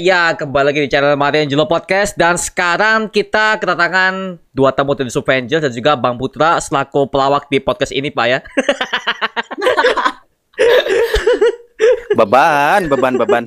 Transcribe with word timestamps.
Ya 0.00 0.32
kembali 0.32 0.72
lagi 0.72 0.80
di 0.80 0.88
channel 0.88 1.12
Mario 1.12 1.44
Angelo 1.44 1.68
Podcast 1.68 2.16
dan 2.16 2.40
sekarang 2.40 3.12
kita 3.12 3.60
kedatangan 3.60 4.40
dua 4.48 4.72
tamu 4.72 4.96
dari 4.96 5.12
Avengers 5.12 5.60
dan 5.60 5.72
juga 5.76 5.92
Bang 5.92 6.16
Putra 6.16 6.56
selaku 6.56 7.04
pelawak 7.04 7.52
di 7.52 7.60
podcast 7.60 7.92
ini, 7.92 8.08
Pak 8.08 8.24
ya. 8.24 8.40
beban, 12.16 12.88
beban, 12.88 13.14
beban. 13.20 13.44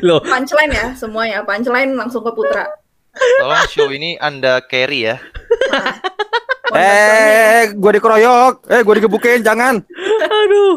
Loh. 0.00 0.24
Punchline 0.24 0.72
ya 0.72 0.96
semuanya, 0.96 1.44
punchline 1.44 1.92
langsung 1.92 2.24
ke 2.24 2.32
Putra. 2.32 2.72
Tolong 3.12 3.68
show 3.68 3.92
ini 3.92 4.16
Anda 4.16 4.64
carry 4.64 5.12
ya. 5.12 5.20
Nah. 5.68 6.00
Eh, 6.74 7.70
gue 7.70 7.90
dikeroyok. 8.00 8.66
Eh, 8.66 8.82
gue 8.82 8.94
digebukin, 8.98 9.38
jangan. 9.44 9.78
Aduh. 10.26 10.74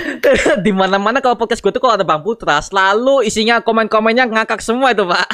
di 0.64 0.72
mana-mana 0.72 1.20
kalau 1.20 1.36
podcast 1.36 1.60
gue 1.60 1.68
tuh 1.68 1.82
kalau 1.82 2.00
ada 2.00 2.06
Bang 2.06 2.24
Putra, 2.24 2.62
selalu 2.64 3.28
isinya 3.28 3.60
komen-komennya 3.60 4.24
ngakak 4.24 4.64
semua 4.64 4.96
itu, 4.96 5.04
Pak. 5.04 5.28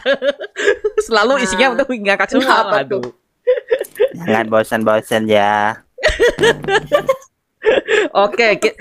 selalu 1.07 1.47
isinya 1.47 1.75
nah, 1.75 1.87
tuh 1.87 1.95
ngakak 1.95 2.29
semua. 2.33 2.83
Aduh. 2.83 3.15
Jangan 4.25 4.47
bosan-bosan 4.51 5.31
ya. 5.31 5.85
Oke, 8.13 8.61
okay, 8.61 8.77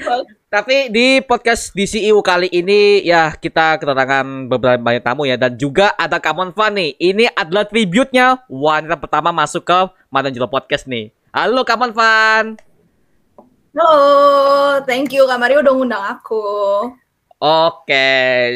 tapi 0.54 0.86
di 0.94 1.18
podcast 1.26 1.74
DCU 1.74 2.22
kali 2.22 2.46
ini 2.54 3.02
ya 3.02 3.34
kita 3.34 3.82
kedatangan 3.82 4.46
beberapa 4.46 4.78
banyak 4.78 5.02
tamu 5.02 5.26
ya 5.26 5.34
dan 5.34 5.58
juga 5.58 5.98
ada 5.98 6.22
Kamon 6.22 6.54
Fan 6.54 6.78
nih. 6.78 6.94
Ini 7.02 7.34
adalah 7.34 7.66
tribute-nya 7.66 8.46
wanita 8.46 9.02
pertama 9.02 9.34
masuk 9.34 9.66
ke 9.66 9.80
Madanjelo 10.14 10.46
Podcast 10.46 10.86
nih. 10.86 11.10
Halo 11.34 11.66
Kamon 11.66 11.90
Fan. 11.98 12.62
Halo, 13.74 13.94
thank 14.86 15.10
you 15.10 15.26
Kak 15.26 15.42
Mario 15.42 15.66
udah 15.66 15.74
ngundang 15.74 16.06
aku. 16.06 16.46
Oke, 17.42 18.06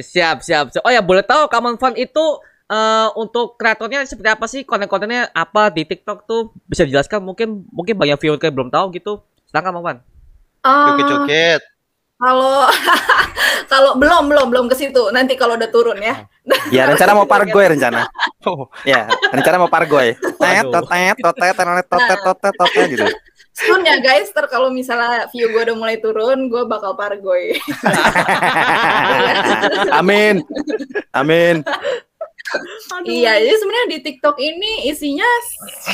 siap 0.05 0.45
siap. 0.45 0.69
Oh 0.85 0.93
ya 0.93 1.01
boleh 1.01 1.25
tahu 1.25 1.49
Kamon 1.49 1.81
Fan 1.81 1.97
itu 1.97 2.21
uh, 2.69 3.09
untuk 3.17 3.57
kreatornya 3.57 4.05
seperti 4.05 4.29
apa 4.29 4.45
sih 4.45 4.61
konten-kontennya 4.69 5.33
apa 5.33 5.73
di 5.73 5.81
TikTok 5.81 6.29
tuh 6.29 6.53
bisa 6.69 6.85
dijelaskan 6.85 7.25
mungkin 7.25 7.65
mungkin 7.73 7.97
banyak 7.97 8.21
viewer 8.21 8.37
kayak 8.37 8.53
belum 8.53 8.69
tahu 8.69 8.93
gitu. 8.93 9.17
Silakan 9.49 9.73
Kamon 9.73 9.81
Fan. 9.81 9.97
Uh, 10.61 10.93
Joget-joget. 10.93 11.76
Kalau 12.17 12.65
kalau 13.69 13.91
belum 14.01 14.25
belum 14.25 14.47
belum 14.49 14.65
ke 14.73 14.75
situ. 14.75 15.13
Nanti 15.13 15.37
kalau 15.37 15.53
udah 15.53 15.69
turun 15.69 16.01
ya. 16.01 16.25
Ya 16.73 16.89
rencana 16.89 17.13
mau 17.13 17.29
pargoy 17.29 17.65
rencana. 17.77 18.09
Oh. 18.45 18.69
Ya 18.87 19.05
rencana 19.29 19.61
mau 19.61 19.69
pargoy. 19.69 20.17
Tet 20.17 20.65
totet 20.65 21.15
totet 21.21 21.53
totet 21.53 21.85
totet 21.85 22.19
totet 22.25 22.53
totet 22.57 22.85
gitu. 22.89 23.05
Soon 23.57 23.81
ya 23.81 23.97
guys, 23.97 24.29
ter 24.29 24.45
kalau 24.53 24.69
misalnya 24.69 25.25
view 25.33 25.49
gue 25.49 25.61
udah 25.65 25.73
mulai 25.73 25.97
turun, 25.97 26.45
gue 26.45 26.61
bakal 26.69 26.93
pargoy. 26.93 27.57
Amin. 29.97 30.45
Amin. 31.09 31.65
Iya, 33.07 33.39
jadi 33.43 33.55
sebenarnya 33.59 33.87
di 33.91 33.99
TikTok 34.03 34.37
ini 34.39 34.89
isinya 34.89 35.27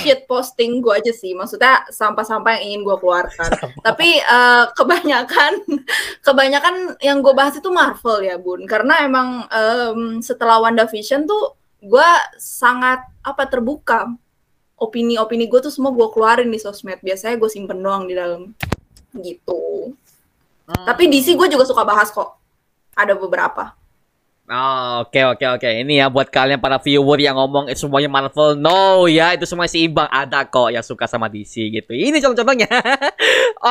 shit 0.01 0.25
posting 0.29 0.79
gue 0.79 0.93
aja 0.93 1.13
sih. 1.13 1.33
Maksudnya 1.33 1.85
sampah-sampah 1.89 2.57
yang 2.57 2.63
ingin 2.69 2.81
gue 2.85 2.97
keluarkan. 2.97 3.49
Tapi 3.81 4.21
uh, 4.23 4.69
kebanyakan 4.73 5.61
kebanyakan 6.27 6.75
yang 7.01 7.19
gue 7.19 7.33
bahas 7.33 7.57
itu 7.57 7.69
Marvel 7.69 8.25
ya, 8.25 8.37
Bun. 8.37 8.65
Karena 8.69 9.05
emang 9.05 9.45
um, 9.49 10.21
setelah 10.21 10.61
WandaVision 10.61 11.25
tuh 11.25 11.57
gue 11.81 12.09
sangat 12.37 13.03
apa 13.25 13.43
terbuka. 13.49 14.09
Opini-opini 14.77 15.47
gue 15.47 15.59
tuh 15.63 15.71
semua 15.71 15.93
gue 15.93 16.07
keluarin 16.11 16.49
di 16.49 16.59
sosmed. 16.59 16.99
Biasanya 17.01 17.37
gue 17.37 17.49
simpen 17.49 17.79
doang 17.81 18.09
di 18.09 18.13
dalam 18.17 18.51
gitu. 19.17 19.93
Hmm. 20.65 20.85
Tapi 20.87 21.11
DC 21.11 21.35
gue 21.35 21.47
juga 21.51 21.65
suka 21.67 21.83
bahas 21.85 22.09
kok. 22.09 22.39
Ada 22.93 23.17
beberapa. 23.17 23.82
Oh, 24.53 25.01
oke 25.01 25.09
okay, 25.09 25.25
oke 25.25 25.41
okay, 25.41 25.47
oke. 25.49 25.65
Okay. 25.65 25.73
Ini 25.81 26.05
ya 26.05 26.07
buat 26.13 26.29
kalian 26.29 26.61
para 26.61 26.77
viewer 26.77 27.17
yang 27.17 27.33
ngomong 27.41 27.65
eh, 27.65 27.73
semuanya 27.73 28.05
Marvel. 28.05 28.53
No 28.53 29.09
ya, 29.09 29.33
itu 29.33 29.49
semua 29.49 29.65
seimbang. 29.65 30.05
Ada 30.13 30.45
kok 30.45 30.69
yang 30.69 30.85
suka 30.85 31.09
sama 31.09 31.25
DC 31.25 31.73
gitu. 31.73 31.89
Ini 31.89 32.21
contoh-contohnya. 32.21 32.69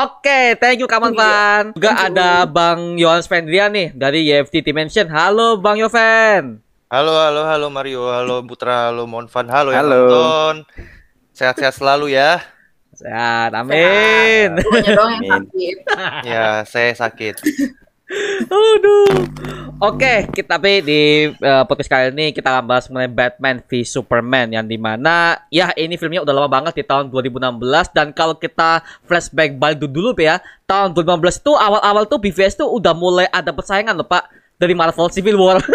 oke, 0.02 0.26
okay, 0.26 0.58
thank 0.58 0.82
you 0.82 0.90
Kaman 0.90 1.14
Fan. 1.14 1.70
Juga 1.78 1.94
ada 1.94 2.42
Bang 2.50 2.98
Yohan 2.98 3.22
Spendrian 3.22 3.70
nih 3.70 3.94
dari 3.94 4.26
YFT 4.26 4.66
Dimension. 4.66 5.06
Halo 5.06 5.54
Bang 5.62 5.78
Yovan. 5.78 6.58
Halo 6.90 7.14
halo 7.14 7.46
halo 7.46 7.66
Mario, 7.70 8.10
halo 8.12 8.42
Putra, 8.44 8.92
halo 8.92 9.08
Monfan, 9.08 9.48
halo, 9.48 9.70
halo. 9.70 9.78
yang 9.78 9.86
nonton. 9.86 10.54
Sehat-sehat 11.32 11.78
selalu 11.78 12.18
ya. 12.18 12.42
Sehat, 12.92 13.54
amin. 13.54 14.60
Sehat. 14.60 15.42
ya, 16.26 16.66
saya 16.66 16.92
sakit. 16.92 17.38
Aduh. 18.50 19.24
Oke, 19.82 20.30
kita 20.30 20.54
tapi 20.58 20.78
di 20.78 21.02
uh, 21.42 21.66
podcast 21.66 21.90
kali 21.90 22.14
ini 22.14 22.30
kita 22.30 22.54
akan 22.54 22.64
bahas 22.70 22.86
mengenai 22.86 23.10
Batman 23.10 23.58
v 23.66 23.82
Superman 23.82 24.46
yang 24.54 24.62
di 24.62 24.78
mana 24.78 25.42
ya 25.50 25.74
ini 25.74 25.98
filmnya 25.98 26.22
udah 26.22 26.30
lama 26.30 26.46
banget 26.46 26.78
di 26.78 26.84
tahun 26.86 27.10
2016 27.10 27.58
dan 27.90 28.14
kalau 28.14 28.38
kita 28.38 28.78
flashback 29.10 29.58
balik 29.58 29.82
dulu 29.82 30.14
ya 30.22 30.38
tahun 30.70 30.94
2015 30.94 31.42
tuh 31.42 31.58
awal-awal 31.58 32.06
tuh 32.06 32.22
BVS 32.22 32.62
tuh 32.62 32.70
udah 32.70 32.94
mulai 32.94 33.26
ada 33.34 33.50
persaingan 33.50 33.98
loh 33.98 34.06
Pak 34.06 34.30
dari 34.54 34.74
Marvel 34.78 35.10
Civil 35.10 35.34
War. 35.34 35.58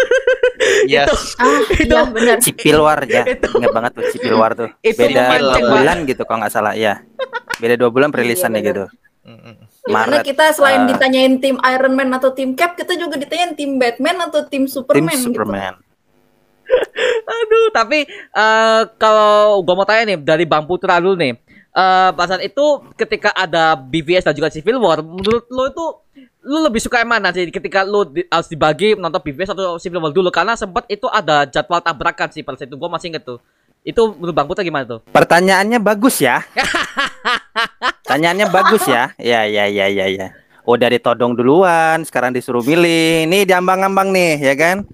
Yes. 0.88 1.10
itu, 1.10 1.42
ah, 1.42 1.60
itu 1.84 1.94
iya, 1.94 2.02
benar. 2.06 2.36
Civil 2.38 2.78
War 2.80 3.00
ya. 3.08 3.24
Ingat 3.26 3.72
banget 3.72 3.92
tuh 3.98 4.04
Civil 4.14 4.34
War 4.38 4.52
tuh. 4.54 4.68
Itu 4.86 5.00
Beda 5.00 5.38
dua 5.38 5.58
bulan 5.64 5.96
gitu 6.06 6.22
kalau 6.22 6.38
nggak 6.44 6.52
salah 6.54 6.74
ya. 6.78 7.02
Beda 7.58 7.74
dua 7.74 7.90
bulan 7.90 8.14
perilisannya 8.14 8.60
iya, 8.62 8.68
gitu. 8.70 8.84
Maret. 9.88 10.24
kita 10.24 10.52
selain 10.52 10.84
uh, 10.84 10.88
ditanyain 10.92 11.40
tim 11.40 11.56
Iron 11.60 11.94
Man 11.96 12.12
atau 12.12 12.32
tim 12.32 12.52
Cap, 12.52 12.76
kita 12.76 12.96
juga 12.96 13.16
ditanyain 13.16 13.56
tim 13.56 13.80
Batman 13.80 14.28
atau 14.28 14.44
tim 14.44 14.68
Superman. 14.68 15.08
Tim 15.08 15.20
gitu. 15.20 15.26
Superman. 15.32 15.74
Gitu. 15.76 15.86
Aduh, 17.38 17.68
tapi 17.72 18.04
uh, 18.36 18.82
kalau 19.00 19.64
gua 19.64 19.74
mau 19.74 19.86
tanya 19.88 20.14
nih 20.14 20.18
dari 20.20 20.44
Bang 20.44 20.68
Putra 20.68 21.00
dulu 21.00 21.16
nih. 21.16 21.36
Uh, 21.78 22.10
pada 22.16 22.42
itu 22.42 22.66
ketika 22.98 23.30
ada 23.36 23.78
BVS 23.78 24.26
dan 24.26 24.34
juga 24.34 24.50
Civil 24.50 24.82
War, 24.82 24.98
menurut 24.98 25.46
lo 25.46 25.64
itu 25.70 25.84
lu 26.42 26.64
lebih 26.64 26.80
suka 26.80 27.04
yang 27.04 27.12
mana 27.12 27.30
sih 27.30 27.52
ketika 27.52 27.84
lu 27.84 28.08
di, 28.08 28.24
harus 28.26 28.48
dibagi 28.50 28.98
nonton 28.98 29.20
BVS 29.20 29.54
atau 29.54 29.78
Civil 29.78 30.02
War 30.02 30.10
dulu 30.10 30.32
karena 30.32 30.58
sempat 30.58 30.88
itu 30.90 31.06
ada 31.06 31.46
jadwal 31.46 31.78
tabrakan 31.78 32.32
sih 32.34 32.42
pada 32.42 32.58
saat 32.58 32.68
itu 32.68 32.76
gua 32.76 32.90
masih 32.90 33.14
inget 33.14 33.24
tuh. 33.24 33.38
Itu 33.86 34.16
menurut 34.18 34.34
Bang 34.34 34.48
Putra 34.50 34.66
gimana 34.66 34.84
tuh? 34.84 35.00
Pertanyaannya 35.12 35.78
bagus 35.78 36.18
ya. 36.18 36.42
Tanyaannya 38.08 38.48
bagus 38.48 38.88
ya. 38.88 39.12
Ya 39.20 39.44
ya 39.44 39.68
ya 39.68 39.86
ya 39.92 40.06
ya. 40.08 40.26
Udah 40.64 40.88
ditodong 40.88 41.36
duluan, 41.36 42.04
sekarang 42.08 42.32
disuruh 42.32 42.64
milih. 42.64 43.28
Nih 43.28 43.44
diambang-ambang 43.44 44.12
nih, 44.12 44.36
ya 44.40 44.54
kan? 44.56 44.84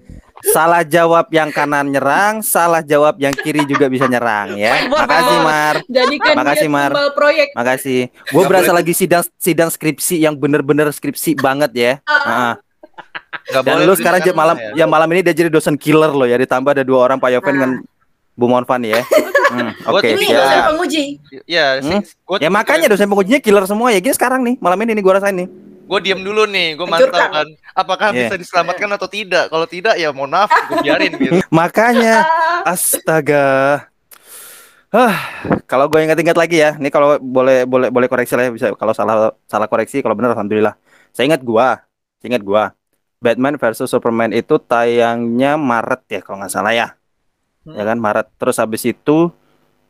Salah 0.51 0.83
jawab 0.83 1.31
yang 1.31 1.49
kanan 1.49 1.89
nyerang, 1.89 2.43
salah 2.43 2.83
jawab 2.83 3.17
yang 3.17 3.31
kiri 3.33 3.63
juga 3.65 3.87
bisa 3.87 4.05
nyerang 4.05 4.59
ya. 4.59 4.87
Makasih 4.91 5.37
Mar. 5.41 5.75
Jadikan 5.87 6.33
Makasih 6.37 6.69
Mar. 6.69 6.91
proyek. 7.15 7.55
Makasih. 7.55 8.11
Gue 8.29 8.43
berasa 8.45 8.71
lagi 8.75 8.91
sidang 8.91 9.23
sidang 9.39 9.71
skripsi 9.71 10.21
yang 10.21 10.35
bener-bener 10.35 10.91
skripsi 10.91 11.39
banget 11.39 11.71
ya. 11.73 11.93
Uh. 12.07 12.53
Dan 13.63 13.83
lu 13.87 13.95
sekarang 13.95 14.21
malam 14.35 14.57
ya. 14.59 14.83
ya 14.83 14.85
malam 14.85 15.07
ini 15.11 15.21
dia 15.23 15.35
jadi 15.35 15.49
dosen 15.49 15.75
killer 15.79 16.11
loh 16.11 16.27
ya 16.27 16.39
ditambah 16.39 16.71
ada 16.71 16.83
dua 16.83 17.09
orang 17.09 17.17
Pak 17.19 17.29
Yoven 17.35 17.53
dengan 17.55 17.71
Bu 18.35 18.45
Monfan 18.51 18.83
ya. 18.83 19.01
Hmm, 19.51 19.71
Oke. 19.93 19.99
Okay, 20.01 20.11
ini 20.17 20.27
ya. 20.31 20.37
dosen 20.39 20.59
penguji. 20.73 21.03
Ya, 21.45 21.65
hmm? 21.81 22.01
ya 22.41 22.49
makanya 22.49 22.87
dosen 22.89 23.07
pengujinya 23.09 23.39
killer 23.41 23.65
semua 23.69 23.93
ya. 23.93 23.99
Gini 24.01 24.15
sekarang 24.15 24.41
nih, 24.41 24.55
malam 24.57 24.77
ini 24.81 24.91
nih 24.97 25.03
gue 25.03 25.13
rasain 25.13 25.35
nih. 25.35 25.47
Gue 25.85 25.99
diem 26.01 26.21
dulu 26.25 26.49
nih, 26.49 26.73
gue 26.73 26.87
mantap 26.89 27.29
kan. 27.29 27.47
Apakah 27.77 28.09
yeah. 28.09 28.25
bisa 28.25 28.35
diselamatkan 28.41 28.89
atau 28.97 29.05
tidak? 29.05 29.53
Kalau 29.53 29.67
tidak 29.69 29.95
ya 30.01 30.09
mohon 30.09 30.33
maaf, 30.33 30.49
gue 30.49 30.81
biarin 30.81 31.13
gitu. 31.21 31.37
makanya, 31.53 32.25
astaga. 32.73 33.85
Hah, 34.89 35.15
kalau 35.67 35.91
gue 35.91 35.99
ingat-ingat 36.01 36.37
lagi 36.39 36.57
ya, 36.63 36.79
nih 36.79 36.89
kalau 36.89 37.19
boleh 37.19 37.67
boleh 37.67 37.91
boleh 37.91 38.07
koreksi 38.09 38.33
lah 38.33 38.49
ya 38.49 38.51
bisa. 38.53 38.65
Kalau 38.73 38.93
salah 38.95 39.35
salah 39.45 39.67
koreksi, 39.69 40.01
kalau 40.01 40.17
benar 40.17 40.33
alhamdulillah. 40.33 40.73
Saya 41.13 41.31
ingat 41.31 41.45
gua, 41.45 41.83
saya 42.17 42.35
ingat 42.35 42.43
gua. 42.43 42.73
Batman 43.23 43.55
versus 43.55 43.89
Superman 43.89 44.35
itu 44.35 44.59
tayangnya 44.59 45.57
Maret 45.57 46.01
ya 46.11 46.19
kalau 46.21 46.43
nggak 46.43 46.51
salah 46.51 46.75
ya 46.75 46.93
ya 47.73 47.83
kan 47.83 47.97
Maret 47.97 48.29
terus 48.37 48.61
habis 48.61 48.85
itu 48.85 49.33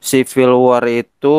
Civil 0.06 0.54
War 0.62 0.86
itu 0.86 1.38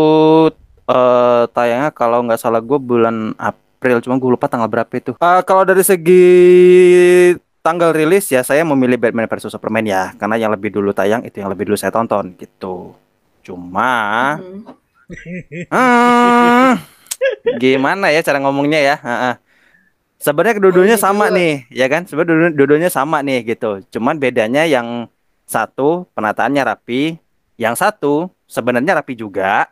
uh, 0.90 1.44
tayangnya 1.54 1.94
kalau 1.94 2.26
nggak 2.26 2.42
salah 2.42 2.58
gue 2.58 2.74
bulan 2.82 3.30
April 3.38 4.02
cuma 4.02 4.18
gue 4.18 4.30
lupa 4.34 4.50
tanggal 4.50 4.66
berapa 4.66 4.90
itu. 4.98 5.14
Uh, 5.22 5.40
kalau 5.46 5.62
dari 5.62 5.86
segi 5.86 6.26
tanggal 7.62 7.94
rilis 7.94 8.26
ya 8.30 8.42
saya 8.42 8.66
memilih 8.66 8.98
Batman 8.98 9.30
versus 9.30 9.54
Superman 9.54 9.86
ya 9.86 10.14
karena 10.18 10.34
yang 10.38 10.50
lebih 10.50 10.74
dulu 10.74 10.90
tayang 10.90 11.22
itu 11.22 11.38
yang 11.38 11.50
lebih 11.50 11.70
dulu 11.70 11.78
saya 11.78 11.94
tonton 11.94 12.34
gitu. 12.34 12.98
Cuma 13.46 14.34
hmm. 14.42 14.62
uh, 15.70 16.74
gimana 17.62 18.10
ya 18.10 18.18
cara 18.26 18.42
ngomongnya 18.42 18.82
ya? 18.82 18.96
Uh, 18.98 19.10
uh. 19.10 19.34
sebenarnya 20.18 20.58
kedudukannya 20.58 20.98
oh, 20.98 21.02
sama 21.06 21.30
nih 21.30 21.70
ya 21.70 21.86
kan? 21.86 22.02
Sebenarnya 22.02 22.50
kedudukannya 22.50 22.90
sama 22.90 23.22
nih 23.22 23.46
gitu. 23.46 23.86
Cuman 23.94 24.18
bedanya 24.18 24.66
yang 24.66 25.06
satu 25.46 26.10
penataannya 26.18 26.66
rapi, 26.66 27.22
yang 27.54 27.78
satu 27.78 28.34
sebenarnya 28.46 28.98
rapi 29.02 29.14
juga, 29.18 29.70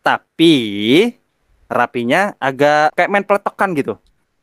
tapi 0.00 0.56
rapinya 1.68 2.36
agak 2.36 2.92
kayak 2.96 3.10
main 3.12 3.24
peletokan 3.24 3.72
gitu. 3.76 3.94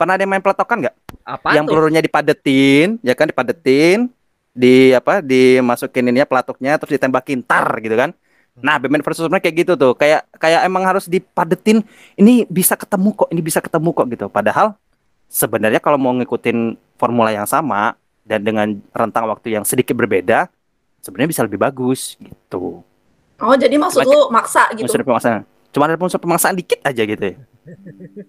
pernah 0.02 0.18
ada 0.18 0.26
yang 0.26 0.34
main 0.34 0.42
peletokan 0.42 0.82
nggak? 0.82 0.96
Apa 1.22 1.48
yang 1.54 1.70
tuh? 1.70 1.78
pelurunya 1.78 2.02
dipadetin, 2.02 2.98
ya 3.06 3.14
kan 3.14 3.30
dipadetin, 3.30 4.10
di 4.50 4.98
apa 4.98 5.22
dimasukin 5.22 6.10
ininya 6.10 6.26
pelatuknya 6.26 6.82
terus 6.82 6.98
ditembakin 6.98 7.46
tar 7.46 7.70
gitu 7.86 7.94
kan. 7.94 8.10
Nah, 8.58 8.82
Batman 8.82 9.06
versus 9.06 9.24
Superman 9.24 9.40
kayak 9.40 9.56
gitu 9.64 9.74
tuh. 9.78 9.94
Kayak 9.94 10.28
kayak 10.42 10.66
emang 10.66 10.84
harus 10.84 11.06
dipadetin 11.06 11.86
ini 12.18 12.50
bisa 12.50 12.74
ketemu 12.74 13.14
kok, 13.14 13.30
ini 13.30 13.42
bisa 13.46 13.62
ketemu 13.62 13.90
kok 13.94 14.06
gitu. 14.10 14.26
Padahal 14.28 14.74
sebenarnya 15.30 15.80
kalau 15.80 16.02
mau 16.02 16.12
ngikutin 16.18 16.76
formula 16.98 17.30
yang 17.32 17.46
sama 17.48 17.96
dan 18.28 18.44
dengan 18.44 18.82
rentang 18.92 19.30
waktu 19.30 19.56
yang 19.56 19.64
sedikit 19.64 19.96
berbeda, 19.96 20.50
sebenarnya 21.00 21.30
bisa 21.30 21.42
lebih 21.46 21.62
bagus 21.62 22.18
gitu. 22.20 22.84
Oh, 23.42 23.56
jadi 23.56 23.76
maksud 23.76 24.06
lu 24.06 24.30
maksa 24.30 24.70
gitu. 24.72 24.86
Unsur 24.86 25.02
pemaksaan. 25.02 25.42
Cuma 25.72 25.88
ada 25.88 25.96
unsur 25.96 26.20
pemaksaan 26.20 26.54
dikit 26.54 26.80
aja 26.82 27.02
gitu 27.02 27.24
ya. 27.24 27.36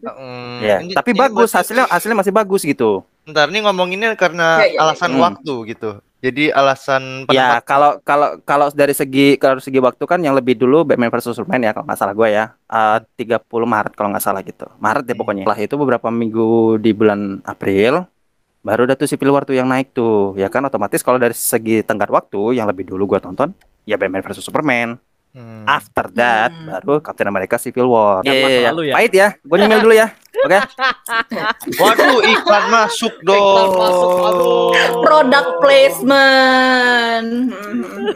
Hmm, 0.03 0.59
Ya, 0.61 0.77
ini- 0.79 0.95
tapi 0.95 1.11
ini 1.11 1.21
bagus 1.21 1.51
hasilnya 1.51 1.87
hasilnya 1.87 2.17
masih 2.17 2.31
bagus 2.31 2.63
gitu. 2.63 3.03
Ntar 3.25 3.49
nih 3.49 3.63
ngomonginnya 3.63 4.15
karena 4.15 4.63
Ya, 4.63 4.67
ya, 4.67 4.73
ya. 4.73 4.79
alasan 4.83 5.11
Hmm. 5.13 5.23
waktu 5.23 5.55
gitu. 5.69 5.91
Jadi 6.23 6.55
alasan 6.55 7.27
Ya, 7.29 7.59
kalau 7.61 7.99
kalau 8.01 8.39
kalau 8.41 8.71
dari 8.71 8.95
segi 8.95 9.35
kalau 9.37 9.59
dari 9.59 9.67
segi 9.67 9.83
waktu 9.83 10.05
kan 10.07 10.23
yang 10.23 10.33
lebih 10.33 10.55
dulu 10.55 10.87
Batman 10.87 11.11
versus 11.11 11.35
Superman 11.35 11.61
ya 11.61 11.75
kalau 11.75 11.83
nggak 11.83 11.99
salah 11.99 12.15
gue 12.15 12.29
ya. 12.31 12.45
Eh, 12.65 12.99
30 13.19 13.43
Maret 13.67 13.93
kalau 13.93 14.15
nggak 14.15 14.23
salah 14.23 14.39
gitu. 14.41 14.71
Maret 14.79 15.03
deh 15.03 15.13
Hmm. 15.13 15.21
pokoknya. 15.21 15.43
Setelah 15.43 15.61
itu 15.61 15.75
beberapa 15.75 16.09
minggu 16.09 16.47
di 16.79 16.91
bulan 16.95 17.43
April 17.43 18.07
baru 18.63 18.87
ada 18.87 18.95
tuh 18.95 19.11
Civil 19.11 19.35
War 19.35 19.43
tuh 19.43 19.59
yang 19.59 19.67
naik 19.67 19.91
tuh. 19.93 20.39
Ya 20.39 20.47
kan 20.47 20.63
otomatis 20.65 21.03
kalau 21.03 21.19
dari 21.19 21.35
segi 21.35 21.83
tenggat 21.83 22.09
waktu 22.09 22.57
yang 22.57 22.71
lebih 22.71 22.87
dulu 22.87 23.15
gua 23.15 23.21
tonton 23.21 23.51
ya 23.85 23.99
Batman 23.99 24.23
versus 24.23 24.47
Superman. 24.47 24.97
Hmm. 25.33 25.65
After 25.65 26.13
that 26.13 26.53
Hmm. 26.53 26.69
baru 26.69 27.01
Captain 27.01 27.25
America 27.25 27.57
Civil 27.57 27.89
War. 27.89 28.21
Yang 28.21 28.37
iya. 28.37 28.69
lalu 28.69 28.93
ya? 28.93 28.95
Pahit 29.01 29.13
ya. 29.17 29.29
Gue 29.41 29.57
nyemil 29.57 29.81
dulu 29.81 29.95
ya. 29.97 30.13
Oke. 30.45 30.59
Waduh, 31.81 32.21
iklan 32.21 32.65
masuk 32.69 33.15
dong. 33.25 33.41
Iklan 33.41 33.69
masuk, 33.81 34.11
aduh. 34.29 34.69
Product 35.01 35.51
placement. 35.65 37.29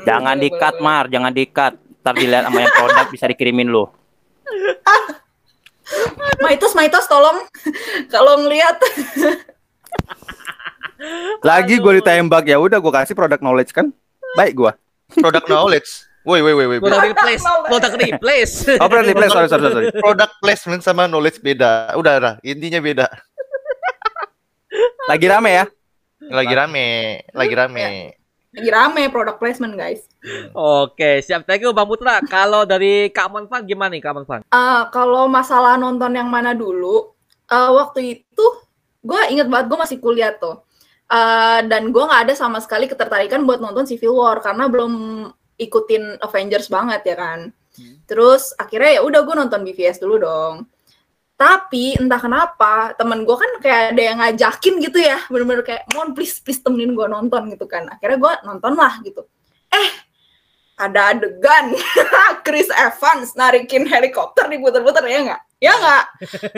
Jangan 0.05 0.37
di-cut 0.37 0.77
Mar, 0.85 1.09
jangan 1.09 1.33
di-cut. 1.33 1.75
Ntar 2.05 2.15
dilihat 2.21 2.45
sama 2.47 2.59
yang 2.63 2.75
produk 2.77 3.07
bisa 3.09 3.25
dikirimin 3.33 3.73
lu. 3.73 3.89
Maitos, 6.45 6.77
Maitos 6.77 7.09
tolong 7.09 7.49
kalau 8.13 8.45
ngelihat 8.45 8.77
Lagi 11.49 11.77
gue 11.79 11.93
ditembak 12.03 12.45
ya 12.49 12.57
udah 12.57 12.79
gue 12.81 12.93
kasih 12.93 13.15
product 13.15 13.43
knowledge 13.45 13.73
kan. 13.73 13.93
Baik 14.37 14.55
gua. 14.57 14.73
Product 15.17 15.47
knowledge. 15.49 15.89
Woi, 16.27 16.43
woi, 16.43 16.59
woi, 16.59 16.67
woi. 16.67 16.79
Product 16.83 17.15
replace, 17.15 17.45
product 17.71 17.95
replace. 18.03 18.55
Oh, 18.83 18.91
product 18.91 19.15
replace, 19.15 19.31
sorry, 19.31 19.47
sorry, 19.47 19.71
sorry. 19.71 19.87
Product 19.95 20.33
placement 20.43 20.83
sama 20.83 21.07
knowledge 21.07 21.39
beda. 21.39 21.95
Udah, 21.95 22.19
udah. 22.19 22.35
Intinya 22.43 22.83
beda. 22.83 23.07
Lagi 25.11 25.27
rame 25.31 25.51
ya? 25.55 25.65
Lagi 26.27 26.55
rame, 26.59 26.87
lagi 27.31 27.55
rame. 27.55 27.85
lagi 28.57 28.73
rame 28.73 29.13
product 29.13 29.37
placement 29.37 29.77
guys. 29.77 30.09
Oke, 30.57 31.21
siap. 31.21 31.45
Thank 31.45 31.63
you 31.63 31.77
Bang 31.77 31.87
Putra. 31.87 32.25
Kalau 32.25 32.65
dari 32.65 33.13
Kak 33.13 33.29
Monfan 33.29 33.69
gimana 33.69 33.93
nih 33.93 34.01
Kak 34.01 34.17
Monfan? 34.17 34.41
Eh, 34.49 34.83
kalau 34.91 35.29
masalah 35.29 35.77
nonton 35.77 36.17
yang 36.17 36.27
mana 36.27 36.57
dulu, 36.57 37.13
eh, 37.53 37.71
waktu 37.71 38.17
itu 38.17 38.47
gue 39.07 39.21
inget 39.31 39.47
banget 39.47 39.67
gue 39.71 39.79
masih 39.79 39.99
kuliah 40.03 40.35
tuh, 40.35 40.67
Eh, 41.07 41.61
dan 41.71 41.95
gue 41.95 42.03
nggak 42.03 42.23
ada 42.27 42.35
sama 42.35 42.59
sekali 42.59 42.91
ketertarikan 42.91 43.47
buat 43.47 43.63
nonton 43.63 43.87
Civil 43.87 44.19
War 44.19 44.43
karena 44.43 44.67
belum 44.67 44.93
ikutin 45.55 46.19
Avengers 46.19 46.67
banget 46.67 47.07
ya 47.07 47.15
kan. 47.15 47.55
Terus 48.11 48.51
akhirnya 48.59 48.99
ya 48.99 49.01
udah 49.07 49.21
gue 49.23 49.35
nonton 49.39 49.63
BVS 49.63 50.03
dulu 50.03 50.19
dong. 50.19 50.67
Tapi 51.39 51.95
entah 52.01 52.19
kenapa 52.19 52.97
temen 52.99 53.23
gue 53.23 53.37
kan 53.39 53.51
kayak 53.63 53.95
ada 53.95 54.03
yang 54.03 54.19
ngajakin 54.19 54.75
gitu 54.83 54.99
ya, 54.99 55.21
bener-bener 55.31 55.63
kayak 55.63 55.85
mohon 55.95 56.11
please 56.17 56.43
please 56.43 56.59
temenin 56.59 56.97
gue 56.99 57.07
nonton 57.07 57.55
gitu 57.55 57.71
kan. 57.71 57.87
Akhirnya 57.87 58.19
gue 58.19 58.33
nonton 58.43 58.73
lah 58.75 58.99
gitu. 59.07 59.23
Eh 59.71 59.91
ada 60.75 61.15
adegan 61.15 61.71
Chris 62.45 62.67
Evans 62.75 63.39
narikin 63.39 63.87
helikopter 63.87 64.51
diputer-puter 64.51 65.07
ya 65.07 65.19
nggak? 65.23 65.43
Ya 65.57 65.73
nggak? 65.73 66.05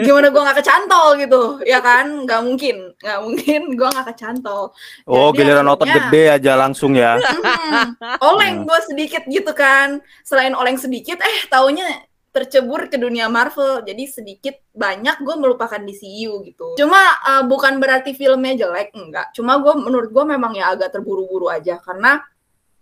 Gimana 0.03 0.27
gue 0.35 0.43
nggak 0.43 0.59
kecantol 0.59 1.09
gitu? 1.23 1.43
Ya 1.63 1.79
kan? 1.79 2.27
Nggak 2.27 2.41
mungkin, 2.43 2.77
nggak 2.99 3.21
mungkin 3.23 3.61
gue 3.79 3.89
nggak 3.95 4.09
kecantol. 4.11 4.75
Oh, 5.07 5.31
Jadi 5.31 5.39
giliran 5.39 5.71
otot 5.71 5.87
gede 5.87 6.25
aja 6.35 6.59
langsung 6.59 6.99
ya. 6.99 7.15
Hmm, 7.19 7.95
oleng 8.27 8.67
gue 8.67 8.79
sedikit 8.91 9.23
gitu 9.31 9.55
kan. 9.55 10.03
Selain 10.27 10.51
oleng 10.51 10.75
sedikit, 10.83 11.23
eh 11.23 11.47
taunya 11.47 11.87
tercebur 12.35 12.91
ke 12.91 12.99
dunia 12.99 13.31
Marvel. 13.31 13.87
Jadi 13.87 14.05
sedikit 14.11 14.59
banyak 14.75 15.23
gue 15.23 15.35
melupakan 15.39 15.79
DCU 15.79 16.43
gitu. 16.43 16.75
Cuma 16.75 16.99
eh, 17.23 17.45
bukan 17.47 17.79
berarti 17.79 18.19
filmnya 18.19 18.67
jelek, 18.67 18.99
enggak. 18.99 19.31
Cuma 19.31 19.63
gue 19.63 19.79
menurut 19.79 20.11
gue 20.11 20.25
memang 20.27 20.59
ya 20.59 20.75
agak 20.75 20.91
terburu-buru 20.91 21.47
aja 21.47 21.79
karena 21.79 22.19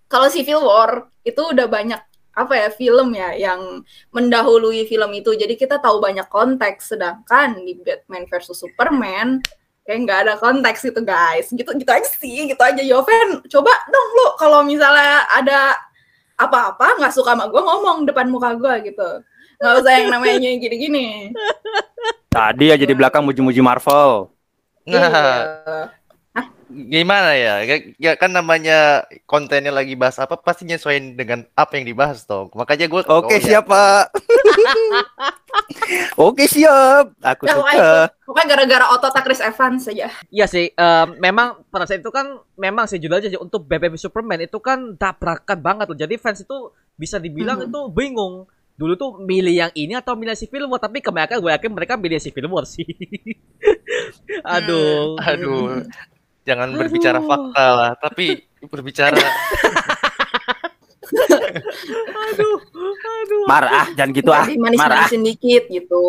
kalau 0.09 0.33
Civil 0.33 0.65
War 0.65 1.13
itu 1.27 1.43
udah 1.43 1.67
banyak 1.67 2.01
apa 2.37 2.53
ya 2.53 2.69
film 2.69 3.17
ya 3.17 3.33
yang 3.33 3.81
mendahului 4.13 4.85
film 4.85 5.11
itu. 5.17 5.33
Jadi 5.33 5.57
kita 5.57 5.81
tahu 5.81 6.05
banyak 6.05 6.29
konteks 6.29 6.93
sedangkan 6.93 7.65
di 7.65 7.81
Batman 7.81 8.29
versus 8.29 8.61
Superman 8.61 9.41
kayak 9.89 9.99
nggak 10.05 10.19
ada 10.27 10.35
konteks 10.37 10.85
itu 10.85 11.01
guys 11.01 11.47
gitu 11.49 11.71
gitu 11.73 11.91
aja 11.95 12.11
sih 12.19 12.51
gitu 12.51 12.59
aja 12.59 12.83
Yoven 12.83 13.39
coba 13.47 13.71
dong 13.87 14.09
lu 14.19 14.27
kalau 14.35 14.67
misalnya 14.67 15.23
ada 15.31 15.79
apa-apa 16.35 16.99
nggak 16.99 17.15
suka 17.15 17.39
sama 17.39 17.47
gue 17.47 17.63
ngomong 17.63 18.03
depan 18.03 18.27
muka 18.27 18.59
gue 18.59 18.91
gitu 18.91 19.23
nggak 19.63 19.75
usah 19.79 19.93
yang 19.95 20.11
namanya 20.11 20.43
gini-gini 20.59 21.31
Tadi 22.37 22.69
aja 22.69 22.85
di 22.85 22.93
belakang 22.93 23.25
muji-muji 23.25 23.65
Marvel. 23.65 24.29
Nah, 24.85 24.93
Iya. 24.93 25.96
Gimana 26.69 27.39
ya? 27.39 27.63
Ya- 27.97 28.19
kan 28.19 28.31
namanya 28.31 29.07
kontennya 29.25 29.71
lagi 29.71 29.95
bahas 29.95 30.19
apa 30.19 30.35
pasti 30.37 30.67
nyesuaiin 30.67 31.15
dengan 31.15 31.47
apa 31.55 31.79
yang 31.79 31.87
dibahas 31.87 32.27
dong. 32.27 32.51
Makanya 32.53 32.91
gue 32.91 33.03
Oke, 33.07 33.39
siap, 33.39 33.71
Pak. 33.71 34.11
Oke, 36.27 36.45
siap. 36.51 37.15
Aku 37.23 37.47
pokoknya, 37.47 37.79
suka. 37.79 37.91
pokoknya 38.27 38.47
gara-gara 38.53 38.87
otot 38.93 39.15
Chris 39.23 39.41
Evans 39.41 39.87
saja 39.87 40.11
Iya 40.29 40.47
sih, 40.47 40.73
em, 40.73 41.09
memang 41.19 41.63
pada 41.71 41.87
saat 41.87 42.01
itu 42.03 42.11
kan 42.11 42.27
memang 42.57 42.85
sih 42.89 42.99
sih, 42.99 43.39
untuk 43.39 43.65
BBB 43.65 43.95
Superman 43.97 44.43
itu 44.43 44.59
kan 44.59 44.95
tabrakan 44.97 45.59
banget 45.63 45.87
loh. 45.89 45.99
Jadi 45.99 46.15
fans 46.19 46.43
itu 46.43 46.57
bisa 46.97 47.21
dibilang 47.21 47.63
Mhm. 47.63 47.67
itu 47.71 47.81
bingung. 47.93 48.35
Dulu 48.77 48.93
tuh 48.93 49.11
milih 49.25 49.57
yang 49.57 49.73
ini 49.73 49.97
atau 49.97 50.13
milih 50.13 50.37
si 50.37 50.45
Civil 50.45 50.69
War, 50.69 50.77
tapi 50.77 51.01
kebanyakan 51.01 51.41
gue 51.41 51.53
yakin 51.53 51.73
mereka 51.73 51.97
milih 51.97 52.21
si 52.21 52.29
Civil 52.29 52.53
War 52.53 52.69
sih. 52.69 52.85
Aduh. 54.45 55.17
Aduh, 55.17 55.81
jangan 56.47 56.69
berbicara 56.73 57.19
Aduh. 57.19 57.27
fakta 57.27 57.65
lah, 57.69 57.91
tapi 57.99 58.27
berbicara 58.63 59.19
Aduh. 62.27 62.59
Aduh. 63.17 63.45
Marah, 63.47 63.87
jangan 63.93 64.11
gitu 64.13 64.31
ah. 64.31 64.43
Jadi 64.43 64.57
Marah. 64.57 64.67
manis-manisin 64.69 65.23
dikit 65.25 65.65
gitu 65.69 66.03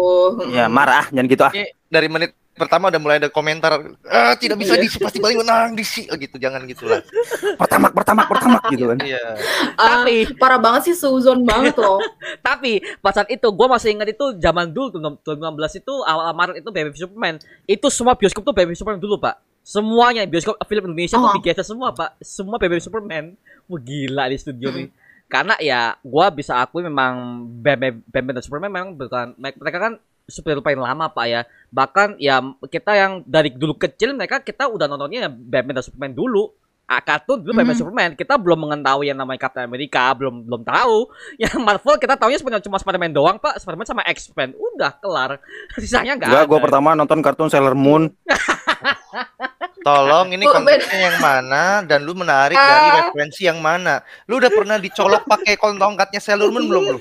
Ya, 0.49 0.65
marah, 0.67 1.05
jangan 1.09 1.27
gitu 1.27 1.43
ah. 1.43 1.53
Dari 1.87 2.07
menit 2.07 2.31
pertama 2.51 2.89
udah 2.89 2.97
mulai 2.97 3.21
ada 3.21 3.29
komentar 3.29 3.69
ah, 4.03 4.33
tidak 4.33 4.57
bisa 4.57 4.73
Iya. 4.73 4.81
disi 4.81 4.97
pasti 4.97 5.21
paling 5.21 5.37
menang 5.37 5.77
disi 5.77 6.09
gitu 6.09 6.41
jangan 6.41 6.65
gitulah 6.65 7.05
Pertamak, 7.53 7.93
pertamak, 7.93 8.25
pertamak 8.25 8.63
gitu 8.67 8.89
kan. 8.89 8.97
iya 8.99 9.37
Ah, 9.77 10.01
Tapi 10.01 10.25
parah 10.33 10.57
banget 10.57 10.89
sih 10.89 10.95
suzon 10.97 11.45
banget 11.45 11.77
loh 11.77 12.01
Tapi 12.41 12.81
pas 12.97 13.13
saat 13.13 13.29
itu 13.29 13.45
gue 13.45 13.67
masih 13.69 13.93
ingat 13.93 14.09
itu 14.09 14.25
zaman 14.41 14.73
dulu 14.73 14.89
tuh 14.89 14.99
2016 15.29 15.77
itu 15.77 15.93
awal 16.01 16.33
Maret 16.33 16.55
itu 16.57 16.69
BBB 16.71 16.95
Superman. 16.97 17.35
Itu 17.63 17.87
semua 17.87 18.17
bioskop 18.17 18.41
tuh 18.41 18.55
BBB 18.55 18.73
Superman 18.73 18.97
dulu, 18.97 19.19
Pak. 19.19 19.37
Semuanya 19.67 20.23
bioskop 20.23 20.55
film 20.63 20.87
Indonesia 20.87 21.19
tuh 21.19 21.27
Oh. 21.27 21.35
digeser 21.35 21.67
semua, 21.67 21.91
Pak. 21.91 22.23
Semua 22.23 22.55
BBB 22.55 22.79
Superman. 22.79 23.35
Wah 23.67 23.81
gila 23.83 24.31
di 24.31 24.39
studio 24.39 24.71
nih. 24.71 24.87
Karena 25.27 25.59
ya 25.59 25.91
gua 25.99 26.31
bisa 26.31 26.55
akui 26.55 26.79
memang 26.79 27.43
BBB 27.59 27.99
Batman 28.07 28.39
dan 28.39 28.43
Superman 28.47 28.71
memang 28.71 28.87
bukan 28.95 29.35
mereka 29.35 29.75
kan 29.77 29.93
superhero 30.23 30.63
paling 30.63 30.79
lama, 30.79 31.11
Pak 31.11 31.25
ya. 31.27 31.43
Bahkan 31.67 32.15
ya 32.15 32.39
kita 32.63 32.95
yang 32.95 33.11
dari 33.27 33.51
dulu 33.51 33.75
kecil 33.75 34.15
mereka 34.15 34.39
kita 34.39 34.71
udah 34.71 34.87
nontonnya 34.87 35.27
ya 35.27 35.29
Batman 35.29 35.75
dan 35.75 35.83
Superman 35.83 36.15
dulu. 36.15 36.47
Ah, 36.87 37.03
kartun 37.03 37.43
dulu 37.43 37.51
Batman 37.51 37.75
Mhm. 37.75 37.81
Superman 37.83 38.09
kita 38.15 38.39
belum 38.39 38.59
mengetahui 38.63 39.11
yang 39.11 39.19
namanya 39.19 39.43
Captain 39.43 39.67
America 39.67 40.07
belum 40.15 40.47
belum 40.47 40.63
tahu 40.63 41.11
yang 41.43 41.59
Marvel 41.59 41.99
kita 41.99 42.15
taunya 42.15 42.39
sebenarnya 42.39 42.63
cuma 42.63 42.79
Spider-Man 42.79 43.11
doang 43.11 43.35
pak 43.35 43.59
Spider-Man 43.59 43.83
sama 43.83 44.07
X-Men 44.07 44.55
udah 44.55 44.95
kelar 44.95 45.35
sisanya 45.83 46.15
nggak 46.15 46.47
gua 46.47 46.63
pertama 46.63 46.95
nonton 46.95 47.19
kartun 47.19 47.51
Sailor 47.51 47.75
Moon. 47.75 48.07
tolong 49.79 50.27
ini 50.29 50.43
Oh, 50.43 50.53
kontennya 50.53 50.97
yang 51.03 51.17
mana 51.17 51.81
dan 51.81 52.01
lu 52.01 52.13
menarik 52.13 52.53
dari 52.53 52.87
Ah. 52.87 52.95
referensi 53.03 53.43
yang 53.43 53.57
mana 53.57 53.99
lu 54.25 54.37
udah 54.37 54.49
pernah 54.49 54.77
dicolok 54.77 55.23
pakai 55.23 55.55
tongkatnya 55.55 56.17
Sailor 56.17 56.49
Moon 56.49 56.65
belum 56.65 56.85
lu 56.93 56.99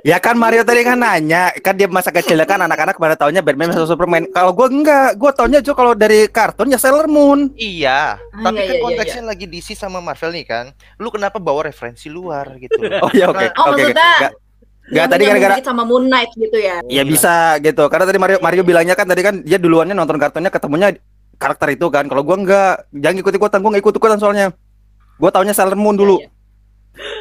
Ya 0.00 0.16
kan 0.16 0.32
Mario 0.32 0.64
tadi 0.64 0.80
kan 0.80 0.96
nanya, 0.96 1.52
kan 1.60 1.76
dia 1.76 1.84
masa 1.84 2.08
kecil 2.08 2.40
kan 2.48 2.56
anak-anak 2.56 2.96
pada 2.96 3.12
taunya 3.12 3.44
Batman 3.44 3.68
versus 3.68 3.84
Superman. 3.84 4.24
Kalau 4.32 4.56
gua 4.56 4.72
enggak, 4.72 5.12
gua 5.20 5.28
taunya 5.28 5.60
juga 5.60 5.76
kalau 5.76 5.92
dari 5.92 6.24
kartun 6.24 6.72
ya 6.72 6.80
Sailor 6.80 7.04
Moon. 7.04 7.52
iya 7.52 8.16
Ah, 8.16 8.40
tapi 8.40 8.64
iya, 8.64 8.64
kan 8.64 8.64
iya, 8.64 8.64
iya, 8.72 8.80
konteksnya 8.80 9.22
lagi 9.28 9.44
DC 9.44 9.76
sama 9.76 10.00
Marvel 10.00 10.32
nih 10.32 10.48
kan 10.48 10.72
lu 10.96 11.12
kenapa 11.12 11.36
bawa 11.36 11.68
referensi 11.68 12.08
luar 12.08 12.48
gitu 12.56 12.80
loh. 12.80 12.96
Oh 13.04 13.12
ya 13.12 13.28
oke. 13.28 13.44
Oh, 13.44 13.44
Oke, 13.44 13.52
oke. 13.52 13.68
maksudnya- 13.76 13.92
Enggak. 14.16 14.32
Nggak, 14.80 14.96
Yang 14.96 15.08
tadi 15.12 15.22
gara-gara 15.22 15.54
sama 15.62 15.82
Moon 15.84 16.04
Knight 16.08 16.30
gitu 16.34 16.56
ya. 16.58 16.76
Ya 16.88 17.02
bisa 17.04 17.34
gitu. 17.60 17.84
Karena 17.86 18.04
tadi 18.08 18.18
Mario 18.18 18.38
Mario 18.40 18.62
bilangnya 18.64 18.96
kan 18.96 19.04
tadi 19.04 19.20
kan 19.20 19.44
dia 19.44 19.54
duluannya 19.54 19.92
nonton 19.92 20.16
kartunnya 20.16 20.48
ketemunya 20.48 20.96
karakter 21.40 21.72
itu 21.72 21.88
kan. 21.88 22.04
Kalau 22.04 22.20
gua 22.20 22.36
enggak, 22.36 22.74
jangan 22.92 23.16
ikut-ikutan, 23.24 23.58
gua 23.64 23.70
enggak 23.72 23.84
ikut-ikutan 23.88 24.18
soalnya. 24.20 24.52
Gua 25.16 25.32
taunya 25.32 25.56
Sailor 25.56 25.80
Moon 25.80 25.96
dulu. 25.96 26.20
Iya, 26.20 26.28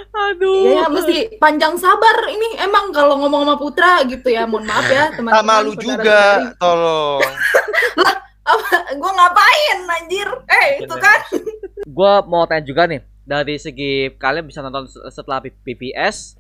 Aduh. 0.10 0.60
Iya, 0.68 0.76
ya, 0.76 0.86
mesti 0.92 1.16
panjang 1.40 1.74
sabar 1.80 2.28
ini 2.28 2.60
emang 2.60 2.92
kalau 2.92 3.16
ngomong 3.24 3.48
sama 3.48 3.56
Putra 3.56 4.04
gitu 4.04 4.28
ya. 4.28 4.44
Mohon 4.44 4.66
maaf 4.68 4.88
ya 4.92 5.06
teman-teman. 5.16 5.40
Sama 5.40 5.56
lu 5.64 5.74
juga, 5.80 6.22
tolong. 6.60 7.24
Gue 9.00 9.12
ngapain 9.14 9.78
anjir? 9.86 10.30
Eh, 10.50 10.68
itu 10.84 10.96
kan. 10.98 11.20
Gua 11.98 12.26
mau 12.26 12.44
tanya 12.50 12.66
juga 12.66 12.90
nih 12.90 13.02
dari 13.24 13.62
segi 13.62 14.10
kalian 14.18 14.50
bisa 14.50 14.66
nonton 14.66 14.90
setelah 15.14 15.40
BVS. 15.42 16.36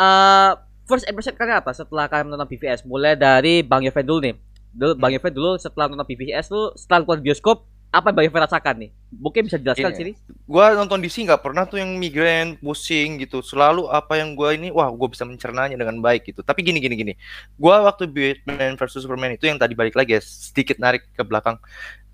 eh 0.00 0.50
first 0.86 1.06
impression 1.06 1.34
kalian 1.36 1.62
apa 1.62 1.74
setelah 1.74 2.06
kalian 2.06 2.30
nonton 2.30 2.48
BVS? 2.48 2.86
Mulai 2.86 3.18
dari 3.18 3.66
Bang 3.66 3.82
Yofen 3.82 4.06
dulu 4.06 4.30
nih. 4.30 4.34
Dulu 4.70 4.92
Bang 4.96 5.12
Yofen 5.12 5.34
dulu 5.34 5.58
setelah 5.58 5.90
nonton 5.90 6.06
BVS 6.06 6.50
tuh 6.50 6.74
setelah 6.78 7.02
keluar 7.02 7.20
bioskop 7.20 7.66
apa 7.90 8.14
yang 8.14 8.16
Bang 8.22 8.26
Yofen 8.30 8.42
rasakan 8.46 8.74
nih? 8.86 8.90
Mungkin 9.18 9.40
bisa 9.50 9.58
dijelaskan 9.58 9.90
Ini. 9.90 9.98
sini? 9.98 10.12
Gua 10.46 10.70
nonton 10.78 11.02
DC 11.02 11.26
nggak 11.26 11.42
pernah 11.42 11.66
tuh 11.66 11.82
yang 11.82 11.98
migrain, 11.98 12.54
pusing 12.62 13.18
gitu. 13.18 13.42
Selalu 13.42 13.90
apa 13.90 14.14
yang 14.22 14.38
gua 14.38 14.54
ini, 14.54 14.70
wah 14.70 14.86
gua 14.94 15.10
bisa 15.10 15.26
mencernanya 15.26 15.74
dengan 15.74 15.98
baik 15.98 16.30
gitu. 16.30 16.46
Tapi 16.46 16.62
gini 16.62 16.78
gini 16.78 16.94
gini. 16.94 17.12
Gua 17.58 17.82
waktu 17.82 18.06
Batman 18.06 18.78
versus 18.78 19.02
Superman 19.02 19.34
itu 19.34 19.50
yang 19.50 19.58
tadi 19.58 19.74
balik 19.74 19.98
lagi 19.98 20.14
ya, 20.14 20.22
sedikit 20.22 20.78
narik 20.78 21.10
ke 21.10 21.22
belakang. 21.26 21.58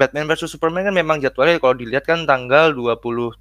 Batman 0.01 0.25
versus 0.25 0.49
Superman 0.49 0.89
kan 0.89 0.97
memang 0.97 1.21
jadwalnya 1.21 1.61
kalau 1.61 1.77
dilihat 1.77 2.09
kan 2.09 2.25
tanggal 2.25 2.73
23 2.73 3.37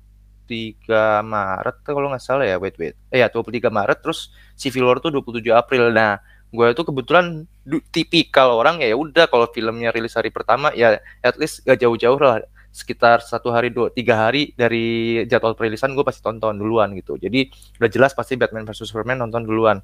Maret 1.24 1.76
kalau 1.88 2.12
nggak 2.12 2.20
salah 2.20 2.44
ya, 2.44 2.60
wait 2.60 2.76
wait. 2.76 3.00
Eh 3.16 3.24
ya 3.24 3.32
23 3.32 3.72
Maret 3.72 4.04
terus 4.04 4.36
Civil 4.60 4.84
War 4.84 5.00
tuh 5.00 5.08
27 5.08 5.56
April. 5.56 5.88
Nah, 5.96 6.20
gue 6.56 6.72
itu 6.72 6.84
kebetulan 6.88 7.44
tipikal 7.92 8.56
orang 8.56 8.80
ya 8.80 8.96
udah 8.96 9.28
kalau 9.28 9.52
filmnya 9.52 9.92
rilis 9.92 10.16
hari 10.16 10.32
pertama 10.32 10.72
ya 10.72 10.98
at 11.20 11.36
least 11.36 11.62
gak 11.68 11.78
jauh-jauh 11.84 12.18
lah 12.18 12.42
sekitar 12.76 13.24
satu 13.24 13.56
hari 13.56 13.72
dua 13.72 13.88
tiga 13.88 14.20
hari 14.28 14.52
dari 14.60 15.24
jadwal 15.32 15.56
perilisan 15.56 15.96
gue 15.96 16.04
pasti 16.04 16.20
tonton 16.20 16.60
duluan 16.60 16.92
gitu. 16.92 17.16
Jadi 17.16 17.48
udah 17.80 17.88
jelas 17.88 18.12
pasti 18.12 18.36
Batman 18.36 18.68
versus 18.68 18.92
Superman 18.92 19.24
nonton 19.24 19.48
duluan. 19.48 19.80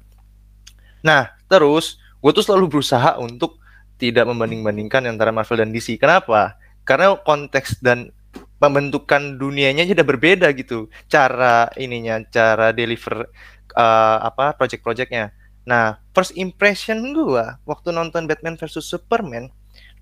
Nah 1.00 1.32
terus 1.48 1.96
gue 2.20 2.32
tuh 2.36 2.44
selalu 2.44 2.68
berusaha 2.68 3.16
untuk 3.16 3.56
tidak 3.96 4.28
membanding-bandingkan 4.28 5.08
antara 5.08 5.32
Marvel 5.32 5.64
dan 5.64 5.72
DC 5.72 5.96
kenapa? 5.96 6.60
Karena 6.84 7.16
konteks 7.16 7.80
dan 7.80 8.12
pembentukan 8.60 9.40
dunianya 9.40 9.88
aja 9.88 9.96
udah 9.96 10.08
berbeda 10.12 10.48
gitu. 10.52 10.92
Cara 11.08 11.72
ininya 11.80 12.20
cara 12.28 12.76
deliver 12.76 13.24
eh, 13.72 14.18
apa 14.20 14.52
project-projectnya 14.52 15.41
nah 15.62 16.02
first 16.10 16.34
impression 16.34 17.14
gue 17.14 17.44
waktu 17.66 17.88
nonton 17.94 18.26
Batman 18.26 18.58
versus 18.58 18.86
Superman 18.86 19.50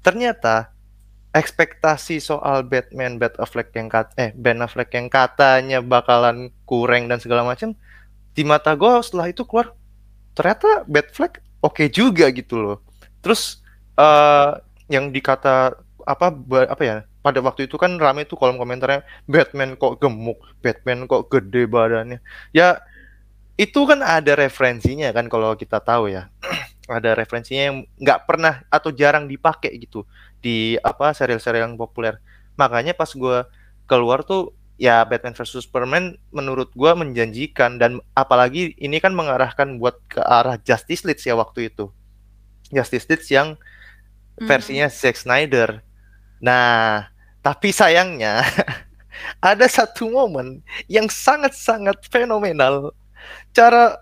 ternyata 0.00 0.72
ekspektasi 1.30 2.18
soal 2.18 2.66
Batman, 2.66 3.14
Bat 3.20 3.38
Affleck 3.38 3.70
yang 3.78 3.86
kat 3.86 4.10
eh 4.18 4.34
Ben 4.34 4.58
Affleck 4.58 4.90
yang 4.90 5.06
katanya 5.06 5.78
bakalan 5.78 6.50
kurang 6.66 7.06
dan 7.06 7.22
segala 7.22 7.46
macam 7.46 7.76
di 8.34 8.42
mata 8.42 8.74
gue 8.74 8.90
setelah 9.04 9.30
itu 9.30 9.46
keluar 9.46 9.74
ternyata 10.34 10.82
Batfleck 10.86 11.42
oke 11.62 11.84
juga 11.92 12.26
gitu 12.32 12.56
loh. 12.58 12.78
Terus 13.22 13.62
eh 13.94 14.50
yang 14.90 15.14
dikata 15.14 15.78
apa 16.02 16.34
apa 16.66 16.82
ya 16.82 16.96
pada 17.20 17.38
waktu 17.44 17.68
itu 17.68 17.76
kan 17.76 17.94
rame 18.00 18.24
tuh 18.24 18.34
kolom 18.40 18.56
komentarnya 18.56 19.04
Batman 19.28 19.76
kok 19.76 20.00
gemuk, 20.00 20.40
Batman 20.64 21.04
kok 21.06 21.28
gede 21.30 21.68
badannya. 21.68 22.18
Ya 22.50 22.80
itu 23.60 23.80
kan 23.84 24.00
ada 24.00 24.32
referensinya 24.32 25.12
kan 25.12 25.28
kalau 25.28 25.52
kita 25.52 25.84
tahu 25.84 26.08
ya. 26.08 26.32
ada 26.90 27.12
referensinya 27.14 27.62
yang 27.70 27.76
nggak 28.00 28.26
pernah 28.26 28.64
atau 28.72 28.90
jarang 28.90 29.28
dipakai 29.28 29.70
gitu 29.78 30.08
di 30.40 30.80
apa 30.80 31.12
serial-serial 31.12 31.68
yang 31.68 31.76
populer. 31.76 32.16
Makanya 32.56 32.96
pas 32.96 33.12
gua 33.12 33.46
keluar 33.84 34.24
tuh 34.24 34.56
ya 34.80 35.04
Batman 35.04 35.36
versus 35.36 35.68
Superman 35.68 36.16
menurut 36.32 36.72
gua 36.72 36.96
menjanjikan 36.96 37.76
dan 37.76 38.00
apalagi 38.16 38.72
ini 38.80 38.96
kan 38.96 39.12
mengarahkan 39.12 39.76
buat 39.76 40.00
ke 40.08 40.24
arah 40.24 40.56
Justice 40.56 41.04
League 41.04 41.20
ya 41.20 41.36
waktu 41.36 41.68
itu. 41.68 41.92
Justice 42.72 43.06
League 43.12 43.28
yang 43.28 43.60
versinya 44.40 44.88
Zack 44.88 45.20
Snyder. 45.20 45.84
Nah, 46.40 47.12
tapi 47.44 47.76
sayangnya 47.76 48.40
ada 49.52 49.66
satu 49.68 50.08
momen 50.08 50.64
yang 50.88 51.06
sangat-sangat 51.12 52.00
fenomenal. 52.08 52.96
Cara 53.50 54.00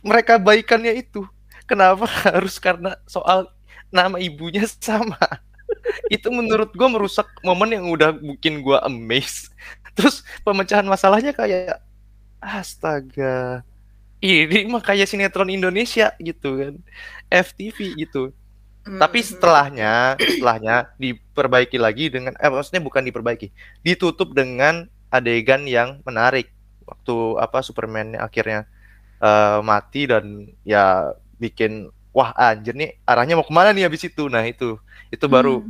mereka 0.00 0.38
baikannya 0.38 0.96
itu. 0.98 1.26
Kenapa 1.66 2.06
harus 2.30 2.58
karena 2.58 2.96
soal 3.06 3.50
nama 3.90 4.18
ibunya 4.18 4.66
sama? 4.80 5.18
itu 6.10 6.28
menurut 6.28 6.74
gue 6.74 6.88
merusak 6.90 7.30
momen 7.46 7.70
yang 7.78 7.86
udah 7.86 8.10
bikin 8.14 8.60
gue 8.60 8.78
amazed. 8.82 9.54
Terus 9.96 10.26
pemecahan 10.42 10.86
masalahnya 10.86 11.30
kayak 11.30 11.78
astaga. 12.42 13.62
Ini 14.20 14.68
mah 14.68 14.84
kayak 14.84 15.08
sinetron 15.08 15.48
Indonesia 15.48 16.12
gitu 16.20 16.60
kan. 16.60 16.74
FTV 17.32 17.96
gitu. 17.96 18.34
Tapi 18.80 19.20
setelahnya, 19.20 20.16
setelahnya 20.18 20.90
diperbaiki 20.96 21.76
lagi 21.76 22.08
dengan 22.08 22.32
eh 22.36 22.50
maksudnya 22.50 22.80
bukan 22.80 23.04
diperbaiki, 23.06 23.52
ditutup 23.84 24.32
dengan 24.32 24.88
adegan 25.12 25.68
yang 25.68 26.00
menarik 26.02 26.48
waktu 26.88 27.16
apa 27.40 27.58
Superman 27.62 28.16
akhirnya 28.18 28.66
eh, 29.22 29.58
mati 29.62 30.08
dan 30.10 30.48
ya 30.64 31.14
bikin 31.40 31.88
wah 32.10 32.34
anjir 32.34 32.74
nih 32.74 32.98
arahnya 33.06 33.38
mau 33.38 33.46
ke 33.46 33.54
mana 33.54 33.70
nih 33.74 33.86
habis 33.86 34.02
itu. 34.06 34.26
Nah, 34.26 34.42
itu 34.46 34.78
itu 35.10 35.26
baru 35.26 35.64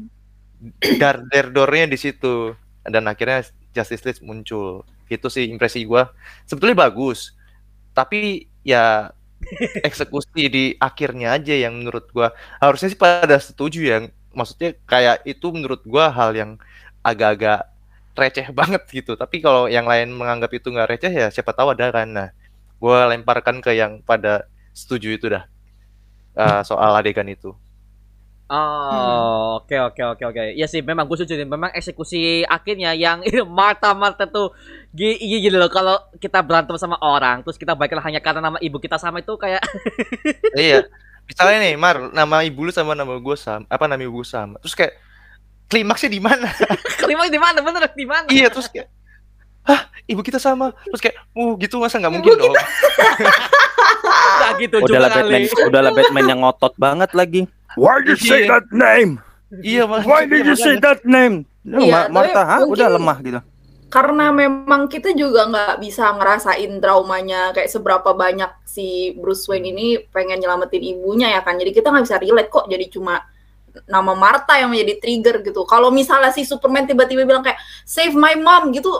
dar 1.00 1.24
der 1.28 1.48
dornya 1.52 1.88
di 1.88 1.98
situ 2.00 2.52
dan 2.84 3.04
akhirnya 3.08 3.46
Justice 3.72 4.04
League 4.04 4.24
muncul. 4.24 4.84
Itu 5.10 5.28
sih 5.28 5.48
impresi 5.48 5.84
gua. 5.86 6.10
Sebetulnya 6.48 6.76
bagus. 6.88 7.36
Tapi 7.94 8.48
ya 8.66 9.12
eksekusi 9.88 10.42
di 10.52 10.64
akhirnya 10.76 11.36
aja 11.36 11.54
yang 11.56 11.80
menurut 11.80 12.12
gua 12.12 12.32
harusnya 12.60 12.92
sih 12.92 13.00
pada 13.00 13.36
setuju 13.40 13.80
yang 13.80 14.04
maksudnya 14.36 14.76
kayak 14.84 15.24
itu 15.24 15.48
menurut 15.50 15.80
gua 15.88 16.12
hal 16.12 16.36
yang 16.36 16.50
agak-agak 17.00 17.69
receh 18.22 18.46
banget 18.60 18.82
gitu 18.98 19.12
tapi 19.22 19.36
kalau 19.44 19.62
yang 19.76 19.86
lain 19.92 20.08
menganggap 20.20 20.50
itu 20.58 20.68
nggak 20.74 20.88
receh 20.92 21.12
ya 21.22 21.26
siapa 21.34 21.52
tahu 21.58 21.68
ada 21.74 21.86
kan 21.96 22.08
nah 22.18 22.28
gua 22.82 23.10
lemparkan 23.12 23.56
ke 23.64 23.70
yang 23.80 23.92
pada 24.08 24.32
setuju 24.80 25.08
itu 25.18 25.26
dah 25.34 25.44
eh, 26.38 26.60
soal 26.68 26.92
adegan 27.00 27.28
itu 27.36 27.50
Oh, 28.50 29.62
oke 29.62 29.76
oke 29.78 30.02
oke 30.10 30.24
oke. 30.26 30.42
Ya 30.58 30.66
sih, 30.66 30.82
memang 30.82 31.06
gue 31.06 31.14
setuju. 31.22 31.46
Memang 31.46 31.70
eksekusi 31.70 32.42
akhirnya 32.50 32.90
yang 32.98 33.22
Marta 33.58 33.94
Marta 33.94 34.26
tuh 34.26 34.50
gi- 34.90 35.22
gi- 35.22 35.38
gini 35.46 35.54
loh. 35.54 35.70
Kalau 35.70 35.94
kita 36.18 36.42
berantem 36.42 36.74
sama 36.74 36.98
orang, 36.98 37.46
terus 37.46 37.54
kita 37.62 37.78
baiklah 37.78 38.02
hanya 38.02 38.18
karena 38.18 38.42
nama 38.42 38.58
ibu 38.58 38.82
kita 38.82 38.98
sama 38.98 39.22
itu 39.22 39.38
kayak 39.38 39.62
iya 40.58 40.74
misalnya 41.28 41.56
nih 41.64 41.74
Mar 41.78 41.96
nama 42.10 42.36
ibu 42.42 42.66
lu 42.66 42.72
sama 42.74 42.92
nama 42.98 43.14
gue 43.22 43.36
sama 43.38 43.64
apa 43.70 43.84
nama 43.86 44.00
ibu 44.02 44.14
gue 44.22 44.26
sama 44.28 44.56
terus 44.62 44.74
kayak 44.74 44.94
klimaksnya 45.70 46.10
di 46.10 46.18
mana 46.18 46.50
kelima 47.00 47.24
di 47.26 47.38
mana 47.38 47.58
bener 47.58 47.86
di 47.88 48.04
mana? 48.04 48.26
iya 48.26 48.46
terus 48.46 48.66
kayak 48.66 48.90
hah 49.62 49.80
ibu 50.04 50.20
kita 50.20 50.36
sama 50.36 50.74
terus 50.84 50.98
kayak 51.00 51.16
uh 51.30 51.52
gitu 51.56 51.78
masa 51.78 51.96
nggak 51.96 52.12
mungkin 52.12 52.34
dong 52.36 52.54
Nggak 54.10 54.52
gitu 54.58 54.76
Udahlah. 54.82 55.10
Batman, 55.12 55.40
udahlah 55.68 55.92
Batman 55.92 56.24
yang 56.26 56.40
ngotot 56.40 56.74
banget 56.76 57.10
lagi. 57.12 57.42
Why 57.74 58.00
did 58.00 58.16
you 58.16 58.26
say 58.26 58.40
Iya. 58.40 58.48
that 58.50 58.66
name? 58.70 59.12
iya 59.60 59.82
mas 59.84 60.02
Why 60.02 60.24
did 60.24 60.44
you 60.44 60.54
say 60.54 60.78
that 60.78 61.02
name? 61.04 61.42
Iya, 61.60 62.08
Ma- 62.08 62.10
Martha, 62.12 62.34
tapi 62.36 62.48
hah? 62.48 62.58
mungkin- 62.62 62.72
Udah 62.72 62.88
lemah 62.90 63.18
gitu. 63.20 63.40
karena 63.88 64.30
memang 64.30 64.86
kita 64.86 65.10
juga 65.12 65.44
nggak 65.44 65.82
bisa 65.82 66.14
ngerasain 66.14 66.78
traumanya 66.78 67.50
kayak 67.50 67.66
seberapa 67.68 68.14
banyak 68.14 68.46
si 68.62 68.86
Bruce 69.12 69.44
Wayne 69.44 69.66
ini 69.68 69.86
pengen 70.06 70.38
nyelamatin 70.38 70.78
ibunya 70.78 71.26
ya 71.28 71.42
kan 71.42 71.58
jadi 71.58 71.70
kita 71.70 71.90
nggak 71.90 72.06
bisa 72.06 72.16
relate 72.16 72.46
kok 72.48 72.64
jadi 72.64 72.86
cuma 72.86 73.18
nama 73.88 74.12
Martha 74.12 74.54
yang 74.60 74.70
menjadi 74.70 75.00
trigger 75.00 75.36
gitu. 75.42 75.64
Kalau 75.66 75.88
misalnya 75.90 76.30
si 76.30 76.46
Superman 76.46 76.86
tiba-tiba 76.86 77.24
bilang 77.24 77.42
kayak 77.42 77.58
save 77.82 78.14
my 78.14 78.36
mom 78.36 78.70
gitu 78.70 78.90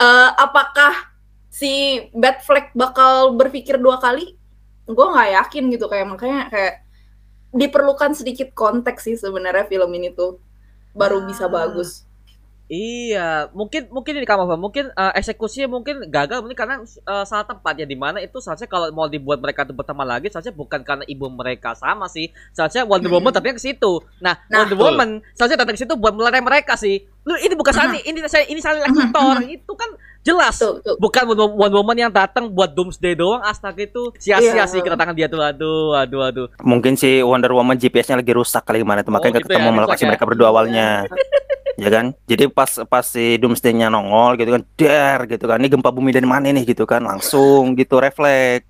eh, 0.00 0.30
apakah 0.36 1.12
si 1.50 2.04
Batfleck 2.12 2.72
bakal 2.76 3.34
berpikir 3.34 3.76
dua 3.80 4.00
kali? 4.00 4.38
Gue 4.86 5.06
nggak 5.10 5.30
yakin 5.42 5.64
gitu 5.74 5.90
kayak 5.90 6.06
makanya 6.06 6.40
kayak 6.48 6.74
diperlukan 7.56 8.14
sedikit 8.14 8.52
konteks 8.54 9.08
sih 9.08 9.16
sebenarnya 9.18 9.66
film 9.66 9.90
ini 9.92 10.14
tuh. 10.14 10.38
Baru 10.96 11.28
bisa 11.28 11.44
bagus 11.50 12.05
Iya, 12.66 13.46
mungkin 13.54 13.86
mungkin 13.88 14.18
ini 14.18 14.26
kamu 14.26 14.58
mungkin 14.58 14.90
eh, 14.90 15.12
eksekusinya 15.14 15.70
mungkin 15.70 16.10
gagal 16.10 16.42
mungkin 16.42 16.58
karena 16.58 16.76
eh, 16.82 17.24
salah 17.24 17.46
tempat 17.46 17.78
ya 17.78 17.86
di 17.86 17.94
mana 17.94 18.18
itu 18.18 18.42
seharusnya 18.42 18.66
kalau 18.66 18.90
mau 18.90 19.06
dibuat 19.06 19.38
mereka 19.38 19.62
itu 19.62 19.70
berteman 19.70 20.02
lagi 20.02 20.26
seharusnya 20.26 20.50
bukan 20.50 20.82
karena 20.82 21.06
ibu 21.06 21.30
mereka 21.30 21.72
sama 21.72 22.10
sih. 22.10 22.26
Seharusnya 22.50 22.82
Wonder 22.82 23.06
Woman 23.08 23.30
tapi 23.30 23.54
ke 23.54 23.62
situ. 23.62 24.02
Nah, 24.18 24.34
Nah, 24.46 24.66
Wonder 24.66 24.74
betul. 24.74 24.86
Woman 24.90 25.08
seharusnya 25.32 25.58
datang 25.62 25.74
ke 25.74 25.80
situ 25.80 25.94
buat 25.94 26.10
melerai 26.10 26.42
mereka 26.42 26.74
sih. 26.74 27.06
Lu 27.22 27.34
ini 27.36 27.54
bukan 27.54 27.70
Sani, 27.70 27.98
ini 28.02 28.18
saya 28.26 28.46
ini 28.46 28.58
salah 28.58 28.82
aktor. 28.82 29.46
Itu 29.46 29.74
kan 29.74 29.94
Jelas. 30.26 30.58
Tuh, 30.58 30.82
tuh. 30.82 30.98
Bukan 30.98 31.22
Wonder 31.54 31.78
Woman 31.78 31.94
yang 31.96 32.10
datang 32.10 32.50
buat 32.50 32.74
Doomsday 32.74 33.14
doang, 33.14 33.46
astaga 33.46 33.78
itu 33.78 34.10
sia-sia 34.18 34.58
Iya. 34.58 34.64
sih 34.66 34.82
kedatangan 34.82 35.14
dia 35.14 35.30
tuh. 35.30 35.38
Aduh, 35.38 35.94
aduh, 35.94 36.22
aduh. 36.26 36.46
Mungkin 36.66 36.98
si 36.98 37.22
Wonder 37.22 37.54
Woman 37.54 37.78
GPS-nya 37.78 38.18
lagi 38.18 38.34
rusak 38.34 38.66
kali 38.66 38.82
gimana 38.82 39.06
tuh 39.06 39.14
makanya 39.14 39.38
Oh, 39.38 39.38
gitu 39.38 39.54
ketemu 39.54 39.70
ya, 39.70 39.82
lokasi 39.86 40.02
ya. 40.02 40.08
mereka 40.10 40.24
berdua 40.26 40.50
awalnya. 40.50 41.06
ya 41.76 41.88
kan? 41.88 42.06
Jadi 42.26 42.48
pas 42.48 42.70
pas 42.88 43.04
si 43.04 43.36
Doomsday-nya 43.36 43.88
nongol 43.88 44.36
gitu 44.36 44.50
kan, 44.52 44.62
der 44.76 45.18
gitu 45.28 45.44
kan. 45.46 45.60
Ini 45.60 45.68
gempa 45.68 45.92
bumi 45.92 46.10
dari 46.10 46.26
mana 46.26 46.48
nih 46.48 46.64
gitu 46.66 46.84
kan. 46.84 47.04
Langsung 47.04 47.76
gitu 47.76 48.00
refleks. 48.00 48.66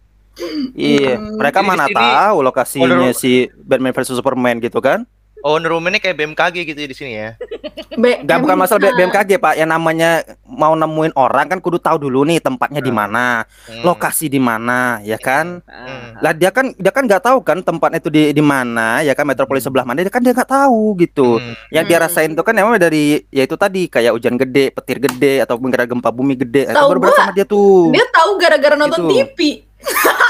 Iya, 0.77 1.17
Hmm. 1.17 1.41
mereka 1.41 1.65
Jadi 1.65 1.65
di 1.65 1.71
mana 1.73 1.85
tahu 1.89 2.37
lokasinya 2.45 3.09
si 3.17 3.49
Batman 3.57 3.97
versus 3.97 4.21
Superman 4.21 4.61
gitu 4.61 4.85
kan? 4.85 5.09
Oh, 5.47 5.55
Wonder 5.55 5.71
Woman-nya 5.71 6.03
kayak 6.03 6.19
BMKG 6.19 6.67
gitu 6.67 6.75
ya 6.75 6.89
di 6.91 6.97
sini 6.97 7.13
ya. 7.15 7.39
B- 8.03 8.19
Gak 8.21 8.43
bukan 8.43 8.59
masalah 8.59 8.83
B- 8.83 8.91
Nah, 8.91 8.97
BMKG 8.99 9.39
Pak, 9.39 9.55
yang 9.55 9.71
namanya 9.71 10.27
mau 10.43 10.75
nemuin 10.75 11.15
orang 11.15 11.47
kan 11.47 11.63
kudu 11.63 11.79
tahu 11.79 12.03
dulu 12.03 12.27
nih 12.27 12.43
tempatnya 12.43 12.83
di 12.83 12.91
Hmm. 12.91 12.99
mana, 12.99 13.47
Hmm. 13.65 13.81
lokasi 13.81 14.27
di 14.27 14.37
mana, 14.37 14.99
ya 15.01 15.15
kan? 15.17 15.63
Ah, 15.65 16.19
Lah 16.19 16.33
dia 16.33 16.51
kan 16.51 16.75
dia 16.75 16.91
kan 16.91 17.07
nggak 17.07 17.23
tahu 17.23 17.39
kan 17.41 17.63
tempatnya 17.63 18.03
itu 18.03 18.11
di 18.11 18.35
di 18.35 18.43
mana, 18.43 19.01
ya 19.01 19.15
kan 19.15 19.23
metropolis 19.23 19.63
sebelah 19.63 19.87
mana, 19.87 20.03
dia 20.03 20.11
kan 20.11 20.19
dia 20.19 20.35
nggak 20.35 20.51
tahu 20.51 20.99
gitu. 20.99 21.39
Hmm. 21.39 21.55
Yang 21.71 21.85
dia 21.87 21.97
Hmm. 21.97 22.05
rasain 22.05 22.31
itu 22.33 22.43
kan 22.43 22.53
emang 22.53 22.75
dari 22.77 23.05
ya 23.31 23.47
itu 23.47 23.55
tadi 23.55 23.87
kayak 23.87 24.13
hujan 24.13 24.35
gede, 24.35 24.75
petir 24.75 24.99
gede 24.99 25.41
atau 25.41 25.55
gara 25.63 25.87
gempa 25.87 26.11
bumi 26.11 26.35
gede. 26.35 26.67
Tahu 26.69 26.91
baru 26.93 27.15
sama 27.15 27.31
dia 27.31 27.47
tuh. 27.47 27.95
Dia 27.95 28.03
tahu 28.11 28.35
gara-gara 28.37 28.75
nonton 28.75 28.99
Gitu. 28.99 29.15
TV. 29.15 29.39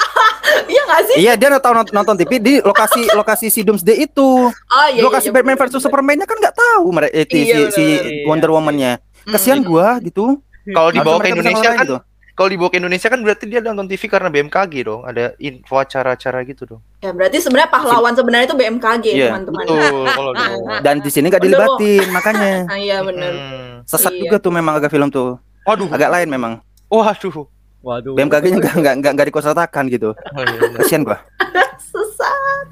Iya 0.64 0.82
nggak 0.84 1.02
sih? 1.04 1.16
Iya 1.18 1.32
dia 1.34 1.48
tahu 1.58 1.74
nonton, 1.74 1.92
nonton 1.92 2.14
TV 2.16 2.32
di 2.38 2.54
lokasi 2.60 3.02
lokasi 3.12 3.46
si 3.48 3.60
Doomsday 3.60 4.04
itu. 4.04 4.48
Oh 4.48 4.88
iya. 4.88 5.02
lokasi 5.02 5.28
iya, 5.28 5.34
Batman 5.34 5.54
bener, 5.54 5.60
versus 5.62 5.76
bener. 5.76 5.84
Superman-nya 5.84 6.26
kan 6.26 6.36
nggak 6.36 6.56
tahu 6.56 6.86
mereka 6.88 7.12
eh, 7.12 7.26
si, 7.26 7.38
Iya, 7.42 7.58
si 7.70 7.84
bener. 7.98 8.26
Wonder 8.26 8.50
Woman-nya. 8.50 8.92
Kasihan 9.24 9.60
Hmm. 9.60 9.68
gua 9.68 9.98
gitu. 9.98 10.38
Kalau 10.66 10.90
dibawa 10.90 11.16
Harusnya 11.16 11.22
ke 11.22 11.30
Indonesia 11.36 11.70
kan 11.72 11.84
gitu. 11.84 11.98
kalau 12.32 12.48
dibawa 12.50 12.68
ke 12.68 12.76
Indonesia 12.76 13.08
kan 13.08 13.20
berarti 13.22 13.44
dia 13.46 13.60
nonton 13.60 13.86
TV 13.86 14.02
karena 14.06 14.28
BMKG 14.28 14.74
dong. 14.82 15.00
Ada 15.02 15.24
info 15.38 15.74
acara-acara 15.74 16.38
gitu 16.44 16.62
dong. 16.66 16.80
Ya 17.00 17.10
berarti 17.10 17.38
sebenarnya 17.38 17.70
pahlawan 17.70 18.12
sebenarnya 18.12 18.46
itu 18.46 18.56
BMKG 18.56 19.04
Iya, 19.08 19.26
teman-teman. 19.30 19.64
Betul 19.64 20.30
Dan 20.84 20.94
di 21.00 21.08
sini 21.08 21.26
nggak 21.26 21.40
Wonder 21.40 21.56
dilibatin 21.56 22.06
makanya. 22.10 22.52
Iya 22.84 22.96
benar. 23.02 23.32
Hmm. 23.32 23.72
Sesat 23.84 24.12
Iya. 24.12 24.20
juga 24.22 24.36
tuh 24.36 24.52
memang 24.52 24.76
agak 24.76 24.90
film 24.90 25.08
tuh. 25.08 25.38
Waduh. 25.64 25.88
Agak 25.88 26.10
lain 26.12 26.28
memang. 26.28 26.52
Waduh. 26.86 27.46
Waduh. 27.86 28.18
BMKG-nya 28.18 28.58
nggak 28.58 28.74
nggak 28.82 28.94
nggak 28.98 29.12
nggak 29.14 29.26
dikosotakan 29.30 29.84
gitu. 29.86 30.10
Oh, 30.10 30.42
iya, 30.42 30.58
iya. 30.58 30.74
Kasihan 30.74 31.06
gua. 31.06 31.22
Sesat. 31.94 32.66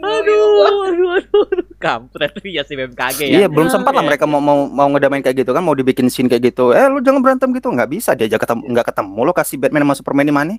Aduh, 0.00 0.64
aduh, 0.88 1.08
aduh, 1.20 1.40
aduh. 1.52 1.66
Kampret 1.76 2.32
ya 2.40 2.64
si 2.64 2.72
BMKG 2.72 3.28
ya. 3.28 3.44
Iya, 3.44 3.48
belum 3.52 3.68
sempat 3.68 3.92
lah 3.92 4.00
Iya. 4.00 4.08
mereka 4.08 4.24
mau 4.24 4.40
mau 4.40 4.64
mau 4.64 4.88
ngedamain 4.88 5.20
kayak 5.20 5.44
gitu 5.44 5.52
kan, 5.52 5.60
mau 5.60 5.76
dibikin 5.76 6.08
scene 6.08 6.32
kayak 6.32 6.56
gitu. 6.56 6.72
Eh, 6.72 6.88
lu 6.88 7.04
jangan 7.04 7.20
berantem 7.20 7.52
gitu, 7.52 7.68
nggak 7.68 7.92
bisa 7.92 8.16
dia 8.16 8.24
aja 8.24 8.40
ketemu 8.40 8.64
nggak 8.72 8.86
ketemu 8.88 9.20
lokasi 9.28 9.54
Batman 9.60 9.84
sama 9.84 9.94
Superman 10.00 10.24
di 10.24 10.32
mana? 10.32 10.52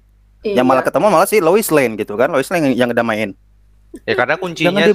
Iya. 0.45 0.61
Yang 0.61 0.65
malah 0.69 0.83
ketemu 0.85 1.05
malah 1.09 1.27
si 1.27 1.37
Lois 1.41 1.67
Lane 1.73 1.97
gitu 1.97 2.13
kan, 2.13 2.29
Lois 2.29 2.47
Lane 2.53 2.69
yang, 2.69 2.85
yang 2.85 2.87
ngedamain. 2.93 3.33
Ya 4.05 4.13
karena 4.13 4.37
kuncinya 4.37 4.85
di 4.85 4.93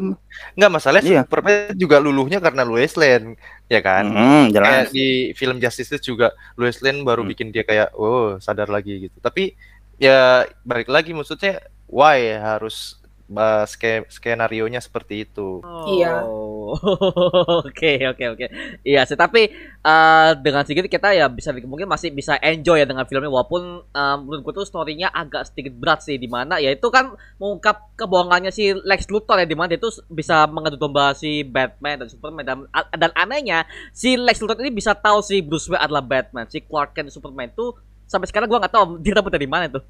nggak 0.55 0.71
masalahnya 0.71 1.11
Iya. 1.11 1.23
Superman 1.27 1.75
juga 1.75 1.99
luluhnya 1.99 2.39
karena 2.39 2.63
Lois 2.63 2.95
Lane, 2.95 3.35
ya 3.67 3.83
kan? 3.83 4.07
Hmm, 4.07 4.45
jelas. 4.55 4.67
Kayak 4.71 4.87
di 4.95 5.07
film 5.35 5.57
Justice 5.59 5.91
League 5.91 6.07
juga 6.07 6.31
Lois 6.55 6.79
Lane 6.79 7.03
baru 7.03 7.27
Hmm. 7.27 7.31
bikin 7.35 7.49
dia 7.51 7.67
kayak 7.67 7.91
oh 7.99 8.39
sadar 8.39 8.71
lagi 8.71 9.11
gitu. 9.11 9.19
Tapi 9.19 9.59
ya 9.99 10.47
balik 10.63 10.87
lagi 10.87 11.11
maksudnya 11.11 11.59
why 11.91 12.39
harus 12.39 13.03
uh, 13.33 13.65
ske- 13.65 14.09
skenario-nya 14.11 14.81
seperti 14.85 15.25
itu. 15.25 15.65
Iya. 15.97 16.25
Oh, 16.25 16.75
Oke, 17.69 18.01
oke, 18.09 18.25
oke. 18.35 18.47
Iya 18.83 19.05
sih, 19.05 19.17
tapi 19.21 19.53
eh, 19.85 20.31
dengan 20.41 20.65
segitu 20.65 20.89
kita 20.89 21.13
ya 21.13 21.29
bisa 21.29 21.53
mungkin 21.69 21.85
masih 21.85 22.09
bisa 22.11 22.41
enjoy 22.41 22.81
ya 22.81 22.89
dengan 22.89 23.05
filmnya 23.05 23.29
walaupun 23.29 23.85
eh, 23.85 24.17
menurut 24.21 24.41
gue 24.49 24.55
tuh 24.65 24.67
story-nya 24.67 25.13
agak 25.13 25.53
sedikit 25.53 25.77
berat 25.77 26.01
sih 26.03 26.17
di 26.17 26.25
mana 26.27 26.57
ya 26.57 26.73
itu 26.73 26.89
kan 26.89 27.13
mengungkap 27.37 27.95
kebohongannya 28.01 28.51
si 28.51 28.73
Lex 28.73 29.07
Luthor 29.13 29.45
ya 29.45 29.47
di 29.47 29.55
mana 29.55 29.77
dia 29.77 29.81
tuh 29.81 29.93
bisa 30.09 30.49
mengadu 30.49 30.81
domba 30.81 31.13
si 31.13 31.45
Batman 31.45 32.01
dan 32.05 32.09
Superman 32.09 32.45
dan 32.45 32.59
dan 32.97 33.11
anehnya 33.15 33.69
si 33.93 34.17
Lex 34.17 34.41
Luthor 34.41 34.59
ini 34.65 34.73
bisa 34.73 34.97
tahu 34.97 35.21
si 35.21 35.45
Bruce 35.45 35.69
Wayne 35.69 35.85
adalah 35.85 36.03
Batman, 36.03 36.49
si 36.49 36.65
Clark 36.65 36.97
Kent 36.97 37.13
Superman 37.13 37.53
tuh 37.53 37.77
sampai 38.15 38.31
sekarang 38.31 38.47
gua 38.47 38.63
nggak 38.63 38.75
tahu 38.75 39.03
dia 39.03 39.19
dapat 39.19 39.33
dari 39.35 39.49
mana 39.51 39.67
tuh. 39.67 39.83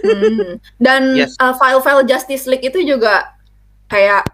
Hmm. 0.00 0.56
Dan 0.80 1.12
Yes. 1.12 1.36
uh, 1.36 1.52
file-file 1.52 2.08
Justice 2.08 2.48
League 2.48 2.64
itu 2.64 2.80
juga 2.80 3.36
kayak 3.92 4.24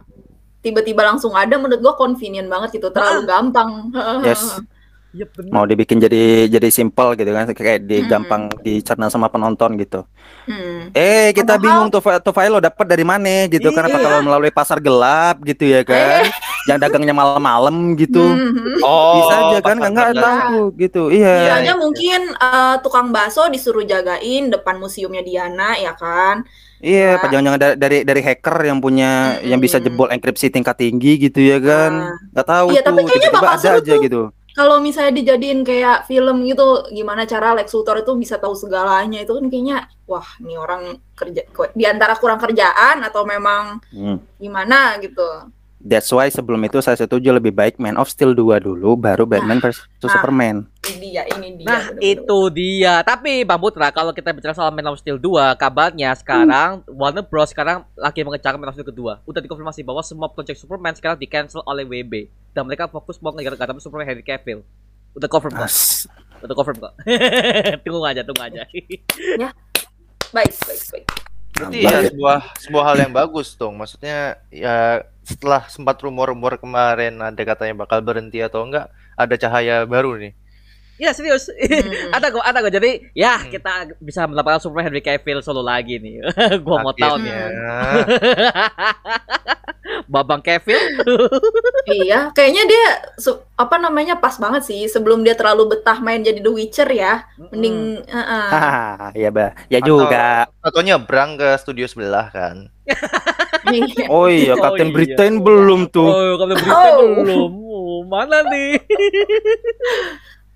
tiba-tiba 0.63 1.03
langsung 1.03 1.35
ada 1.35 1.59
menurut 1.59 1.83
gua 1.83 1.95
convenient 1.99 2.47
banget 2.47 2.79
gitu, 2.79 2.95
terlalu 2.95 3.27
gampang. 3.27 3.91
Yes. 4.23 4.63
Benar. 5.15 5.47
Mau 5.49 5.63
dibikin 5.63 5.97
jadi 5.97 6.23
jadi 6.49 6.69
simple 6.69 7.15
gitu 7.15 7.31
kan, 7.31 7.47
kayak 7.47 7.87
di 7.87 8.03
Hmm. 8.03 8.09
gampang 8.09 8.43
dicerna 8.61 9.07
sama 9.07 9.27
penonton 9.27 9.79
gitu. 9.79 10.03
Hmm. 10.45 10.91
Eh, 10.91 11.31
kita 11.31 11.55
Padahal- 11.55 11.63
bingung 11.63 11.89
tuh, 11.89 12.01
fi- 12.01 12.19
tuh 12.19 12.33
file 12.33 12.51
lo 12.51 12.59
dapat 12.59 12.83
dari 12.85 13.03
mana 13.03 13.47
gitu 13.47 13.71
kan? 13.71 13.87
Apa 13.87 13.95
Iya. 13.95 14.05
kalau 14.05 14.21
melalui 14.23 14.51
pasar 14.51 14.79
gelap 14.79 15.39
gitu 15.41 15.65
ya 15.65 15.81
kan? 15.81 16.27
Yang 16.65 16.79
dagangnya 16.81 17.13
malam-malam 17.13 17.95
gitu. 17.95 18.21
Hmm. 18.21 18.83
Oh, 18.83 19.21
Bisa 19.21 19.35
aja 19.39 19.59
kan 19.61 19.77
pasar 19.77 19.93
nggak 19.93 20.09
gelap. 20.11 20.25
tahu 20.43 20.63
gitu. 20.77 21.03
Iya. 21.09 21.63
Iya, 21.63 21.75
mungkin 21.75 22.21
uh, 22.35 22.77
tukang 22.81 23.09
bakso 23.09 23.47
disuruh 23.47 23.83
jagain 23.83 24.51
depan 24.51 24.77
museumnya 24.77 25.21
Diana 25.21 25.77
ya 25.77 25.95
kan. 25.95 26.43
Iya, 26.81 27.01
Ya. 27.07 27.17
apa 27.17 27.27
jangan-jangan 27.29 27.61
da- 27.63 27.79
dari 27.79 27.99
dari 28.03 28.21
hacker 28.21 28.57
yang 28.63 28.77
punya 28.77 29.11
yang 29.41 29.57
bisa 29.57 29.79
jebol 29.79 30.05
enkripsi 30.07 30.49
tingkat 30.49 30.77
tinggi 30.77 31.17
gitu 31.19 31.39
ya 31.39 31.57
kan? 31.57 32.13
Nggak 32.29 32.45
tahu 32.45 32.67
Iya, 32.73 32.83
tapi 32.83 33.01
kayaknya 33.05 33.31
bakal 33.31 33.49
ada 33.49 33.61
seru 33.63 33.79
aja 33.79 33.95
tuh. 33.95 34.03
gitu. 34.03 34.23
Kalau 34.55 34.79
misalnya 34.79 35.19
dijadiin 35.19 35.67
kayak 35.67 36.07
film 36.07 36.47
gitu, 36.47 36.87
gimana 36.95 37.27
cara 37.27 37.59
Lex 37.59 37.75
Luthor 37.75 37.99
itu 38.07 38.15
bisa 38.15 38.39
tahu 38.39 38.55
segalanya 38.55 39.19
itu 39.19 39.35
kan 39.35 39.45
kayaknya 39.51 39.91
wah, 40.07 40.27
ini 40.39 40.55
orang 40.55 41.03
kerja 41.19 41.43
di 41.75 41.85
antara 41.85 42.15
kurang 42.15 42.39
kerjaan 42.39 43.03
atau 43.03 43.27
memang 43.27 43.83
Hmm. 43.91 44.23
gimana 44.39 44.95
gitu. 45.03 45.27
That's 45.85 46.09
why 46.09 46.33
sebelum 46.33 46.65
itu 46.65 46.81
saya 46.81 46.97
setuju 46.97 47.37
lebih 47.37 47.53
baik 47.53 47.77
Man 47.77 48.01
of 48.01 48.09
Steel 48.09 48.33
2 48.33 48.57
dulu 48.65 48.97
baru 48.97 49.29
Batman 49.29 49.61
versus 49.61 49.85
nah. 50.01 50.09
Superman. 50.09 50.65
Ini 50.81 51.09
dia, 51.13 51.23
ini 51.37 51.61
dia. 51.61 51.67
Nah, 51.69 51.83
bener-bener. 51.93 52.25
itu 52.25 52.39
dia. 52.57 52.95
Tapi 53.05 53.45
Bang 53.45 53.61
Putra, 53.61 53.93
kalau 53.93 54.17
kita 54.17 54.33
bicara 54.33 54.57
soal 54.57 54.73
Man 54.73 54.89
of 54.89 54.97
Steel 54.97 55.21
2, 55.21 55.61
kabarnya 55.61 56.17
sekarang 56.17 56.81
Warner 56.89 57.21
Bros 57.29 57.53
sekarang 57.53 57.85
lagi 58.01 58.25
mengejar 58.25 58.57
Man 58.57 58.73
of 58.73 58.81
Steel 58.81 58.89
kedua. 58.89 59.21
Udah 59.29 59.45
dikonfirmasi 59.45 59.85
bahwa 59.85 60.01
semua 60.01 60.33
project 60.33 60.57
Superman 60.57 60.97
sekarang 60.97 61.21
di 61.21 61.29
cancel 61.29 61.61
oleh 61.69 61.85
WB 61.85 62.33
dan 62.57 62.65
mereka 62.65 62.89
fokus 62.89 63.21
mau 63.21 63.37
ngejar 63.37 63.53
garap 63.53 63.77
Superman 63.77 64.09
Henry 64.09 64.25
Cavill. 64.25 64.65
Udah 65.13 65.29
confirm 65.29 65.53
kok. 65.53 65.69
As- 65.69 66.09
Udah 66.41 66.57
confirm 66.57 66.81
kok. 66.81 66.93
tunggu 67.85 68.01
aja, 68.09 68.25
tunggu 68.25 68.41
aja. 68.41 68.65
Baik, 70.35 70.51
baik, 70.67 70.83
baik. 70.91 71.07
Berarti 71.55 71.79
ya 71.87 71.91
ya. 71.95 72.11
sebuah 72.11 72.39
sebuah 72.67 72.85
hal 72.91 72.97
yang 73.07 73.13
bagus 73.15 73.55
dong. 73.55 73.79
Maksudnya 73.79 74.43
ya 74.51 75.07
setelah 75.25 75.67
sempat 75.73 75.97
rumor-rumor 76.05 76.61
kemarin 76.61 77.17
ada 77.25 77.43
katanya 77.43 77.75
bakal 77.89 77.99
berhenti 78.05 78.39
atau 78.45 78.61
enggak, 78.69 78.93
ada 79.17 79.35
cahaya 79.41 79.77
baru 79.89 80.21
nih. 80.21 80.33
Ya 80.97 81.11
serius. 81.11 81.49
Hmm. 81.49 82.13
ada 82.13 82.27
kok, 82.29 82.41
ada 82.41 82.59
kok. 82.61 82.73
Jadi 82.73 82.91
ya 83.13 83.37
Hmm. 83.37 83.49
kita 83.49 83.73
bisa 83.99 84.25
mendapatkan 84.25 84.59
Superman 84.59 84.89
Henry 84.89 85.01
Cavill 85.01 85.41
solo 85.41 85.61
lagi 85.61 85.97
nih. 85.97 86.23
Gua 86.65 86.81
mau 86.81 86.93
tahu 86.93 87.19
nih. 87.19 87.35
Babang 90.07 90.41
Cavill. 90.41 90.81
iya, 92.01 92.31
kayaknya 92.31 92.65
dia 92.65 92.85
apa 93.55 93.77
namanya 93.77 94.17
pas 94.17 94.37
banget 94.37 94.65
sih 94.65 94.81
sebelum 94.87 95.21
dia 95.21 95.35
terlalu 95.35 95.77
betah 95.77 96.01
main 96.01 96.21
jadi 96.21 96.41
The 96.41 96.51
Witcher 96.51 96.89
ya. 96.89 97.29
Mending 97.51 98.01
heeh. 98.03 98.49
Hahaha, 98.49 99.09
ya 99.13 99.29
bah. 99.29 99.53
Ya 99.69 99.79
Atau- 99.79 99.89
juga. 99.91 100.49
Atau 100.61 100.81
nyebrang 100.81 101.37
ke 101.37 101.49
studio 101.59 101.85
sebelah 101.85 102.31
kan. 102.31 102.71
Iya. 103.65 104.07
Oh 104.09 104.29
iya, 104.29 104.53
Oh 104.53 104.61
Captain 104.61 104.89
iya. 104.89 104.95
Britain 104.95 105.33
belum 105.41 105.89
tuh. 105.89 106.05
Oh, 106.07 106.35
kalau 106.37 106.53
berita 106.53 106.75
Oh. 106.75 107.09
belum. 107.21 107.51
Oh, 107.65 107.99
mana 108.05 108.45
nih? 108.47 108.77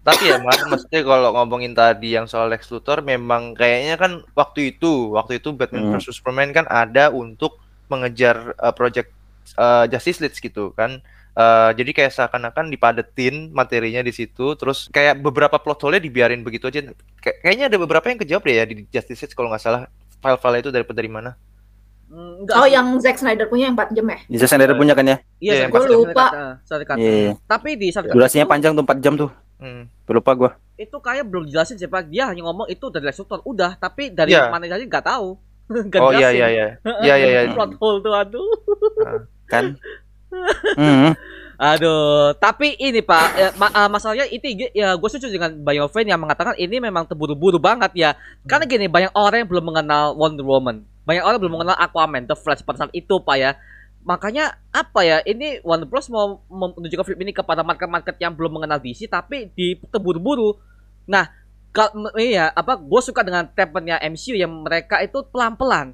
Tapi 0.09 0.25
ya 0.25 0.41
Mar, 0.41 0.57
maksudnya 0.67 1.01
kalau 1.03 1.29
ngomongin 1.31 1.73
tadi 1.73 2.09
yang 2.11 2.25
soal 2.25 2.49
Lex 2.49 2.65
Luthor 2.69 3.05
memang 3.05 3.53
kayaknya 3.53 3.95
kan 3.95 4.13
waktu 4.33 4.73
itu, 4.73 5.13
waktu 5.13 5.37
itu 5.37 5.53
Batman 5.53 5.85
Hmm. 5.85 5.93
versus 5.93 6.17
Superman 6.17 6.51
kan 6.51 6.65
ada 6.65 7.13
untuk 7.13 7.61
mengejar 7.87 8.57
uh, 8.57 8.73
project 8.73 9.13
uh, 9.55 9.85
Justice 9.85 10.19
League 10.19 10.33
gitu 10.35 10.73
kan. 10.73 11.05
Uh, 11.33 11.71
jadi 11.71 11.95
kayak 11.95 12.11
seakan-akan 12.11 12.67
dipadetin 12.67 13.53
materinya 13.53 14.01
di 14.01 14.11
situ, 14.11 14.57
terus 14.57 14.89
kayak 14.89 15.21
beberapa 15.21 15.55
plot 15.55 15.79
hole-nya 15.79 16.01
dibiarin 16.01 16.43
begitu 16.43 16.67
aja. 16.67 16.83
Kay- 17.17 17.39
kayaknya 17.41 17.69
ada 17.69 17.79
beberapa 17.79 18.03
yang 18.05 18.19
kejawab 18.19 18.43
deh 18.43 18.55
ya 18.55 18.65
di 18.65 18.83
Justice 18.89 19.23
League 19.23 19.37
kalau 19.37 19.47
nggak 19.47 19.61
salah. 19.61 19.87
File-file 20.19 20.59
itu 20.59 20.73
dapat 20.73 20.91
dari 20.91 21.07
mana? 21.07 21.39
Hmm, 22.09 22.43
enggak 22.43 22.57
Oh, 22.57 22.65
sih. 22.65 22.73
yang 22.73 22.87
Zack 22.99 23.21
Snyder 23.21 23.47
punya 23.47 23.69
yang 23.69 23.77
4 23.77 23.93
jam 23.93 24.07
ya? 24.09 24.19
Jason 24.27 24.49
Snyder 24.51 24.75
punya 24.75 24.97
kan 24.97 25.05
ya? 25.05 25.17
Iya, 25.39 25.53
Iya, 25.55 25.65
gua 25.69 25.79
kata, 25.79 25.85
satu 25.85 25.95
lupa. 25.95 26.25
kata, 26.27 26.43
satu 26.65 26.83
kata. 26.83 26.99
Iya. 26.99 27.33
Tapi 27.45 27.71
di 27.77 27.89
satu 27.93 28.07
Durasinya 28.09 28.47
panjang 28.49 28.73
tuh 28.73 28.83
4 28.83 28.99
jam 28.99 29.15
tuh. 29.15 29.31
Hmm. 29.59 29.91
Lupa 30.07 30.33
gua. 30.33 30.51
Itu 30.75 30.99
kayak 30.99 31.27
belum 31.27 31.47
jelasin 31.47 31.75
sih, 31.75 31.87
Pak. 31.87 32.07
Dia 32.07 32.31
hanya 32.31 32.47
ngomong 32.47 32.67
itu 32.67 32.87
dari 32.89 33.05
Lex 33.05 33.19
Luthor. 33.19 33.43
Udah, 33.43 33.75
tapi 33.75 34.09
dari 34.09 34.31
Iya. 34.31 34.49
mana 34.49 34.65
aja 34.65 34.79
nggak 34.81 35.07
tahu. 35.07 35.35
Nggak 35.69 36.01
Oh 36.01 36.11
iya 36.11 36.31
jelasin. 36.31 36.39
iya 36.39 36.49
iya. 36.49 36.67
Iya 37.03 37.15
iya 37.15 37.29
iya. 37.45 37.53
Plot 37.59 37.73
hole 37.77 37.99
tuh 38.01 38.15
aduh. 38.15 38.49
Kan? 39.47 39.65
Hmm. 40.77 41.17
Aduh, 41.57 42.37
tapi 42.37 42.77
ini 42.77 43.01
Pak, 43.01 43.27
ya, 43.35 43.49
ma- 43.57 43.73
uh, 43.73 43.89
masalahnya 43.89 44.29
itu 44.29 44.45
ya 44.71 44.95
gue 44.95 45.09
setuju 45.09 45.33
dengan 45.33 45.57
Bayofen 45.59 46.05
yang 46.05 46.21
mengatakan 46.21 46.53
ini 46.55 46.79
memang 46.79 47.09
terburu-buru 47.09 47.57
banget 47.59 47.91
ya. 47.97 48.11
Karena 48.45 48.69
gini, 48.69 48.87
banyak 48.87 49.11
orang 49.11 49.43
yang 49.43 49.51
belum 49.51 49.65
mengenal 49.67 50.13
Wonder 50.15 50.45
Woman. 50.45 50.85
Banyak 51.03 51.25
orang 51.25 51.39
belum 51.41 51.55
mengenal 51.59 51.75
Aquaman, 51.75 52.29
The 52.29 52.37
Flash 52.37 52.61
pada 52.61 52.85
saat 52.85 52.93
itu 52.93 53.17
Pak 53.19 53.37
ya. 53.41 53.57
Makanya 54.09 54.57
apa 54.73 55.05
ya, 55.05 55.21
ini 55.29 55.61
Bros. 55.61 56.09
mau 56.09 56.41
menunjukkan 56.49 57.05
film 57.05 57.21
ini 57.29 57.37
kepada 57.37 57.61
market-market 57.61 58.17
yang 58.17 58.33
belum 58.33 58.57
mengenal 58.57 58.81
DC 58.81 59.05
tapi 59.05 59.53
di 59.53 59.77
terburu-buru. 59.93 60.57
Nah, 61.05 61.29
kalau 61.77 62.09
iya 62.17 62.49
apa 62.57 62.81
gue 62.81 63.01
suka 63.05 63.21
dengan 63.21 63.45
treatmentnya 63.53 64.01
MCU 64.01 64.33
yang 64.33 64.65
mereka 64.65 65.05
itu 65.05 65.21
pelan-pelan. 65.29 65.93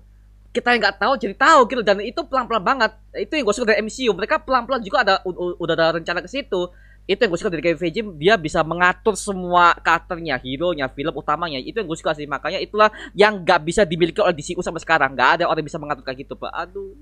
Kita 0.55 0.71
yang 0.71 0.87
nggak 0.87 1.03
tahu 1.03 1.13
jadi 1.19 1.35
tahu 1.35 1.67
gitu. 1.67 1.83
Dan 1.83 2.07
itu 2.07 2.23
pelan-pelan 2.23 2.63
banget. 2.63 2.95
Itu 3.19 3.35
yang 3.35 3.51
gue 3.51 3.55
suka 3.59 3.75
dari 3.75 3.83
MCU 3.83 4.15
mereka 4.15 4.39
pelan-pelan 4.39 4.87
juga 4.87 5.03
ada 5.03 5.15
udah 5.35 5.75
ada 5.75 5.99
rencana 5.99 6.23
ke 6.23 6.31
situ 6.31 6.71
itu 7.05 7.21
yang 7.21 7.31
gue 7.31 7.41
suka 7.41 7.53
dari 7.53 7.61
Kevin 7.61 7.81
Feige 7.81 8.01
dia 8.17 8.35
bisa 8.41 8.65
mengatur 8.65 9.13
semua 9.19 9.77
karakternya 9.77 10.41
hero 10.41 10.73
nya 10.73 10.89
film 10.89 11.13
utamanya 11.13 11.61
itu 11.61 11.77
yang 11.77 11.89
gue 11.89 11.99
suka 12.01 12.17
sih 12.17 12.25
makanya 12.25 12.63
itulah 12.63 12.89
yang 13.13 13.45
nggak 13.45 13.61
bisa 13.61 13.85
dimiliki 13.85 14.25
oleh 14.25 14.33
DCU 14.33 14.65
sampai 14.65 14.81
sekarang 14.81 15.13
nggak 15.13 15.31
ada 15.41 15.45
orang 15.45 15.61
yang 15.61 15.69
bisa 15.69 15.81
mengatur 15.83 16.01
kayak 16.01 16.25
gitu 16.25 16.35
pak 16.39 16.53
aduh 16.55 16.97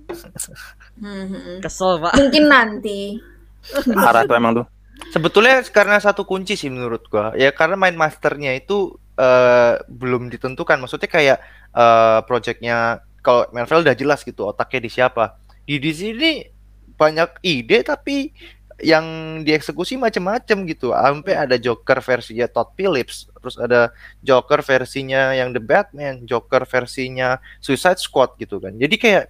Hmm, 0.98 1.26
hmm, 1.28 1.40
hmm. 1.42 1.58
kesel 1.62 1.98
pak 2.02 2.12
Mungkin 2.22 2.44
nanti. 2.46 3.18
Parah 3.92 4.22
tuh 4.24 4.36
emang 4.36 4.52
tuh. 4.62 4.66
Sebetulnya 5.10 5.66
karena 5.66 5.98
satu 5.98 6.22
kunci 6.22 6.54
sih 6.54 6.70
menurut 6.70 7.02
gua. 7.10 7.34
Ya 7.34 7.50
karena 7.50 7.74
main 7.74 7.98
masternya 7.98 8.54
itu 8.54 8.94
eh, 9.18 9.82
belum 9.90 10.30
ditentukan. 10.30 10.78
Maksudnya 10.78 11.10
kayak 11.10 11.38
eh 11.72 12.20
projectnya 12.28 13.02
kalau 13.24 13.48
Marvel 13.50 13.82
udah 13.82 13.96
jelas 13.96 14.22
gitu 14.22 14.46
otaknya 14.46 14.80
di 14.86 14.90
siapa. 14.90 15.24
Di 15.66 15.82
di 15.82 15.92
sini 15.94 16.30
banyak 16.94 17.42
ide 17.42 17.82
tapi 17.82 18.30
yang 18.82 19.06
dieksekusi 19.46 19.94
macam-macam 19.94 20.58
gitu. 20.66 20.90
Sampai 20.90 21.38
ada 21.38 21.54
Joker 21.54 22.02
versinya 22.02 22.50
Todd 22.50 22.74
Phillips, 22.74 23.30
terus 23.38 23.54
ada 23.54 23.94
Joker 24.20 24.60
versinya 24.60 25.30
yang 25.32 25.54
The 25.54 25.62
Batman, 25.62 26.26
Joker 26.26 26.66
versinya 26.66 27.38
Suicide 27.62 28.02
Squad 28.02 28.34
gitu 28.42 28.58
kan. 28.58 28.74
Jadi 28.74 28.98
kayak 28.98 29.24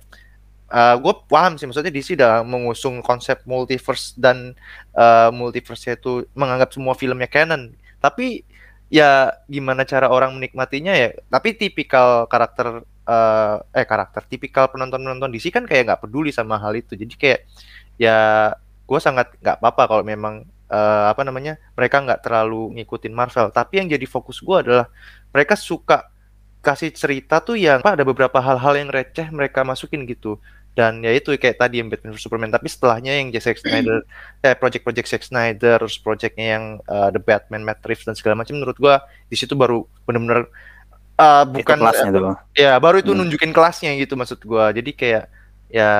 gue 0.72 1.14
paham 1.28 1.60
sih 1.60 1.68
maksudnya 1.68 1.92
DC 1.92 2.16
udah 2.16 2.40
mengusung 2.48 3.04
konsep 3.04 3.44
multiverse 3.44 4.16
dan 4.16 4.56
uh, 4.96 5.28
multiverse 5.28 5.92
itu 5.92 6.24
menganggap 6.32 6.72
semua 6.72 6.96
filmnya 6.96 7.28
canon. 7.28 7.76
Tapi 8.00 8.40
ya 8.88 9.36
gimana 9.52 9.84
cara 9.84 10.08
orang 10.08 10.32
menikmatinya 10.40 10.96
ya. 10.96 11.12
Tapi 11.28 11.60
tipikal 11.60 12.24
karakter 12.24 12.88
uh, 13.04 13.56
eh 13.76 13.84
karakter 13.84 14.24
tipikal 14.24 14.72
penonton-penonton 14.72 15.28
DC 15.28 15.52
kan 15.52 15.68
kayak 15.68 15.92
nggak 15.92 16.00
peduli 16.08 16.32
sama 16.32 16.56
hal 16.56 16.72
itu. 16.72 16.96
Jadi 16.96 17.14
kayak 17.20 17.40
ya 18.00 18.16
gue 18.85 18.99
sangat 19.01 19.33
nggak 19.40 19.57
apa-apa 19.62 19.83
kalau 19.88 20.05
memang 20.05 20.45
uh, 20.68 21.11
apa 21.12 21.23
namanya 21.23 21.57
mereka 21.79 22.01
nggak 22.03 22.21
terlalu 22.25 22.77
ngikutin 22.81 23.12
Marvel. 23.14 23.49
Tapi 23.51 23.81
yang 23.83 23.88
jadi 23.90 24.07
fokus 24.09 24.40
gue 24.40 24.57
adalah 24.57 24.87
mereka 25.33 25.55
suka 25.57 26.09
kasih 26.62 26.95
cerita 26.95 27.42
tuh 27.42 27.59
yang 27.59 27.83
apa 27.83 27.99
ada 27.99 28.07
beberapa 28.07 28.38
hal-hal 28.38 28.75
yang 28.79 28.88
receh 28.88 29.27
mereka 29.35 29.66
masukin 29.66 30.07
gitu 30.07 30.38
dan 30.73 31.05
ya 31.05 31.12
itu 31.12 31.35
kayak 31.37 31.61
tadi 31.61 31.85
yang 31.85 31.92
Batman 31.92 32.16
vs 32.16 32.23
Superman 32.25 32.49
tapi 32.49 32.64
setelahnya 32.71 33.12
yang 33.21 33.29
Zack 33.37 33.61
Snyder 33.61 34.07
eh 34.40 34.55
project-project 34.57 35.05
Zack 35.11 35.23
Snyder 35.29 35.77
terus 35.77 36.01
projectnya 36.01 36.57
yang 36.57 36.64
uh, 36.88 37.12
The 37.12 37.21
Batman 37.21 37.61
Matt 37.66 37.85
Reeves 37.85 38.09
dan 38.09 38.16
segala 38.16 38.40
macam 38.40 38.57
menurut 38.57 38.79
gua 38.81 39.05
di 39.29 39.37
situ 39.37 39.53
baru 39.53 39.85
benar-benar 40.09 40.49
uh, 41.21 41.45
Itu 41.45 41.61
bukan 41.61 41.77
kelasnya 41.77 42.09
tuh. 42.14 42.25
ya 42.57 42.73
baru 42.81 43.05
itu 43.05 43.12
Hmm. 43.12 43.21
nunjukin 43.21 43.53
kelasnya 43.53 43.92
gitu 44.01 44.16
maksud 44.16 44.40
gua 44.49 44.73
jadi 44.73 44.90
kayak 44.97 45.25
ya 45.68 45.90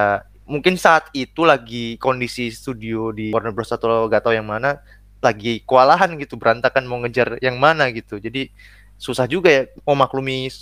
mungkin 0.53 0.77
saat 0.77 1.09
itu 1.17 1.49
lagi 1.49 1.97
kondisi 1.97 2.53
studio 2.53 3.09
di 3.11 3.33
Warner 3.33 3.57
Bros 3.57 3.73
atau 3.73 4.05
gak 4.07 4.29
tahu 4.29 4.37
yang 4.37 4.45
mana 4.47 4.85
lagi 5.25 5.65
kewalahan 5.65 6.13
gitu 6.21 6.37
berantakan 6.37 6.85
mau 6.85 7.01
ngejar 7.01 7.41
yang 7.41 7.57
mana 7.57 7.89
gitu 7.91 8.21
jadi 8.21 8.53
susah 8.99 9.25
juga 9.25 9.49
ya 9.49 9.63
mau 9.83 9.97
maklumi 9.97 10.53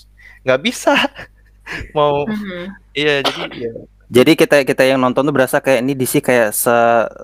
nggak 0.47 0.61
bisa 0.63 0.95
mau 1.97 2.25
Mhm. 2.25 2.63
iya 2.95 3.15
jadi 3.25 3.43
ya 3.51 3.73
Jadi 4.11 4.35
kita 4.35 4.67
kita 4.67 4.83
yang 4.83 4.99
nonton 4.99 5.23
tuh 5.23 5.31
berasa 5.31 5.63
kayak 5.63 5.87
ini 5.87 5.95
DC 5.95 6.19
kayak 6.19 6.51
se, 6.51 6.75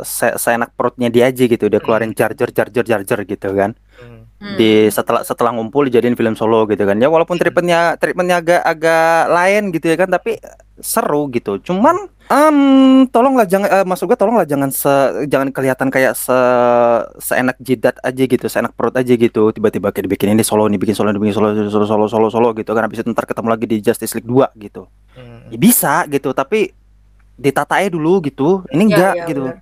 se 0.06 0.30
seenak 0.38 0.70
perutnya 0.78 1.10
dia 1.10 1.26
aja 1.26 1.42
gitu. 1.42 1.66
Dia 1.66 1.82
keluarin 1.82 2.14
charger 2.14 2.54
charger 2.54 2.86
charger 2.86 3.26
gitu 3.26 3.50
kan. 3.58 3.74
Hmm. 3.98 4.22
Di 4.54 4.86
setelah 4.94 5.26
setelah 5.26 5.50
ngumpul 5.50 5.90
dijadiin 5.90 6.14
film 6.14 6.38
solo 6.38 6.62
gitu 6.70 6.86
kan. 6.86 6.94
Ya 7.02 7.10
walaupun 7.10 7.42
treatmentnya 7.42 7.98
treatmentnya 7.98 8.38
agak 8.38 8.62
agak 8.62 9.18
lain 9.34 9.62
gitu 9.74 9.86
ya 9.90 9.96
kan, 9.98 10.14
tapi 10.14 10.38
seru 10.78 11.26
gitu. 11.34 11.58
Cuman 11.58 12.06
em 12.26 12.58
tolonglah 13.14 13.46
jangan 13.46 13.68
eh, 13.70 13.84
maksud 13.86 14.10
gua 14.10 14.18
tolonglah 14.18 14.42
jangan 14.42 14.74
se 14.74 14.90
jangan 15.30 15.54
kelihatan 15.54 15.94
kayak 15.94 16.18
se 16.18 16.34
seenak 17.22 17.54
jidat 17.62 17.96
aja 18.02 18.22
gitu, 18.26 18.46
seenak 18.50 18.74
perut 18.74 18.94
aja 18.98 19.14
gitu. 19.14 19.54
Tiba-tiba 19.54 19.94
kayak 19.94 20.10
dibikin 20.10 20.34
ini 20.34 20.42
solo 20.42 20.66
nih, 20.66 20.78
bikin 20.78 20.98
solo, 20.98 21.14
bikin 21.14 21.34
solo, 21.34 21.54
solo, 21.70 21.86
solo, 21.86 22.06
solo, 22.10 22.26
solo 22.30 22.48
gitu 22.58 22.74
kan. 22.74 22.90
Habis 22.90 23.06
itu 23.06 23.10
ntar 23.14 23.30
ketemu 23.30 23.48
lagi 23.48 23.66
di 23.70 23.76
Justice 23.78 24.12
League 24.18 24.26
2 24.26 24.42
gitu. 24.58 24.90
Hmm. 25.14 25.54
Ya 25.54 25.58
bisa 25.58 26.02
gitu, 26.10 26.34
tapi 26.34 26.74
ditata 27.38 27.78
aja 27.78 27.92
dulu 27.92 28.18
gitu. 28.26 28.66
Ini 28.74 28.82
Iya, 28.82 28.86
enggak 28.90 29.14
iya, 29.14 29.24
gitu. 29.30 29.40
benar. 29.46 29.56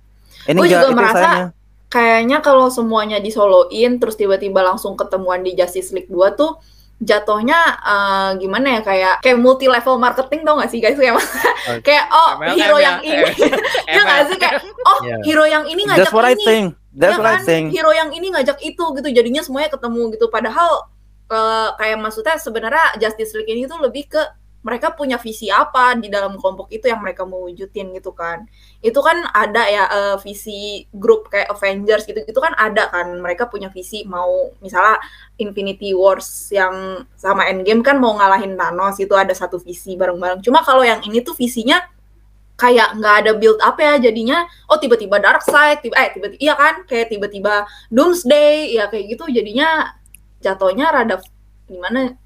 Ini 0.45 0.57
Gua 0.57 0.65
enggak 0.65 0.81
juga 0.81 0.87
itu 0.89 0.95
merasa 0.97 1.17
sayangnya. 1.17 1.47
Kayaknya 1.85 2.37
kalau 2.41 2.67
semuanya 2.73 3.17
disoloin 3.21 3.91
terus 4.01 4.17
tiba-tiba 4.17 4.59
langsung 4.65 4.97
ketemuan 4.97 5.45
di 5.45 5.53
Justice 5.53 5.93
League 5.93 6.09
2 6.09 6.33
tuh 6.33 6.57
jatuhnya 7.03 7.59
eh, 7.83 8.29
gimana 8.39 8.79
ya 8.79 8.81
kayak 8.81 9.15
kayak 9.19 9.37
multi 9.37 9.67
level 9.67 9.99
marketing 9.99 10.47
tau 10.47 10.55
gak 10.59 10.71
sih 10.71 10.79
guys? 10.79 10.95
Kayak 10.95 11.19
kayak 11.87 12.05
oh 12.09 12.39
MLM 12.39 12.55
hero 12.55 12.77
ya, 12.79 12.83
yang 12.83 12.97
ini. 13.03 13.23
Ya 13.95 14.01
nggak 14.01 14.21
sih? 14.31 14.37
Kayak 14.39 14.55
oh 14.89 14.99
Iya. 15.03 15.17
hero 15.27 15.45
yang 15.45 15.63
ini 15.67 15.81
ngajak 15.83 16.07
That's 16.07 16.15
what 16.15 16.23
I 16.25 16.33
ini. 16.35 16.45
think. 16.47 16.65
That's 16.95 17.15
ya 17.15 17.19
what 17.19 17.27
I 17.27 17.35
kan? 17.35 17.43
think. 17.43 17.65
hero 17.75 17.91
yang 17.91 18.09
ini 18.15 18.27
ngajak 18.31 18.57
itu 18.63 18.85
gitu. 18.95 19.07
Jadinya 19.11 19.41
semuanya 19.43 19.69
ketemu 19.75 20.01
gitu. 20.15 20.25
Padahal 20.31 20.87
eh, 21.27 21.69
kayak 21.75 21.97
maksudnya 21.99 22.35
sebenarnya 22.39 22.85
Justice 22.97 23.35
League 23.35 23.51
ini 23.51 23.67
tuh 23.67 23.79
lebih 23.83 24.07
ke 24.07 24.21
mereka 24.65 24.97
punya 24.97 25.21
visi 25.21 25.45
apa 25.53 25.93
di 25.93 26.09
dalam 26.09 26.41
kelompok 26.41 26.73
itu 26.73 26.89
yang 26.89 26.97
mereka 26.97 27.21
mau 27.21 27.45
wujudin 27.45 27.93
gitu 27.93 28.09
kan. 28.17 28.49
Itu 28.81 28.97
kan 29.05 29.21
ada 29.29 29.61
ya 29.69 29.83
eh, 29.85 30.17
visi 30.25 30.89
grup 30.89 31.29
kayak 31.29 31.53
Avengers 31.53 32.09
gitu 32.09 32.25
itu 32.25 32.39
kan 32.41 32.57
ada 32.57 32.89
kan. 32.89 33.13
Mereka 33.21 33.45
punya 33.53 33.69
visi 33.69 34.01
mau 34.09 34.49
misalnya 34.65 34.97
Infinity 35.37 35.93
Wars 35.93 36.49
yang 36.49 37.05
sama 37.13 37.45
Endgame 37.45 37.85
kan 37.85 38.01
mau 38.01 38.17
ngalahin 38.17 38.57
Thanos 38.57 38.97
itu 38.97 39.13
ada 39.13 39.37
satu 39.37 39.61
visi 39.61 39.93
bareng-bareng. 39.93 40.41
Cuma 40.41 40.65
kalau 40.65 40.81
yang 40.81 41.05
ini 41.05 41.21
tuh 41.21 41.37
visinya 41.37 41.77
kayak 42.57 42.97
nggak 42.97 43.15
ada 43.21 43.31
build 43.37 43.59
up 43.61 43.77
ya 43.77 43.99
jadinya 43.99 44.47
oh 44.71 44.79
tiba-tiba 44.79 45.19
dark 45.19 45.43
side 45.43 45.83
tiba 45.85 45.93
eh 46.01 46.09
tiba-tiba 46.09 46.41
iya 46.41 46.53
kan? 46.57 46.81
Kayak 46.89 47.13
tiba-tiba 47.13 47.69
doomsday 47.93 48.81
ya 48.81 48.89
kayak 48.89 49.13
gitu 49.13 49.29
jadinya 49.29 49.93
jatuhnya 50.41 50.89
rada 50.89 51.21
gimana 51.69 52.17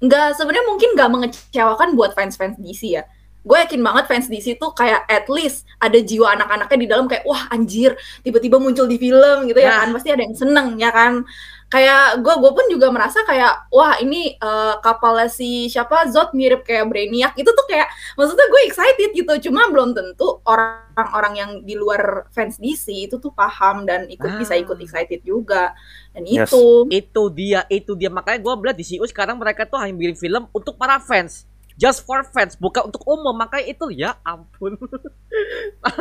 nggak 0.00 0.36
sebenarnya 0.36 0.64
mungkin 0.68 0.88
nggak 0.96 1.10
mengecewakan 1.12 1.88
buat 1.96 2.12
fans-fans 2.16 2.56
DC 2.60 2.82
ya. 2.96 3.04
Gue 3.40 3.56
yakin 3.56 3.80
banget 3.80 4.04
fans 4.04 4.28
DC 4.28 4.60
tuh 4.60 4.76
kayak 4.76 5.08
at 5.08 5.24
least 5.32 5.64
ada 5.80 5.96
jiwa 5.96 6.36
anak-anaknya 6.36 6.76
di 6.76 6.88
dalam 6.88 7.08
kayak 7.08 7.24
wah 7.24 7.48
anjir 7.48 7.96
tiba-tiba 8.20 8.60
muncul 8.60 8.84
di 8.84 9.00
film 9.00 9.48
gitu 9.48 9.60
ya 9.60 9.72
Nah. 9.72 9.78
kan. 9.84 9.88
Pasti 9.96 10.08
ada 10.12 10.22
yang 10.24 10.36
seneng 10.36 10.76
ya 10.76 10.92
kan 10.92 11.24
kayak 11.70 12.18
gue 12.18 12.34
gue 12.34 12.50
pun 12.50 12.66
juga 12.66 12.90
merasa 12.90 13.22
kayak 13.22 13.70
wah 13.70 13.94
ini 14.02 14.34
eh, 14.34 14.74
kapalnya 14.82 15.30
si 15.30 15.70
siapa? 15.70 16.10
Zod 16.10 16.34
mirip 16.34 16.66
kayak 16.66 16.90
Brainiac. 16.90 17.32
Itu 17.38 17.54
tuh 17.54 17.66
kayak 17.66 17.86
maksudnya 18.18 18.46
gue 18.50 18.60
excited 18.66 19.10
gitu. 19.14 19.32
Cuma 19.50 19.70
belum 19.70 19.94
tentu 19.94 20.42
orang-orang 20.42 21.32
yang 21.38 21.50
di 21.62 21.78
luar 21.78 22.26
fans 22.30 22.58
DC 22.58 23.06
itu 23.06 23.16
tuh 23.16 23.30
paham 23.30 23.86
dan 23.86 24.10
ikut 24.10 24.36
bisa 24.36 24.54
Ah. 24.54 24.62
ikut 24.62 24.76
excited 24.78 25.22
juga. 25.22 25.72
Dan 26.10 26.26
Yes. 26.26 26.50
itu. 26.50 26.90
Itu 26.90 27.22
dia 27.30 27.62
itu 27.66 27.94
dia. 27.94 28.10
Makanya 28.10 28.38
gue 28.38 28.54
bilang 28.58 28.76
di 28.76 28.84
CU 28.84 29.06
sekarang 29.06 29.38
mereka 29.38 29.62
tuh 29.64 29.78
hanya 29.78 29.94
bikin 29.94 30.18
film 30.18 30.46
untuk 30.50 30.74
para 30.74 30.98
fans 30.98 31.49
just 31.80 32.04
for 32.04 32.20
fans 32.26 32.54
bukan 32.54 32.84
untuk 32.84 33.00
umum 33.02 33.32
makanya 33.32 33.64
itu 33.66 33.88
ya 33.90 34.12
ampun 34.22 34.76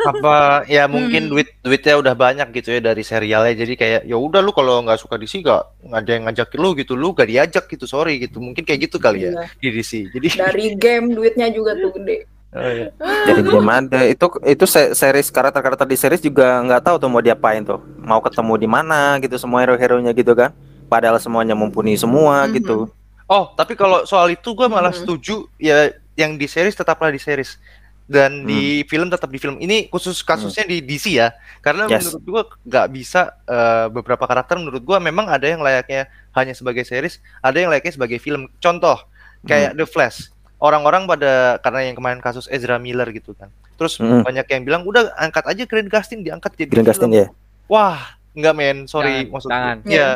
apa 0.04 0.36
ya 0.66 0.86
mungkin 0.86 1.22
Hmm. 1.22 1.32
duit 1.32 1.48
duitnya 1.62 1.96
udah 1.96 2.14
banyak 2.14 2.48
gitu 2.52 2.70
ya 2.70 2.82
dari 2.82 3.00
serialnya 3.02 3.56
jadi 3.56 3.74
kayak 3.74 4.02
ya 4.04 4.18
udah 4.18 4.42
lu 4.42 4.52
kalau 4.52 4.82
nggak 4.82 5.00
suka 5.00 5.16
DC 5.16 5.40
gak 5.40 5.64
nggak 5.82 6.00
ada 6.00 6.12
yang 6.12 6.24
ngajakin 6.28 6.60
lu 6.60 6.70
gitu 6.74 6.94
lu 6.94 7.12
gak 7.12 7.26
diajak 7.26 7.66
gitu 7.66 7.86
sorry 7.86 8.20
gitu 8.20 8.38
mungkin 8.38 8.62
kayak 8.62 8.86
gitu 8.86 8.98
kali 8.98 9.24
ya 9.24 9.32
Iya. 9.32 9.44
di 9.56 9.68
DC 9.72 9.92
jadi 10.12 10.28
dari 10.44 10.66
game 10.76 11.14
duitnya 11.14 11.48
juga 11.50 11.74
tuh 11.74 11.96
gede 11.96 12.28
Oh, 12.50 12.66
iya. 12.66 12.90
Jadi 13.30 13.46
game 13.46 13.70
ada 13.70 14.10
itu 14.10 14.26
itu 14.42 14.66
se- 14.66 14.98
series 14.98 15.30
karakter-karakter 15.30 15.86
di 15.86 15.94
series 15.94 16.18
juga 16.18 16.58
nggak 16.60 16.82
tahu 16.82 16.96
tuh 16.98 17.06
mau 17.06 17.22
diapain 17.22 17.62
tuh. 17.62 17.78
Mau 18.02 18.18
ketemu 18.20 18.58
di 18.58 18.66
mana 18.66 19.22
gitu 19.22 19.38
semua 19.38 19.62
hero-heronya 19.62 20.18
gitu 20.18 20.34
kan. 20.34 20.50
Padahal 20.90 21.22
semuanya 21.22 21.54
mumpuni 21.54 21.94
semua 21.94 22.50
Mhm. 22.50 22.58
gitu. 22.58 22.90
Oh 23.30 23.54
tapi 23.54 23.74
kalau 23.74 24.04
soal 24.04 24.28
itu 24.28 24.52
gue 24.52 24.66
malah 24.66 24.90
Hmm. 24.90 25.06
setuju 25.06 25.36
ya 25.56 25.90
yang 26.14 26.36
di 26.36 26.46
series 26.46 26.74
tetaplah 26.74 27.08
di 27.08 27.18
series 27.18 27.56
dan 28.04 28.42
di 28.42 28.82
film 28.84 29.06
tetap 29.08 29.30
di 29.30 29.38
film 29.38 29.56
ini 29.56 29.86
khusus 29.86 30.20
kasusnya 30.20 30.66
di 30.66 30.82
DC 30.82 31.14
ya 31.14 31.30
karena 31.60 31.86
Yes. 31.86 32.10
menurut 32.10 32.24
gua 32.26 32.42
nggak 32.60 32.88
bisa 32.90 33.22
eh, 33.46 33.86
beberapa 33.88 34.26
karakter 34.26 34.58
menurut 34.58 34.82
gua 34.82 34.98
memang 34.98 35.30
ada 35.30 35.46
yang 35.46 35.62
layaknya 35.62 36.10
hanya 36.34 36.52
sebagai 36.52 36.82
series 36.82 37.22
ada 37.40 37.54
yang 37.56 37.70
layaknya 37.70 37.94
sebagai 37.94 38.18
film 38.18 38.50
contoh 38.58 38.98
kayak 39.42 39.78
The 39.78 39.86
Flash 39.86 40.34
orang-orang 40.58 41.06
pada 41.06 41.32
karena 41.60 41.86
yang 41.86 41.96
kemarin 41.96 42.20
kasus 42.20 42.50
Ezra 42.50 42.76
Miller 42.76 43.08
gitu 43.10 43.32
kan. 43.32 43.48
Terus 43.78 43.96
Mm. 43.96 44.26
banyak 44.26 44.46
yang 44.50 44.62
bilang 44.66 44.82
udah 44.84 45.16
angkat 45.16 45.46
aja 45.46 45.64
Grant 45.64 45.88
Gustin 45.88 46.20
diangkat 46.20 46.52
jadi 46.58 46.68
Grant 46.68 46.90
Gustin 46.90 47.08
film." 47.08 47.22
ya. 47.22 47.28
Wah, 47.70 48.02
enggak 48.34 48.54
men, 48.58 48.78
sorry 48.84 49.24
Jangan, 49.24 49.32
maksud 49.32 49.50
jangan. 49.50 49.78
Iya, 49.86 50.10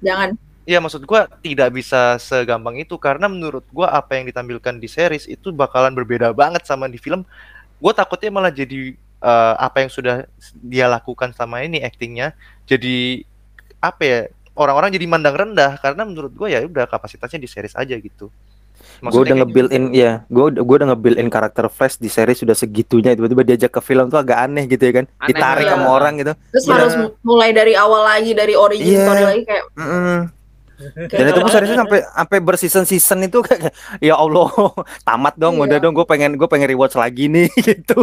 Jangan. 0.00 0.28
Iya 0.64 0.78
maksud 0.78 1.04
gua 1.04 1.28
tidak 1.38 1.70
bisa 1.70 2.16
segampang 2.16 2.76
itu 2.76 2.96
karena 2.96 3.24
menurut 3.26 3.64
gua 3.68 3.88
apa 3.90 4.16
yang 4.16 4.24
ditampilkan 4.24 4.76
di 4.76 4.88
series 4.88 5.24
itu 5.24 5.48
bakalan 5.50 5.92
berbeda 5.92 6.32
banget 6.32 6.64
sama 6.64 6.84
di 6.84 6.96
film. 6.96 7.22
Gua 7.76 7.92
takutnya 7.92 8.28
malah 8.28 8.48
jadi 8.48 8.92
eh, 9.20 9.54
apa 9.56 9.80
yang 9.80 9.90
sudah 9.90 10.24
dia 10.54 10.86
lakukan 10.86 11.32
selama 11.32 11.60
ini 11.60 11.80
aktingnya 11.80 12.32
jadi 12.64 13.24
apa 13.78 14.02
ya 14.02 14.18
orang-orang 14.54 14.92
jadi 14.92 15.04
mandang 15.04 15.36
rendah 15.36 15.76
karena 15.78 16.02
menurut 16.02 16.32
gua 16.32 16.48
ya 16.48 16.64
udah 16.64 16.84
kapasitasnya 16.84 17.36
di 17.36 17.48
series 17.48 17.76
aja 17.76 17.94
gitu. 17.94 18.32
Gue 19.00 19.20
udah 19.20 19.36
kayak 19.36 19.40
nge-build 19.48 19.70
in 19.70 19.84
gitu. 19.90 20.00
ya, 20.00 20.12
gue 20.28 20.44
gue 20.54 20.76
udah 20.76 20.88
nge-build 20.92 21.18
in 21.18 21.28
karakter 21.28 21.66
Flash 21.68 21.96
di 21.96 22.08
series 22.08 22.40
sudah 22.40 22.52
segitunya 22.52 23.12
tiba-tiba 23.12 23.42
diajak 23.42 23.68
ke 23.68 23.80
film 23.80 24.08
tuh 24.08 24.16
agak 24.16 24.38
aneh 24.38 24.64
gitu 24.64 24.80
ya 24.80 25.02
kan. 25.02 25.04
Aneh 25.18 25.28
Ditarik 25.28 25.66
banget. 25.66 25.76
sama 25.76 25.88
orang 25.90 26.12
gitu. 26.16 26.32
Terus 26.52 26.64
Iya. 26.64 26.72
harus 26.74 26.94
mu- 26.96 27.14
mulai 27.22 27.50
dari 27.52 27.72
awal 27.74 28.02
lagi 28.02 28.32
dari 28.32 28.54
origin 28.54 28.86
Iya. 28.86 29.04
story 29.04 29.22
lagi 29.24 29.42
kayak 29.44 29.64
Mm-mm. 29.74 30.18
kayak 30.24 30.43
Dan 31.06 31.22
itu 31.22 31.30
gitu 31.30 31.38
pun 31.38 31.50
seriesnya 31.50 31.78
sampai 31.78 32.00
sampai 32.02 32.38
berseason 32.40 32.84
season 32.84 33.18
itu 33.22 33.38
kayak 33.40 33.70
ya 33.98 34.14
Allah 34.14 34.50
tamat 35.06 35.34
dong 35.34 35.56
Iya. 35.56 35.64
udah 35.64 35.78
dong 35.80 35.94
gue 35.94 36.04
pengen 36.04 36.34
gue 36.34 36.44
pengen 36.44 36.66
rewatch 36.66 36.94
lagi 36.94 37.26
nih 37.26 37.46
gitu. 37.64 38.02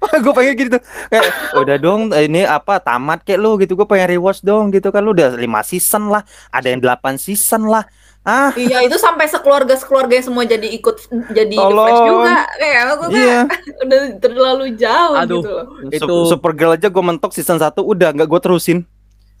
gue 0.00 0.32
pengen 0.32 0.54
gitu 0.58 0.78
kayak 1.06 1.24
udah 1.54 1.76
dong 1.76 2.00
ini 2.10 2.42
apa 2.42 2.76
tamat 2.78 3.20
kayak 3.20 3.36
lu 3.38 3.56
gitu 3.56 3.72
gue 3.74 3.84
pengen 3.84 4.08
rewatch 4.10 4.40
dong 4.40 4.68
gitu 4.68 4.88
kan 4.88 5.00
lu 5.00 5.12
udah 5.12 5.32
lima 5.32 5.60
season 5.60 6.08
lah 6.08 6.20
ada 6.48 6.66
yang 6.66 6.78
delapan 6.78 7.14
season 7.14 7.64
lah 7.64 7.84
ah 8.20 8.52
Iya 8.52 8.80
itu 8.82 8.96
sampai 8.96 9.24
sekeluarga 9.26 9.72
sekeluarga 9.74 10.12
semua 10.18 10.44
jadi 10.44 10.66
ikut 10.70 11.04
jadi 11.30 11.50
The 11.50 11.62
Tolong. 11.62 11.86
Flash 11.86 12.00
juga 12.06 12.34
kayak 12.54 12.82
maksudnya 12.86 13.16
iya 13.18 13.38
udah 13.82 14.00
terlalu 14.18 14.64
jauh 14.74 15.14
Aduh. 15.16 15.36
gitu 15.38 15.50
loh. 15.50 15.66
Itu- 15.88 16.04
Sup- 16.26 16.28
Supergirl 16.36 16.72
aja 16.74 16.88
gue 16.88 17.02
mentok 17.02 17.32
season 17.32 17.56
1 17.56 17.70
udah 17.78 18.08
nggak 18.12 18.28
gue 18.28 18.40
terusin 18.40 18.78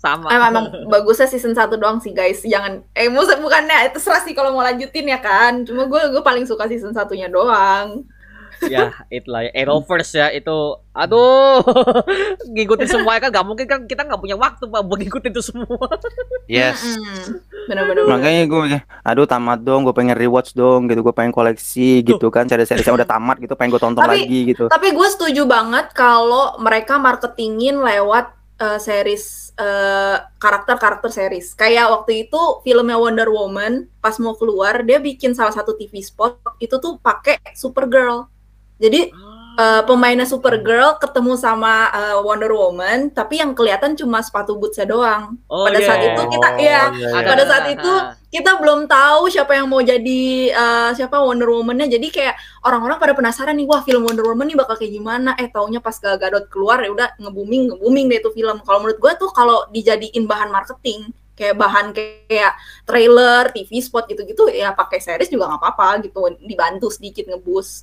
sama. 0.00 0.32
Emang, 0.32 0.48
emang 0.50 0.66
bagusnya 0.88 1.28
season 1.28 1.52
1 1.52 1.76
doang 1.76 2.00
sih 2.00 2.10
guys. 2.10 2.40
Jangan 2.40 2.80
eh 2.90 3.06
maksud 3.06 3.36
bukannya 3.38 3.86
itu 3.86 4.00
serah 4.00 4.24
sih 4.24 4.32
kalau 4.32 4.50
mau 4.50 4.64
lanjutin 4.64 5.04
ya 5.04 5.20
kan. 5.20 5.60
Cuma 5.62 5.84
gue 5.84 6.00
gue 6.08 6.22
paling 6.24 6.48
suka 6.48 6.64
season 6.66 6.90
satunya 6.90 7.28
doang. 7.28 8.02
ya 8.60 8.92
itulah 9.08 9.40
ya 9.40 9.52
Arrowverse 9.64 10.20
ya 10.20 10.28
itu 10.28 10.52
aduh 10.92 11.64
ngikutin 12.52 12.92
semua 12.92 13.16
kan 13.16 13.32
nggak 13.32 13.46
mungkin 13.48 13.64
kan 13.64 13.88
kita 13.88 14.04
nggak 14.04 14.20
punya 14.20 14.36
waktu 14.36 14.68
pak 14.68 14.84
buat 14.84 15.00
ngikutin 15.00 15.32
itu 15.32 15.40
semua 15.40 15.88
Yes. 16.44 16.76
Mm-mm. 16.84 17.40
Bener-bener. 17.72 18.04
makanya 18.04 18.44
gue 18.44 18.84
aduh 19.00 19.24
tamat 19.24 19.64
dong 19.64 19.88
gue 19.88 19.96
pengen 19.96 20.12
rewatch 20.12 20.52
dong 20.52 20.92
gitu 20.92 21.00
gue 21.00 21.14
pengen 21.16 21.32
koleksi 21.32 22.04
gitu 22.04 22.28
kan 22.28 22.44
cari 22.44 22.68
series 22.68 22.84
yang 22.84 23.00
udah 23.00 23.08
tamat 23.08 23.40
gitu 23.40 23.56
pengen 23.56 23.72
gue 23.72 23.80
tonton 23.80 24.02
Tapi- 24.04 24.28
lagi 24.28 24.40
gitu 24.52 24.68
Tapi 24.68 24.88
gue 24.92 25.08
setuju 25.08 25.48
banget 25.48 25.96
kalau 25.96 26.60
mereka 26.60 27.00
marketingin 27.00 27.80
lewat 27.80 28.28
eh, 28.60 28.78
series 28.78 29.56
eh, 29.56 30.16
karakter-karakter 30.36 31.10
series. 31.10 31.56
Kayak 31.56 31.90
waktu 31.90 32.28
itu 32.28 32.40
filmnya 32.60 33.00
Wonder 33.00 33.32
Woman 33.32 33.88
pas 34.04 34.20
mau 34.20 34.36
keluar 34.36 34.84
dia 34.84 35.00
bikin 35.00 35.32
salah 35.32 35.56
satu 35.56 35.72
TV 35.74 36.04
spot 36.04 36.36
itu 36.60 36.76
tuh 36.76 37.00
pakai 37.00 37.40
Supergirl. 37.56 38.28
Jadi 38.80 39.12
eh, 39.60 39.82
pemainnya 39.84 40.24
Supergirl 40.24 40.96
ketemu 40.96 41.32
sama 41.36 41.74
eh, 41.92 42.16
Wonder 42.24 42.52
Woman, 42.52 43.12
tapi 43.12 43.34
yang 43.42 43.52
kelihatan 43.52 43.92
cuma 44.00 44.24
sepatu 44.24 44.56
bootsnya 44.56 44.88
doang. 44.88 45.36
oh, 45.52 45.68
Pada 45.68 45.78
saat 45.84 46.00
iya. 46.00 46.08
itu 46.16 46.22
kita- 46.32 46.56
iya, 46.56 46.82
iya, 46.96 47.08
pada 47.28 47.44
iya. 47.44 47.50
saat 47.50 47.66
itu 47.76 47.92
Kita 48.30 48.62
belum 48.62 48.86
tahu 48.86 49.26
siapa 49.26 49.58
yang 49.58 49.66
mau 49.66 49.82
jadi 49.82 50.22
eh, 50.54 50.90
siapa 50.94 51.18
Wonder 51.18 51.50
Woman-nya. 51.50 51.90
Jadi 51.90 52.14
kayak 52.14 52.38
orang-orang 52.62 53.02
pada 53.02 53.10
penasaran 53.18 53.58
nih, 53.58 53.66
wah 53.66 53.82
film 53.82 54.06
Wonder 54.06 54.22
Woman 54.22 54.46
nih 54.46 54.54
bakal 54.54 54.78
kayak 54.78 54.94
gimana? 54.94 55.34
Eh 55.34 55.50
taunya 55.50 55.82
pas 55.82 55.98
Gal 55.98 56.14
Gadot 56.14 56.46
keluar 56.46 56.78
ya 56.78 56.94
udah 56.94 57.18
nge-booming, 57.18 57.74
nge-booming 57.74 58.06
deh 58.06 58.22
itu 58.22 58.30
film. 58.30 58.62
Kalau 58.62 58.78
menurut 58.86 59.02
gue 59.02 59.12
tuh 59.18 59.34
kalau 59.34 59.66
dijadiin 59.74 60.30
bahan 60.30 60.46
marketing, 60.54 61.10
kayak 61.34 61.58
bahan 61.58 61.90
kayak 61.90 62.54
trailer, 62.86 63.50
TV 63.50 63.82
spot 63.82 64.06
gitu-gitu 64.06 64.46
ya 64.54 64.78
pakai 64.78 65.02
series 65.02 65.26
juga 65.26 65.50
nggak 65.50 65.60
apa-apa 65.66 65.88
gitu, 66.06 66.20
dibantu 66.46 66.86
sedikit 66.86 67.26
ngebus. 67.34 67.82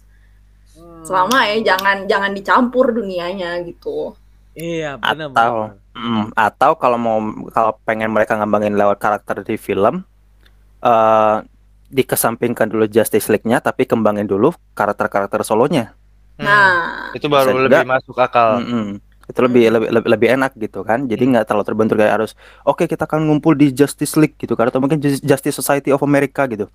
Hmm. 0.78 1.04
Selama 1.04 1.38
ya 1.44 1.74
jangan 1.74 2.06
jangan 2.06 2.32
dicampur 2.32 2.94
dunianya 2.94 3.60
gitu. 3.66 4.14
iya 4.54 4.98
benar 4.98 5.30
atau 5.30 5.54
mm, 5.94 6.34
atau 6.34 6.72
kalau 6.76 6.98
mau 6.98 7.18
kalau 7.50 7.78
pengen 7.84 8.10
mereka 8.10 8.34
ngembangin 8.34 8.74
lewat 8.74 8.98
karakter 8.98 9.42
di 9.42 9.54
film 9.56 10.02
eh 10.80 11.38
dikesampingkan 11.88 12.68
dulu 12.68 12.84
Justice 12.86 13.32
League-nya 13.32 13.64
tapi 13.64 13.88
kembangin 13.88 14.28
dulu 14.28 14.52
karakter-karakter 14.74 15.42
solonya 15.42 15.94
Hmm. 16.38 16.46
Nah, 16.46 17.10
itu 17.14 17.26
baru 17.26 17.50
Bisa 17.50 17.58
lebih 17.66 17.82
juga. 17.82 17.94
masuk 17.98 18.18
akal. 18.18 18.62
Mm-mm. 18.62 19.02
itu 19.26 19.40
lebih, 19.42 19.64
lebih 19.68 19.90
lebih 19.90 20.10
lebih 20.14 20.30
enak 20.38 20.52
gitu 20.56 20.80
kan 20.82 21.04
jadi 21.04 21.20
nggak 21.20 21.46
terlalu 21.46 21.66
terbentur 21.66 21.96
kayak 21.98 22.14
harus 22.16 22.32
oke 22.62 22.86
kita 22.86 23.04
akan 23.04 23.26
ngumpul 23.26 23.54
di 23.54 23.74
Justice 23.74 24.14
League 24.16 24.38
gitu 24.38 24.54
kan 24.54 24.70
atau 24.70 24.78
mungkin 24.78 25.02
Jus- 25.02 25.20
Justice 25.20 25.52
Society 25.54 25.90
of 25.90 26.00
America 26.00 26.46
gitu 26.46 26.70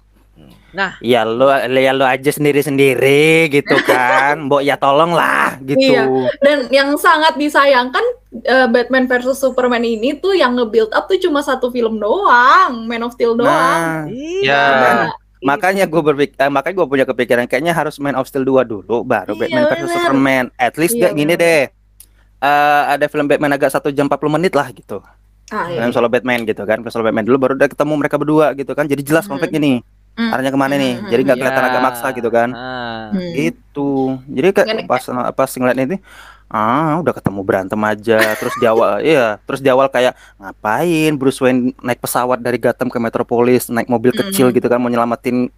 Nah. 0.73 0.97
ya 0.99 1.21
lo 1.23 1.47
ya 1.71 1.93
lo 1.93 2.03
aja 2.03 2.29
sendiri 2.29 2.61
sendiri 2.61 3.25
gitu 3.49 3.77
kan 3.85 4.41
mbok 4.43 4.61
ya 4.61 4.75
tolong 4.75 5.13
lah 5.13 5.61
gitu 5.61 5.85
Iya. 5.93 6.09
Dan 6.39 6.59
yang 6.69 6.97
sangat 6.97 7.37
disayangkan 7.37 8.01
eh, 8.41 8.67
Batman 8.67 9.05
versus 9.05 9.37
Superman 9.37 9.81
ini 9.81 10.17
tuh 10.17 10.33
yang 10.33 10.55
nge-build 10.55 10.91
up 10.91 11.05
tuh 11.05 11.17
cuma 11.19 11.41
satu 11.41 11.69
film 11.69 11.97
doang, 11.97 12.85
Man 12.85 13.03
of 13.03 13.13
Steel 13.13 13.35
doang. 13.35 13.45
nah 13.45 14.09
iya 14.09 14.65
Nah, 14.65 15.13
makanya 15.45 15.85
gue 15.85 16.01
berpikir 16.01 16.37
eh, 16.37 16.49
makanya 16.49 16.75
gue 16.75 16.87
punya 16.89 17.05
kepikiran 17.05 17.45
kayaknya 17.45 17.73
harus 17.73 17.99
Man 17.99 18.15
of 18.15 18.25
Steel 18.25 18.43
2 18.43 18.65
dulu 18.65 19.03
baru 19.03 19.35
Iya, 19.35 19.41
Batman 19.43 19.65
versus 19.69 19.85
bener. 19.87 19.97
Superman 19.99 20.45
at 20.57 20.75
least 20.75 20.95
Iya, 20.95 21.03
gak 21.05 21.13
gini 21.15 21.35
bener. 21.35 21.43
deh 21.43 21.63
Eh, 22.41 22.83
ada 22.89 23.07
film 23.07 23.25
Batman 23.25 23.53
agak 23.53 23.71
satu 23.71 23.89
jam 23.89 24.07
40 24.07 24.19
menit 24.33 24.51
lah 24.53 24.67
gitu 24.69 24.99
ah, 25.49 25.69
iya. 25.69 25.79
film 25.79 25.93
solo 25.93 26.09
Batman 26.09 26.43
gitu 26.43 26.65
kan 26.65 26.81
film 26.81 26.91
solo 26.91 27.05
Batman 27.05 27.23
dulu 27.23 27.39
baru 27.39 27.53
udah 27.55 27.69
ketemu 27.69 27.93
mereka 27.95 28.17
berdua 28.17 28.51
gitu 28.53 28.73
kan 28.73 28.83
jadi 28.85 28.99
jelas 28.99 29.23
Hmm. 29.23 29.37
konfliknya 29.37 29.61
nih 29.61 29.77
Hmm. 30.13 30.29
arahnya 30.29 30.53
ke 30.53 30.61
mana 30.61 30.75
nih 30.75 30.95
Hmm, 30.95 31.09
jadi 31.09 31.21
nggak 31.23 31.37
Iya. 31.37 31.45
kelihatan 31.47 31.65
agak 31.65 31.83
maksa 31.83 32.07
gitu 32.13 32.29
kan 32.29 32.49
Ah. 32.53 33.09
Hmm. 33.11 33.33
gitu 33.33 33.91
jadi 34.29 34.47
kayak 34.53 34.85
pas 34.85 35.03
pas 35.33 35.51
ngeliat 35.51 35.79
ini 35.79 35.97
ah 36.47 37.01
udah 37.01 37.13
ketemu 37.13 37.41
berantem 37.41 37.81
aja 37.81 38.21
terus 38.37 38.53
di 38.55 38.67
awal 38.67 39.01
iya 39.01 39.41
terus 39.43 39.59
di 39.59 39.69
awal 39.69 39.89
kayak 39.89 40.13
ngapain 40.37 41.17
Bruce 41.17 41.41
Wayne 41.41 41.73
naik 41.79 41.97
pesawat 41.99 42.39
dari 42.39 42.61
Gotham 42.61 42.87
ke 42.87 42.99
Metropolis 42.99 43.67
naik 43.67 43.89
mobil 43.89 44.13
Hmm. 44.13 44.29
kecil 44.29 44.47
gitu 44.51 44.69
kan 44.69 44.77
mau 44.77 44.87
nyelamatin 44.87 45.49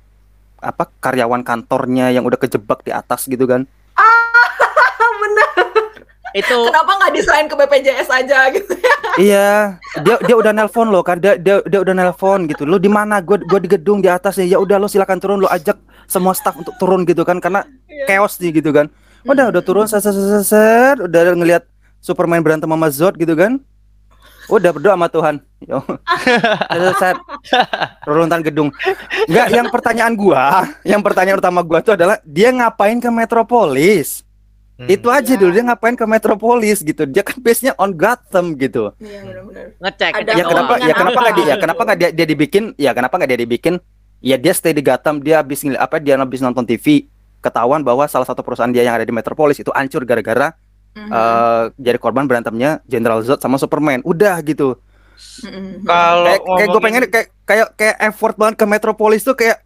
apa 0.56 0.86
karyawan 0.98 1.42
kantornya 1.42 2.08
yang 2.08 2.22
udah 2.22 2.38
kejebak 2.38 2.80
di 2.80 2.90
atas 2.90 3.26
gitu 3.26 3.44
kan 3.44 3.66
Bener. 3.66 4.23
Itu 6.34 6.58
Kenapa 6.66 6.90
nggak 6.98 7.12
desain 7.14 7.46
ke 7.46 7.54
BPJS 7.54 8.08
aja 8.10 8.50
gitu? 8.50 8.74
iya 9.22 9.78
dia 10.02 10.18
dia 10.26 10.34
udah 10.34 10.50
nelpon 10.50 10.90
lo 10.90 11.06
kan 11.06 11.22
dia 11.22 11.38
dia, 11.38 11.62
dia 11.62 11.78
udah 11.78 11.94
nelpon 11.94 12.50
gitu. 12.50 12.66
Lo 12.66 12.82
di 12.82 12.90
mana? 12.90 13.22
Gua 13.22 13.38
gua 13.38 13.62
di 13.62 13.70
gedung 13.70 14.02
di 14.02 14.10
atas 14.10 14.34
nih. 14.42 14.50
Ya 14.50 14.58
udah 14.58 14.82
lo 14.82 14.90
silakan 14.90 15.22
turun 15.22 15.38
lo 15.38 15.46
ajak 15.46 15.78
semua 16.10 16.34
staff 16.34 16.58
untuk 16.58 16.74
turun 16.82 17.06
gitu 17.06 17.22
kan 17.22 17.38
karena 17.38 17.62
chaos 18.10 18.34
nih 18.42 18.50
gitu 18.58 18.74
kan. 18.74 18.90
Udah 19.22 19.54
udah 19.54 19.62
turun 19.62 19.86
set 19.86 20.02
set 20.02 20.10
set, 20.10 20.42
set, 20.42 20.96
udah 20.98 21.38
ngelihat 21.38 21.62
Superman 22.02 22.42
berantem 22.42 22.66
sama 22.66 22.90
Zod 22.90 23.14
gitu 23.14 23.38
kan. 23.38 23.62
Udah 24.50 24.74
berdoa 24.74 24.98
sama 24.98 25.08
Tuhan. 25.08 25.34
Yo. 25.64 25.80
Set, 26.98 26.98
set, 26.98 27.16
runtuhan 28.04 28.42
gedung. 28.42 28.68
Nggak 29.30 29.48
yang 29.54 29.68
pertanyaan 29.70 30.12
gua 30.18 30.66
yang 30.82 30.98
pertanyaan 31.00 31.38
utama 31.38 31.62
gua 31.62 31.78
tuh 31.78 31.94
adalah 31.94 32.18
dia 32.26 32.50
ngapain 32.50 32.98
ke 32.98 33.06
Metropolis 33.06 34.23
Hmm. 34.74 34.90
itu 34.90 35.06
aja 35.06 35.22
Ya. 35.28 35.38
dulu 35.38 35.50
dia 35.50 35.62
ngapain 35.62 35.94
ke 35.94 36.02
Metropolis 36.02 36.82
gitu 36.82 37.06
dia 37.06 37.22
kan 37.22 37.38
base 37.38 37.62
nya 37.62 37.72
on 37.76 37.90
Gotham 37.90 38.54
gitu 38.54 38.90
Iya 38.96 39.22
benar-benar. 39.22 39.66
ngecek 39.78 40.12
Ada 40.12 40.30
ya 40.32 40.44
kenapa 40.44 40.72
ya 40.76 40.92
kenapa 40.92 41.18
nggak 41.20 41.30
dia 41.32 41.44
ya 41.44 41.46
apa? 41.48 41.60
kenapa 41.60 41.80
nggak 41.84 41.96
dia, 41.96 42.10
dia 42.10 42.26
dibikin 42.26 42.64
ya 42.74 42.90
kenapa 42.90 43.14
nggak 43.14 43.30
dia 43.30 43.40
dibikin 43.40 43.74
ya 44.18 44.34
dia 44.34 44.50
stay 44.50 44.70
di 44.70 44.82
Gotham 44.82 45.18
dia 45.18 45.38
habis 45.38 45.62
apa 45.68 45.96
dia 45.96 46.14
habis 46.16 46.40
nonton 46.40 46.64
TV 46.64 47.06
ketahuan 47.38 47.80
bahwa 47.80 48.02
salah 48.04 48.24
satu 48.24 48.40
perusahaan 48.40 48.66
dia 48.68 48.82
yang 48.82 48.94
ada 48.94 49.02
di 49.02 49.12
Metropolis 49.12 49.54
itu 49.56 49.70
hancur 49.70 50.02
gara-gara 50.02 50.50
Mhm. 50.92 51.06
eh, 51.08 51.62
jadi 51.76 51.94
korban 51.96 52.22
berantemnya 52.24 52.82
General 52.84 53.18
Zod 53.20 53.38
sama 53.38 53.54
Superman 53.54 54.02
udah 54.02 54.42
gitu 54.42 54.74
Mhm. 55.40 55.82
Kalau 55.84 56.26
kayak 56.26 56.40
kayak 56.44 56.68
gue 56.68 56.80
pengen 56.80 57.02
kayak 57.06 57.28
kayak 57.44 57.66
kayak 57.74 57.96
effort 58.04 58.34
banget 58.34 58.54
ke 58.56 58.64
Metropolis 58.64 59.22
tuh 59.22 59.34
kayak 59.34 59.62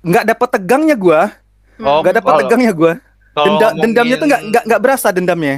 nggak 0.00 0.24
dapet 0.24 0.48
tegangnya 0.52 0.94
gua 0.94 1.34
Oh, 1.76 1.98
nggak 2.00 2.14
dapet 2.14 2.28
kalau- 2.28 2.40
tegangnya 2.40 2.70
gua 2.70 2.92
Denda, 3.34 3.68
dendamnya 3.74 4.16
tuh 4.16 4.26
nggak 4.30 4.40
ngomongin- 4.40 4.50
nggak 4.54 4.64
nggak 4.70 4.82
berasa 4.82 5.08
dendamnya 5.10 5.56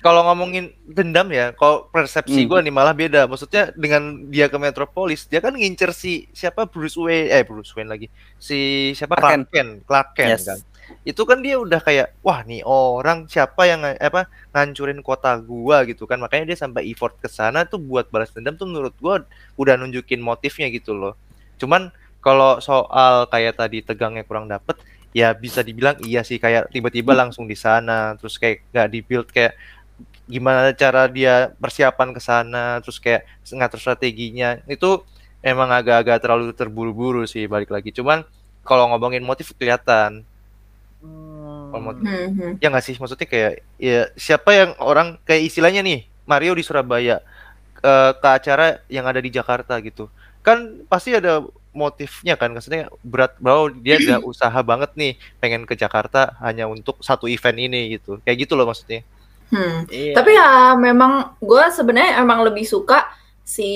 kalau 0.00 0.24
ngomongin 0.24 0.72
dendam 0.88 1.28
ya, 1.28 1.52
kalau 1.52 1.84
persepsi 1.92 2.40
Hmm. 2.40 2.48
gua 2.48 2.64
nih 2.64 2.72
malah 2.72 2.96
beda. 2.96 3.28
Maksudnya 3.28 3.68
dengan 3.76 4.32
dia 4.32 4.48
ke 4.48 4.56
Metropolis, 4.56 5.28
dia 5.28 5.44
kan 5.44 5.52
ngincer 5.52 5.92
si 5.92 6.24
siapa 6.32 6.64
Bruce 6.64 6.96
Wayne, 6.96 7.28
eh 7.28 7.44
Bruce 7.44 7.76
Wayne 7.76 7.92
lagi, 7.92 8.08
si 8.40 8.90
siapa 8.96 9.20
Clark 9.20 9.28
Clark 9.28 9.46
Kent, 9.52 9.70
Clark 9.84 10.08
Kent 10.16 10.32
Yes. 10.32 10.44
kan. 10.48 10.58
Itu 11.04 11.28
kan 11.28 11.44
dia 11.44 11.60
udah 11.60 11.84
kayak, 11.84 12.16
wah 12.24 12.40
nih 12.48 12.64
orang 12.64 13.28
siapa 13.28 13.68
yang 13.68 13.84
apa 13.84 14.24
ngancurin 14.56 15.04
kota 15.04 15.36
gua 15.36 15.84
gitu 15.84 16.08
kan. 16.08 16.16
Makanya 16.16 16.48
dia 16.48 16.56
sampai 16.56 16.88
effort 16.88 17.20
ke 17.20 17.28
sana 17.28 17.68
tuh 17.68 17.76
buat 17.76 18.08
balas 18.08 18.32
dendam 18.32 18.56
tuh 18.56 18.72
menurut 18.72 18.96
gua 19.04 19.20
udah 19.60 19.76
nunjukin 19.76 20.24
motifnya 20.24 20.72
gitu 20.72 20.96
loh. 20.96 21.12
Cuman 21.60 21.92
Kalau 22.20 22.60
soal 22.60 23.24
kayak 23.32 23.56
tadi 23.56 23.80
tegangnya 23.80 24.28
kurang 24.28 24.44
dapet, 24.44 24.76
ya 25.10 25.34
bisa 25.34 25.60
dibilang 25.66 25.98
iya 26.06 26.22
sih 26.22 26.38
kayak 26.38 26.70
tiba-tiba 26.70 27.12
langsung 27.16 27.46
di 27.50 27.58
sana, 27.58 28.14
terus 28.18 28.38
kayak 28.38 28.62
nggak 28.70 28.88
di 28.90 29.00
build 29.02 29.28
kayak 29.30 29.54
gimana 30.30 30.70
cara 30.72 31.10
dia 31.10 31.50
persiapan 31.58 32.14
ke 32.14 32.20
sana, 32.22 32.78
terus 32.82 33.02
kayak 33.02 33.26
ngatur 33.50 33.80
strateginya 33.82 34.62
itu 34.70 35.02
emang 35.42 35.68
agak-agak 35.74 36.18
terlalu 36.22 36.54
terburu-buru 36.54 37.26
sih 37.26 37.50
balik 37.50 37.74
lagi. 37.74 37.90
Cuman 37.90 38.22
kalau 38.62 38.86
ngomongin 38.94 39.24
motif 39.24 39.50
kelihatan 39.56 40.22
Hmm. 41.00 41.72
kalau 41.72 41.82
motif 41.92 42.04
Hmm, 42.04 42.28
hmm. 42.36 42.52
ya 42.60 42.68
nggak 42.68 42.84
sih 42.84 42.92
maksudnya 43.00 43.24
kayak 43.24 43.64
ya 43.80 44.12
siapa 44.20 44.52
yang 44.52 44.70
orang 44.84 45.16
kayak 45.24 45.48
istilahnya 45.48 45.80
nih 45.80 46.04
Mario 46.28 46.52
di 46.52 46.60
Surabaya 46.60 47.24
eh, 47.80 48.12
ke 48.20 48.28
acara 48.28 48.84
yang 48.92 49.08
ada 49.08 49.16
di 49.16 49.32
Jakarta 49.32 49.80
gitu 49.80 50.12
kan 50.44 50.84
pasti 50.92 51.16
ada 51.16 51.40
motifnya 51.70 52.34
kan 52.34 52.50
maksudnya 52.50 52.90
berat 53.02 53.38
bahwa 53.38 53.70
dia 53.70 53.96
udah 53.98 54.18
usaha 54.30 54.58
banget 54.62 54.90
nih 54.98 55.12
pengen 55.38 55.62
ke 55.64 55.74
Jakarta 55.74 56.34
hanya 56.42 56.66
untuk 56.66 56.98
satu 57.00 57.30
event 57.30 57.58
ini 57.58 57.96
gitu 57.98 58.18
kayak 58.26 58.46
gitu 58.46 58.54
loh 58.58 58.66
maksudnya 58.66 59.02
Hmm. 59.50 59.82
Iya. 59.90 60.14
Tapi 60.14 60.30
ya 60.30 60.78
memang 60.78 61.34
gue 61.42 61.64
sebenarnya 61.74 62.22
emang 62.22 62.46
lebih 62.46 62.62
suka 62.62 63.10
si 63.42 63.66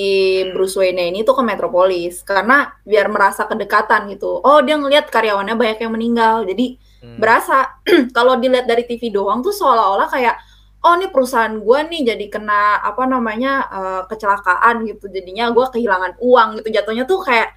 Bruce 0.54 0.78
Wayne 0.78 1.10
ini 1.10 1.26
tuh 1.26 1.34
ke 1.34 1.42
Metropolis 1.42 2.22
karena 2.22 2.70
biar 2.86 3.10
merasa 3.10 3.42
kedekatan 3.42 4.06
gitu. 4.14 4.38
Oh 4.38 4.62
dia 4.62 4.78
ngelihat 4.78 5.10
karyawannya 5.10 5.58
banyak 5.58 5.78
yang 5.82 5.92
meninggal, 5.92 6.46
jadi 6.46 6.78
Hmm. 7.04 7.20
berasa 7.20 7.82
kalau 8.16 8.38
dilihat 8.40 8.64
dari 8.64 8.86
TV 8.88 9.12
doang 9.12 9.42
tuh 9.44 9.52
seolah-olah 9.52 10.08
kayak 10.08 10.40
oh 10.80 10.94
ini 10.96 11.12
perusahaan 11.12 11.52
gue 11.52 11.78
nih 11.90 12.00
jadi 12.14 12.26
kena 12.32 12.80
apa 12.80 13.04
namanya 13.04 13.52
eh, 13.68 14.02
kecelakaan 14.08 14.86
gitu. 14.88 15.10
Jadinya 15.10 15.50
gue 15.52 15.66
kehilangan 15.74 16.16
uang 16.22 16.62
gitu. 16.62 16.70
Jatuhnya 16.70 17.04
tuh 17.04 17.20
kayak 17.20 17.50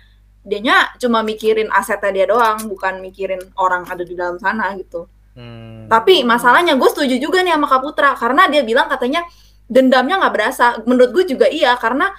dianya 0.47 0.95
cuma 0.95 1.19
mikirin 1.21 1.67
asetnya 1.69 2.11
dia 2.15 2.25
doang, 2.25 2.57
bukan 2.65 3.03
mikirin 3.03 3.43
orang 3.59 3.83
ada 3.85 4.01
di 4.01 4.15
dalam 4.15 4.39
sana 4.39 4.71
gitu. 4.79 5.05
Hmm. 5.35 5.85
Tapi 5.85 6.23
masalahnya 6.23 6.73
gue 6.73 6.89
setuju 6.89 7.19
juga 7.19 7.43
nih 7.43 7.53
sama 7.53 7.67
Kak 7.67 7.81
Putra 7.83 8.15
karena 8.15 8.47
dia 8.47 8.63
bilang 8.63 8.87
katanya 8.87 9.21
dendamnya 9.67 10.17
nggak 10.17 10.33
berasa. 10.33 10.65
Menurut 10.87 11.11
gue 11.13 11.23
juga 11.27 11.45
iya 11.45 11.75
karena 11.75 12.09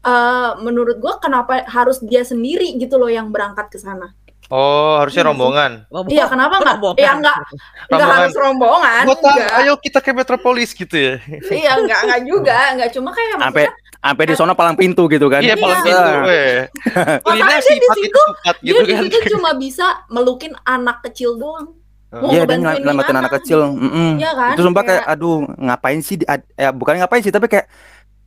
eh, 0.00 0.50
menurut 0.62 1.00
gue 1.00 1.14
kenapa 1.18 1.66
harus 1.66 1.98
dia 1.98 2.22
sendiri 2.22 2.76
gitu 2.76 2.94
loh 2.96 3.08
yang 3.08 3.32
berangkat 3.32 3.66
ke 3.66 3.80
sana. 3.80 4.12
oh 4.48 4.96
harusnya 4.96 5.20
Iya 5.20 5.28
rombongan. 5.28 5.72
Iya 6.08 6.24
kenapa 6.24 6.54
nggak? 6.56 6.76
Rombongan. 6.80 6.96
Ya 7.04 7.12
nggak 7.20 7.36
nggak 7.36 7.52
Rombongan. 7.92 8.16
harus 8.16 8.34
rombongan. 8.38 9.04
Kota, 9.04 9.28
Nggak. 9.28 9.50
ayo 9.60 9.72
kita 9.76 9.98
ke 10.00 10.10
Metropolis 10.16 10.70
gitu 10.72 10.96
ya 10.96 11.14
Iya 11.52 11.72
nggak 11.84 12.00
nggak 12.08 12.20
juga 12.24 12.58
nggak 12.80 12.90
cuma 12.96 13.10
kayak 13.12 13.28
Sampai 13.36 13.64
maksudnya 13.68 13.72
sampai 13.98 14.24
di 14.24 14.34
sono 14.34 14.52
palang 14.52 14.74
pintu 14.74 15.06
gitu 15.06 15.26
kan. 15.26 15.40
iya 15.40 15.54
paling 15.54 15.78
Iya. 15.78 15.84
gitu 15.84 16.10
weh 16.22 16.56
Makanya 16.86 17.20
Kuliner 17.20 17.58
di 17.58 17.66
situ- 17.66 18.06
ketupat 18.08 18.56
dia 18.56 18.68
gitu 18.68 18.82
di 18.82 18.92
kan 18.92 19.02
situ 19.04 19.18
cuma 19.32 19.50
bisa 19.52 19.86
melukin 20.06 20.52
anak 20.62 21.02
kecil 21.04 21.34
doang. 21.34 21.74
Iya, 22.08 22.42
dia 22.42 22.56
nyelamatin 22.56 22.88
gimana? 23.04 23.20
anak 23.20 23.32
kecil. 23.36 23.58
Mm-mm. 23.68 24.16
Iya 24.16 24.32
kan? 24.32 24.52
Itu 24.52 24.62
sumpah 24.64 24.80
kayak 24.80 25.02
Kayak- 25.04 25.12
aduh, 25.14 25.36
ngapain 25.58 26.00
sih 26.00 26.16
di, 26.16 26.24
ad- 26.24 26.48
ya 26.54 26.70
bukan 26.70 26.96
ngapain 26.96 27.20
sih, 27.20 27.28
tapi 27.28 27.46
kayak 27.46 27.68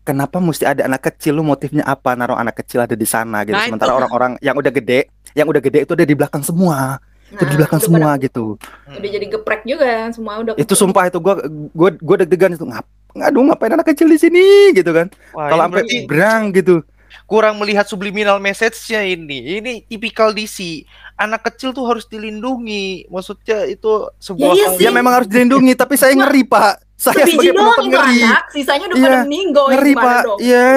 kenapa 0.01 0.37
mesti 0.37 0.63
ada 0.63 0.85
anak 0.85 1.01
kecil 1.03 1.33
lu 1.33 1.43
motifnya 1.43 1.81
apa 1.83 2.13
naruh 2.13 2.35
anak 2.35 2.57
kecil 2.57 2.77
ada 2.79 2.93
di 2.93 3.05
sana 3.05 3.41
gitu. 3.41 3.53
Nah, 3.53 3.65
Sementara 3.65 3.93
orang-orang 3.95 4.37
yang 4.39 4.53
udah 4.53 4.69
gede, 4.69 5.09
yang 5.31 5.45
udah 5.45 5.57
gede 5.59 5.81
itu 5.81 5.91
ada 5.91 6.03
di 6.03 6.13
belakang 6.13 6.41
semua. 6.41 7.01
Itu 7.27 7.41
di 7.41 7.47
Nah, 7.47 7.57
belakang 7.57 7.79
semua 7.79 7.99
pada- 8.11 8.21
gitu. 8.21 8.45
Udah 8.85 9.09
jadi 9.09 9.25
geprek 9.25 9.61
juga 9.63 9.85
kan 9.87 10.11
semua 10.11 10.33
udah. 10.37 10.53
Itu 10.53 10.73
sumpah 10.75 11.07
itu 11.07 11.17
gua 11.17 11.39
gua 11.71 11.89
gua 11.95 12.15
deg-degan 12.19 12.53
itu 12.53 12.65
ngap 12.67 12.85
aduh 13.17 13.43
ngapain 13.43 13.73
anak 13.73 13.91
kecil 13.91 14.07
di 14.07 14.15
sini 14.15 14.71
gitu 14.71 14.91
kan. 14.91 15.11
Kalau 15.31 15.67
sampai 15.67 15.83
berarti 15.83 15.97
berang 16.07 16.43
gitu. 16.55 16.83
kurang 17.27 17.59
melihat 17.59 17.87
subliminal 17.87 18.39
message-nya 18.39 19.03
ini. 19.03 19.59
Ini 19.59 19.87
tipikal 19.87 20.31
DC. 20.31 20.83
Anak 21.15 21.47
kecil 21.47 21.71
tuh 21.71 21.87
harus 21.87 22.03
dilindungi. 22.07 23.07
Maksudnya 23.07 23.67
itu 23.67 24.07
sebuah 24.19 24.51
Ya, 24.51 24.55
iya 24.55 24.67
hal 24.67 24.75
sih. 24.75 24.83
Ya 24.87 24.91
memang 24.91 25.13
harus 25.15 25.27
dilindungi, 25.31 25.71
tapi 25.75 25.95
saya 25.95 26.11
ngeri, 26.11 26.43
Pak. 26.43 26.83
Saya 26.95 27.23
Sebiji 27.23 27.49
sebagai 27.49 27.55
penonton 27.55 27.85
ngeri. 27.87 28.19
anak, 28.21 28.43
sisanya 28.51 28.85
udah 28.91 28.97
Iya, 28.99 29.05
pada 29.07 29.17
meninggal 29.25 29.65
Ngeri, 29.71 29.91
gimana 29.95 30.05
Pak. 30.05 30.21
dong? 30.27 30.39
Iya. 30.43 30.67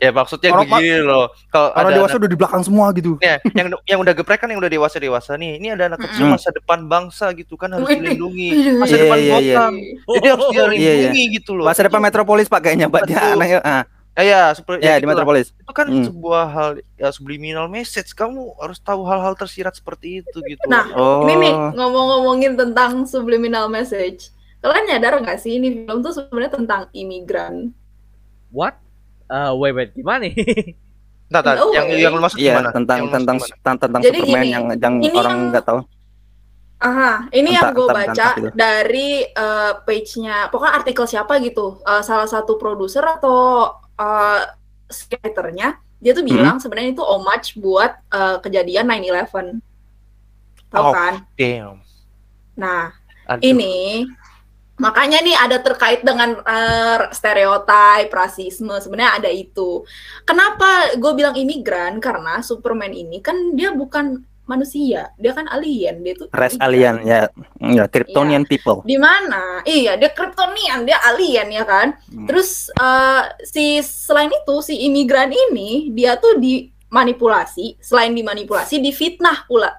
Ya 0.00 0.10
maksudnya 0.10 0.48
Orang- 0.50 0.64
begini 0.66 1.04
loh. 1.04 1.28
Kalau 1.46 1.68
Orang 1.70 1.84
ada 1.84 1.96
dewasa 2.00 2.16
anak, 2.16 2.20
udah 2.24 2.30
di 2.32 2.38
belakang 2.40 2.62
semua 2.64 2.86
gitu. 2.90 3.20
ya, 3.20 3.36
yang 3.52 3.68
yang 3.84 4.00
udah 4.00 4.14
geprek 4.16 4.40
kan 4.40 4.48
yang 4.48 4.56
udah 4.56 4.72
dewasa 4.72 4.96
dewasa 4.96 5.36
nih. 5.36 5.60
Ini 5.60 5.76
ada 5.76 5.92
anak 5.92 6.00
kecil 6.02 6.24
masa 6.26 6.48
depan 6.50 6.88
bangsa 6.88 7.28
gitu 7.36 7.54
kan 7.54 7.68
harus 7.70 7.84
dilindungi. 7.86 8.48
Masa 8.74 8.96
Iya, 8.96 9.02
depan 9.04 9.18
iya, 9.18 9.28
iya. 9.36 9.36
Gotham. 9.60 9.74
Jadi 10.08 10.26
harus 10.26 10.40
Oh, 10.42 10.50
dilindungi 10.72 11.24
gitu 11.36 11.50
loh. 11.52 11.64
Masa 11.68 11.80
depan 11.84 12.00
Metropolis 12.00 12.48
Pak 12.48 12.60
kayaknya 12.62 12.88
Pak 12.88 13.02
dia 13.04 13.20
anaknya. 13.30 13.60
Ah, 13.60 13.84
Ya, 14.10 14.24
ya, 14.26 14.42
seperti 14.52 14.82
ya 14.82 14.90
ya 14.90 14.92
di 14.92 14.98
gitulah. 14.98 15.12
Metropolis. 15.14 15.46
Itu 15.54 15.72
kan 15.72 15.86
Hmm. 15.86 16.02
sebuah 16.02 16.44
hal 16.50 16.70
ya, 16.94 17.08
subliminal 17.10 17.68
message. 17.68 18.10
Kamu 18.10 18.58
harus 18.58 18.76
tahu 18.76 19.04
hal-hal 19.04 19.32
tersirat 19.34 19.72
seperti 19.72 20.20
itu 20.20 20.38
gitu. 20.42 20.64
Nah, 20.66 20.88
Oh. 20.92 21.22
Ini 21.22 21.34
nih 21.38 21.54
ngomong-ngomongin 21.72 22.52
tentang 22.54 23.04
subliminal 23.04 23.68
message. 23.68 24.28
Kalian 24.58 24.90
nyadar 24.90 25.14
nggak 25.16 25.38
sih 25.38 25.56
ini 25.56 25.84
film 25.84 26.00
tuh 26.00 26.12
sebenarnya 26.12 26.52
tentang 26.52 26.82
imigran? 26.90 27.70
What? 28.50 28.76
Eh, 29.30 29.50
wait, 29.54 29.72
wait, 29.72 29.90
gimana 29.94 30.26
nih? 30.26 30.34
Nah, 31.30 31.40
Oh, 31.62 31.70
yang 31.70 31.86
eh. 31.86 32.02
yang 32.02 32.10
lu 32.10 32.20
maksud 32.20 32.42
Iya, 32.42 32.58
gimana? 32.58 32.68
tentang 32.74 32.98
Yang 33.06 33.12
tentang 33.14 33.36
tentang, 33.38 33.76
tentang 33.78 34.00
Jadi 34.02 34.18
Superman 34.18 34.42
gini, 34.42 34.50
yang 34.50 34.64
yang 34.74 34.94
ini 34.98 35.14
orang 35.14 35.30
yang- 35.30 35.48
nggak 35.54 35.64
tahu. 35.64 35.80
Aha, 36.80 37.12
ini 37.30 37.48
yang 37.52 37.64
Entah- 37.70 37.76
gue 37.76 37.86
entah- 37.86 37.98
baca 38.02 38.26
entah 38.34 38.52
dari 38.52 39.10
eh, 39.22 39.72
page-nya, 39.78 40.50
pokoknya 40.50 40.74
artikel 40.74 41.04
siapa 41.06 41.38
gitu, 41.38 41.78
eh, 41.80 42.02
salah 42.02 42.26
satu 42.26 42.56
produser 42.56 43.06
atau 43.06 43.70
eh, 43.94 44.42
writer-nya, 44.90 45.68
dia 46.00 46.10
tuh 46.10 46.24
Hmm. 46.24 46.32
bilang 46.34 46.56
sebenarnya 46.58 46.90
itu 46.90 47.04
homage 47.04 47.54
buat 47.54 47.92
eh, 48.10 48.36
kejadian 48.40 48.88
9/11. 48.88 49.62
Tahu 50.66 50.82
Oh. 50.82 50.90
kan? 50.90 51.14
Damn. 51.36 51.78
Nah, 52.56 52.90
Aduh. 53.28 53.44
ini 53.44 54.02
makanya 54.80 55.20
nih 55.20 55.36
ada 55.36 55.60
terkait 55.60 56.00
dengan 56.00 56.40
eh, 56.40 56.98
stereotip 57.12 58.08
rasisme 58.10 58.74
sebenarnya 58.80 59.20
ada 59.20 59.30
itu. 59.30 59.84
Kenapa 60.24 60.96
gue 60.96 61.12
bilang 61.12 61.36
imigran? 61.36 62.00
Karena 62.00 62.40
Superman 62.40 62.90
ini 62.90 63.20
kan 63.20 63.52
dia 63.52 63.70
bukan 63.76 64.24
manusia 64.50 65.14
dia 65.14 65.30
kan 65.30 65.46
alien 65.46 66.02
dia 66.02 66.14
tuh 66.18 66.26
Res 66.34 66.58
alien 66.58 67.06
ya, 67.06 67.30
ya 67.62 67.86
Kryptonian 67.86 68.42
people. 68.42 68.82
di 68.82 68.98
mana? 68.98 69.62
Iya 69.62 69.94
dia 69.94 70.10
Kryptonian 70.10 70.82
dia 70.82 70.98
alien 71.06 71.54
ya 71.54 71.62
kan? 71.62 71.94
Hmm. 72.10 72.26
terus 72.26 72.74
eh, 72.74 73.22
si 73.46 73.78
selain 73.78 74.34
itu 74.34 74.54
si 74.66 74.74
imigran 74.90 75.30
ini 75.30 75.94
dia 75.94 76.18
tuh 76.18 76.42
dimanipulasi 76.42 77.78
selain 77.78 78.10
dimanipulasi 78.10 78.82
difitnah 78.82 79.46
pula 79.46 79.70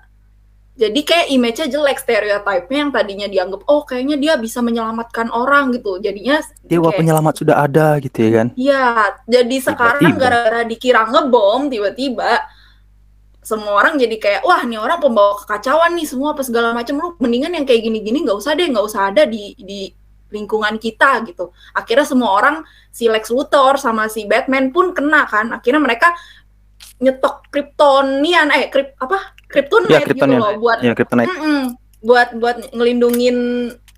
jadi 0.82 1.02
kayak 1.06 1.28
image-nya 1.30 1.68
jelek 1.70 2.02
stereotipnya 2.02 2.80
yang 2.82 2.90
tadinya 2.90 3.28
dianggap 3.30 3.62
oh 3.70 3.86
kayaknya 3.86 4.18
dia 4.18 4.34
bisa 4.42 4.66
menyelamatkan 4.66 5.30
orang 5.30 5.70
gitu. 5.78 6.02
Jadinya 6.02 6.42
Dewa 6.66 6.90
kayak, 6.90 7.06
penyelamat 7.06 7.34
sudah 7.38 7.56
ada 7.62 8.02
gitu 8.02 8.18
ya 8.18 8.32
kan. 8.42 8.48
ya 8.58 9.14
jadi 9.30 9.56
sekarang 9.62 10.18
gara-gara 10.18 10.66
dikira 10.66 11.06
ngebom 11.06 11.70
tiba-tiba 11.70 12.42
semua 13.46 13.78
orang 13.78 14.02
jadi 14.02 14.18
kayak 14.18 14.42
wah 14.42 14.66
nih 14.66 14.82
orang 14.82 14.98
pembawa 14.98 15.38
kekacauan 15.46 15.94
nih 15.94 16.10
semua 16.10 16.34
apa 16.34 16.42
segala 16.42 16.74
macam 16.74 16.98
lu 16.98 17.14
mendingan 17.22 17.58
yang 17.58 17.66
kayak 17.66 17.86
gini-gini 17.86 18.26
nggak 18.26 18.38
usah 18.38 18.54
deh 18.58 18.66
nggak 18.70 18.86
usah 18.86 19.14
ada 19.14 19.30
di 19.30 19.54
di 19.62 19.94
lingkungan 20.34 20.82
kita 20.82 21.22
gitu. 21.30 21.54
Akhirnya 21.78 22.10
semua 22.10 22.34
orang 22.34 22.66
si 22.90 23.06
Lex 23.06 23.30
Luthor 23.30 23.78
sama 23.78 24.10
si 24.10 24.26
Batman 24.26 24.74
pun 24.74 24.98
kena 24.98 25.30
kan. 25.30 25.54
Akhirnya 25.54 25.84
mereka 25.84 26.16
nyetok 27.02 27.50
Kryptonian 27.54 28.54
eh 28.54 28.70
krip 28.70 28.98
apa 29.02 29.41
Kryptonite 29.52 29.94
Ya 29.94 30.00
gitu 30.08 30.26
loh 30.26 30.56
buat 30.58 30.80
Ya 30.82 30.92
Kryptonite. 30.96 31.30
Mm-mm. 31.30 31.62
buat 32.02 32.34
buat 32.40 32.58
ngelindungin 32.74 33.38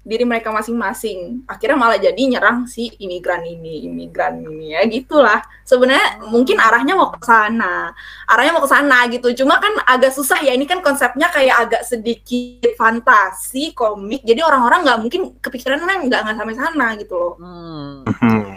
diri 0.04 0.28
mereka 0.28 0.52
masing-masing. 0.52 1.48
Akhirnya 1.48 1.80
malah 1.80 1.96
jadi 1.96 2.20
nyerang 2.20 2.68
si 2.68 2.92
imigran 3.00 3.39
ini, 3.48 3.88
imigran 3.88 4.44
ini 4.44 4.76
ya 4.76 4.84
gitulah. 4.84 5.39
Sebenarnya 5.63 6.28
mungkin 6.28 6.60
arahnya 6.60 6.94
mau 6.94 7.08
ke 7.16 7.24
sana. 7.24 7.96
Arahnya 8.28 8.51
mau 8.51 8.64
ke 8.64 8.70
sana 8.70 9.08
gitu. 9.08 9.32
Cuma 9.32 9.64
kan 9.64 9.72
agak 9.88 10.12
susah 10.12 10.43
ya 10.43 10.51
ini 10.51 10.68
kan 10.68 10.84
konsepnya 10.84 11.32
kayak 11.32 11.56
agak 11.68 11.82
sedikit 11.88 12.76
fantasi, 12.76 13.72
komik. 13.72 14.28
Jadi 14.28 14.43
orang-orang 14.43 14.84
nggak 14.84 14.99
mungkin 14.99 15.22
kepikiran 15.39 15.80
kan 15.80 16.04
nggak 16.04 16.20
nggak 16.20 16.36
sampai 16.36 16.56
sana 16.60 16.88
gitu 16.99 17.16
loh. 17.16 17.34
Hmm. 17.39 18.04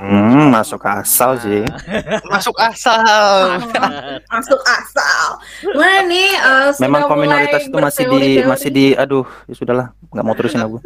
Hmm, 0.07 0.51
masuk 0.51 0.83
asal 0.83 1.39
sih. 1.39 1.63
Masuk 2.33 2.55
asal. 2.59 3.59
Masuk 4.35 4.61
asal. 4.67 5.27
Gimana 5.63 6.03
nih? 6.07 6.31
eh, 6.35 6.69
sudah 6.75 6.83
Memang 6.87 7.03
mulai 7.07 7.11
kominoritas 7.11 7.63
itu 7.67 7.77
masih 7.79 8.05
di 8.11 8.23
masih 8.43 8.71
di 8.71 8.87
aduh, 8.95 9.27
ya 9.47 9.55
sudahlah, 9.55 9.87
nggak 10.11 10.25
mau 10.27 10.35
terusin 10.35 10.63
aku. 10.63 10.79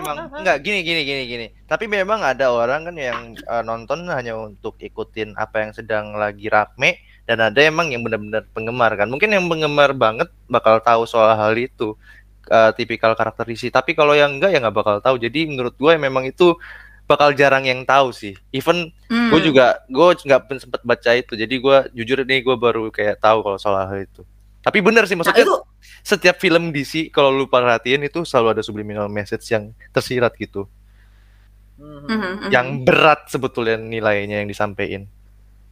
Memang 0.00 0.16
enggak 0.34 0.56
gini 0.64 0.80
gini 0.80 1.00
gini 1.04 1.22
gini. 1.26 1.46
Tapi 1.64 1.84
memang 1.86 2.24
ada 2.24 2.50
orang 2.50 2.88
kan 2.88 2.96
yang 2.96 3.18
eh, 3.36 3.62
nonton 3.62 4.08
hanya 4.08 4.34
untuk 4.36 4.74
ikutin 4.80 5.36
apa 5.36 5.62
yang 5.62 5.72
sedang 5.76 6.16
lagi 6.16 6.48
rame 6.48 6.96
dan 7.24 7.38
ada 7.40 7.60
emang 7.62 7.92
yang 7.92 8.02
benar-benar 8.02 8.48
penggemar 8.50 8.96
kan. 8.96 9.06
Mungkin 9.06 9.30
yang 9.30 9.46
penggemar 9.46 9.92
banget 9.94 10.28
bakal 10.48 10.80
tahu 10.80 11.04
soal 11.04 11.36
hal 11.36 11.54
itu. 11.56 11.94
eh, 12.50 12.72
tipikal 12.74 13.14
karakter 13.14 13.46
DC. 13.46 13.70
Tapi 13.70 13.94
kalau 13.94 14.10
yang 14.16 14.34
enggak 14.40 14.50
ya 14.50 14.58
nggak 14.58 14.74
bakal 14.74 14.96
tahu. 14.98 15.16
Jadi 15.22 15.46
menurut 15.46 15.76
gue 15.78 15.92
memang 15.94 16.26
itu 16.26 16.56
bakal 17.06 17.30
jarang 17.34 17.66
yang 17.66 17.82
tahu 17.86 18.10
sih. 18.14 18.34
Even 18.50 18.90
Hmm. 19.10 19.30
gue 19.30 19.40
juga 19.50 19.82
gue 19.86 20.06
nggak 20.26 20.40
sempet 20.58 20.82
baca 20.82 21.10
itu. 21.14 21.34
Jadi 21.38 21.54
gue 21.58 21.76
jujur 21.94 22.22
nih 22.26 22.40
gue 22.42 22.56
baru 22.58 22.90
kayak 22.90 23.18
tahu 23.22 23.42
kalau 23.46 23.58
soal 23.58 23.78
hal 23.86 23.98
itu. 24.02 24.22
Tapi 24.60 24.78
bener 24.84 25.08
sih 25.08 25.16
Nah, 25.16 25.24
maksudnya 25.24 25.44
itu 25.44 25.56
setiap 26.04 26.36
film 26.36 26.68
DC 26.72 27.08
kalau 27.12 27.32
lu 27.32 27.48
perhatiin 27.48 28.04
itu 28.04 28.24
selalu 28.28 28.60
ada 28.60 28.62
subliminal 28.64 29.08
message 29.08 29.48
yang 29.48 29.72
tersirat 29.92 30.36
gitu. 30.36 30.68
Mhm. 31.80 32.04
Mhm, 32.04 32.20
mhm. 32.20 32.48
Yang 32.52 32.66
berat 32.84 33.20
sebetulnya 33.32 33.80
nilainya 33.80 34.44
yang 34.44 34.48
disampaikan. 34.48 35.08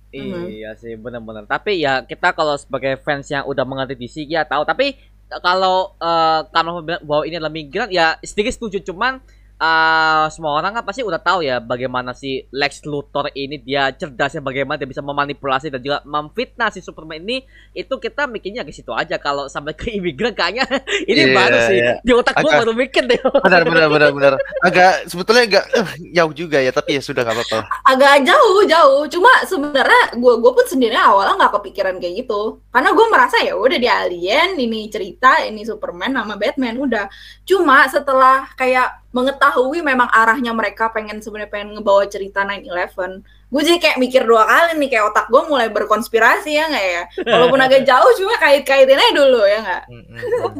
Mhm. 0.08 0.44
Iya 0.48 0.70
sih 0.80 0.96
benar-benar. 0.96 1.44
Tapi 1.44 1.84
ya 1.84 2.00
kita 2.00 2.32
kalau 2.32 2.56
sebagai 2.56 2.96
fans 3.04 3.28
yang 3.28 3.44
udah 3.44 3.64
mengerti 3.68 3.94
DC 3.96 4.24
ya 4.24 4.48
tahu. 4.48 4.64
Tapi 4.64 4.96
kalau 5.44 5.92
eh 6.00 6.40
karena 6.48 6.70
bilang 6.80 7.02
bahwa 7.04 7.22
ini 7.28 7.36
adalah 7.36 7.52
migran 7.52 7.88
ya 7.92 8.16
sedikit 8.24 8.56
setuju 8.56 8.80
cuman 8.88 9.20
eh 9.58 10.24
semua 10.30 10.54
orang 10.54 10.70
kan 10.70 10.86
pasti 10.86 11.02
udah 11.02 11.18
tahu 11.18 11.42
ya 11.42 11.58
bagaimana 11.58 12.14
si 12.14 12.46
Lex 12.48 12.86
Luthor 12.86 13.26
ini 13.32 13.58
dia 13.58 13.90
cerdasnya 13.90 14.38
bagaimana 14.38 14.78
dia 14.78 14.86
bisa 14.86 15.02
memanipulasi 15.02 15.66
dan 15.66 15.82
juga 15.82 15.98
memfitnah 16.02 16.70
si 16.70 16.78
Superman 16.78 17.18
ini. 17.18 17.42
Itu 17.72 17.98
kita 17.98 18.24
mikirnya 18.24 18.62
ke 18.62 18.70
situ 18.70 18.94
aja. 18.94 19.18
Kalau 19.18 19.50
sampai 19.50 19.74
ke 19.74 19.90
imigran 19.90 20.30
kayaknya 20.30 20.62
ini 21.10 21.22
Iya, 21.24 21.34
baru 21.34 21.58
sih. 21.66 21.76
iya. 21.76 21.92
di 21.98 22.12
otak 22.14 22.38
gua 22.38 22.46
Agak- 22.48 22.60
baru 22.62 22.72
mikir 22.72 23.02
deh. 23.04 23.18
Benar 23.50 23.62
benar 23.64 23.86
benar 23.90 24.10
benar. 24.14 24.32
Agak 24.62 25.10
sebetulnya 25.10 25.42
agak 25.44 25.64
eh, 25.74 25.88
jauh 26.14 26.32
juga 26.32 26.58
ya, 26.58 26.70
tapi 26.70 26.94
ya 26.94 27.02
sudah 27.02 27.26
nggak 27.26 27.34
apa-apa. 27.34 27.58
agak 27.84 28.14
jauh 28.22 28.62
jauh. 28.62 29.02
Cuma 29.10 29.30
sebenarnya 29.42 30.14
gue 30.14 30.34
gue 30.38 30.52
pun 30.54 30.66
sendiri 30.70 30.94
awalnya 30.94 31.34
nggak 31.34 31.54
kepikiran 31.58 31.98
kayak 31.98 32.14
gitu. 32.22 32.62
Karena 32.70 32.94
gue 32.94 33.06
merasa 33.10 33.36
ya 33.42 33.58
udah 33.58 33.74
di 33.74 33.88
Alien 33.90 34.54
ini 34.54 34.86
cerita 34.86 35.42
ini 35.42 35.66
Superman 35.66 36.14
sama 36.14 36.38
Batman 36.38 36.78
udah. 36.78 37.10
Cuma 37.42 37.90
setelah 37.90 38.46
kayak 38.54 39.07
mengetahui 39.08 39.80
memang 39.80 40.08
arahnya 40.12 40.52
mereka 40.52 40.92
pengen 40.92 41.24
sebenarnya 41.24 41.48
pengen 41.48 41.80
ngebawa 41.80 42.04
cerita 42.12 42.44
9/11 42.44 43.24
gue 43.48 43.62
jadi 43.64 43.78
kayak 43.80 43.96
mikir 43.96 44.22
dua 44.28 44.44
kali 44.44 44.76
nih 44.76 44.88
kayak 44.92 45.08
otak 45.08 45.26
gue 45.32 45.42
mulai 45.48 45.72
berkonspirasi 45.72 46.52
ya 46.52 46.68
nggak 46.68 46.86
ya? 46.92 47.02
Walaupun 47.32 47.60
agak 47.64 47.88
jauh 47.88 48.12
cuma 48.20 48.36
kait-kaitin 48.36 49.00
aja 49.00 49.12
dulu 49.16 49.40
ya 49.48 49.58
nggak? 49.64 49.84
Aduh, 49.88 50.52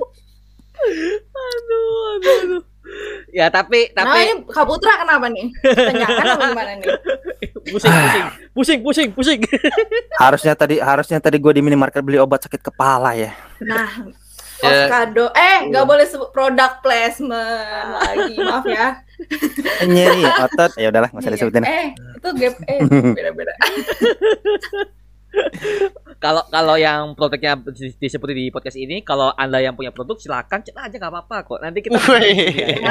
aduh, 1.36 2.36
aduh. 2.40 2.62
ya 3.28 3.53
tapi 3.53 3.92
nah 3.92 4.09
tapi 4.09 4.18
ini 4.24 4.34
Kak 4.49 4.64
Putra 4.64 4.96
kenapa 5.05 5.28
nih? 5.28 5.53
Tanyakan 5.61 6.24
apa 6.32 6.44
gimana 6.49 6.72
nih? 6.80 6.88
Pusing 7.68 7.92
pusing. 7.92 8.24
Pusing 8.57 8.80
pusing 8.80 9.09
pusing. 9.12 9.40
Harusnya 10.16 10.57
tadi 10.57 10.80
harusnya 10.80 11.20
tadi 11.20 11.36
gue 11.36 11.53
di 11.53 11.61
minimarket 11.61 12.01
beli 12.01 12.16
obat 12.16 12.49
sakit 12.49 12.64
kepala 12.64 13.12
ya. 13.12 13.36
nah 13.61 14.09
Ya. 14.59 14.66
Oskado, 14.84 15.30
eh 15.32 15.59
nggak 15.66 15.84
boleh 15.84 16.02
sebut 16.02 16.28
product 16.28 16.82
placement 16.82 17.46
lagi, 17.94 18.34
maaf 18.36 18.66
ya. 18.66 18.88
Nyeri 19.86 20.22
otot. 20.26 20.70
Ya 20.74 20.88
udahlah, 20.88 21.09
nggak 21.09 21.22
usah 21.22 21.32
disebutin. 21.32 21.62
Eh, 21.62 21.88
itu 21.94 22.28
gap 22.34 22.54
eh 22.64 22.78
beda-beda. 23.16 23.54
kalau 26.18 26.42
kalau 26.48 26.74
yang 26.74 27.12
produknya 27.12 27.54
di- 27.68 27.94
disebut 27.94 28.28
di 28.28 28.48
podcast 28.48 28.74
ini 28.74 29.00
kalau 29.00 29.30
anda 29.32 29.61
yang 29.61 29.72
punya 29.72 29.92
produk 29.92 30.16
silakan 30.16 30.59
cek 30.59 30.74
aja 30.74 30.96
nggak 30.96 31.12
apa-apa 31.12 31.36
kok 31.44 31.61
nanti 31.61 31.78
kita 31.78 31.94
Wih. 32.00 32.82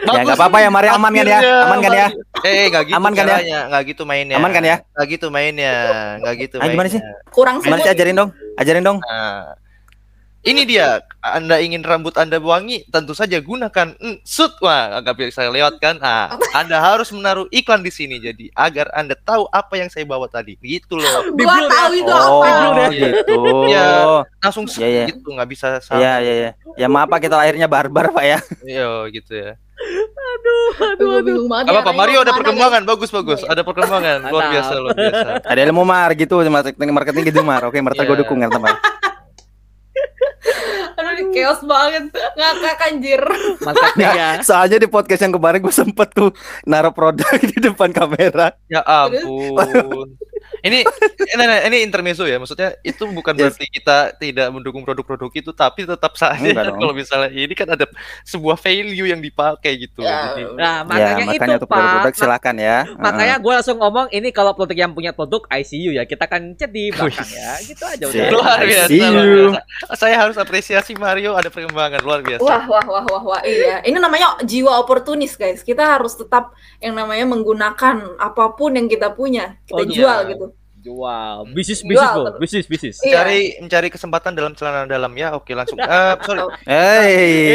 Nah, 0.00 0.12
Ya 0.12 0.20
nggak 0.22 0.36
apa-apa 0.36 0.58
ya, 0.60 0.68
Mari 0.68 0.88
aman 0.88 1.08
kan 1.10 1.26
ya? 1.26 1.40
Aman 1.64 1.78
kan 1.78 1.92
ya? 1.92 2.06
Eh, 2.42 2.68
nggak 2.68 2.84
gitu 2.86 2.96
Aman 2.96 3.12
kan 3.12 3.24
ya? 3.24 3.32
caranya, 3.34 3.60
nggak 3.66 3.82
gitu 3.86 4.02
mainnya. 4.04 4.36
Aman 4.36 4.50
kan 4.50 4.62
ya? 4.62 4.76
Nggak 4.86 5.06
gitu 5.08 5.26
mainnya, 5.28 5.74
nggak 6.20 6.34
gitu 6.38 6.54
Ah, 6.56 6.66
gimana 6.66 6.76
mainnya. 6.82 6.94
sih? 6.94 7.30
kurang 7.30 7.56
Gimana 7.60 7.80
sih 7.80 7.90
ajarin 7.90 8.14
dong? 8.14 8.30
Ajarin 8.54 8.82
dong. 8.82 8.98
Nah, 9.00 9.56
ini 10.42 10.64
dia. 10.64 11.00
Anda 11.20 11.60
ingin 11.60 11.84
rambut 11.84 12.16
Anda 12.16 12.40
wangi, 12.40 12.88
tentu 12.88 13.12
saja 13.12 13.36
gunakan 13.38 13.92
mm, 13.92 14.24
sud. 14.24 14.56
Wah, 14.58 14.96
agak 14.96 15.20
bisa 15.20 15.44
lewat 15.44 15.76
kan? 15.76 16.00
Ah, 16.00 16.32
Anda 16.58 16.80
harus 16.80 17.12
menaruh 17.12 17.44
iklan 17.50 17.80
di 17.80 17.92
sini 17.92 18.16
jadi 18.16 18.48
agar 18.54 18.88
Anda 18.90 19.12
tahu 19.14 19.44
apa 19.48 19.76
yang 19.76 19.86
saya 19.86 20.08
bawa 20.08 20.26
tadi. 20.26 20.56
Gitu 20.56 20.96
loh. 20.96 21.28
Gua 21.36 21.44
blue 21.60 21.68
tahu 21.68 21.92
ya? 21.92 22.00
itu 22.00 22.12
Oh, 22.12 22.40
apa. 22.40 22.84
gitu. 22.88 23.40
Ya. 23.68 23.88
Langsung 24.40 24.64
Iya, 24.70 24.88
iya. 24.88 25.04
gitu, 25.08 25.28
nggak 25.28 25.48
bisa 25.50 25.68
salah. 25.78 26.00
Iya, 26.00 26.12
iya, 26.20 26.34
iya. 26.34 26.50
Ya 26.74 26.86
maaf 26.88 27.06
Pak, 27.06 27.20
kita 27.20 27.36
lahirnya 27.36 27.68
barbar, 27.68 28.08
Pak 28.08 28.24
ya. 28.24 28.38
Iya, 28.64 28.88
gitu 29.12 29.32
ya. 29.36 29.52
aduh 30.80 31.20
aduh 31.20 31.48
banget. 31.48 31.72
Apa 31.72 31.80
apa 31.82 31.90
ya, 31.90 31.96
Mario 31.96 32.18
ada 32.20 32.32
perkembangan, 32.32 32.82
bagus 32.84 33.10
bagus. 33.10 33.40
Iya. 33.40 33.48
Ada 33.50 33.62
perkembangan, 33.64 34.16
luar 34.28 34.44
biasa, 34.48 34.72
luar 34.76 34.92
biasa. 34.94 35.28
Ada 35.42 35.60
ilmu 35.68 35.82
mar 35.82 36.10
gitu, 36.12 36.34
marketing 36.38 36.92
marketing 36.92 37.24
gitu 37.28 37.40
mar. 37.40 37.60
Oke, 37.64 37.80
merta 37.80 38.04
gue 38.04 38.12
Iya. 38.12 38.20
dukung 38.24 38.38
ya 38.38 38.48
teman. 38.48 38.76
chaos 41.34 41.60
banget. 41.64 42.04
Ngakak 42.12 42.78
anjir. 42.90 43.22
marketing 43.66 44.10
ya 44.14 44.28
Soalnya 44.40 44.78
di 44.80 44.88
podcast 44.88 45.22
yang 45.24 45.34
kemarin 45.34 45.60
gue 45.60 45.74
sempet 45.74 46.08
tuh 46.12 46.30
naruh 46.64 46.94
produk 46.94 47.28
di 47.50 47.56
depan 47.58 47.90
kamera. 47.92 48.56
Ya 48.68 48.84
ampun. 48.84 50.16
Ini 50.60 50.84
ini, 51.34 51.42
ini, 51.44 51.56
ini 51.70 51.76
intermezzo 51.84 52.24
ya. 52.28 52.36
Maksudnya 52.40 52.76
itu 52.82 53.04
bukan 53.10 53.32
Yes. 53.36 53.56
berarti 53.56 53.66
kita 53.70 53.98
tidak 54.18 54.46
mendukung 54.52 54.82
produk-produk 54.84 55.30
itu, 55.32 55.50
tapi 55.54 55.86
tetap 55.86 56.12
saja 56.18 56.40
dong. 56.66 56.76
kalau 56.76 56.92
misalnya 56.92 57.30
ini 57.32 57.54
kan 57.56 57.68
ada 57.72 57.86
sebuah 58.26 58.58
value 58.58 59.08
yang 59.08 59.22
dipakai 59.22 59.76
gitu. 59.80 60.02
Ya. 60.04 60.34
Jadi, 60.34 60.42
nah 60.58 60.82
ya, 60.82 60.86
makanya, 60.86 61.12
makanya 61.14 61.34
itu 61.34 61.50
untuk 61.56 61.70
produk-produk 61.70 62.12
pak 62.12 62.18
silakan 62.18 62.56
ya. 62.60 62.78
makanya 62.98 63.36
gue 63.40 63.52
langsung 63.54 63.76
ngomong 63.80 64.06
ini 64.12 64.28
kalau 64.34 64.52
produk 64.52 64.76
yang 64.76 64.92
punya 64.92 65.12
produk 65.14 65.42
ICU 65.48 65.90
ya 65.96 66.04
kita 66.04 66.24
kan 66.26 66.52
chat 66.58 66.70
di 66.70 66.90
belakang 66.92 67.28
ya 67.30 67.50
gitu 67.64 67.84
aja 67.86 68.04
udah 68.08 68.28
luar 68.32 68.58
biasa, 68.60 68.90
luar 68.90 69.26
biasa. 69.26 69.60
Saya 69.96 70.16
harus 70.20 70.36
apresiasi 70.36 70.92
Mario 70.96 71.32
ada 71.36 71.48
perkembangan 71.48 72.00
luar 72.02 72.20
biasa. 72.20 72.44
Wah, 72.44 72.64
wah, 72.68 72.84
wah, 72.86 73.04
wah, 73.06 73.22
wah, 73.36 73.42
iya. 73.44 73.80
Ini 73.84 73.96
namanya 73.96 74.40
jiwa 74.44 74.80
oportunis, 74.80 75.34
guys. 75.36 75.60
Kita 75.64 75.98
harus 75.98 76.16
tetap 76.16 76.52
yang 76.80 76.96
namanya 76.96 77.24
menggunakan 77.28 78.16
apa 78.16 78.44
pun 78.56 78.76
yang 78.76 78.86
kita 78.88 79.12
punya, 79.12 79.56
kita 79.68 79.80
Oh, 79.80 79.84
iya. 79.86 79.92
jual 79.92 80.18
gitu. 80.32 80.46
jual 80.80 81.44
bisnis 81.52 81.84
Jual, 81.84 81.92
bisnis 81.92 82.08
bro 82.08 82.40
bisnis 82.40 82.64
bisnis 82.64 82.96
Iya. 83.00 83.20
Mencari 83.20 83.40
mencari 83.60 83.88
kesempatan 83.88 84.32
dalam 84.32 84.56
celana 84.56 84.88
dalam 84.88 85.12
ya. 85.12 85.36
Oke, 85.36 85.52
langsung. 85.52 85.76
Eh, 85.84 86.14
sorry. 86.24 86.40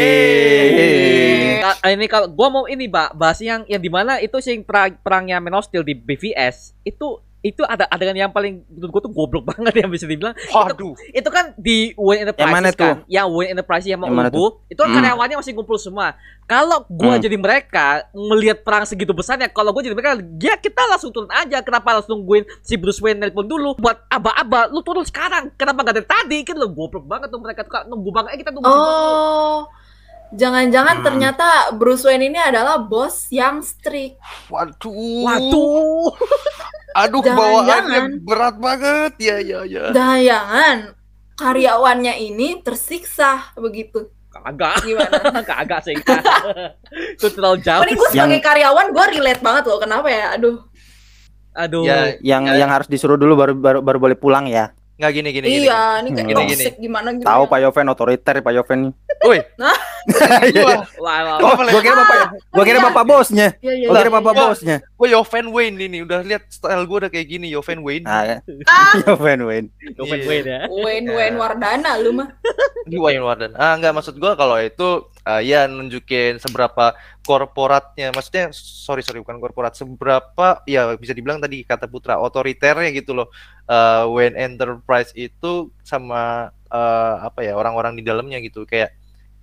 Hey. 0.06 1.58
Ka- 1.58 1.90
ini 1.90 2.06
kalau 2.06 2.30
gua 2.30 2.48
mau 2.48 2.64
ini 2.66 2.86
pak 2.86 3.14
bahas 3.14 3.42
yang 3.42 3.66
yang 3.66 3.82
di 3.82 3.90
mana 3.90 4.18
itu 4.18 4.38
sing 4.38 4.62
perang, 4.62 4.94
perangnya 5.00 5.42
Man 5.42 5.54
of 5.54 5.66
Steel 5.66 5.82
di 5.82 5.92
BVS 5.92 6.78
itu 6.82 7.18
itu 7.46 7.62
ada 7.62 7.86
adegan 7.86 8.18
yang 8.18 8.28
paling 8.28 8.66
menurut 8.66 8.90
gua 8.90 9.02
tuh 9.02 9.12
goblok 9.12 9.44
banget 9.50 9.74
yang 9.78 9.88
bisa 9.88 10.04
dibilang. 10.04 10.34
Waduh. 10.48 10.98
itu 11.08 11.28
kan 11.28 11.54
di 11.54 11.94
Wayne 11.94 12.26
Enterprise 12.26 12.50
mana 12.50 12.70
tuh? 12.70 12.78
kan 12.80 12.96
yang 13.06 13.26
Wayne 13.28 13.50
Enterprise 13.52 13.84
yang 13.84 13.98
mau 13.98 14.06
Yang 14.06 14.16
mana 14.16 14.28
Ubu 14.28 14.44
itu 14.66 14.76
kan 14.76 14.88
Hmm. 14.88 14.96
karyawannya 14.98 15.36
masih 15.38 15.52
kumpul 15.52 15.76
semua. 15.76 16.18
Kalau 16.44 16.86
gua 16.86 17.14
Hmm. 17.14 17.22
jadi 17.22 17.36
mereka 17.36 17.86
melihat 18.12 18.60
perang 18.60 18.82
segitu 18.82 19.10
besarnya 19.10 19.46
kalau 19.48 19.70
gua 19.70 19.80
jadi 19.80 19.94
mereka 19.94 20.14
ya 20.36 20.54
kita 20.56 20.82
langsung 20.84 21.10
turun 21.10 21.30
aja. 21.30 21.58
Kenapa 21.60 21.92
harus 21.92 22.06
nungguin 22.06 22.42
si 22.60 22.74
Bruce 22.74 22.98
Wayne 22.98 23.18
nelpon 23.20 23.44
dulu 23.44 23.74
buat 23.76 24.02
aba-aba? 24.08 24.66
Lu 24.66 24.80
turun 24.80 25.02
sekarang. 25.02 25.54
Kenapa 25.54 25.82
gak 25.82 25.94
dari 25.94 26.06
tadi? 26.06 26.38
Kan 26.42 26.56
lu 26.56 26.68
goblok 26.68 27.04
banget 27.04 27.28
tuh 27.28 27.38
mereka 27.38 27.62
tuh 27.62 27.86
nunggu 27.86 28.10
banget. 28.10 28.30
Eh, 28.32 28.38
kita 28.40 28.50
tunggu 28.50 28.64
dulu. 28.64 28.82
Oh, 28.82 29.60
jangan-jangan 30.36 31.00
Hmm. 31.00 31.04
ternyata 31.04 31.46
Bruce 31.72 32.04
Wayne 32.04 32.28
ini 32.28 32.38
adalah 32.38 32.78
bos 32.78 33.26
yang 33.28 33.60
strict. 33.60 34.20
Waduh. 34.46 35.24
waduh 35.24 36.12
Aduh, 36.96 37.20
Jangan-jangan. 37.20 37.36
bawaannya 37.36 38.00
berat 38.24 38.56
banget. 38.56 39.12
Ya, 39.20 39.36
ya, 39.36 39.60
ya. 39.64 39.92
Jangan 39.92 40.96
karyawannya 41.34 42.16
ini 42.16 42.60
tersiksa 42.60 43.52
begitu. 43.54 44.08
kagak 44.32 44.80
Gimana? 44.80 45.16
kagak 45.48 45.80
sih 45.82 45.96
itu 47.16 47.26
terlalu 47.32 47.56
jauh 47.60 47.80
Mending 47.80 47.96
gue 47.96 48.08
sebagai 48.10 48.36
Yang- 48.36 48.44
karyawan 48.44 48.86
gue 48.92 49.04
relate 49.12 49.40
banget 49.40 49.64
loh. 49.64 49.78
Kenapa 49.78 50.08
ya? 50.08 50.36
Aduh. 50.36 50.56
aduh 51.52 51.84
Ya, 51.84 52.16
Yang 52.20 52.42
Ya. 52.46 52.54
yang 52.60 52.70
harus 52.70 52.84
disuruh 52.84 53.16
dulu 53.16 53.32
baru 53.34 53.52
baru, 53.56 53.78
baru 53.80 53.98
boleh 53.98 54.16
pulang 54.16 54.44
ya. 54.44 54.76
Nggak 54.96 55.12
gini 55.12 55.28
gini 55.28 55.46
gini. 55.52 55.68
iya, 55.68 56.00
ini 56.00 56.08
kayak 56.16 56.26
Gini, 56.32 56.44
gini. 56.56 56.64
gimana 56.88 57.08
gitu. 57.12 57.28
Tahu 57.28 57.42
Pak 57.52 57.58
Yoven 57.60 57.88
otoriter 57.92 58.34
Pak 58.40 58.52
Yoven. 58.56 58.80
Woi. 59.24 59.40
Nah. 59.60 59.72
Wah, 60.06 60.86
wah, 61.02 61.18
wah, 61.42 61.42
wah. 61.42 61.66
gua 61.66 61.82
kira 61.82 61.98
bapak 61.98 62.14
ya. 62.14 62.26
Gua 62.54 62.62
kira 62.64 62.78
iya. 62.78 62.86
bapak 62.86 63.04
bosnya. 63.10 63.48
Iya, 63.58 63.72
iya, 63.74 63.86
Gua 63.90 63.98
iya, 63.98 64.02
kira 64.06 64.12
bapak 64.14 64.32
iya. 64.32 64.40
bosnya. 64.46 64.76
gue 64.86 65.08
Yoven 65.10 65.46
Wayne 65.50 65.76
ini 65.82 65.98
udah 66.06 66.20
lihat 66.22 66.46
style 66.46 66.86
gue 66.86 66.96
udah 67.02 67.10
kayak 67.10 67.26
gini 67.26 67.50
Yoven 67.50 67.82
Wayne. 67.82 68.06
Nah, 68.06 68.22
ya. 68.22 68.36
Ah, 68.70 68.94
Yoven 69.02 69.42
Wayne. 69.42 69.68
Iya. 69.82 70.02
Wayne 70.06 70.46
ya 70.46 70.60
Wayne. 70.70 71.08
Wayne 71.10 71.36
Wardana 71.36 71.98
lu 71.98 72.14
mah. 72.22 72.30
Di 72.86 72.96
Wayne 73.02 73.18
Warden. 73.26 73.52
Ah 73.58 73.74
nggak 73.74 73.98
maksud 73.98 74.14
gue 74.14 74.32
kalau 74.38 74.56
itu 74.62 75.10
ah, 75.26 75.42
ya 75.42 75.66
nunjukin 75.66 76.38
seberapa 76.38 76.94
korporatnya. 77.26 78.14
Maksudnya 78.14 78.54
sorry 78.54 79.02
sorry 79.02 79.18
bukan 79.20 79.42
korporat. 79.42 79.74
Seberapa 79.74 80.62
ya 80.64 80.94
bisa 80.94 81.10
dibilang 81.12 81.42
tadi 81.42 81.66
kata 81.66 81.90
Putra 81.90 82.22
otoriternya 82.22 82.94
gitu 82.94 83.18
loh. 83.18 83.28
Eh 83.66 84.04
Wayne 84.06 84.38
Enterprise 84.38 85.10
itu 85.18 85.74
sama 85.82 86.54
eh, 86.70 87.14
apa 87.26 87.40
ya 87.42 87.58
orang-orang 87.58 87.98
di 87.98 88.02
dalamnya 88.06 88.38
gitu 88.42 88.62
kayak 88.62 88.94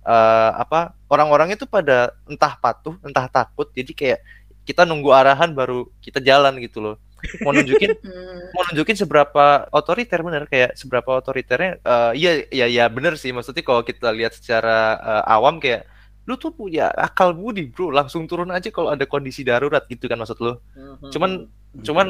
eh, 0.04 0.50
apa 0.56 0.96
orang-orang 1.08 1.56
itu 1.56 1.64
pada 1.68 2.12
entah 2.28 2.54
patuh 2.60 2.96
entah 3.04 3.26
takut 3.28 3.68
jadi 3.72 3.92
kayak 3.92 4.20
kita 4.64 4.88
nunggu 4.88 5.12
arahan 5.12 5.52
baru 5.52 5.88
kita 6.00 6.20
jalan 6.24 6.56
gitu 6.60 6.80
loh 6.80 6.96
mau 7.40 7.52
nunjukin 7.56 7.96
mau 8.54 8.62
nunjukin 8.68 8.96
seberapa 9.00 9.68
otoriter 9.72 10.20
bener 10.20 10.44
kayak 10.44 10.76
seberapa 10.76 11.20
otoriternya 11.20 11.80
eh 11.80 12.12
iya 12.16 12.32
iya 12.52 12.66
iya 12.68 12.84
bener 12.92 13.16
sih 13.16 13.32
maksudnya 13.32 13.64
kalau 13.64 13.80
kita 13.80 14.12
lihat 14.12 14.36
secara 14.36 15.00
eh, 15.00 15.24
awam 15.32 15.56
kayak 15.60 15.88
lu 16.24 16.34
tuh 16.34 16.50
punya 16.50 16.88
akal 16.90 17.36
budi 17.36 17.68
bro 17.68 17.92
langsung 17.92 18.24
turun 18.24 18.48
aja 18.48 18.72
kalau 18.72 18.88
ada 18.88 19.04
kondisi 19.04 19.44
darurat 19.44 19.84
gitu 19.84 20.08
kan 20.08 20.16
maksud 20.16 20.40
lu 20.40 20.56
Mhm. 20.72 21.12
cuman 21.12 21.30
cuman 21.84 22.08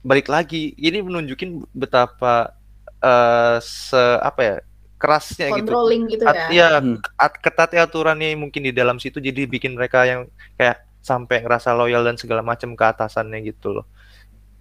balik 0.00 0.30
lagi 0.30 0.70
ini 0.78 1.02
menunjukin 1.02 1.66
betapa 1.74 2.54
eh 3.02 3.58
se 3.58 3.98
apa 4.22 4.40
ya 4.40 4.56
kerasnya 4.96 5.52
gitu. 5.52 5.68
controlling 5.68 6.08
gitu 6.08 6.24
At- 6.24 6.48
ya. 6.48 6.72
ya 6.72 6.80
Hmm. 6.80 6.96
at- 7.18 7.40
ketatnya 7.42 7.84
aturannya 7.84 8.32
mungkin 8.32 8.64
di 8.64 8.72
dalam 8.72 8.96
situ 8.96 9.20
jadi 9.20 9.44
bikin 9.44 9.76
mereka 9.76 10.06
yang 10.08 10.24
kayak 10.56 10.80
sampai 11.04 11.44
ngerasa 11.44 11.76
loyal 11.76 12.02
dan 12.02 12.16
segala 12.16 12.40
macam 12.40 12.72
ke 12.72 12.82
atasannya 12.82 13.44
gitu 13.44 13.76
loh. 13.76 13.86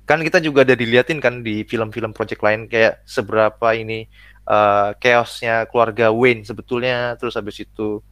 Kan 0.05 0.21
kita 0.21 0.37
juga 0.37 0.61
ada 0.61 0.77
diliatin 0.77 1.17
kan 1.17 1.41
di 1.41 1.65
film-film 1.65 2.13
project 2.13 2.41
lain 2.43 2.67
kayak 2.67 3.01
seberapa 3.07 3.73
ini 3.73 4.05
eh 4.45 4.89
chaosnya 4.99 5.65
keluarga 5.65 6.13
Wayne 6.13 6.45
sebetulnya 6.45 7.17
terus 7.17 7.33
habis 7.33 7.57
itu 7.57 8.03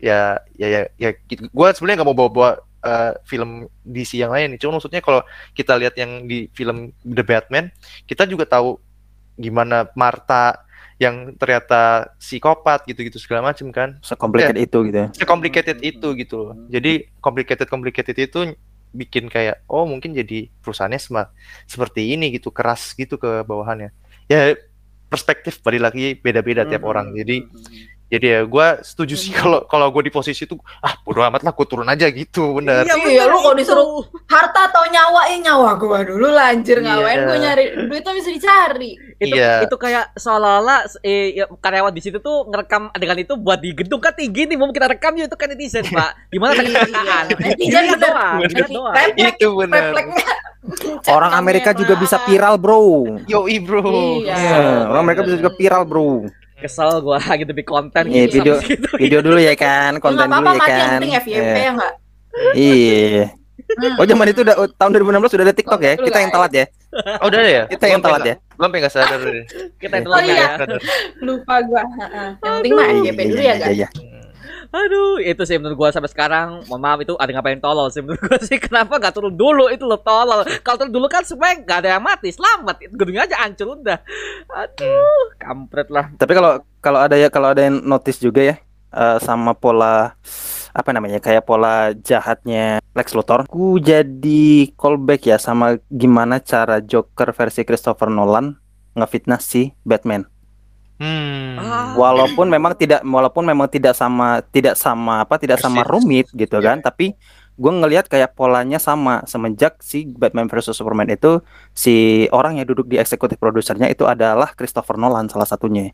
ya 0.00 0.20
ya 0.56 0.66
ya, 0.66 0.80
ya 0.96 1.10
gitu. 1.24 1.46
gua 1.52 1.70
sebenarnya 1.70 2.00
nggak 2.00 2.08
mau 2.08 2.18
bawa-bawa 2.18 2.50
eh, 2.80 3.12
film 3.24 3.50
DC 3.82 4.16
yang 4.16 4.32
lain 4.32 4.56
nih. 4.56 4.58
Cuma 4.58 4.76
maksudnya 4.76 4.98
kalau 4.98 5.20
kita 5.52 5.76
lihat 5.76 5.94
yang 5.94 6.24
di 6.24 6.48
film 6.50 6.90
The 7.00 7.20
Batman, 7.20 7.68
kita 8.04 8.24
juga 8.24 8.44
tahu 8.44 8.80
gimana 9.36 9.88
Martha 9.94 10.64
yang 10.96 11.32
ternyata 11.32 12.12
psikopat 12.16 12.84
gitu-gitu 12.84 13.16
segala 13.16 13.48
macam 13.48 13.72
kan 13.72 13.96
Secomplicated 14.00 14.60
itu 14.60 14.78
gitu 14.84 14.98
ya. 15.00 15.08
complicated 15.24 15.78
itu 15.80 16.08
gitu 16.12 16.36
loh. 16.36 16.52
Jadi 16.68 17.08
complicated 17.20 17.68
complicated 17.68 18.16
itu 18.16 18.52
bikin 18.90 19.28
kayak 19.28 19.64
oh 19.64 19.86
mungkin 19.86 20.12
jadi 20.12 20.50
perusahaannya 20.60 21.00
sema- 21.00 21.32
seperti 21.64 22.12
ini 22.12 22.36
gitu 22.36 22.52
keras 22.52 22.92
gitu 22.92 23.16
ke 23.16 23.40
bawahannya. 23.44 23.96
Ya 24.28 24.52
perspektif 25.08 25.58
balik 25.60 25.82
lagi 25.82 26.14
beda-beda 26.14 26.62
tiap 26.64 26.84
Hmm. 26.84 26.90
orang. 26.90 27.06
Jadi 27.12 27.48
jadi 28.10 28.26
ya 28.26 28.40
gue 28.42 28.66
setuju 28.82 29.14
sih 29.14 29.30
kalau 29.30 29.62
kalau 29.64 29.86
gue 29.88 30.02
di 30.04 30.12
posisi 30.12 30.42
itu 30.42 30.58
ah 30.82 30.98
bodo 31.00 31.22
amat 31.22 31.46
lah 31.46 31.54
gue 31.54 31.62
turun 31.64 31.86
aja 31.86 32.10
gitu 32.10 32.58
bener. 32.58 32.82
Iya, 32.84 33.30
lu 33.30 33.38
kalau 33.38 33.54
disuruh 33.54 34.02
harta 34.26 34.66
atau 34.66 34.82
nyawa, 34.84 35.30
eh 35.30 35.38
nyawa 35.38 35.78
gua 35.78 36.02
dulu 36.02 36.26
lah 36.26 36.50
anjir 36.50 36.82
Iya. 36.82 36.98
ngapain 36.98 37.18
gua 37.22 37.38
nyari 37.38 37.64
duitnya 37.86 38.12
bisa 38.12 38.30
dicari. 38.30 38.90
itu 39.20 39.36
Iya. 39.36 39.68
itu 39.68 39.76
kayak 39.76 40.16
seolah-olah 40.16 40.88
eh, 41.04 41.36
ya, 41.36 41.44
karyawan 41.60 41.92
di 41.92 42.00
situ 42.00 42.18
tuh 42.18 42.48
ngerekam 42.48 42.88
adegan 42.90 43.20
itu 43.20 43.36
buat 43.36 43.60
di 43.60 43.76
gedung 43.76 44.00
kan 44.00 44.16
tinggi 44.16 44.48
nih 44.48 44.56
mau 44.56 44.72
kita 44.72 44.88
rekam 44.88 45.12
yuk 45.12 45.28
itu 45.28 45.36
kan 45.36 45.48
netizen 45.52 45.84
pak 45.84 46.16
gimana 46.32 46.56
sakit 46.56 46.72
kecelakaan 46.72 47.24
Netizen 47.36 47.84
doang 47.92 48.38
Itu 49.14 49.48
bener. 49.54 49.92
Orang 51.08 51.32
Amerika 51.32 51.72
juga 51.72 51.96
bisa 51.96 52.20
viral, 52.24 52.60
bro. 52.60 53.16
Yoi 53.24 53.56
bro. 53.60 54.20
Iya. 54.20 54.34
Iya, 54.36 54.56
orang 54.88 55.04
mereka 55.08 55.20
bisa 55.24 55.36
juga 55.40 55.52
viral, 55.56 55.82
bro. 55.88 56.28
Kesel 56.60 57.00
gua 57.00 57.18
gitu 57.40 57.50
bikin 57.50 57.66
konten 57.66 58.04
Iya, 58.06 58.24
gitu, 58.24 58.34
video- 58.36 58.60
gitu. 58.62 58.88
Video 58.96 59.18
dulu 59.20 59.38
ya 59.38 59.54
kan, 59.54 59.96
konten 59.96 60.20
nggak 60.20 60.28
dulu 60.30 60.36
apa-apa, 60.38 60.52
ya 60.52 60.60
mati 60.60 60.70
yang 60.70 60.80
kan. 60.80 60.92
penting 60.94 61.12
FYP 61.16 61.34
Iya. 61.34 61.56
ya 61.56 61.70
enggak? 61.70 61.94
Iya. 62.54 63.24
Hmm. 63.70 63.94
Oh 63.96 64.04
zaman 64.04 64.26
itu 64.26 64.40
udah 64.40 64.56
tahun 64.72 64.90
2016 64.98 65.30
sudah 65.30 65.44
ada 65.44 65.54
TikTok 65.54 65.80
ya. 65.80 65.94
Kita 65.94 66.18
yang 66.18 66.32
telat 66.32 66.52
ya. 66.52 66.64
Oh, 67.20 67.26
udah 67.28 67.38
ada 67.38 67.50
ya? 67.50 67.62
Kita 67.68 67.84
yang 67.86 68.00
telat 68.00 68.22
ya. 68.24 68.34
Gue 68.34 68.64
sampai 68.66 68.78
nggak 68.78 68.92
sadar 68.92 69.20
kita 69.78 69.94
itu 69.96 70.08
Oh, 70.08 70.12
lagi 70.12 70.26
iya. 70.28 70.46
ya. 70.58 70.66
Lupa 71.20 71.54
gua. 71.62 71.82
Heeh. 71.86 72.28
Yang 72.36 72.52
penting 72.56 72.72
mah 72.72 72.86
FYP 72.90 73.18
dulu 73.28 73.40
ya, 73.40 73.54
guys. 73.56 73.78
Aduh 74.70 75.18
itu 75.18 75.42
sih 75.42 75.58
menurut 75.58 75.76
gua 75.76 75.90
sampai 75.90 76.10
sekarang 76.10 76.62
mohon 76.70 76.78
maaf 76.78 77.02
itu 77.02 77.18
ada 77.18 77.30
ngapain 77.34 77.58
tolol 77.58 77.90
sih 77.90 78.00
menurut 78.06 78.22
gua 78.22 78.38
sih. 78.38 78.58
Kenapa 78.64 79.02
nggak 79.02 79.14
turun 79.14 79.34
dulu? 79.34 79.66
Itu 79.66 79.90
lo 79.90 79.98
tolol. 79.98 80.46
Kalau 80.62 80.76
turun 80.86 80.94
dulu 80.94 81.06
kan 81.10 81.26
supaya 81.26 81.58
nggak 81.58 81.78
ada 81.84 81.88
yang 81.98 82.04
mati 82.04 82.30
selamat. 82.30 82.86
Gedungnya 82.94 83.26
aja 83.26 83.36
hancur 83.42 83.74
udah. 83.74 83.98
Aduh 84.54 85.24
kampret 85.42 85.88
lah. 85.90 86.14
Tapi 86.14 86.32
kalau 86.38 86.62
kalau 86.78 86.98
ada 87.02 87.18
ya 87.18 87.28
kalau 87.28 87.50
ada 87.50 87.66
yang 87.66 87.82
notice 87.82 88.22
juga 88.22 88.54
ya 88.54 88.56
eh, 88.94 89.18
sama 89.18 89.58
pola 89.58 90.14
apa 90.70 90.90
namanya 90.94 91.18
kayak 91.18 91.46
pola 91.46 91.90
jahatnya 91.94 92.78
Lex 92.94 93.14
Luthor. 93.14 93.46
Ku 93.50 93.78
jadi 93.82 94.70
callback 94.78 95.26
ya 95.26 95.36
sama 95.38 95.78
gimana 95.90 96.38
cara 96.38 96.78
Joker 96.78 97.34
versi 97.34 97.66
Christopher 97.66 98.10
Nolan 98.10 98.54
ngefitnah 98.94 99.42
si 99.42 99.74
Batman. 99.82 100.26
Hmm. 101.00 101.56
Ah. 101.56 101.96
Walaupun 101.96 102.46
memang 102.46 102.76
tidak 102.76 103.00
walaupun 103.00 103.42
memang 103.42 103.66
tidak 103.66 103.96
sama 103.96 104.44
tidak 104.46 104.76
sama 104.76 105.24
apa 105.24 105.40
tidak 105.40 105.56
sama 105.56 105.80
rumit 105.82 106.28
gitu 106.30 106.60
kan, 106.60 106.78
tapi 106.78 107.16
gue 107.56 107.72
ngelihat 107.72 108.04
kayak 108.04 108.32
polanya 108.32 108.76
sama 108.76 109.24
semenjak 109.24 109.80
si 109.80 110.04
Batman 110.06 110.44
versus 110.44 110.72
Superman 110.72 111.08
itu 111.08 111.40
si 111.72 112.24
orang 112.30 112.56
yang 112.56 112.64
duduk 112.64 112.84
di 112.84 112.96
eksekutif 112.96 113.36
produsernya 113.36 113.88
itu 113.88 114.04
adalah 114.04 114.52
Christopher 114.52 114.96
Nolan 114.96 115.26
salah 115.26 115.44
satunya. 115.44 115.88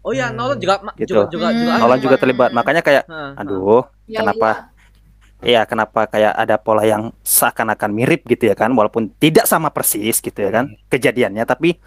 oh 0.00 0.14
ya 0.14 0.30
Hmm. 0.30 0.38
Nolan 0.38 0.56
juga 0.56 0.74
Gitu. 0.94 1.10
juga 1.10 1.26
juga 1.28 1.46
juga 1.50 1.72
Hmm. 1.74 1.80
Nolan 1.82 1.98
juga 1.98 2.16
terlibat. 2.16 2.50
Makanya 2.50 2.80
kayak 2.80 3.04
Heeh, 3.04 3.18
heeh. 3.34 3.40
aduh, 3.42 3.82
Ya, 4.06 4.22
Kenapa? 4.22 4.50
Iya, 5.38 5.62
kenapa 5.66 6.00
kayak 6.08 6.34
ada 6.34 6.56
pola 6.58 6.82
yang 6.82 7.14
seakan-akan 7.22 7.90
mirip 7.94 8.26
gitu 8.26 8.50
ya 8.50 8.54
kan, 8.54 8.74
walaupun 8.74 9.10
tidak 9.18 9.46
sama 9.46 9.70
persis 9.70 10.18
gitu 10.18 10.34
ya 10.34 10.50
kan 10.50 10.66
kejadiannya, 10.88 11.46
tapi 11.46 11.78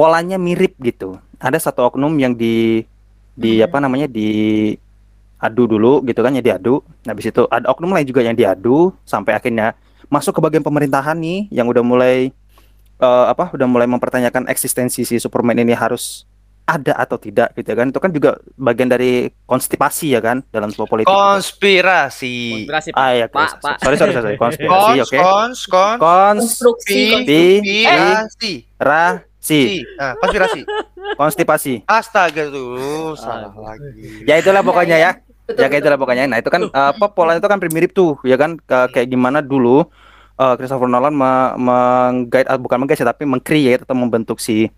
polanya 0.00 0.40
mirip 0.40 0.72
gitu. 0.80 1.20
Ada 1.36 1.60
satu 1.60 1.84
oknum 1.84 2.16
yang 2.16 2.32
di 2.32 2.88
di 3.36 3.60
Hmm. 3.60 3.68
apa 3.68 3.76
namanya 3.84 4.08
di 4.08 4.72
adu 5.36 5.68
dulu 5.68 6.00
gitu 6.08 6.24
kan 6.24 6.32
ya 6.32 6.40
diadu. 6.40 6.80
Nah, 7.04 7.12
habis 7.12 7.28
itu 7.28 7.44
ada 7.52 7.68
oknum 7.68 7.92
lain 7.92 8.08
juga 8.08 8.24
yang 8.24 8.32
diadu 8.32 8.96
sampai 9.04 9.36
akhirnya 9.36 9.76
masuk 10.08 10.36
ke 10.36 10.40
bagian 10.40 10.64
pemerintahan 10.64 11.20
nih 11.20 11.52
yang 11.52 11.68
udah 11.68 11.84
mulai 11.84 12.32
eh, 12.96 13.24
apa 13.28 13.52
udah 13.52 13.68
mulai 13.68 13.84
mempertanyakan 13.84 14.48
eksistensi 14.48 15.04
si 15.04 15.16
Superman 15.16 15.60
ini 15.60 15.76
harus 15.76 16.24
ada 16.64 16.94
atau 16.94 17.16
tidak 17.18 17.50
gitu 17.56 17.72
kan. 17.72 17.88
Itu 17.88 17.98
kan 17.98 18.12
juga 18.12 18.30
bagian 18.54 18.86
dari 18.86 19.28
konstipasi 19.44 20.12
ya 20.12 20.20
kan 20.20 20.40
dalam 20.48 20.68
sebuah 20.70 20.86
politik. 20.86 21.08
gitu. 21.08 21.16
Konspirasi. 21.18 22.36
konspirasi 22.64 22.88
Ah 22.94 23.10
ya, 23.12 23.26
Pak, 23.26 23.58
Pak. 23.58 23.76
sorry 23.82 23.96
sorry 23.96 24.12
sorry, 24.14 24.36
konspirasi, 24.36 24.68
Kons, 24.70 25.02
oke. 25.02 25.18
kons, 25.18 25.58
kons. 25.66 25.98
konstruksi 25.98 27.00
Konspirasi. 27.10 27.42
Konspirasi, 27.82 28.52
Ah, 29.96 30.12
konspirasi. 30.20 30.60
konstipasi. 31.16 31.74
Astaga 31.88 32.52
tuh, 32.52 33.16
salah 33.16 33.50
lagi. 33.56 34.24
Ya 34.28 34.36
itulah 34.36 34.60
pokoknya 34.60 34.96
ya. 34.96 35.10
Betul, 35.48 35.64
Ya 35.64 35.66
kayak 35.66 35.82
itulah 35.82 35.98
pokoknya. 35.98 36.24
Nah, 36.28 36.38
itu 36.38 36.46
kan 36.46 36.62
eh, 36.62 36.88
apa 36.94 37.06
pola 37.10 37.34
itu 37.34 37.48
kan 37.48 37.58
mirip 37.58 37.90
tuh, 37.90 38.20
ya 38.22 38.36
kan 38.36 38.60
Ke- 38.60 38.88
kayak 38.94 39.08
gimana 39.10 39.40
dulu 39.40 39.88
eh, 40.36 40.54
Christopher 40.54 40.86
Nolan 40.86 41.16
me- 41.16 41.54
meng-guide 41.58 42.46
ah, 42.46 42.60
bukan 42.60 42.84
meng-guide 42.84 43.00
sih, 43.00 43.08
tapi 43.08 43.26
meng-create 43.26 43.82
atau 43.82 43.96
membentuk 43.96 44.38
si 44.38 44.68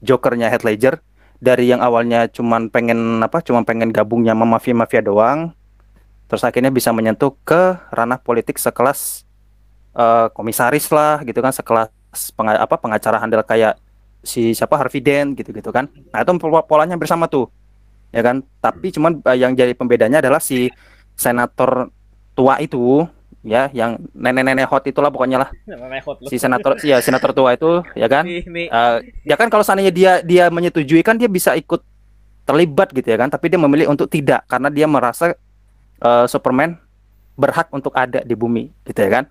Jokernya 0.00 0.48
Heath 0.48 0.64
Ledger 0.64 1.02
dari 1.36 1.68
yang 1.68 1.82
awalnya 1.82 2.30
cuman 2.30 2.70
pengen 2.70 3.20
apa? 3.20 3.42
Cuman 3.42 3.66
pengen 3.66 3.90
gabungnya 3.90 4.32
sama 4.32 4.46
mafia-mafia 4.48 5.02
doang. 5.02 5.50
Terus 6.30 6.42
akhirnya 6.42 6.72
bisa 6.72 6.94
menyentuh 6.94 7.36
ke 7.44 7.76
ranah 7.92 8.16
politik 8.16 8.56
sekelas 8.56 9.26
eh, 9.92 10.26
komisaris 10.32 10.88
lah 10.88 11.20
gitu 11.22 11.42
kan, 11.42 11.52
sekelas 11.52 11.92
penga- 12.32 12.62
apa 12.62 12.80
pengacara 12.80 13.20
handal 13.20 13.44
kayak 13.44 13.76
si 14.22 14.54
siapa 14.54 14.78
Harvey 14.78 15.02
Dent 15.02 15.34
gitu-gitu 15.34 15.68
kan. 15.74 15.90
Nah, 16.14 16.22
itu 16.22 16.30
pola- 16.38 16.64
polanya 16.64 16.94
bersama 16.96 17.26
tuh. 17.26 17.50
Ya 18.14 18.22
kan? 18.22 18.46
Tapi 18.62 18.94
cuman 18.94 19.18
eh, 19.26 19.38
yang 19.42 19.52
jadi 19.52 19.74
pembedanya 19.74 20.22
adalah 20.22 20.38
si 20.38 20.70
senator 21.18 21.90
tua 22.32 22.56
itu 22.62 23.04
ya 23.42 23.66
yang 23.74 23.98
nenek-nenek 24.14 24.70
hot 24.70 24.86
itulah 24.86 25.10
pokoknya 25.10 25.42
lah 25.42 25.50
lu. 26.22 26.30
si 26.30 26.38
senator 26.38 26.78
ya 26.86 27.02
senator 27.02 27.34
tua 27.34 27.52
itu 27.58 27.82
ya 27.98 28.06
kan. 28.06 28.24
Eh, 28.70 28.96
ya 29.26 29.34
kan 29.34 29.50
kalau 29.50 29.66
seandainya 29.66 29.90
dia 29.92 30.12
dia 30.22 30.44
menyetujui 30.48 31.02
kan 31.02 31.18
dia 31.18 31.26
bisa 31.26 31.52
ikut 31.58 31.82
terlibat 32.42 32.90
gitu 32.90 33.06
ya 33.06 33.18
kan 33.18 33.30
tapi 33.30 33.50
dia 33.50 33.58
memilih 33.58 33.90
untuk 33.90 34.06
tidak 34.10 34.46
karena 34.46 34.70
dia 34.70 34.86
merasa 34.86 35.34
eh, 35.98 36.26
Superman 36.30 36.78
berhak 37.34 37.66
untuk 37.72 37.90
ada 37.96 38.22
di 38.22 38.34
bumi 38.36 38.70
gitu 38.86 38.98
ya 39.02 39.10
kan 39.20 39.24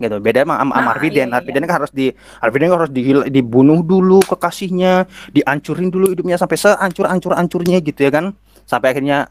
gitu 0.00 0.16
beda 0.16 0.48
sama 0.48 0.56
sama 0.58 0.72
Ah, 0.72 0.82
Harvey 0.90 1.12
iya, 1.12 1.28
iya. 1.28 1.38
Dent 1.44 1.64
kan 1.68 1.76
harus 1.76 1.92
di 1.92 2.06
Harvey 2.40 2.58
Dent 2.58 2.72
harus 2.72 2.90
dihil- 2.90 3.28
dibunuh 3.28 3.84
dulu 3.84 4.24
kekasihnya 4.24 5.04
dihancurin 5.30 5.92
dulu 5.92 6.08
hidupnya 6.08 6.34
sampai 6.34 6.56
sehancur 6.56 7.04
hancur 7.04 7.36
hancurnya 7.36 7.78
gitu 7.78 8.00
ya 8.00 8.10
kan 8.10 8.32
sampai 8.64 8.96
akhirnya 8.96 9.28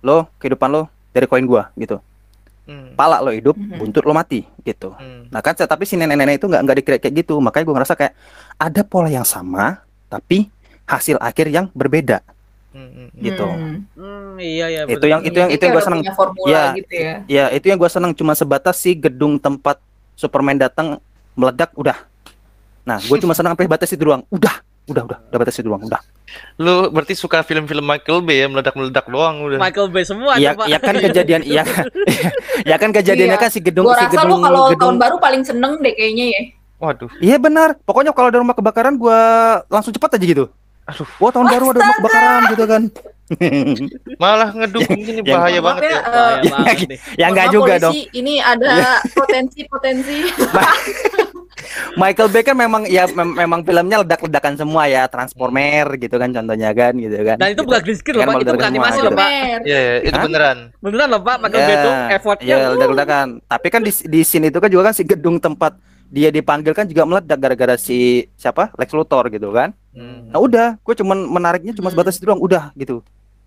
lo 0.00 0.30
kehidupan 0.38 0.70
lo 0.70 0.86
dari 1.10 1.26
koin 1.26 1.44
gua 1.44 1.74
gitu 1.74 1.98
Hmm. 2.66 2.98
pala 2.98 3.22
lo 3.22 3.30
hidup 3.30 3.54
Mhm. 3.54 3.78
buntut 3.78 4.02
lo 4.02 4.10
mati 4.10 4.42
gitu 4.62 4.90
Hmm. 4.94 5.30
Nah 5.30 5.38
kan 5.38 5.54
tapi 5.54 5.82
si 5.82 5.94
nenek-nenek 5.94 6.38
itu 6.38 6.46
nggak 6.46 6.62
nggak 6.62 6.76
dikira 6.82 6.96
kayak 6.98 7.14
gitu, 7.22 7.38
makanya 7.38 7.62
gue 7.62 7.74
ngerasa 7.78 7.94
kayak 7.94 8.14
ada 8.58 8.82
pola 8.82 9.06
yang 9.06 9.22
sama, 9.22 9.82
tapi 10.06 10.50
hasil 10.82 11.18
akhir 11.18 11.46
yang 11.46 11.66
berbeda. 11.70 12.22
Hmm, 12.76 13.08
gitu. 13.16 13.40
Hmm. 13.42 13.76
Hmm, 13.92 14.36
iya 14.36 14.66
ya. 14.68 14.80
Itu 14.84 15.06
yang- 15.06 15.22
itu 15.22 15.32
yang 15.32 15.48
itu 15.48 15.62
yang 15.62 15.72
gue 15.72 15.80
seneng. 15.82 16.00
Ya, 16.44 16.62
gitu 16.74 16.92
ya. 16.92 17.14
Ya 17.26 17.44
itu 17.48 17.66
yang 17.66 17.78
gue 17.78 17.88
seneng 17.88 18.12
cuma 18.12 18.32
sebatas 18.32 18.76
si 18.76 18.92
gedung 18.92 19.36
tempat 19.36 19.80
Superman 20.12 20.56
datang 20.56 21.00
meledak 21.32 21.72
udah. 21.72 21.96
Nah 22.82 22.98
gue 22.98 23.16
cuma 23.16 23.32
seneng 23.32 23.52
sampai 23.52 23.64
batas 23.66 23.88
itu 23.88 24.02
doang. 24.02 24.22
Udah, 24.28 24.60
udah, 24.86 25.02
udah, 25.04 25.18
udah 25.24 25.38
batas 25.38 25.56
itu 25.56 25.64
doang. 25.64 25.80
Udah. 25.82 26.00
Lu 26.56 26.90
berarti 26.90 27.14
suka 27.14 27.40
film-film 27.40 27.80
Michael 27.80 28.20
Bay 28.20 28.44
ya 28.44 28.46
meledak-meledak 28.46 29.08
doang 29.08 29.40
udah. 29.42 29.58
Michael 29.58 29.88
Bay 29.88 30.04
semua 30.04 30.36
Iya, 30.36 30.52
tuh, 30.52 30.58
Pak. 30.58 30.66
ya 30.68 30.78
kan 30.78 30.94
kejadian, 31.00 31.40
iya, 31.42 31.62
kan- 31.64 31.88
ya 32.70 32.76
kan 32.76 32.90
kejadiannya 32.92 33.34
Iya. 33.34 33.40
kan 33.40 33.50
si 33.50 33.60
gedung, 33.60 33.84
Gua 33.84 33.96
si 33.96 34.04
rasa 34.04 34.14
gedung, 34.20 34.36
lu 34.36 34.44
kalau 34.44 34.64
tahun 34.74 34.96
baru 35.00 35.16
paling 35.16 35.42
seneng 35.42 35.80
deh 35.80 35.92
kayaknya 35.92 36.26
ya. 36.28 36.42
Waduh. 36.76 37.08
Iya 37.18 37.36
benar. 37.38 37.80
Pokoknya 37.80 38.12
kalau 38.12 38.28
ada 38.28 38.36
rumah 38.36 38.52
kebakaran 38.52 38.94
gue 38.94 39.20
langsung 39.66 39.90
cepat 39.90 40.12
aja 40.12 40.26
gitu. 40.26 40.44
Aduh. 40.86 41.06
Wah 41.18 41.30
tahun 41.30 41.46
baru 41.48 41.64
ada 41.66 41.78
rumah 41.78 41.96
kebakaran 41.96 42.42
gitu 42.48 42.64
kan. 42.64 42.82
Malah 44.22 44.54
ngedukung 44.54 44.96
ini 44.96 45.18
bahaya 45.20 45.58
Maaf 45.58 45.66
banget 45.76 45.82
ya, 45.82 45.90
ya. 45.90 45.98
eh, 45.98 46.06
Bahaya 46.06 46.42
banget 46.46 46.78
nih. 46.86 46.98
ya 47.18 47.26
enggak 47.26 47.46
juga 47.50 47.72
polisi, 47.72 47.82
dong. 47.82 47.94
Ini 48.14 48.34
ada 48.38 48.70
potensi-potensi. 49.12 50.16
Michael 51.96 52.28
Bay 52.28 52.42
kan 52.42 52.54
memang 52.54 52.82
ya 52.86 53.08
mem- 53.08 53.34
memang 53.34 53.60
filmnya 53.62 53.98
ledak-ledakan 54.00 54.54
semua 54.54 54.86
ya, 54.86 55.08
Transformer 55.08 55.96
gitu 55.96 56.14
kan 56.14 56.30
contohnya 56.30 56.70
kan 56.70 56.92
gitu 56.94 57.16
kan. 57.18 57.36
Dan 57.36 57.48
itu 57.48 57.54
Gitu. 57.56 57.66
bukan 57.66 57.80
green 57.82 57.96
screen 57.96 58.14
loh, 58.14 58.22
Kan 58.22 58.28
Pak. 58.28 58.38
Itu 58.38 58.52
bukan 58.52 58.68
animasi 58.68 58.94
gitu. 58.94 59.06
loh, 59.06 59.12
Pak. 59.12 59.28
Iya, 59.28 59.58
iya, 59.64 59.94
itu 60.04 60.14
Hah? 60.14 60.24
beneran. 60.24 60.58
Beneran 60.78 61.08
loh, 61.08 61.20
Pak. 61.20 61.36
Michael 61.40 61.62
Bay 61.62 61.74
itu 61.74 61.90
effortnya. 62.12 62.46
Iya, 62.46 62.56
ledak-ledakan. 62.70 63.26
Tapi 63.42 63.66
kan 63.68 63.80
di 63.80 63.92
di 63.92 64.20
scene 64.22 64.46
itu 64.46 64.58
kan 64.58 64.68
juga 64.68 64.82
kan 64.84 64.94
si 64.94 65.02
gedung 65.02 65.36
tempat 65.36 65.74
dia 66.06 66.30
dipanggil 66.30 66.70
kan 66.70 66.86
juga 66.86 67.02
meledak 67.02 67.38
gara-gara 67.40 67.74
si 67.74 67.98
siapa? 68.36 68.70
Lex 68.76 68.92
Luthor 68.92 69.26
gitu 69.28 69.50
kan. 69.50 69.74
Hmm. 69.96 70.28
Nah 70.28 70.38
udah, 70.38 70.68
gue 70.76 70.94
cuman 70.94 71.18
menariknya 71.24 71.72
cuma 71.72 71.88
Hmm. 71.88 71.96
sebatas 71.96 72.20
itu 72.20 72.24
doang, 72.24 72.38
udah 72.38 72.68
gitu. 72.76 73.00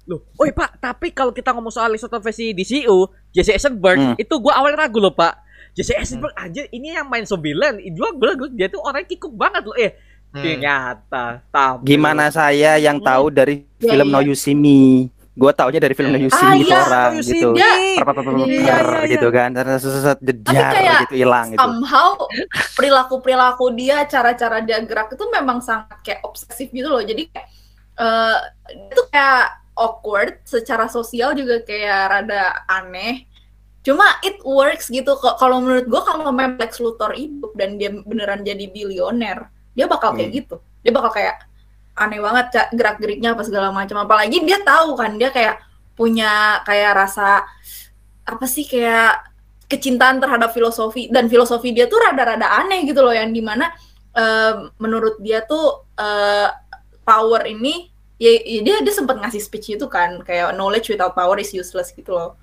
Loh, 0.04 0.26
oh 0.34 0.43
iya, 0.43 0.52
Pak, 0.52 0.82
tapi 0.82 1.14
kalau 1.14 1.30
kita 1.30 1.54
ngomong 1.54 1.70
soal 1.70 1.93
Lex 1.93 2.02
Luthor 2.02 2.18
versi 2.18 2.50
DCU, 2.50 3.06
Jesse 3.30 3.54
Eisenberg, 3.54 4.02
Hmm. 4.02 4.16
itu 4.18 4.34
gua 4.36 4.58
awalnya 4.58 4.84
ragu 4.84 4.97
loh, 4.97 5.14
Pak. 5.14 5.38
Jesse 5.72 5.93
Eisenberg 5.93 6.34
aja 6.34 6.66
ini 6.68 6.91
yang 6.91 7.06
main 7.06 7.24
Zombieland, 7.24 7.78
gua 7.93 8.10
gua 8.12 8.34
gua- 8.34 8.50
dia 8.50 8.66
tuh 8.66 8.82
orang 8.82 9.06
kikuk 9.06 9.30
banget 9.30 9.62
loh. 9.62 9.78
Eh, 9.78 9.93
Hmm. 10.30 10.41
ternyata 10.41 11.45
tampil. 11.47 11.86
Gimana 11.86 12.30
saya 12.30 12.78
yang 12.78 12.97
tahu 12.97 13.30
dari 13.30 13.70
Iya, 13.78 13.93
film 13.93 14.08
iya. 14.10 14.14
No 14.14 14.20
You 14.20 14.34
See 14.34 14.58
Me? 14.58 15.14
Gue 15.32 15.51
taunya 15.51 15.77
dari 15.77 15.93
film 15.93 16.11
You 16.13 16.27
See 16.27 16.41
Ah, 16.41 16.51
Me 16.51 16.57
itu 16.57 16.67
iya, 16.67 16.80
orang 16.82 17.11
See 17.21 17.32
gitu. 17.38 17.47
Me. 17.51 17.57
Dia 17.57 17.69
Per-per-per-per-per 17.95 18.34
Iya, 18.39 18.49
iya, 18.49 18.75
iya. 18.75 18.99
gitu 19.07 19.27
kan. 19.30 19.49
Terus 19.51 19.84
jedar 20.19 20.71
kayak 20.73 20.95
gitu 21.05 21.15
hilang 21.17 21.45
gitu. 21.49 21.59
somehow 21.59 22.09
perilaku 22.73 23.15
perilaku 23.19 23.65
dia 23.71 24.03
cara-cara 24.03 24.59
dia 24.59 24.80
gerak 24.82 25.11
itu 25.11 25.25
memang 25.30 25.59
sangat 25.59 25.95
kayak 26.01 26.21
obsesif 26.23 26.67
gitu 26.69 26.88
loh 26.88 26.99
jadi 26.99 27.23
kayak 27.25 27.47
eh, 27.95 28.38
itu 28.89 29.01
kayak 29.07 29.43
awkward 29.75 30.43
secara 30.43 30.88
sosial 30.88 31.32
juga 31.32 31.59
kayak 31.61 31.99
rada 32.09 32.43
aneh 32.67 33.23
cuma 33.80 34.03
it 34.21 34.36
works 34.43 34.88
gitu 34.88 35.15
kok 35.15 35.36
kalau 35.36 35.63
menurut 35.63 35.88
gua 35.88 36.03
kalau 36.03 36.27
memang 36.27 36.55
Lex 36.55 36.77
Luthor 36.77 37.15
hidup 37.15 37.55
dan 37.55 37.75
dia 37.75 37.88
beneran 37.95 38.43
jadi 38.43 38.67
bilioner 38.67 39.47
dia 39.71 39.88
bakal 39.88 40.11
kayak 40.11 40.30
Hmm. 40.30 40.38
gitu 40.38 40.55
dia 40.80 40.91
bakal 40.91 41.11
kayak 41.11 41.47
aneh 42.00 42.20
banget 42.24 42.45
Ca- 42.56 42.72
gerak-geriknya 42.72 43.36
apa 43.36 43.43
segala 43.43 43.70
macam. 43.76 44.00
Apalagi 44.00 44.41
dia 44.47 44.64
tahu 44.64 44.95
kan 44.95 45.20
dia 45.20 45.30
kayak 45.30 45.60
punya 46.00 46.64
kayak 46.64 46.95
rasa 46.95 47.43
apa 48.24 48.45
sih 48.47 48.64
kayak 48.64 49.28
kecintaan 49.68 50.24
terhadap 50.24 50.56
filosofi. 50.56 51.12
Dan 51.12 51.28
filosofi 51.28 51.76
dia 51.76 51.86
tuh 51.91 52.00
rada-rada 52.00 52.47
aneh 52.64 52.88
gitu 52.88 53.04
loh 53.04 53.12
yang 53.14 53.30
di 53.30 53.43
mana 53.43 53.70
eh, 54.16 54.54
menurut 54.80 55.20
dia 55.20 55.43
tuh 55.43 55.86
eh, 56.00 56.50
power 57.04 57.45
ini 57.45 57.91
ya, 58.20 58.32
ya 58.43 58.60
dia 58.62 58.76
dia 58.84 58.93
sempat 58.93 59.18
ngasih 59.18 59.41
speech 59.41 59.80
itu 59.80 59.88
kan 59.88 60.22
kayak 60.22 60.54
knowledge 60.54 60.91
without 60.91 61.16
power 61.16 61.39
is 61.39 61.50
useless 61.56 61.89
gitu 61.95 62.14
loh 62.14 62.36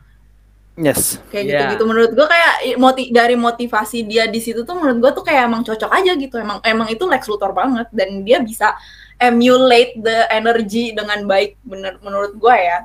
Yes. 0.76 1.16
kayak 1.32 1.44
Iya. 1.44 1.52
gitu-gitu 1.56 1.84
menurut 1.84 2.12
gua 2.12 2.28
kayak 2.28 2.54
moti 2.76 3.08
dari 3.08 3.32
motivasi 3.32 4.04
dia 4.04 4.28
di 4.28 4.38
situ 4.38 4.60
tuh 4.60 4.76
menurut 4.76 4.98
gua 5.00 5.10
tuh 5.10 5.24
kayak 5.24 5.48
emang 5.48 5.64
cocok 5.64 5.88
aja 5.88 6.12
gitu 6.12 6.36
emang 6.36 6.60
emang 6.60 6.84
itu 6.86 7.00
Lex 7.02 7.24
Luthor 7.26 7.50
banget 7.50 7.88
dan 7.90 8.20
dia 8.20 8.38
bisa 8.38 8.76
emulate 9.16 9.96
the 9.96 10.28
energy 10.28 10.92
dengan 10.92 11.24
baik 11.24 11.56
bener 11.62 11.96
menurut 11.98 12.36
gua 12.36 12.54
ya 12.54 12.78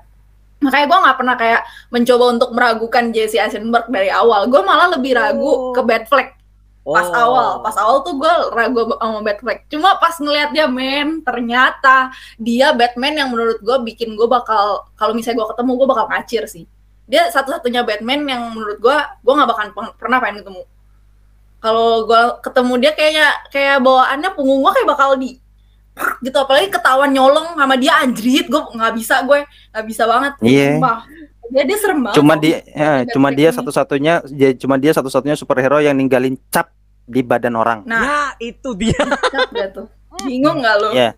makanya 0.57 0.85
gua 0.87 0.97
nggak 1.03 1.17
pernah 1.19 1.35
kayak 1.35 1.61
mencoba 1.89 2.25
untuk 2.31 2.49
meragukan 2.51 3.05
Jesse 3.09 3.35
Eisenberg 3.35 3.85
dari 3.87 4.07
awal 4.07 4.47
gua 4.47 4.61
malah 4.61 4.87
lebih 4.91 5.11
ragu 5.11 5.43
Oh. 5.43 5.73
ke 5.73 5.81
Batfleck 5.81 6.39
pas 6.81 7.05
Oh. 7.05 7.13
awal 7.13 7.49
pas 7.59 7.77
awal 7.77 8.01
tuh 8.01 8.17
gue 8.17 8.33
ragu 8.49 8.89
sama 8.89 9.21
Batfleck 9.21 9.69
cuma 9.69 9.99
pas 9.99 10.17
ngeliat 10.17 10.49
dia 10.49 10.65
men 10.65 11.21
ternyata 11.21 12.09
dia 12.37 12.71
Batman 12.71 13.13
yang 13.15 13.29
menurut 13.29 13.59
gue 13.59 13.77
bikin 13.85 14.15
gue 14.15 14.25
bakal 14.25 14.89
kalau 14.95 15.13
misalnya 15.13 15.43
gue 15.43 15.49
ketemu 15.53 15.71
gue 15.75 15.85
bakal 15.85 16.05
ngacir 16.09 16.43
sih 16.47 16.65
dia 17.12 17.28
satu-satunya 17.28 17.84
Batman 17.84 18.24
yang 18.24 18.41
menurut 18.49 18.80
gue 18.80 18.97
gue 19.20 19.34
nggak 19.36 19.49
bakal 19.49 19.66
pernah 19.93 20.18
pengen 20.18 20.41
ketemu 20.41 20.64
kalau 21.59 22.07
gue 22.07 22.22
ketemu 22.41 22.74
dia 22.80 22.91
kayaknya 22.91 23.28
kayak 23.51 23.78
bawaannya 23.80 24.30
punggung 24.32 24.64
gue 24.64 24.72
kayak 24.72 24.89
bakal 24.89 25.09
di 25.14 25.38
gitu 26.22 26.34
apalagi 26.34 26.72
ketahuan 26.72 27.12
nyolong 27.12 27.53
sama 27.53 27.76
dia 27.76 27.99
anjrit 27.99 28.47
gue 28.47 28.62
nggak 28.72 28.93
bisa 28.95 29.22
gue 29.22 29.43
nggak 29.70 29.86
bisa 29.86 30.03
banget 30.07 30.34
Iya. 30.41 30.68
Sumpah. 30.74 30.97
dia 31.51 31.64
dia 31.68 31.78
serem 31.78 31.99
banget 31.99 32.16
Cuma 32.16 32.34
dia 32.34 32.57
ya, 32.66 32.91
cuma 33.05 33.28
dia 33.30 33.49
satu-satunya 33.51 34.14
dia- 34.26 34.55
cuma 34.55 34.76
dia 34.80 34.91
satu-satunya 34.91 35.36
superhero 35.36 35.78
yang 35.78 35.93
ninggalin 35.93 36.39
cap 36.47 36.72
di 37.03 37.20
badan 37.20 37.53
orang. 37.53 37.84
nah 37.84 38.32
Ya, 38.39 38.55
itu 38.55 38.72
dia. 38.74 38.95
gak 39.51 39.76
tuh 39.76 39.86
bingung 40.24 40.64
nggak 40.64 40.76
lo 40.80 40.89
Ya. 40.95 41.12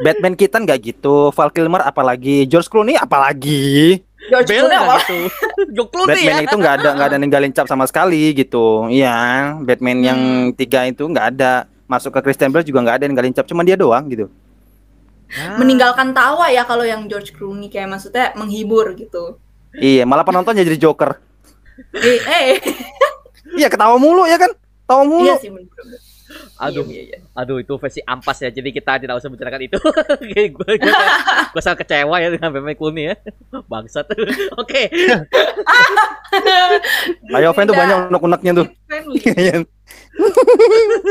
Batman 0.00 0.32
kita 0.32 0.56
nggak 0.58 0.78
gitu, 0.82 1.28
Val 1.30 1.52
Kilmer 1.52 1.84
apalagi, 1.84 2.48
George 2.48 2.66
Clooney 2.66 2.96
apalagi. 2.96 4.00
George 4.30 4.48
Bel 4.48 4.62
Clooney 4.62 4.86
gitu. 4.96 5.16
George 5.76 5.90
Clooney 5.90 6.14
Batman 6.14 6.38
ya. 6.38 6.46
itu 6.46 6.56
nggak 6.56 6.74
ada 6.78 6.88
nggak 6.94 7.08
ada 7.10 7.18
ninggalin 7.18 7.52
cap 7.52 7.66
sama 7.66 7.84
sekali 7.84 8.32
gitu. 8.32 8.86
Iya, 8.86 9.16
Batman 9.60 9.98
yang 10.00 10.20
Hmm. 10.20 10.54
tiga 10.54 10.86
itu 10.86 11.02
nggak 11.02 11.26
ada. 11.34 11.52
Masuk 11.84 12.14
ke 12.14 12.22
Christian 12.22 12.48
Bale 12.48 12.62
juga 12.62 12.80
nggak 12.80 13.02
ada 13.02 13.04
ninggalin 13.04 13.34
cap, 13.34 13.44
cuma 13.44 13.60
dia 13.60 13.74
doang 13.74 14.06
gitu. 14.06 14.30
Ah. 15.30 15.54
meninggalkan 15.54 16.10
tawa 16.10 16.50
ya 16.50 16.66
kalau 16.66 16.82
yang 16.82 17.06
George 17.06 17.30
Clooney 17.30 17.70
kayak 17.70 17.86
maksudnya 17.86 18.34
menghibur 18.34 18.98
gitu. 18.98 19.38
Iya, 19.72 20.02
malah 20.02 20.26
penonton 20.26 20.54
jadi 20.54 20.74
Joker. 20.74 21.14
Eh, 21.94 22.18
eh. 22.20 22.58
Iya, 23.54 23.70
ketawa 23.70 23.94
mulu 23.96 24.26
ya 24.26 24.36
kan? 24.36 24.50
Tawa 24.84 25.06
mulu. 25.06 25.24
iya 25.24 25.38
sih 25.38 25.48
bener-bener. 25.48 25.96
Aduh, 26.56 26.84
Iya, 26.84 27.02
iya, 27.02 27.02
iya. 27.10 27.18
aduh 27.32 27.56
itu 27.56 27.74
versi 27.74 28.00
ampas 28.02 28.38
ya. 28.38 28.48
Jadi 28.48 28.70
kita 28.70 28.96
tidak 28.96 29.16
usah 29.16 29.26
bicarakan 29.26 29.60
itu. 29.62 29.78
gue 30.22 30.42
gue 30.48 30.72
gue 31.50 31.60
sangat 31.60 31.82
kecewa 31.82 32.16
ya 32.16 32.28
dengan 32.28 32.50
Batman 32.50 32.74
Clooney 32.74 33.04
ya. 33.06 33.14
Bangsat. 33.64 34.06
Oke. 34.60 34.86
Ayo, 37.32 37.50
fan 37.50 37.64
tuh 37.64 37.74
banyak 37.74 38.08
unek-uneknya 38.08 38.52
tuh. 38.54 38.66
friendly. 38.84 39.18
Iya. 39.40 39.54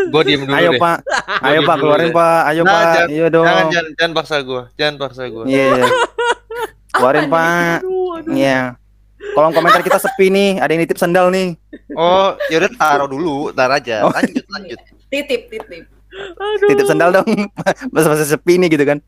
Gue 0.09 0.21
diem 0.23 0.43
dulu 0.43 0.53
Ayo 0.53 0.71
deh. 0.71 0.79
Pak, 0.79 0.97
ayo 1.41 1.59
Pak 1.63 1.75
keluarin. 1.77 2.11
Pak, 2.11 2.39
ayo 2.47 2.61
Nah, 2.61 2.71
Pak, 2.71 2.83
jangan- 2.85 3.09
iya 3.09 3.25
dong. 3.27 3.45
Jangan 3.45 3.65
jangan 3.67 3.91
jangan 3.93 4.13
paksa 4.13 4.35
gue, 4.39 4.61
jangan 4.75 4.95
paksa 4.97 5.23
gue. 5.27 5.43
Iya, 5.45 5.65
iya. 5.73 5.85
keluarin 6.89 7.25
Pak. 7.27 7.79
Aduh, 7.79 8.09
aduh. 8.15 8.33
Kolom 9.35 9.51
komentar 9.51 9.83
kita 9.83 9.99
sepi 9.99 10.31
nih, 10.31 10.63
ada 10.63 10.71
yang 10.71 10.81
nitip 10.83 10.95
sendal 10.95 11.27
nih. 11.27 11.59
Oh, 11.91 12.39
yaudah 12.47 12.71
taruh 12.79 13.07
dulu, 13.11 13.51
tar 13.51 13.67
aja. 13.67 14.07
Oh. 14.07 14.11
Lanjut 14.15 14.45
lanjut. 14.47 14.79
Titip, 15.11 15.51
titip. 15.51 15.85
Aduh. 16.39 16.69
Titip 16.71 16.87
sendal 16.87 17.09
dong. 17.11 17.27
Masa-masa 17.93 18.23
sepi 18.23 18.55
nih 18.55 18.71
gitu 18.71 18.87
kan. 18.87 19.03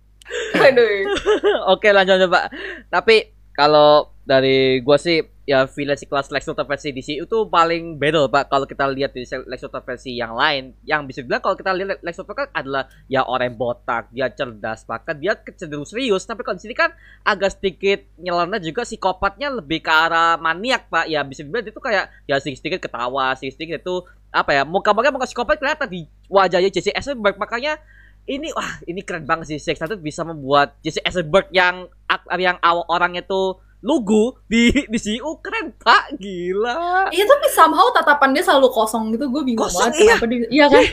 Aduh. 0.60 0.88
Oke 1.74 1.96
lanjut 1.96 2.28
Pak. 2.28 2.46
Tapi 2.92 3.32
kalau 3.56 4.12
dari 4.28 4.84
gua 4.84 5.00
sih 5.00 5.24
ya 5.42 5.66
villain 5.66 5.98
si 5.98 6.06
kelas 6.06 6.30
Lex 6.30 6.46
Luthor 6.46 6.70
versi 6.70 6.94
DC 6.94 7.18
itu 7.18 7.38
paling 7.50 7.98
battle 7.98 8.30
Pak. 8.30 8.48
Kalau 8.48 8.66
kita 8.70 8.86
lihat 8.86 9.12
di 9.18 9.26
Lex 9.26 9.60
Luthor 9.66 9.82
versi 9.82 10.14
yang 10.14 10.38
lain, 10.38 10.78
yang 10.86 11.10
bisa 11.10 11.26
dibilang 11.26 11.42
kalau 11.42 11.58
kita 11.58 11.74
lihat 11.74 12.00
Lex 12.06 12.16
Luthor 12.22 12.36
kan 12.38 12.48
adalah 12.54 12.86
ya 13.10 13.26
orang 13.26 13.58
botak, 13.58 14.14
dia 14.14 14.30
cerdas, 14.30 14.86
bahkan 14.86 15.18
dia 15.18 15.34
cenderung 15.58 15.88
serius. 15.88 16.24
Tapi 16.24 16.46
kalau 16.46 16.62
di 16.62 16.64
sini 16.70 16.76
kan 16.78 16.94
agak 17.26 17.58
sedikit 17.58 18.06
nyeleneh 18.22 18.62
juga 18.62 18.86
psikopatnya 18.86 19.50
lebih 19.50 19.82
ke 19.82 19.92
arah 19.92 20.38
maniak 20.38 20.88
Pak. 20.88 21.10
Ya 21.10 21.26
bisa 21.26 21.42
dibilang 21.42 21.66
itu 21.66 21.82
kayak 21.82 22.14
ya 22.30 22.38
sedikit-sedikit 22.38 22.86
ketawa, 22.86 23.34
sedikit-sedikit 23.34 23.82
itu 23.82 23.96
apa 24.32 24.56
ya 24.56 24.64
muka-muka 24.64 25.12
muka 25.12 25.28
psikopat 25.28 25.60
kelihatan 25.60 25.92
di 25.92 26.08
wajahnya 26.32 26.72
Jesse 26.72 26.96
Eisenberg 26.96 27.36
makanya 27.36 27.76
ini 28.24 28.48
wah 28.56 28.80
ini 28.88 29.04
keren 29.04 29.28
banget 29.28 29.52
sih 29.52 29.60
Six 29.60 29.76
Sense 29.76 30.00
bisa 30.00 30.24
membuat 30.24 30.80
Jesse 30.80 31.04
Eisenberg 31.04 31.52
yang 31.52 31.92
yang 32.40 32.56
awal 32.64 32.88
orangnya 32.88 33.28
tuh 33.28 33.60
lugu 33.82 34.38
di 34.46 34.70
di 34.70 34.98
CU 34.98 35.42
keren 35.42 35.74
pak 35.76 36.14
gila 36.16 37.10
Iya 37.10 37.26
tapi 37.26 37.48
somehow 37.50 37.90
tatapan 37.92 38.30
dia 38.32 38.42
selalu 38.42 38.70
kosong 38.70 39.10
gitu, 39.12 39.26
gue 39.28 39.42
bingung 39.44 39.66
Kosong, 39.66 39.90
banget 39.90 39.98
iya. 39.98 40.06
kenapa 40.08 40.26
dia, 40.28 40.40
iya 40.48 40.66
kan? 40.68 40.84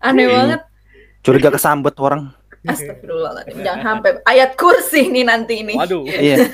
Aneh 0.00 0.24
Iya. 0.24 0.32
banget. 0.32 0.60
Curiga 1.20 1.48
kesambet 1.50 1.94
orang. 1.96 2.30
Astagfirullahaladzim, 2.62 3.58
jangan 3.60 3.82
sampai 3.82 4.10
ayat 4.24 4.50
kursi 4.54 5.08
nih 5.08 5.24
nanti 5.24 5.54
ini. 5.58 5.74
waduh 5.74 6.06
Iya. 6.26 6.46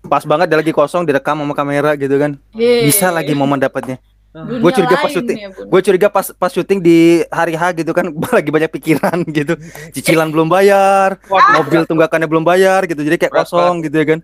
Pas 0.00 0.22
banget 0.22 0.46
dia 0.46 0.56
lagi 0.56 0.70
kosong 0.70 1.02
direkam 1.02 1.36
sama 1.36 1.52
kamera 1.52 1.92
gitu 1.94 2.14
kan. 2.14 2.38
Yeay. 2.52 2.86
Bisa 2.86 3.10
lagi 3.10 3.34
momen 3.34 3.58
dapatnya. 3.58 3.98
Gua 4.30 4.70
curiga 4.70 4.94
pas 4.94 5.10
syuting- 5.10 5.34
ya. 5.36 5.48
Gue 5.50 5.80
curiga 5.82 6.06
pas 6.06 6.30
pas 6.30 6.46
syuting 6.48 6.78
di 6.78 6.98
hari 7.28 7.52
H 7.52 7.74
gitu 7.74 7.90
kan 7.90 8.06
lagi 8.36 8.48
banyak 8.48 8.70
pikiran 8.70 9.26
gitu. 9.26 9.58
Cicilan 9.90 10.30
belum 10.30 10.46
bayar, 10.46 11.18
mobil 11.26 11.82
tunggakannya 11.84 12.24
belum 12.24 12.44
bayar 12.44 12.86
gitu. 12.86 13.02
Jadi 13.02 13.18
kayak 13.18 13.34
kosong 13.34 13.82
gitu 13.82 13.98
ya 13.98 14.06
kan. 14.06 14.20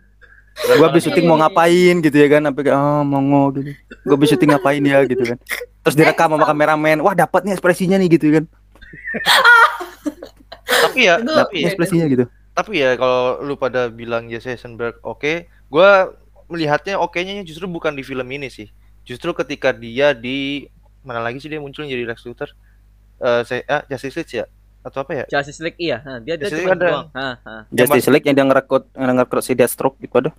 Gue 0.54 0.86
habis 0.86 1.02
syuting 1.02 1.26
mau 1.26 1.34
ngapain 1.34 1.98
gitu 1.98 2.14
ya 2.14 2.28
kan 2.30 2.46
sampai 2.46 2.62
kayak 2.62 2.78
oh 2.78 3.02
mau 3.02 3.50
gitu. 3.50 3.74
Gue 4.06 4.14
habis 4.14 4.28
syuting 4.30 4.50
ngapain 4.54 4.82
ya 4.82 5.02
gitu 5.04 5.22
kan. 5.34 5.38
Terus 5.82 5.96
direkam 5.98 6.30
sama 6.30 6.46
kameramen. 6.46 7.02
Wah, 7.02 7.12
dapat 7.12 7.42
nih 7.44 7.52
ekspresinya 7.58 7.98
nih 7.98 8.08
gitu 8.14 8.26
kan. 8.30 8.44
Tapi 10.64 11.00
ya, 11.10 11.20
tapi 11.20 11.64
ya, 11.64 11.68
ekspresinya 11.72 12.06
gitu. 12.08 12.24
tapi 12.54 12.80
ya 12.80 12.94
kalau 12.94 13.42
lu 13.42 13.58
pada 13.58 13.90
bilang 13.90 14.30
Jesse 14.30 14.54
Eisenberg 14.54 14.96
oke, 15.02 15.50
gua 15.68 16.14
melihatnya 16.46 17.02
oke-nya 17.02 17.42
justru 17.42 17.66
bukan 17.66 17.92
di 17.98 18.06
film 18.06 18.24
ini 18.30 18.46
sih. 18.46 18.70
Justru 19.02 19.34
ketika 19.34 19.74
dia 19.74 20.14
di 20.14 20.70
mana 21.02 21.20
lagi 21.20 21.42
sih 21.42 21.50
dia 21.50 21.60
muncul 21.60 21.84
jadi 21.84 22.06
Lex 22.06 22.24
Luthor? 22.24 22.54
Eh 23.20 23.42
saya 23.42 23.60
ah, 23.66 23.82
Justice 23.90 24.16
League 24.22 24.32
ya? 24.32 24.44
Atau 24.84 25.00
apa 25.00 25.12
ya? 25.14 25.24
Justice 25.26 25.58
League 25.58 25.78
iya 25.78 25.96
ha, 25.98 26.20
dia 26.20 26.36
dia 26.36 26.44
Justice 26.44 26.60
cuma 26.60 26.68
League 26.68 26.76
ada. 26.78 26.86
doang 26.86 27.08
Ha, 27.10 27.26
ha. 27.40 27.54
Justice 27.68 28.08
League 28.08 28.26
yang 28.26 28.36
dia 28.36 28.44
ngerekrut 28.44 28.84
ngerekrut 28.92 29.42
si 29.42 29.52
Deathstroke 29.52 29.96
gitu 29.98 30.14
ada. 30.14 30.30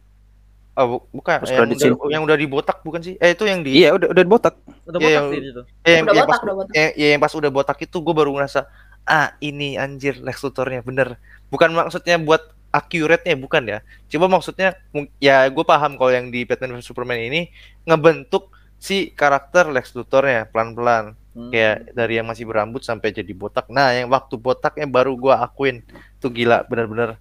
Oh, 0.76 0.86
bu- 0.92 1.06
bukan. 1.14 1.40
Post 1.40 1.50
Yang 1.50 1.72
udah, 1.72 2.12
yang 2.12 2.22
udah 2.22 2.36
dibotak 2.36 2.78
bukan 2.82 3.00
sih? 3.00 3.16
Eh 3.18 3.32
itu 3.32 3.44
yang 3.44 3.64
di 3.64 3.80
Iya, 3.80 3.96
udah 3.96 4.12
udah 4.12 4.24
botak. 4.24 4.60
Udah 4.84 5.00
Iya, 5.00 5.08
botak 5.08 5.16
yang- 5.16 5.28
sih 5.28 5.40
di 5.40 5.48
situ. 5.48 5.62
eh, 5.64 5.64
yang, 5.64 6.04
Udah 6.04 6.14
yang 6.14 6.28
botak, 6.28 6.28
pas 6.30 6.40
udah 6.44 6.56
botak. 6.56 6.74
eh, 6.76 6.90
ya, 6.94 7.08
yang 7.10 7.22
pas 7.24 7.34
udah 7.34 7.50
botak 7.50 7.78
itu 7.80 7.98
gue 7.98 8.14
baru 8.14 8.32
ngerasa 8.32 8.60
ah 9.04 9.28
ini 9.40 9.76
anjir 9.76 10.20
Lex 10.20 10.38
Luthor-nya 10.42 10.82
bener. 10.82 11.16
Bukan 11.48 11.72
maksudnya 11.72 12.20
buat 12.20 12.44
accurate-nya 12.70 13.36
bukan 13.36 13.64
ya. 13.66 13.80
Coba 14.06 14.28
maksudnya 14.28 14.76
ya 15.18 15.48
gue 15.48 15.64
paham 15.64 15.96
kalau 15.96 16.12
yang 16.12 16.28
di 16.28 16.44
Batman 16.44 16.76
vs 16.76 16.86
Superman 16.86 17.24
ini 17.24 17.48
ngebentuk 17.84 18.52
si 18.76 19.10
karakter 19.10 19.72
Lex 19.72 19.96
Luthor-nya 19.96 20.52
pelan-pelan. 20.52 21.16
Hmm. 21.36 21.52
kayak 21.52 21.92
dari 21.92 22.16
yang 22.16 22.32
masih 22.32 22.48
berambut 22.48 22.80
sampai 22.80 23.12
jadi 23.12 23.28
botak. 23.36 23.68
Nah, 23.68 23.92
yang 23.92 24.08
waktu 24.08 24.40
botaknya 24.40 24.88
baru 24.88 25.20
gua 25.20 25.44
akuin 25.44 25.84
tuh 26.18 26.32
gila 26.32 26.64
bener-bener 26.64 27.20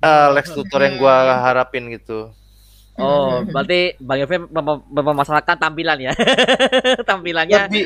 eh, 0.00 0.28
Lex 0.32 0.56
Luthor 0.56 0.80
yang 0.80 0.96
gua 0.96 1.36
harapin 1.44 1.84
gitu. 1.92 2.32
Oh, 2.98 3.44
berarti 3.46 3.94
Bang 4.00 4.18
Yofi 4.18 4.42
mem- 4.42 4.50
mem- 4.50 4.84
mempermasalahkan 4.90 5.54
tampilan 5.54 6.00
ya. 6.02 6.12
Tampilannya 7.08 7.70
Lebih 7.70 7.84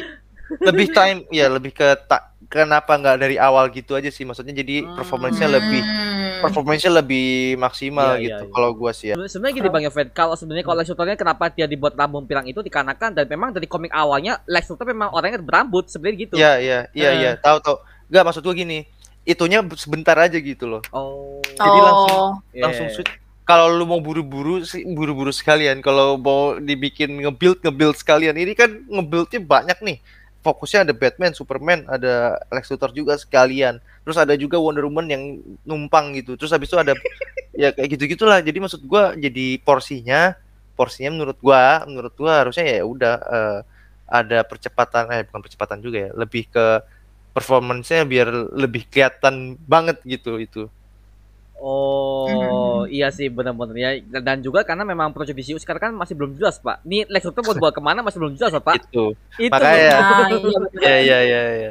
lebih 0.61 0.87
time 0.93 1.19
ya 1.33 1.49
lebih 1.49 1.73
ke 1.73 1.97
tak 2.05 2.37
kenapa 2.47 3.01
nggak 3.01 3.17
dari 3.17 3.37
awal 3.41 3.73
gitu 3.73 3.97
aja 3.97 4.13
sih 4.13 4.21
maksudnya 4.23 4.53
jadi 4.53 4.85
Hmm. 4.85 5.01
performance-nya 5.01 5.49
lebih 5.49 5.81
Hmm. 6.43 6.47
performance-nya 6.51 6.93
lebih 6.93 7.29
maksimal 7.55 8.11
Iya, 8.13 8.19
iya, 8.19 8.27
gitu 8.27 8.45
iya. 8.45 8.53
kalau 8.53 8.69
gua 8.75 8.91
sih 8.91 9.07
ya. 9.09 9.17
Sebenarnya- 9.23 9.57
gini 9.57 9.69
Bang 9.71 9.85
Yofi, 9.87 10.03
kalau 10.11 10.35
sebenarnya 10.35 10.67
kalau 10.67 10.77
Lex 10.83 10.91
Luthor-nya 10.91 11.15
kenapa 11.15 11.45
dia 11.49 11.65
dibuat 11.65 11.95
rambut 11.95 12.27
pirang 12.27 12.45
itu 12.45 12.59
dikarenakan 12.59 13.15
dan 13.15 13.25
memang 13.25 13.55
dari 13.55 13.65
komik 13.65 13.89
awalnya 13.89 14.43
Lex 14.45 14.67
Luthor 14.67 14.91
memang 14.91 15.15
orangnya 15.15 15.39
berambut 15.39 15.87
sebenarnya 15.87 16.17
gitu. 16.19 16.35
Iya, 16.35 16.53
iya, 16.59 16.79
iya, 16.93 17.11
iya, 17.15 17.31
tahu 17.37 17.63
tahu. 17.63 17.77
Enggak 18.11 18.25
maksud 18.27 18.43
gua 18.43 18.53
gini, 18.53 18.85
itunya 19.23 19.63
sebentar 19.75 20.19
aja 20.19 20.35
gitu 20.35 20.67
loh. 20.67 20.83
Oh. 20.91 21.39
Jadi 21.47 21.79
langsung 21.79 22.19
Oh. 22.19 22.33
Iya, 22.51 22.63
langsung 22.67 22.89
iya. 22.91 22.95
switch. 22.99 23.13
Kalau 23.43 23.67
lu 23.69 23.85
mau 23.85 23.99
buru-buru 23.99 24.63
sih 24.63 24.87
buru-buru 24.87 25.35
sekalian. 25.35 25.83
Kalau 25.83 26.15
mau 26.15 26.55
dibikin 26.57 27.11
nge-build 27.19 27.59
nge-build 27.61 27.99
sekalian. 27.99 28.39
Ini 28.39 28.55
kan 28.55 28.71
nge-buildnya 28.87 29.41
banyak 29.43 29.79
nih. 29.83 29.99
Fokusnya 30.43 30.83
ada 30.83 30.95
Batman, 30.95 31.31
Superman, 31.31 31.87
ada 31.87 32.35
Lex 32.51 32.67
Luthor 32.75 32.91
juga 32.91 33.15
sekalian. 33.15 33.79
Terus 34.03 34.19
ada 34.19 34.35
juga 34.35 34.59
Wonder 34.59 34.83
Woman 34.91 35.07
yang 35.07 35.23
numpang 35.63 36.19
gitu. 36.19 36.35
Terus 36.35 36.51
habis 36.51 36.67
itu 36.67 36.79
ada 36.79 36.99
ya 37.63 37.71
kayak 37.71 37.95
gitu-gitulah. 37.95 38.43
Jadi 38.43 38.59
maksud 38.59 38.83
gua 38.85 39.15
jadi 39.15 39.63
porsinya 39.63 40.35
porsinya 40.75 41.15
menurut 41.15 41.39
gua 41.39 41.87
menurut 41.87 42.11
gua 42.19 42.43
harusnya 42.43 42.65
ya 42.67 42.83
udah 42.83 43.15
eh, 43.23 43.61
ada 44.11 44.39
percepatan 44.45 45.09
eh 45.15 45.23
bukan 45.25 45.41
percepatan 45.47 45.79
juga 45.81 46.09
ya, 46.09 46.11
lebih 46.13 46.51
ke 46.51 46.67
performance-nya 47.33 48.05
biar 48.05 48.29
lebih 48.53 48.85
kelihatan 48.91 49.57
banget 49.65 50.03
gitu 50.05 50.37
itu. 50.37 50.69
Oh, 51.59 52.89
iya 52.91 53.13
sih 53.15 53.31
benar-benar 53.31 53.77
ya. 53.79 53.91
Dan- 54.21 54.43
juga 54.43 54.67
karena 54.67 54.83
memang 54.83 55.15
project 55.15 55.39
DCU 55.39 55.59
sekarang 55.63 55.91
kan 55.91 55.93
masih 55.95 56.19
belum 56.19 56.35
jelas, 56.35 56.59
Pak. 56.59 56.83
Nih 56.83 57.07
Lex 57.07 57.23
Luthor 57.29 57.47
mau 57.47 57.55
dibawa 57.55 57.73
ke 57.73 57.83
mana 57.83 58.01
masih 58.03 58.19
belum 58.19 58.35
jelas, 58.35 58.51
Pak. 58.59 58.91
Itu. 58.91 59.15
Itu. 59.39 59.53
Makanya. 59.53 59.95
Nah, 59.99 60.29
iya. 60.35 60.59
Iya 60.83 60.97
iya 60.99 61.19
iya 61.23 61.43
iya. 61.55 61.71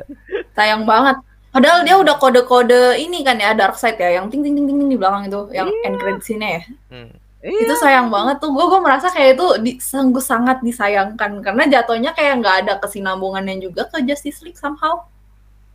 Sayang 0.56 0.88
banget. 0.88 1.20
Padahal 1.52 1.84
dia 1.84 2.00
udah 2.00 2.16
kode-kode 2.16 2.96
ini 3.04 3.28
kan 3.28 3.36
ya 3.36 3.52
dark 3.52 3.76
side 3.76 4.00
ya, 4.00 4.24
yang 4.24 4.32
ting 4.32 4.40
ting 4.40 4.56
ting 4.56 4.64
ting 4.64 4.80
ting 4.80 4.88
di 4.88 4.96
belakang 4.96 5.28
itu, 5.28 5.52
yang 5.52 5.68
end 5.84 6.00
credit 6.00 6.24
scene 6.24 6.48
ya. 6.48 6.64
Hmm. 6.88 7.12
Iya. 7.44 7.68
Itu 7.68 7.74
sayang 7.76 8.08
banget 8.08 8.40
tuh. 8.40 8.56
Gue 8.56 8.72
gue 8.72 8.80
merasa 8.80 9.12
kayak 9.12 9.36
itu 9.36 9.48
di, 9.60 9.72
sungguh 9.76 10.24
sangat 10.24 10.64
disayangkan 10.64 11.44
karena 11.44 11.68
jatuhnya 11.68 12.16
kayak 12.16 12.40
nggak 12.40 12.56
ada 12.64 12.74
kesinambungannya 12.80 13.60
juga 13.60 13.90
ke 13.92 14.00
Justice 14.08 14.40
League 14.46 14.56
somehow. 14.56 15.04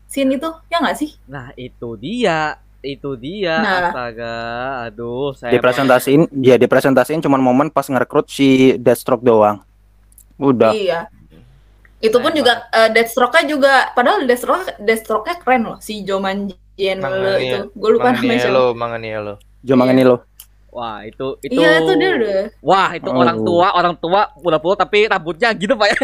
Scene 0.09 0.33
itu 0.33 0.49
ya 0.73 0.81
nggak 0.81 0.97
sih? 0.97 1.19
Nah, 1.29 1.51
itu 1.59 1.99
dia. 2.01 2.57
Itu 2.87 3.18
dia. 3.18 3.59
Nah. 3.59 3.91
Astaga. 3.91 4.34
Aduh, 4.87 5.34
saya 5.34 5.51
Dipresentasiin, 5.51 6.30
dia 6.30 6.55
dipresentasiin 6.55 7.18
cuman 7.18 7.43
momen 7.43 7.68
pas 7.74 7.91
ngerekrut 7.91 8.30
si 8.30 8.78
Deathstroke 8.78 9.26
doang. 9.26 9.66
Udah. 10.39 10.70
Iya. 10.70 11.11
Itu 11.99 12.22
pun 12.22 12.30
Sayang 12.30 12.37
juga 12.37 12.70
eh, 12.70 12.93
Deathstroke-nya 12.95 13.45
juga 13.51 13.72
padahal 13.97 14.28
Deathstroke 14.28 14.78
Deathstroke-nya 14.78 15.43
keren 15.43 15.62
loh 15.66 15.78
si 15.82 16.07
Joman 16.07 16.47
itu. 17.41 17.59
Gue 17.74 17.91
lupa 17.97 18.12
namanya 18.14 18.39
siapa. 18.39 18.76
Manganiello, 18.76 19.34
Iya. 20.14 20.36
Wah, 20.77 21.01
itu 21.03 21.41
itu 21.41 21.57
Iya 21.57 21.81
itu 21.81 21.93
dia 21.95 22.11
udah. 22.12 22.41
Wah, 22.61 22.89
itu 22.93 23.09
Oh. 23.09 23.16
orang 23.16 23.39
tua, 23.41 23.68
orang 23.72 23.95
tua 23.97 24.20
udah 24.37 24.61
tua 24.61 24.74
tapi 24.77 25.09
rambutnya 25.09 25.49
gitu, 25.53 25.72
Pak. 25.72 25.89
ya. 25.89 25.99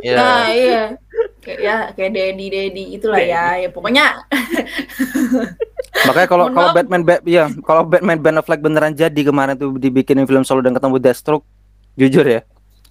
Iya. 0.00 0.16
Nah 0.16 0.46
iya. 0.50 0.82
Kayak 1.38 1.58
ya 1.60 1.76
kayak 1.92 2.10
Daddy 2.12 2.46
Daddy 2.48 2.84
itulah 2.92 3.18
ya. 3.20 3.44
Ya 3.56 3.68
pokoknya 3.68 4.26
Makanya 6.00 6.26
kalau 6.26 6.46
kalau. 6.50 6.70
Batman 6.72 7.02
Ba- 7.02 7.24
iya, 7.24 7.46
kalau 7.60 7.82
Batman 7.84 8.18
Ben 8.18 8.36
Affleck 8.36 8.58
beneran 8.58 8.92
jadi 8.92 9.20
kemarin 9.20 9.54
tuh 9.54 9.74
dibikinin 9.74 10.24
film 10.24 10.42
solo 10.42 10.58
dan 10.58 10.72
ketemu 10.72 10.98
Deathstroke, 10.98 11.46
jujur 11.94 12.24
ya. 12.24 12.40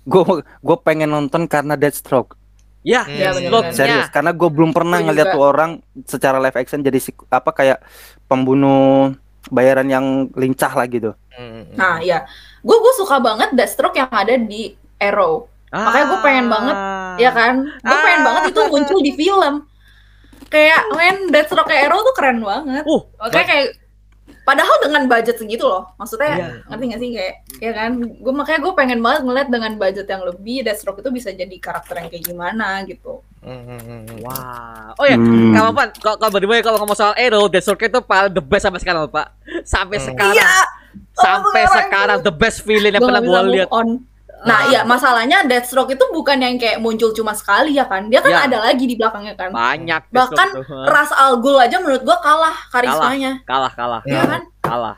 Gue 0.04 0.24
gue 0.42 0.78
pengen 0.82 1.10
nonton 1.10 1.46
karena 1.46 1.76
Deathstroke. 1.76 2.36
Ya, 2.82 3.04
Hmm. 3.04 3.12
Bener-bener. 3.12 3.50
slotnya. 3.50 3.76
Serius, 3.76 4.08
karena 4.10 4.32
gue 4.32 4.48
belum 4.48 4.72
pernah 4.72 4.98
Gua 4.98 5.06
ngeliat 5.06 5.28
juga. 5.28 5.36
tuh 5.36 5.44
orang 5.44 5.72
secara 6.06 6.38
live 6.38 6.56
action 6.56 6.80
jadi 6.80 6.96
si- 6.98 7.28
apa 7.28 7.52
kayak 7.52 7.84
pembunuh 8.26 9.12
bayaran 9.50 9.88
yang 9.88 10.06
lincah 10.34 10.72
lah 10.72 10.86
gitu. 10.86 11.12
Hmm. 11.34 11.70
nah 11.78 12.02
ya. 12.02 12.26
Gue 12.62 12.78
gue 12.78 12.94
suka 12.98 13.22
banget 13.22 13.54
Deathstroke 13.54 13.96
yang 13.96 14.10
ada 14.10 14.36
di 14.36 14.74
Arrow. 14.98 15.46
Makanya 15.68 16.06
gua 16.08 16.20
pengen 16.24 16.48
banget, 16.48 16.76
Ah. 16.76 17.16
Ya 17.20 17.30
kan? 17.30 17.68
Gue 17.68 17.98
pengen 18.00 18.22
Ah. 18.24 18.26
banget 18.26 18.44
itu 18.56 18.62
muncul 18.66 19.00
di 19.04 19.12
film. 19.14 19.54
Kayak 20.48 20.82
men 20.96 21.18
Deathstroke 21.28 21.68
kayak 21.68 21.92
Arrow 21.92 22.02
tuh 22.02 22.16
keren 22.16 22.40
banget. 22.40 22.84
Uh, 22.88 23.04
Makanya 23.20 23.46
kayak 23.46 23.66
padahal 24.48 24.80
dengan 24.80 25.04
budget 25.12 25.36
segitu 25.36 25.68
loh. 25.68 25.92
Maksudnya 26.00 26.32
Iya. 26.32 26.48
ngerti 26.72 26.84
gak 26.88 27.00
sih 27.04 27.10
kayak 27.12 27.34
ya 27.60 27.72
kan? 27.76 27.92
Gue 28.00 28.32
makanya 28.32 28.60
gue 28.64 28.74
pengen 28.74 29.00
banget 29.04 29.22
ngeliat 29.28 29.48
dengan 29.52 29.72
budget 29.76 30.08
yang 30.08 30.24
lebih 30.24 30.64
Deathstroke 30.64 31.04
itu 31.04 31.12
bisa 31.12 31.36
jadi 31.36 31.52
karakter 31.60 32.00
yang 32.00 32.08
kayak 32.08 32.24
gimana 32.24 32.88
gitu. 32.88 33.20
Hmm, 33.44 33.64
hmm, 33.68 33.80
hmm, 33.84 34.02
hmm. 34.08 34.18
Wah. 34.24 34.96
Oh 34.96 35.04
ya, 35.04 35.20
Hmm. 35.20 35.52
kalau 35.52 35.72
Pan, 35.76 35.88
kalau 36.00 36.40
way, 36.48 36.64
kalau 36.64 36.80
ngomong 36.80 36.96
soal 36.96 37.14
Arrow, 37.20 37.52
Deathstroke 37.52 37.84
itu 37.84 38.00
paling 38.00 38.32
the 38.32 38.42
best 38.42 38.64
sampai 38.64 38.80
sekarang, 38.80 39.12
Pak. 39.12 39.28
Sampai 39.68 40.00
Hmm. 40.00 40.08
sekarang. 40.08 40.36
Iya. 40.40 40.52
Sampai 41.14 41.64
Sampai 41.68 41.84
sekarang 41.84 42.20
the 42.24 42.34
best 42.34 42.64
villain 42.64 42.96
yang 42.96 43.04
pernah 43.04 43.22
move 43.22 43.52
lihat. 43.52 43.70
on. 43.70 44.02
Nah, 44.48 44.62
iya 44.66 44.82
masalahnya 44.84 45.44
Deathstroke 45.44 45.92
itu 45.92 46.06
bukan 46.10 46.38
yang 46.38 46.56
kayak 46.56 46.78
muncul 46.78 47.12
cuma 47.12 47.32
sekali 47.32 47.74
ya 47.74 47.84
kan? 47.84 48.08
Dia 48.08 48.20
kan 48.20 48.32
Ya. 48.32 48.48
ada 48.48 48.58
lagi 48.64 48.84
di 48.84 48.96
belakangnya 48.96 49.36
kan. 49.36 49.52
Banyak 49.52 50.08
Bahkan. 50.08 50.48
Ras 50.86 51.12
Al 51.12 51.38
Ghul 51.38 51.58
aja 51.58 51.78
menurut 51.78 52.02
gua 52.02 52.18
kalah 52.18 52.56
karismanya. 52.70 53.44
kalah, 53.44 53.70
kalah, 53.70 54.02
Iya 54.04 54.22
Hmm. 54.22 54.30
kan? 54.30 54.42
kalah. 54.62 54.96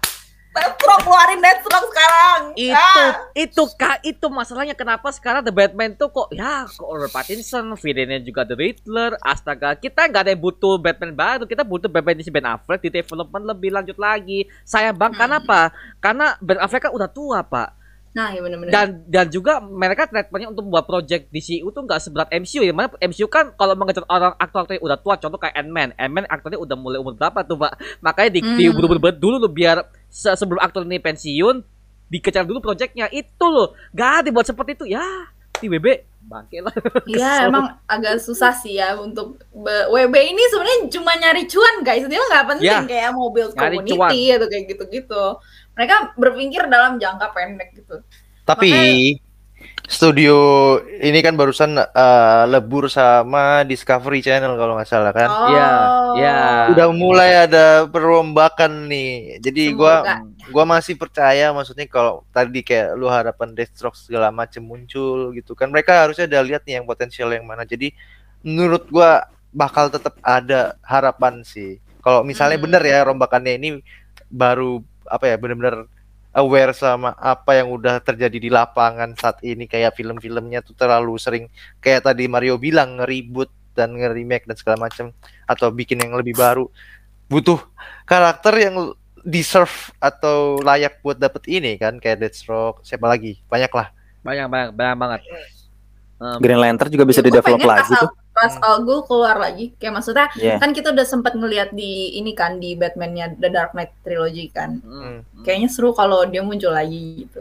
Deathstroke 0.49 1.03
keluarin 1.03 1.39
Deathstroke 1.39 1.87
sekarang. 1.87 2.41
itu 2.51 2.73
Ah. 2.73 3.13
itu 3.33 3.63
kak 3.75 4.01
itu 4.01 4.25
masalahnya 4.27 4.73
kenapa 4.73 5.07
sekarang 5.09 5.39
The 5.39 5.53
Batman 5.53 5.93
tuh 5.93 6.09
kok 6.09 6.27
ya 6.31 6.65
kok 6.65 6.83
Robert 6.83 7.13
Pattinson 7.13 7.69
villainnya 7.75 8.19
juga 8.19 8.43
The 8.43 8.57
Riddler 8.57 9.15
astaga 9.21 9.71
kita 9.73 10.03
nggak 10.03 10.21
ada 10.21 10.31
yang 10.31 10.41
butuh 10.41 10.75
Batman 10.75 11.13
baru 11.13 11.45
kita 11.45 11.61
butuh 11.61 11.87
Batman 11.87 12.17
di 12.17 12.23
si 12.23 12.33
Ben 12.33 12.43
Affleck 12.43 12.81
di 12.81 12.91
development 12.91 13.45
lebih 13.45 13.69
lanjut 13.71 13.95
lagi 13.95 14.43
sayang 14.63 14.93
bang 14.93 15.13
Hmm. 15.13 15.21
kenapa 15.21 15.69
karena 15.97 16.33
Ben 16.39 16.57
Affleck 16.57 16.83
kan 16.83 16.93
udah 16.93 17.07
tua 17.07 17.39
pak 17.39 17.78
Nah, 18.09 18.33
iya 18.33 18.41
benar-benar. 18.41 18.73
dan 18.73 18.87
dan 19.05 19.25
juga 19.29 19.61
mereka 19.61 20.09
treatmentnya 20.09 20.49
untuk 20.49 20.65
membuat 20.65 20.85
project 20.85 21.29
DCU 21.29 21.69
tuh 21.69 21.85
nggak 21.85 22.01
seberat 22.01 22.27
MCU 22.33 22.61
ya. 22.61 22.73
Mana 22.73 22.89
MCU 22.95 23.29
kan 23.29 23.53
kalau 23.53 23.77
mengejar 23.77 24.01
orang 24.05 24.33
aktor-aktor 24.35 24.75
yang 24.75 24.85
udah 24.85 24.97
tua 24.97 25.15
contoh 25.15 25.37
kayak 25.37 25.55
Ant-Man. 25.55 25.93
Ant-Man 25.93 26.25
aktornya 26.25 26.57
udah 26.57 26.73
mulai 26.73 26.97
umur 26.97 27.13
berapa 27.13 27.45
tuh 27.45 27.55
pak? 27.55 27.77
Makanya 28.01 28.29
di, 28.31 28.41
Hmm. 28.41 28.57
diburu-buru 28.57 29.13
dulu 29.13 29.35
loh 29.37 29.47
biar 29.47 29.77
se- 30.05 30.33
sebelum 30.33 30.57
aktor 30.57 30.83
ini 30.83 30.97
pensiun 30.97 31.61
dikejar 32.07 32.43
dulu 32.43 32.57
projectnya. 32.59 33.05
Itu 33.07 33.45
loh. 33.45 33.77
Gak 33.93 34.25
dibuat 34.25 34.49
seperti 34.49 34.73
itu. 34.73 34.85
Ya 34.89 35.05
di 35.59 35.67
WB 35.67 35.87
bangke 36.23 36.63
lah. 36.63 36.71
Iya, 37.09 37.51
emang 37.51 37.67
agak 37.83 38.21
susah 38.21 38.55
sih 38.55 38.79
ya 38.79 38.95
untuk 38.95 39.43
WB 39.85 40.15
ini 40.15 40.43
sebenarnya 40.47 40.87
cuma 40.87 41.11
nyari 41.13 41.43
cuan 41.45 41.83
guys. 41.83 42.05
Dia 42.05 42.21
nggak 42.21 42.45
penting 42.47 42.69
Ya, 42.69 42.79
kayak 42.85 43.11
mobil 43.11 43.45
community 43.51 44.31
atau 44.31 44.47
kayak 44.47 44.65
gitu-gitu. 44.71 45.25
Mereka 45.75 46.17
berpikir 46.17 46.65
dalam 46.67 46.97
jangka 46.97 47.33
pendek 47.33 47.69
gitu. 47.75 48.01
Tapi 48.43 48.71
studio 49.89 50.37
ini 51.01 51.19
kan 51.19 51.33
barusan 51.33 51.75
eh, 51.75 52.43
lebur 52.47 52.87
sama 52.87 53.65
Discovery 53.65 54.21
Channel 54.21 54.53
kalau 54.55 54.77
nggak 54.77 54.89
salah 54.89 55.11
kan. 55.11 55.29
Oh. 55.29 55.47
Iya, 55.49 55.69
iya. 56.15 56.39
Udah 56.71 56.87
mulai 56.93 57.31
ada 57.49 57.89
perombakan 57.89 58.85
nih. 58.87 59.41
Jadi 59.41 59.73
gua 59.73 60.05
Semoga. 60.05 60.51
gua 60.53 60.63
masih 60.77 60.95
percaya 60.95 61.49
maksudnya 61.51 61.89
kalau 61.89 62.21
tadi 62.29 62.61
kayak 62.61 62.95
lu 62.95 63.09
harapan 63.09 63.51
Deathstroke 63.57 63.97
segala 63.97 64.29
macem 64.29 64.61
muncul 64.61 65.33
gitu 65.33 65.57
kan. 65.57 65.73
Mereka 65.73 66.05
harusnya 66.07 66.29
udah 66.29 66.41
lihat 66.45 66.61
nih 66.69 66.79
yang 66.79 66.85
potensial 66.85 67.29
yang 67.33 67.43
mana. 67.43 67.65
Jadi 67.65 67.91
menurut 68.45 68.85
gua 68.87 69.25
bakal 69.49 69.89
tetap 69.89 70.13
ada 70.21 70.77
harapan 70.85 71.41
sih. 71.41 71.81
Kalau 71.99 72.21
misalnya 72.23 72.61
Hmm. 72.61 72.65
bener 72.69 72.83
ya 72.85 73.01
rombakannya 73.03 73.53
ini 73.57 73.69
baru 74.29 74.85
apa 75.09 75.25
ya 75.27 75.35
bener-bener 75.41 75.89
aware 76.33 76.77
sama 76.77 77.17
apa 77.17 77.57
yang 77.57 77.73
udah 77.73 77.97
terjadi 77.99 78.37
di 78.37 78.49
lapangan 78.53 79.17
saat 79.17 79.41
ini. 79.41 79.65
Kayak 79.65 79.97
film-filmnya 79.97 80.61
tuh 80.61 80.77
terlalu 80.77 81.17
sering 81.17 81.45
kayak 81.81 82.05
tadi 82.05 82.29
Mario 82.29 82.61
bilang 82.61 83.01
ngeribut 83.01 83.49
dan 83.73 83.95
nge-remake 83.95 84.45
dan 84.45 84.57
segala 84.57 84.77
macam 84.89 85.11
atau 85.49 85.67
bikin 85.73 85.99
yang 85.99 86.13
lebih 86.15 86.37
baru. 86.37 86.69
Butuh 87.29 87.61
karakter 88.05 88.53
yang 88.57 88.75
deserve 89.25 89.91
atau 89.99 90.63
layak 90.63 91.03
buat 91.03 91.19
dapet 91.19 91.43
ini 91.51 91.75
kan 91.75 91.99
kayak 91.99 92.23
Deathstroke 92.23 92.85
siapa 92.85 93.05
lagi? 93.09 93.41
Banyak 93.51 93.71
lah. 93.73 93.87
Banyak 94.23 94.47
banyak 94.47 94.69
banyak 94.75 94.97
banget. 94.97 95.21
Um, 96.19 96.35
Green 96.43 96.59
Lantern 96.59 96.91
juga 96.91 97.07
bisa 97.07 97.23
Ya, 97.23 97.25
di 97.25 97.31
gua 97.31 97.39
develop 97.39 97.59
pengen 97.63 97.69
lagi 97.71 97.91
pas, 97.95 98.01
tuh. 98.03 98.11
Pas 98.35 98.53
Hmm. 98.55 98.67
Al 98.67 98.77
Ghul 98.83 98.99
keluar 99.07 99.35
lagi, 99.39 99.65
kayak 99.79 99.93
maksudnya 99.99 100.27
Iya. 100.35 100.59
kan 100.59 100.71
kita 100.75 100.91
udah 100.91 101.07
sempat 101.07 101.33
ngelihat 101.35 101.71
di 101.71 102.19
ini 102.19 102.35
kan 102.35 102.59
di 102.59 102.75
Batman-nya 102.75 103.39
The 103.39 103.47
Dark 103.47 103.71
Knight 103.71 103.95
trilogy 104.03 104.51
kan. 104.51 104.83
mm. 104.83 105.43
Kayaknya 105.47 105.69
seru 105.71 105.95
kalau 105.95 106.27
dia 106.27 106.43
muncul 106.43 106.75
lagi 106.75 107.23
gitu. 107.23 107.39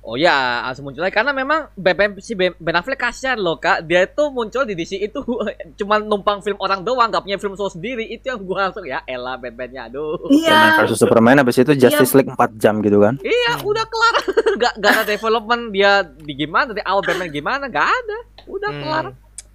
Oh 0.00 0.16
ya, 0.16 0.64
langsung 0.64 0.88
muncul 0.88 1.04
lagi 1.04 1.12
karena 1.12 1.36
memang 1.36 1.68
BBM 1.74 2.16
si 2.18 2.32
Ben 2.32 2.54
Affleck 2.72 2.96
kasihan 2.96 3.36
loh 3.36 3.58
kak. 3.58 3.84
Dia 3.84 4.06
itu 4.06 4.24
muncul 4.30 4.64
di 4.64 4.72
DC 4.72 4.96
itu 4.96 5.20
cuma 5.78 6.00
numpang 6.00 6.40
film 6.40 6.56
orang 6.58 6.80
doang, 6.80 7.10
gak 7.10 7.26
punya 7.26 7.36
film 7.36 7.52
solo 7.54 7.68
sendiri. 7.68 8.08
Itu 8.08 8.32
yang 8.32 8.40
gua 8.40 8.70
langsung 8.70 8.88
ya, 8.88 9.04
elah 9.04 9.36
Batman-nya, 9.36 9.92
aduh. 9.92 10.16
Iya. 10.32 10.80
versus 10.80 10.96
Superman 10.96 11.42
habis 11.42 11.58
itu 11.58 11.74
Justice 11.74 12.14
League 12.14 12.30
4 12.30 12.38
jam 12.56 12.80
gitu 12.80 13.02
kan. 13.02 13.20
Iya, 13.20 13.60
udah 13.60 13.84
kelar. 13.84 14.14
gak, 14.62 14.72
gak 14.80 14.92
ada 14.96 15.04
development 15.04 15.62
dia 15.70 16.00
di 16.00 16.32
gimana, 16.32 16.72
dari 16.72 16.84
awal 16.86 17.04
Batman 17.04 17.28
gimana, 17.28 17.64
gak 17.68 17.86
ada. 17.86 18.18
Udah 18.48 18.70
Hmm. 18.72 18.80
kelar. 18.80 19.06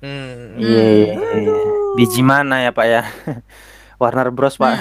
Hmm. 0.03 0.59
Iya. 0.59 0.85
Biji 1.95 2.21
mana 2.21 2.61
ya 2.61 2.69
Pak 2.69 2.85
ya? 2.85 3.01
Warner 4.01 4.29
Bros 4.29 4.59
Pak. 4.59 4.75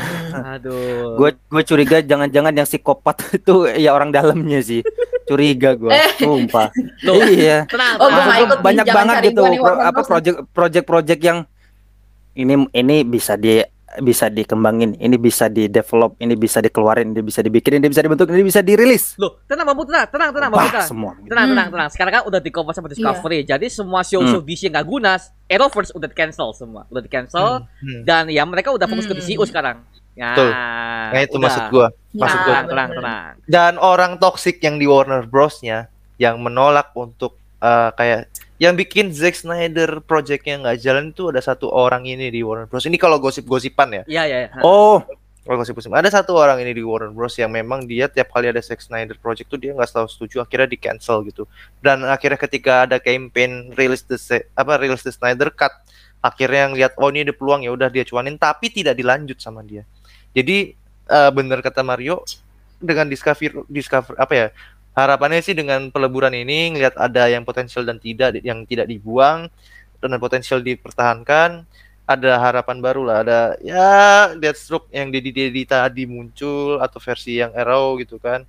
Aduh. 0.58 1.14
Gue 1.14 1.38
gue 1.38 1.62
curiga 1.62 2.02
jangan-jangan 2.02 2.50
yang 2.50 2.66
psikopat 2.66 3.38
itu 3.38 3.70
ya 3.72 3.94
orang 3.94 4.10
dalamnya 4.10 4.58
sih. 4.58 4.82
Curiga 5.24 5.70
gue, 5.72 5.88
Eh. 5.88 6.10
sumpah. 6.16 6.68
Loh, 7.06 7.22
iya. 7.24 7.64
tenang, 7.64 7.94
Oh, 7.96 8.08
tenang. 8.08 8.38
ikut 8.42 8.58
banyak 8.60 8.86
banget 8.86 9.16
gitu 9.24 9.42
nih, 9.44 9.58
pro- 9.58 9.80
apa 9.80 10.00
project 10.02 10.36
project 10.50 10.84
project 10.84 11.20
yang 11.20 11.38
ini 12.32 12.54
ini 12.70 12.96
bisa 13.02 13.36
di 13.36 13.60
bisa 13.94 14.26
dikembangin, 14.26 14.96
ini 14.96 15.16
bisa 15.16 15.46
di 15.46 15.68
develop, 15.68 16.16
ini 16.16 16.32
bisa 16.32 16.58
dikeluarin, 16.58 17.12
ini 17.12 17.20
bisa 17.20 17.38
dibikin, 17.38 17.76
ini 17.76 17.86
bisa 17.86 18.00
dibentuk, 18.00 18.24
ini 18.26 18.40
bisa 18.40 18.64
dirilis. 18.64 19.20
Loh, 19.20 19.44
tenang 19.44 19.68
Putra, 19.76 20.08
tenang, 20.08 20.32
tenang 20.32 20.48
Bang 20.48 20.58
Bah, 20.58 20.72
Putra. 20.72 20.80
semua. 20.82 21.12
Tenang, 21.18 21.44
Hmm. 21.44 21.52
tenang, 21.52 21.68
tenang. 21.68 21.88
Sekarang 21.92 22.12
kan 22.14 22.22
udah 22.24 22.40
di 22.40 22.48
cover 22.48 22.72
sama 22.72 22.88
Discovery. 22.88 23.44
Jadi 23.44 23.68
semua 23.68 24.00
show-show 24.00 24.40
Hmm. 24.40 24.48
DC 24.48 24.64
yang 24.64 24.80
gak 24.80 24.88
guna, 24.88 25.20
Arrowverse 25.44 25.92
udah 25.92 26.08
di 26.08 26.16
cancel 26.16 26.48
semua. 26.52 26.88
Udah 26.88 26.98
di 26.98 27.10
cancel 27.10 27.68
Hmm. 27.68 28.00
dan 28.02 28.32
ya 28.32 28.40
mereka 28.42 28.72
udah 28.72 28.88
fokus 28.88 29.04
ke 29.04 29.12
Hmm. 29.12 29.20
DCU 29.20 29.44
sekarang. 29.44 29.84
Ya, 30.12 30.36
Betul. 30.36 30.50
Nah 31.12 31.20
itu 31.24 31.36
udah. 31.36 31.44
maksud 31.48 31.64
gua. 31.72 31.86
Ya, 32.12 32.20
Maksud 32.20 32.38
gua. 32.44 32.54
Tenang, 32.68 32.90
tenang. 32.92 33.32
Dan 33.48 33.72
orang 33.80 34.12
toxic 34.20 34.60
yang 34.60 34.76
di 34.76 34.84
Warner 34.84 35.24
Bros-nya 35.24 35.88
yang 36.20 36.36
menolak 36.40 36.92
untuk 36.92 37.40
eh, 37.64 37.90
kayak 37.96 38.28
yang 38.62 38.78
bikin 38.78 39.10
Zack 39.10 39.34
Snyder 39.34 39.98
projectnya 40.06 40.54
nggak 40.62 40.78
jalan 40.78 41.10
itu 41.10 41.34
ada 41.34 41.42
satu 41.42 41.66
orang 41.66 42.06
ini 42.06 42.30
di 42.30 42.46
Warner 42.46 42.70
Bros. 42.70 42.86
Ini 42.86 42.94
kalau 42.94 43.18
gosip-gosipan 43.18 43.90
ya. 43.90 44.02
Iya, 44.06 44.22
iya. 44.30 44.38
iya. 44.46 44.62
Oh, 44.62 45.02
Kalau 45.42 45.58
gosip-gosipan 45.58 45.98
ada 45.98 46.14
satu 46.14 46.38
orang 46.38 46.62
ini 46.62 46.70
di 46.70 46.86
Warner 46.86 47.10
Bros 47.10 47.34
yang 47.34 47.50
memang 47.50 47.82
dia 47.90 48.06
tiap 48.06 48.30
kali 48.30 48.46
ada 48.46 48.62
Zack 48.62 48.78
Snyder 48.78 49.18
project 49.18 49.50
tuh 49.50 49.58
dia 49.58 49.74
nggak 49.74 49.90
selalu 49.90 50.08
setuju 50.14 50.46
akhirnya 50.46 50.70
di 50.70 50.78
cancel 50.78 51.26
gitu. 51.26 51.50
Dan 51.82 52.06
akhirnya 52.06 52.38
ketika 52.38 52.86
ada 52.86 53.02
campaign 53.02 53.74
release 53.74 54.06
the 54.06 54.14
apa 54.54 54.78
release 54.78 55.02
the 55.02 55.10
Snyder 55.10 55.50
cut 55.50 55.74
akhirnya 56.22 56.70
yang 56.70 56.74
lihat 56.78 56.94
oh 57.02 57.10
ini 57.10 57.26
ada 57.26 57.34
peluang 57.34 57.66
ya 57.66 57.74
udah 57.74 57.90
dia 57.90 58.06
cuanin 58.06 58.38
tapi 58.38 58.70
tidak 58.70 58.94
dilanjut 58.94 59.42
sama 59.42 59.66
dia. 59.66 59.82
Jadi 60.32 60.72
eh, 61.08 61.30
bener 61.32 61.60
kata 61.60 61.84
Mario 61.84 62.24
dengan 62.82 63.06
discover 63.06 63.62
discover 63.70 64.14
apa 64.18 64.34
ya 64.34 64.46
harapannya 64.92 65.40
sih 65.40 65.54
dengan 65.56 65.88
peleburan 65.88 66.34
ini 66.34 66.74
ngelihat 66.76 66.98
ada 66.98 67.30
yang 67.30 67.46
potensial 67.46 67.86
dan 67.86 67.96
tidak 68.02 68.42
yang 68.42 68.66
tidak 68.68 68.90
dibuang 68.90 69.46
dan 70.02 70.18
potensial 70.18 70.58
dipertahankan 70.60 71.62
ada 72.04 72.32
harapan 72.42 72.82
baru 72.82 73.02
lah 73.06 73.16
ada 73.22 73.40
ya 73.62 74.34
Deathstroke 74.36 74.90
yang 74.90 75.08
Dedi 75.14 75.30
Dedi 75.30 75.62
tadi 75.64 76.04
muncul 76.04 76.82
atau 76.82 76.98
versi 76.98 77.38
yang 77.38 77.54
Arrow 77.54 77.96
gitu 78.02 78.18
kan 78.18 78.42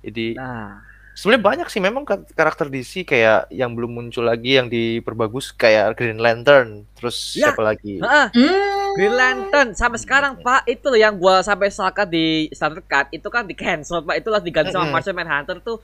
jadi 0.00 0.38
Nah, 0.38 0.80
sebenarnya 1.12 1.42
banyak 1.44 1.68
sih 1.68 1.82
memang 1.82 2.06
kar- 2.08 2.24
karakter 2.32 2.70
DC 2.72 3.04
kayak 3.04 3.50
yang 3.52 3.74
belum 3.76 3.92
muncul 3.92 4.24
lagi 4.24 4.56
yang 4.56 4.70
diperbagus 4.72 5.52
kayak 5.52 5.98
Green 5.98 6.22
Lantern 6.22 6.86
terus 6.96 7.36
Ya. 7.36 7.50
siapa 7.50 7.60
lagi 7.66 8.00
Heeh, 8.00 8.26
Hmm. 8.32 8.81
Green 8.96 9.14
Lantern 9.14 9.68
sampai 9.72 9.98
sekarang 10.00 10.38
Pak 10.40 10.68
itu 10.68 10.86
loh 10.88 11.00
yang 11.00 11.14
gua 11.16 11.40
sampai 11.40 11.72
sakat 11.72 12.08
di 12.08 12.48
Standard 12.52 12.86
Cut 12.86 13.06
itu 13.10 13.28
kan 13.32 13.44
di 13.48 13.54
cancel 13.56 14.04
Pak. 14.04 14.20
Itulah 14.20 14.40
diganti 14.40 14.72
sama. 14.72 15.00
Martian 15.00 15.16
Manhunter 15.16 15.58
tuh. 15.60 15.78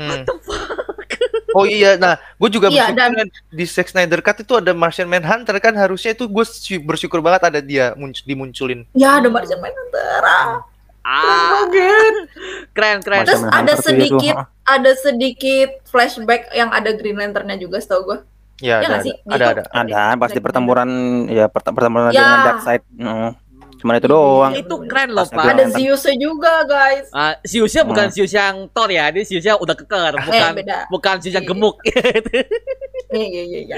Hmm. 0.00 0.08
what 0.08 0.24
the 0.24 0.34
fuck? 0.40 1.10
Oh 1.50 1.66
iya 1.66 1.98
nah 1.98 2.14
gue 2.38 2.48
juga 2.48 2.70
Iya, 2.70 2.94
bersyukur 2.94 3.26
di 3.50 3.64
Zack 3.66 3.90
Snyder 3.90 4.22
Cut 4.22 4.38
itu 4.46 4.54
ada 4.54 4.70
Martian 4.70 5.10
Manhunter 5.10 5.58
kan 5.58 5.74
harusnya 5.74 6.14
itu 6.14 6.30
gue 6.30 6.44
bersyukur 6.86 7.18
banget 7.18 7.50
ada 7.50 7.58
dia 7.58 7.90
muncul 7.98 8.22
dimunculin. 8.22 8.86
Ya 8.94 9.18
ada 9.18 9.26
Martian 9.26 9.58
Manhunter. 9.58 10.22
Ah, 10.22 10.62
ah. 11.02 11.66
Keren 12.70 13.02
keren 13.02 13.26
Terus 13.26 13.42
ada 13.50 13.74
ya 13.74 13.82
sedikit 13.82 14.36
ada 14.62 14.92
sedikit 14.94 15.70
flashback 15.90 16.54
yang 16.54 16.70
ada 16.70 16.94
Green 16.94 17.18
Lantern-nya 17.18 17.58
juga 17.58 17.82
setahu 17.82 18.14
gue. 18.14 18.18
Ya 18.60 18.78
Ya 18.78 18.86
ada 18.86 18.98
sih? 19.00 19.14
ada, 19.24 19.32
ada 19.32 19.46
Gitu. 19.56 19.70
ada 19.72 19.98
ada 20.06 20.18
pasti 20.18 20.38
pertempuran 20.38 20.88
ya 21.26 21.46
pert- 21.46 21.68
pertempuran 21.68 22.08
Ya. 22.08 22.20
dengan 22.20 22.38
Darkseid. 22.46 22.82
Mm. 22.92 23.30
Cuman 23.80 23.96
itu 23.96 24.08
doang. 24.08 24.52
Iya, 24.52 24.60
itu 24.60 24.68
bener-bener. 24.68 24.90
keren 24.92 25.10
loh 25.10 25.26
Pak 25.26 25.44
Ada. 25.46 25.64
Zeus 25.72 26.04
juga 26.14 26.52
guys. 26.64 27.08
Ah, 27.10 27.32
Zeusnya 27.42 27.80
bukan 27.82 28.04
Hmm. 28.04 28.12
Zeus 28.12 28.28
yang 28.30 28.68
Thor 28.68 28.88
ya, 28.88 29.08
ini 29.08 29.24
Zeusnya 29.24 29.56
udah 29.56 29.72
keker, 29.74 30.12
bukan 30.20 30.36
eh 30.36 30.52
beda. 30.54 30.78
bukan 30.86 31.14
Zeus 31.18 31.32
yang 31.32 31.42
Iya. 31.42 31.50
gemuk. 31.50 31.76
Iya 33.10 33.26
iya 33.26 33.42
iya. 33.42 33.60
iya. 33.66 33.76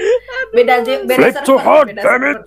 Beda 0.53 0.85
sih. 0.85 0.95
Beda 1.09 1.41
server, 1.41 1.57
hard, 1.57 1.87
beda 1.89 2.01
damn 2.05 2.23
it. 2.29 2.39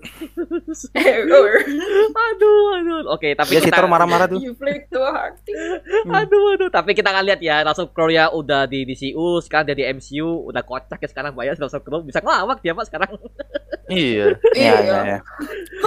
aduh, 2.30 2.58
aduh. 2.78 2.98
Oke, 3.10 3.34
tapi 3.34 3.58
Ya 3.58 3.60
si 3.62 3.66
kita 3.66 3.82
marah-marah 3.90 4.30
tuh. 4.30 4.38
You 4.38 4.54
flick 4.54 4.86
too 4.86 5.02
hard. 5.02 5.34
Aduh, 6.22 6.54
aduh. 6.54 6.70
Tapi 6.70 6.94
kita 6.94 7.10
akan 7.10 7.24
lihat 7.26 7.40
ya, 7.42 7.66
Russell 7.66 7.90
Crowe 7.90 8.14
ya 8.14 8.30
udah 8.30 8.70
di 8.70 8.86
DCU, 8.86 9.42
sekarang 9.42 9.66
dia 9.72 9.76
di 9.76 9.84
MCU, 9.90 10.46
udah 10.46 10.62
kocak 10.62 11.02
ya 11.02 11.08
sekarang 11.10 11.34
bayar 11.34 11.58
Russell 11.58 11.82
Crowe 11.82 12.06
bisa 12.06 12.22
ngelawak 12.22 12.62
dia 12.62 12.72
Pak 12.76 12.86
sekarang. 12.86 13.10
iya 13.90 14.38
Iya 14.54 14.74
iya 14.82 14.98
iya. 15.02 15.18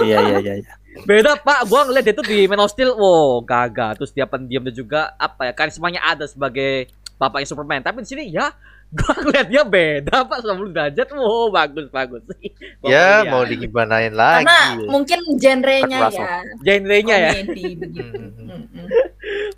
Iya 0.04 0.18
iya 0.20 0.36
iya. 0.40 0.54
iya. 0.60 0.72
Beda 1.08 1.38
Pak, 1.40 1.70
gua 1.70 1.88
ngeliat 1.88 2.04
dia 2.04 2.14
tuh 2.16 2.26
di 2.26 2.44
Man 2.44 2.60
of 2.60 2.68
Steel, 2.68 2.92
wow, 2.92 3.40
gagah. 3.40 3.96
Terus 3.96 4.12
dia 4.12 4.28
pendiam 4.28 4.60
dan 4.66 4.74
juga 4.76 5.16
apa 5.16 5.48
ya, 5.48 5.52
karismanya 5.56 6.04
ada 6.04 6.28
sebagai 6.28 6.92
bapaknya 7.16 7.48
Superman. 7.48 7.80
Tapi 7.80 8.04
di 8.04 8.08
sini 8.08 8.24
ya 8.32 8.52
gua 8.90 9.12
ngeliat 9.16 9.46
dia 9.46 9.62
beda 9.62 10.26
Pak, 10.26 10.38
90 10.42 10.74
derajat. 10.74 11.06
Wow, 11.12 11.50
bagus 11.50 11.86
bagus. 11.88 12.22
Gua 12.82 12.90
ya 12.90 13.22
mau 13.24 13.44
digimanain 13.44 14.10
lagi 14.10 14.48
Karena 14.48 14.60
mungkin 14.88 15.18
genrenya 15.36 16.10
ya. 16.10 16.42
genre-nya 16.58 17.16
ya. 17.16 17.30
Begitu. 17.48 17.86
Hmm. 17.86 18.66
Mm-mm. 18.66 18.86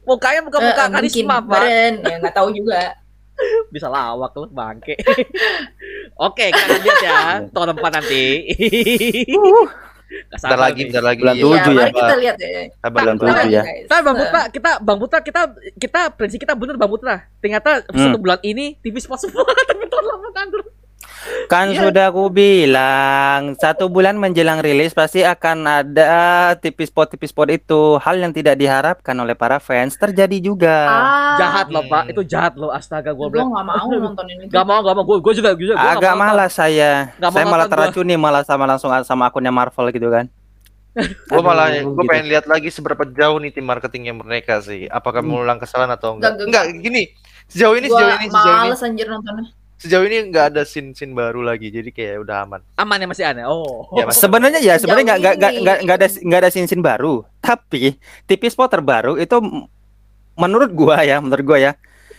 Mukanya 0.04 0.40
bukan 0.42 0.60
Eh, 0.60 0.66
muka 0.68 0.84
eh, 0.84 0.90
karisma. 0.90 1.36
Pak. 1.40 1.62
Ya 2.02 2.16
nggak 2.20 2.34
tahu 2.34 2.50
juga. 2.52 2.98
Bisa 3.74 3.88
lawak 3.88 4.36
lu 4.36 4.46
bangke. 4.52 4.94
Oke, 6.20 6.52
kita 6.52 6.64
akan 6.68 6.80
lihat 6.84 6.98
ya 7.00 7.18
tahun 7.50 7.68
depan 7.74 7.90
nanti. 7.94 8.24
Bentar 10.32 10.58
lagi 10.60 10.80
bentar 10.88 11.04
lagi 11.04 11.20
Bulan 11.22 11.34
Iya, 11.36 11.44
tujuh 11.44 11.72
ya, 11.72 11.80
ya, 11.80 11.88
kita 11.92 12.14
lihat 12.20 12.36
ya. 12.36 12.48
Bulan 12.90 13.16
tujuh 13.16 13.48
ya. 13.48 13.62
Tapi 13.88 14.02
Bang 14.04 14.16
Putra, 14.20 14.42
kita 14.52 14.70
Bang 14.84 14.98
Putra 15.00 15.18
kita 15.24 15.42
kita 15.80 16.00
prediksi 16.12 16.38
kita 16.40 16.52
bener 16.52 16.76
Bang 16.76 16.90
Putra. 16.92 17.28
Ternyata 17.40 17.86
satu 17.86 18.18
bulan 18.20 18.40
ini 18.44 18.76
TV 18.80 19.00
spot 19.00 19.20
semua 19.20 19.44
tapi 19.68 19.88
tahun 19.88 20.04
lama 20.04 20.28
kan 20.34 20.46
terus. 20.52 20.68
Kan 21.46 21.70
Iya. 21.70 21.84
sudah 21.84 22.04
aku 22.08 22.28
bilang 22.28 23.54
satu 23.56 23.86
bulan 23.86 24.14
menjelang 24.14 24.58
rilis 24.58 24.90
pasti 24.90 25.20
akan 25.20 25.58
ada 25.62 26.12
tipis 26.56 26.88
spot 26.88 27.10
tipis 27.10 27.28
spot 27.28 27.48
itu 27.48 27.96
hal 27.96 28.16
yang 28.16 28.30
tidak 28.30 28.54
diharapkan 28.54 29.14
oleh 29.14 29.32
para 29.32 29.56
fans 29.56 29.94
terjadi 29.94 30.38
juga. 30.38 30.76
Ah, 30.84 31.36
Jahat 31.36 31.66
loh, 31.68 31.82
Hmm. 31.82 31.92
Pak. 31.92 32.02
Itu 32.08 32.22
jahat 32.22 32.54
loh. 32.54 32.70
Astaga, 32.70 33.10
gue 33.10 33.18
gua 33.18 33.28
bilang. 33.28 33.48
nggak 33.50 33.66
mau 33.66 33.86
nontonin 34.02 34.36
itu. 34.40 34.50
Gak 34.50 34.64
mau, 34.64 34.80
gak 34.80 34.94
mau. 34.94 35.04
Gue 35.04 35.18
gue 35.20 35.34
juga 35.34 35.50
gue 35.52 35.66
juga 35.66 35.76
gua 35.76 35.92
Agak 35.92 36.14
malas 36.14 36.52
saya. 36.52 37.12
Mau 37.16 37.28
Saya 37.28 37.44
malah 37.44 37.66
teracuni 37.66 38.14
malah 38.14 38.42
sama 38.42 38.64
langsung 38.64 38.90
sama 39.02 39.26
akunnya 39.26 39.50
Marvel 39.50 39.88
gitu 39.90 40.08
kan. 40.08 40.26
gue 41.32 41.40
malah 41.40 41.72
gue 41.72 41.88
gitu. 41.88 42.04
pengen 42.04 42.28
lihat 42.28 42.44
lagi 42.44 42.68
seberapa 42.68 43.00
jauh 43.06 43.40
nih 43.40 43.48
tim 43.50 43.64
marketingnya 43.64 44.12
mereka 44.12 44.60
sih 44.60 44.84
apakah 44.86 45.20
Hmm. 45.20 45.32
mengulang 45.32 45.56
kesalahan 45.56 45.88
atau 45.90 46.20
enggak 46.20 46.36
Enggak, 46.36 46.68
enggak 46.68 46.84
gini 46.84 47.02
sejauh 47.48 47.72
ini 47.74 47.88
sejauh 47.88 48.12
ini 48.12 48.28
sejauh 48.28 48.52
ini 48.52 48.68
males 48.68 48.82
anjir 48.82 49.06
nontonnya. 49.08 49.48
Sejauh 49.82 50.06
ini 50.06 50.30
nggak 50.30 50.54
ada 50.54 50.62
scene 50.62 50.94
scene 50.94 51.10
baru 51.10 51.42
lagi 51.42 51.74
jadi 51.74 51.90
kayak 51.90 52.22
udah 52.22 52.36
aman 52.46 52.60
Aman 52.78 53.02
ya 53.02 53.06
masih 53.10 53.24
aneh. 53.26 53.44
Oh. 53.44 53.90
Ya. 53.98 54.06
Sebenarnya 54.14 54.62
ya 54.62 54.78
sebenarnya 54.78 55.18
nggak 55.18 55.34
nggak 55.34 55.52
nggak 55.58 55.76
nggak 55.82 55.96
ada 55.98 56.08
nggak 56.22 56.40
ada 56.46 56.50
scene 56.54 56.70
scene 56.70 56.84
baru. 56.84 57.26
Tapi 57.42 57.98
tipis 58.30 58.54
spot 58.54 58.70
terbaru 58.70 59.18
itu 59.18 59.36
menurut 60.38 60.70
gua 60.70 61.02
ya, 61.02 61.18
menurut 61.18 61.44
gua 61.44 61.58
ya 61.58 61.72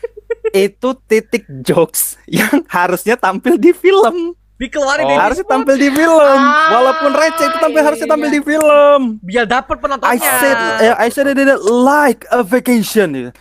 itu 0.53 0.89
titik 1.07 1.47
jokes 1.63 2.19
yang 2.27 2.67
harusnya 2.67 3.15
tampil 3.15 3.55
di 3.55 3.71
film. 3.71 4.35
Dikeluarin 4.53 5.03
Oh. 5.03 5.09
dari 5.09 5.19
Harusnya 5.19 5.47
tampil 5.49 5.75
di 5.75 5.89
film. 5.91 6.39
Ah, 6.39 6.69
Walaupun 6.77 7.11
receh 7.11 7.45
itu 7.49 7.57
tampil 7.57 7.81
iya, 7.81 7.87
harusnya 7.89 8.07
tampil 8.07 8.29
iya. 8.29 8.35
di 8.37 8.41
film. 8.45 9.01
biar 9.19 9.45
dapet 9.49 9.75
penontonnya. 9.81 10.13
I 10.13 10.17
said 10.21 10.57
I 10.93 11.07
said 11.09 11.27
it 11.31 11.39
like 11.67 12.23
a 12.29 12.45
vacation. 12.45 13.33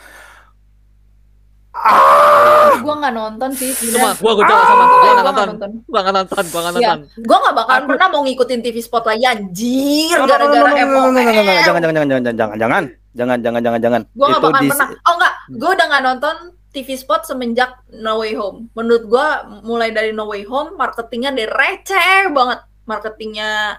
Gue 2.83 2.95
nggak 2.95 3.15
nonton 3.15 3.51
sih. 3.53 3.71
Cuma 3.91 4.15
gua 4.17 4.33
juga 4.35 4.55
sama. 4.55 4.85
Nggak 4.85 5.13
nggak 5.13 5.25
nonton. 5.25 5.47
nonton. 5.51 5.71
Gua 5.85 6.01
nggak 6.01 6.15
nonton. 6.15 6.45
Gua 6.47 6.61
nggak 6.61 6.73
Iya. 6.73 6.89
nonton. 6.95 6.99
Gue 7.21 7.37
nggak 7.37 7.55
bakalan 7.55 7.83
pernah 7.87 8.07
mau 8.09 8.21
ngikutin 8.23 8.61
TV 8.61 8.77
spot 8.79 9.05
lagi 9.05 9.25
anjir 9.25 10.17
gara-gara 10.23 10.71
FOM. 10.81 11.13
Jangan 11.13 11.81
jangan 11.81 11.81
jangan 11.81 12.09
jangan 12.09 12.23
jangan 12.35 12.57
jangan. 12.59 12.85
Jangan 13.13 13.39
jangan 13.45 13.61
jangan 13.61 13.81
jangan. 13.81 14.03
Gue 14.09 14.27
gak 14.27 14.33
Itu 14.33 14.47
bakal 14.47 14.61
di- 14.61 14.71
pernah. 14.73 14.89
Oh 15.05 15.15
enggak, 15.15 15.35
gue 15.53 15.71
udah 15.71 15.87
gak 15.87 16.03
nonton 16.03 16.37
TV 16.73 16.89
spot 16.97 17.21
semenjak 17.23 17.71
No 17.93 18.13
Way 18.19 18.33
Home. 18.35 18.73
Menurut 18.73 19.05
gue 19.05 19.27
mulai 19.63 19.93
dari 19.93 20.11
No 20.11 20.25
Way 20.25 20.49
Home, 20.49 20.75
marketingnya 20.75 21.31
dari 21.31 21.45
receh 21.47 22.33
banget. 22.33 22.65
Marketingnya 22.83 23.77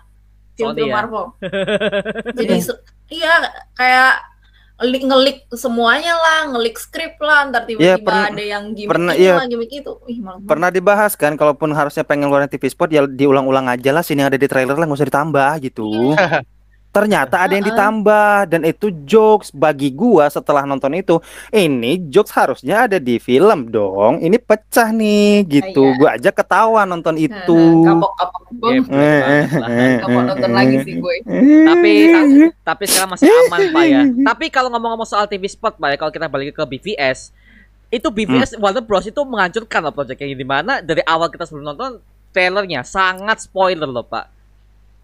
film-film 0.54 0.86
ya? 0.86 0.95
Marvel. 0.95 1.26
Jadi 2.38 2.56
iya 3.10 3.34
kayak 3.74 4.14
ngelik, 4.84 5.03
ngelik 5.07 5.38
semuanya 5.55 6.13
lah, 6.13 6.39
ngelik 6.51 6.75
skrip 6.75 7.15
lah, 7.23 7.47
ntar 7.47 7.63
Iya, 7.63 7.95
tiba-tiba 7.95 8.03
pernah- 8.03 8.27
ada 8.27 8.43
yang 8.43 8.63
gimmick 8.75 8.91
pernah, 8.91 9.13
ini 9.15 9.23
iya. 9.23 9.34
lah, 9.39 9.47
gimmick 9.47 9.71
itu. 9.71 9.93
Ih, 10.11 10.19
malah 10.19 10.39
Pernah 10.43 10.69
dibahas 10.69 11.15
kan 11.15 11.39
kalaupun 11.39 11.71
harusnya 11.71 12.03
pengen 12.03 12.27
ngeluarin 12.27 12.51
TV 12.51 12.67
spot 12.67 12.91
ya 12.91 13.07
diulang-ulang 13.07 13.71
aja 13.71 13.95
lah 13.95 14.03
sini 14.03 14.19
yang 14.19 14.29
ada 14.29 14.38
di 14.38 14.47
trailer 14.51 14.75
lah 14.75 14.84
nggak 14.84 14.99
usah 14.99 15.07
ditambah 15.07 15.51
gitu. 15.63 15.88
Ternyata 16.94 17.41
ada 17.41 17.58
yang 17.58 17.66
ditambah 17.66 18.54
dan 18.54 18.62
itu 18.70 18.94
jokes 19.10 19.50
bagi 19.50 19.89
gua 19.89 20.30
setelah 20.30 20.62
nonton 20.62 20.94
itu. 20.94 21.18
Ini 21.50 22.06
jokes 22.14 22.30
harusnya 22.38 22.86
ada 22.86 23.02
di 23.02 23.18
film 23.18 23.74
dong. 23.74 24.22
Ini 24.22 24.38
pecah 24.38 24.94
nih 24.94 25.41
gitu. 25.50 25.89
Iya. 25.89 25.98
Gua 25.98 26.10
aja 26.14 26.30
ketawa 26.30 26.86
nonton 26.86 27.18
itu. 27.18 27.62
kapok-kapok 27.82 28.41
Gak 28.62 30.10
mau 30.14 30.22
nonton 30.22 30.52
lagi 30.54 30.76
sih 30.86 31.02
gue. 31.02 31.16
Tapi 31.66 31.91
tapi 32.70 32.84
sekarang 32.86 33.10
masih 33.18 33.26
aman 33.26 33.60
pak 33.74 33.86
ya. 33.89 34.02
Tapi 34.30 34.46
kalau 34.54 34.70
ngomong-ngomong 34.70 35.10
soal 35.10 35.26
TV 35.26 35.50
spot 35.50 35.82
pak 35.82 35.89
ya, 35.94 35.98
kalau 35.98 36.12
kita 36.14 36.30
balik 36.30 36.54
ke 36.54 36.64
BVS, 36.64 37.34
itu 37.89 38.08
BVS 38.10 38.62
Warner 38.62 38.86
Bros 38.86 39.10
itu 39.10 39.22
menghancurkan 39.26 39.82
loh 39.82 39.94
proyeknya 39.94 40.38
di 40.38 40.48
mana 40.48 40.74
dari 40.86 41.02
awal 41.06 41.34
kita 41.34 41.50
sebelum 41.50 41.74
nonton 41.74 42.02
trailernya 42.34 42.86
sangat 42.86 43.46
spoiler 43.46 43.89
loh 43.89 44.06
pak. 44.06 44.30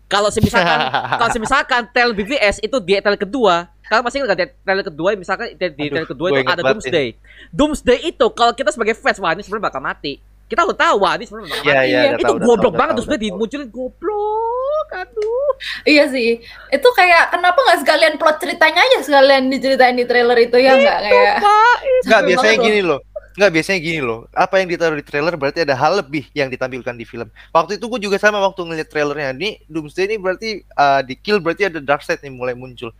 Kalau 0.09 0.29
misalkan 0.33 0.79
kalau 1.21 1.29
misalkan 1.37 1.81
trailer 1.93 2.15
BVS 2.17 2.57
itu 2.65 2.77
di 2.81 2.97
trailer 2.97 3.21
kedua, 3.21 3.69
kalau 3.85 4.01
masih 4.01 4.25
ingat 4.25 4.27
nggak 4.33 4.39
di 4.41 4.45
trailer 4.65 4.85
kedua 4.89 5.09
misalkan 5.13 5.53
di, 5.53 5.55
di 5.55 5.65
Aduh, 5.69 5.89
trailer 5.93 6.09
kedua 6.09 6.27
itu 6.33 6.39
ada 6.43 6.61
Doomsday. 6.65 7.07
Doomsday 7.53 7.99
itu 8.09 8.25
kalau 8.33 8.51
kita 8.57 8.73
sebagai 8.73 8.97
fans 8.97 9.21
wah 9.21 9.37
ini 9.37 9.45
sebenarnya 9.45 9.69
bakal 9.69 9.81
mati. 9.85 10.17
Kita 10.49 10.65
udah 10.65 10.73
tahu 10.73 10.95
wah 11.05 11.13
ini 11.13 11.29
sebenarnya 11.29 11.49
bakal 11.53 11.61
Iya, 11.61 11.73
mati. 11.77 11.85
iya, 11.85 11.99
udah 12.01 12.09
itu 12.09 12.25
tahu, 12.25 12.33
udah 12.33 12.47
goblok 12.49 12.73
tahu, 12.73 12.79
banget 12.81 12.93
tahu, 12.93 12.99
Doomsday 13.05 13.21
dimunculin 13.21 13.69
goblok. 13.69 14.87
Aduh. 14.89 15.51
Iya 15.85 16.03
sih. 16.09 16.29
Itu 16.73 16.87
kayak 16.97 17.29
kenapa 17.29 17.59
nggak 17.61 17.79
sekalian 17.85 18.13
plot 18.17 18.37
ceritanya 18.41 18.81
aja 18.81 18.97
sekalian 19.05 19.43
diceritain 19.53 19.93
di 19.93 20.05
trailer 20.09 20.37
itu 20.41 20.57
ya 20.57 20.73
nggak 20.73 20.99
kayak. 21.05 21.35
Pak, 21.37 21.77
Enggak, 22.09 22.21
biasanya 22.25 22.55
gini 22.57 22.81
loh. 22.81 22.99
Enggak, 23.39 23.55
biasanya 23.55 23.79
gini 23.79 24.03
loh. 24.03 24.27
Apa 24.35 24.59
yang 24.59 24.67
ditaruh 24.67 24.99
di 24.99 25.05
trailer 25.07 25.31
berarti 25.39 25.63
ada 25.63 25.71
hal 25.71 26.03
lebih 26.03 26.27
yang 26.35 26.51
ditampilkan 26.51 26.91
di 26.91 27.07
film. 27.07 27.31
Waktu 27.55 27.79
itu 27.79 27.87
gue 27.87 28.03
juga 28.03 28.19
sama 28.19 28.35
waktu 28.43 28.67
ngeliat 28.67 28.91
trailernya. 28.91 29.31
Ini 29.31 29.63
Doomsday 29.71 30.11
ini 30.11 30.19
berarti 30.19 30.59
uh, 30.75 30.99
di 30.99 31.15
kill 31.15 31.39
berarti 31.39 31.71
ada 31.71 31.79
Darkseid 31.79 32.19
nih 32.19 32.35
mulai 32.35 32.51
muncul. 32.51 32.91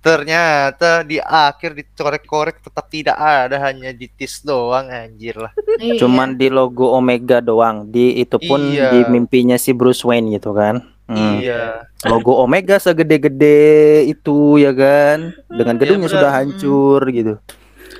Ternyata 0.00 1.04
di 1.04 1.20
akhir 1.20 1.76
dicorek-korek 1.76 2.64
tetap 2.64 2.88
tidak 2.88 3.20
ada 3.20 3.60
hanya 3.68 3.92
di 3.92 4.08
tease 4.08 4.40
doang 4.40 4.88
anjir 4.88 5.36
lah. 5.36 5.52
Iya. 5.82 6.00
Cuman 6.00 6.40
di 6.40 6.48
logo 6.48 6.88
Omega 6.96 7.44
doang. 7.44 7.84
Di 7.92 8.16
itu 8.16 8.40
pun 8.40 8.72
Iya. 8.72 8.96
di 8.96 9.12
mimpinya 9.12 9.60
si 9.60 9.76
Bruce 9.76 10.08
Wayne 10.08 10.32
gitu 10.40 10.56
kan. 10.56 10.80
Hmm. 11.04 11.36
Iya. 11.36 11.84
Logo 12.08 12.40
Omega 12.40 12.80
segede-gede 12.80 14.08
itu 14.08 14.56
ya 14.56 14.72
kan. 14.72 15.36
Dengan 15.52 15.76
gedungnya 15.76 16.08
benar. 16.08 16.16
sudah 16.16 16.30
hancur 16.32 17.00
gitu. 17.12 17.36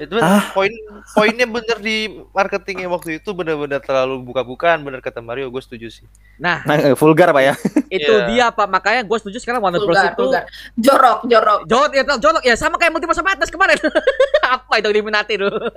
Itu 0.03 0.19
Ah. 0.19 0.51
poin 0.51 0.73
poinnya 1.13 1.47
bener 1.47 1.79
di 1.79 1.97
marketingnya 2.31 2.87
waktu 2.87 3.17
itu 3.17 3.31
bener-bener 3.31 3.79
terlalu 3.79 4.19
buka-bukaan 4.23 4.83
bener 4.83 4.99
kata 4.99 5.23
Mario 5.23 5.47
gue 5.47 5.59
setuju 5.59 5.87
sih. 5.89 6.07
Nah, 6.37 6.67
Nah, 6.67 6.75
eh, 6.75 6.95
vulgar 6.95 7.31
Pak 7.31 7.43
ya. 7.43 7.55
itu 7.93 8.11
Iya. 8.11 8.27
dia 8.27 8.47
Pak. 8.51 8.67
Makanya 8.67 9.03
gue 9.03 9.17
setuju 9.17 9.39
sekarang 9.39 9.63
Warner 9.63 9.79
Bros 9.79 9.95
vulgar, 9.95 10.11
itu 10.11 10.23
vulgar. 10.23 10.43
Jorok, 10.75 11.19
jorok. 11.25 11.59
Jorok 11.65 11.93
ya, 11.93 12.03
jorok 12.19 12.43
ya 12.43 12.55
sama 12.55 12.77
kayak 12.77 12.93
Multiverse 12.93 13.23
Madness 13.23 13.49
kemarin. 13.49 13.79
Apa 14.59 14.75
itu 14.79 14.89
Illuminati 14.91 15.35
dulu? 15.37 15.57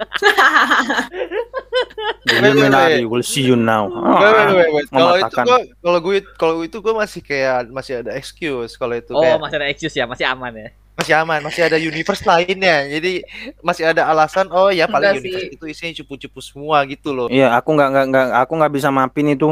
Illuminati 2.25 3.03
will 3.05 3.23
see 3.23 3.43
you 3.43 3.55
now. 3.55 3.87
Wait, 3.87 4.33
wait, 4.33 4.55
wait, 4.55 4.69
wait. 4.73 4.87
Kalau 4.89 5.13
itu 5.15 5.35
kalau 5.79 5.99
gue 6.01 6.15
kalau 6.35 6.53
itu 6.63 6.77
gue 6.79 6.93
masih 6.93 7.21
kayak 7.21 7.69
masih 7.69 7.93
ada 8.01 8.11
excuse 8.15 8.73
kalau 8.75 8.95
itu 8.95 9.13
Oh, 9.13 9.21
kayak 9.21 9.37
masih 9.39 9.55
ada 9.59 9.67
excuse 9.69 9.95
ya, 9.95 10.05
masih 10.05 10.25
aman 10.25 10.51
ya. 10.55 10.69
Masih 10.95 11.13
aman, 11.13 11.39
masih 11.41 11.61
ada 11.63 11.75
universe 11.75 12.23
lainnya. 12.23 12.87
Jadi 12.87 13.23
masih 13.59 13.83
ada 13.85 14.07
alasan 14.07 14.47
oh 14.49 14.67
ya 14.67 14.87
paling 14.87 15.11
Enggak 15.11 15.21
sih. 15.21 15.27
universe 15.27 15.53
itu 15.53 15.65
isinya 15.67 15.93
cupu-cupu 15.99 16.39
semua 16.39 16.81
gitu 16.85 17.11
loh. 17.11 17.27
Iya, 17.27 17.51
aku 17.53 17.69
nggak 17.71 17.89
nggak 17.91 18.05
nggak 18.07 18.25
aku 18.39 18.53
nggak 18.55 18.73
bisa 18.73 18.87
maafin 18.89 19.27
itu. 19.27 19.49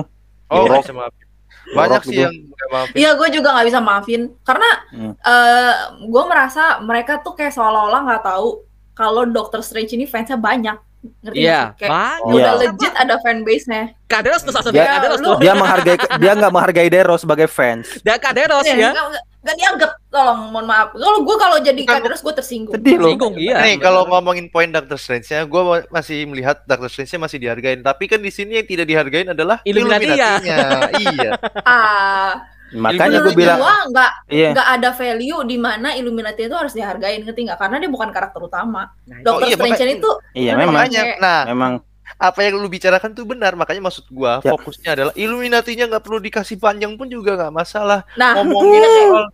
Oh, 0.47 0.63
bisa 0.65 0.91
maafin. 0.91 1.25
Banyak 1.63 2.01
sih 2.03 2.11
gitu. 2.11 2.21
yang 2.21 2.33
nggak 2.49 2.69
maafin. 2.69 2.95
Iya, 2.95 3.09
gue 3.13 3.27
juga 3.31 3.47
nggak 3.51 3.67
bisa 3.67 3.79
maafin 3.79 4.21
karena 4.41 4.69
Hmm. 4.89 5.13
eh 5.15 5.73
gue 6.01 6.23
merasa 6.23 6.63
mereka 6.79 7.19
tuh 7.19 7.33
kayak 7.33 7.51
seolah-olah 7.51 8.01
nggak 8.03 8.23
tahu 8.25 8.63
kalau 8.93 9.23
Doctor 9.25 9.59
Strange 9.59 9.91
ini 9.91 10.03
fansnya 10.03 10.35
banyak. 10.35 10.75
Ngerti 11.19 11.35
Iya, 11.35 11.75
sih? 11.75 11.83
Kayak 11.83 11.91
banyak. 11.91 12.19
Iya. 12.23 12.35
udah 12.39 12.53
legit 12.57 12.93
ada 12.93 13.15
fanbase-nya. 13.19 13.81
Kaderos 14.05 14.39
tuh 14.39 14.53
satu 14.53 14.71
Dia- 14.71 14.87
Kaderos 14.93 15.19
lu- 15.19 15.27
tuh. 15.27 15.37
Dia 15.39 15.51
menghargai 15.53 15.97
dia 15.99 16.31
nggak 16.33 16.51
menghargai 16.53 16.87
Dero 16.87 17.15
sebagai 17.17 17.47
fans. 17.47 17.99
Dia 17.99 18.15
Kaderos 18.15 18.63
Iya, 18.63 18.75
ya. 18.77 18.91
nggak- 18.93 19.32
nggak 19.43 19.55
dianggap, 19.59 19.91
tolong, 20.07 20.39
mohon 20.49 20.63
maaf. 20.63 20.95
Kalau 20.95 21.19
gue 21.19 21.35
kalau 21.35 21.57
jadi 21.59 21.81
kaderos 21.83 22.23
gue 22.23 22.31
tersinggung. 22.31 22.73
Sedih 22.79 22.95
loh. 22.95 23.11
Singgung 23.11 23.33
iya. 23.35 23.59
Nih 23.59 23.75
kalau 23.75 24.07
ngomongin 24.07 24.47
poin 24.47 24.71
Doctor 24.71 24.95
Strange-nya, 24.95 25.43
gue 25.43 25.61
masih 25.91 26.23
melihat 26.31 26.63
Doctor 26.63 26.87
Strange-nya 26.87 27.19
masih 27.19 27.37
dihargain. 27.43 27.83
Tapi 27.83 28.07
kan 28.07 28.23
di 28.23 28.31
sini 28.31 28.63
yang 28.63 28.67
tidak 28.67 28.87
dihargain 28.87 29.27
adalah 29.35 29.59
Illuminati-nya. 29.67 30.29
Iya. 31.03 31.31
Ah, 31.67 32.31
Makanya 32.73 33.21
gue 33.21 33.35
bilang, 33.37 33.61
gua 33.61 33.75
nggak 33.85 34.11
iya. 34.33 34.49
nggak 34.49 34.67
ada 34.79 34.89
value 34.97 35.45
di 35.45 35.57
mana 35.61 35.93
Illuminati 35.93 36.47
itu 36.49 36.55
harus 36.57 36.73
dihargain, 36.73 37.21
ngerti 37.21 37.45
nggak? 37.45 37.59
Karena 37.61 37.77
dia 37.77 37.89
bukan 37.91 38.09
karakter 38.09 38.41
utama. 38.41 38.89
Nah, 39.05 39.21
Doctor 39.21 39.45
iya, 39.45 39.55
Strange 39.59 39.77
makanya- 39.77 39.97
itu 39.99 40.09
Iya 40.33 40.51
Memang. 40.57 40.57
memang 40.57 40.75
Makanya, 40.89 41.03
nah 41.21 41.39
memang 41.45 41.71
apa 42.19 42.39
yang 42.43 42.59
lu 42.59 42.67
bicarakan 42.67 43.11
tuh 43.15 43.25
benar. 43.27 43.55
Makanya 43.55 43.81
maksud 43.83 44.05
gua 44.11 44.39
Ya. 44.43 44.51
fokusnya 44.55 44.89
adalah 44.95 45.13
Illuminati-nya 45.15 45.87
nggak 45.89 46.03
perlu 46.03 46.19
dikasih 46.23 46.57
panjang 46.59 46.93
pun 46.95 47.07
juga 47.07 47.35
nggak 47.35 47.53
masalah. 47.53 48.03
nah 48.19 48.37
Ngomongin 48.39 48.81
soal 48.83 49.25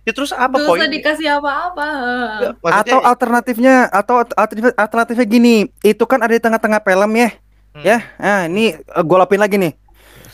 ya 0.00 0.12
terus 0.16 0.32
apa 0.32 0.56
usah 0.56 0.88
dikasih 0.88 1.28
apa-apa. 1.38 1.88
Ya, 2.40 2.50
maksudnya, 2.56 2.80
atau 2.80 2.98
alternatifnya 3.04 3.74
atau 3.92 4.14
alternatif 4.24 4.72
alternatifnya 4.72 5.26
gini, 5.28 5.54
itu 5.84 6.04
kan 6.08 6.24
ada 6.24 6.32
di 6.32 6.40
tengah-tengah 6.40 6.80
film 6.80 7.10
ya. 7.20 7.28
Hmm. 7.70 7.82
Ya, 7.84 7.98
nah 8.16 8.48
ini 8.48 8.80
eh, 8.80 9.02
gua 9.04 9.22
lapin 9.22 9.38
lagi 9.38 9.60
nih. 9.60 9.76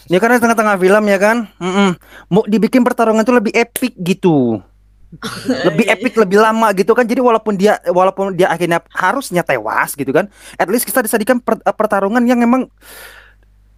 Ini 0.06 0.16
kan 0.22 0.30
ada 0.30 0.38
di 0.38 0.44
tengah-tengah 0.46 0.76
film 0.78 1.04
ya 1.10 1.18
kan. 1.18 1.36
Mau 2.30 2.46
dibikin 2.46 2.86
pertarungan 2.86 3.26
tuh 3.26 3.42
lebih 3.42 3.50
epic 3.58 3.98
gitu. 3.98 4.62
Lebih 5.64 5.86
epic 5.86 6.12
lebih 6.18 6.38
lama 6.42 6.70
gitu 6.74 6.92
kan. 6.92 7.06
Jadi 7.06 7.22
walaupun 7.22 7.54
dia 7.54 7.78
walaupun 7.88 8.34
dia 8.34 8.50
akhirnya 8.50 8.82
harusnya 8.90 9.46
tewas 9.46 9.94
gitu 9.94 10.10
kan 10.10 10.26
at 10.58 10.66
least 10.66 10.84
kita 10.84 11.00
disajikan 11.02 11.38
per- 11.38 11.62
eh, 11.62 11.74
pertarungan 11.74 12.22
yang 12.26 12.36
memang 12.42 12.66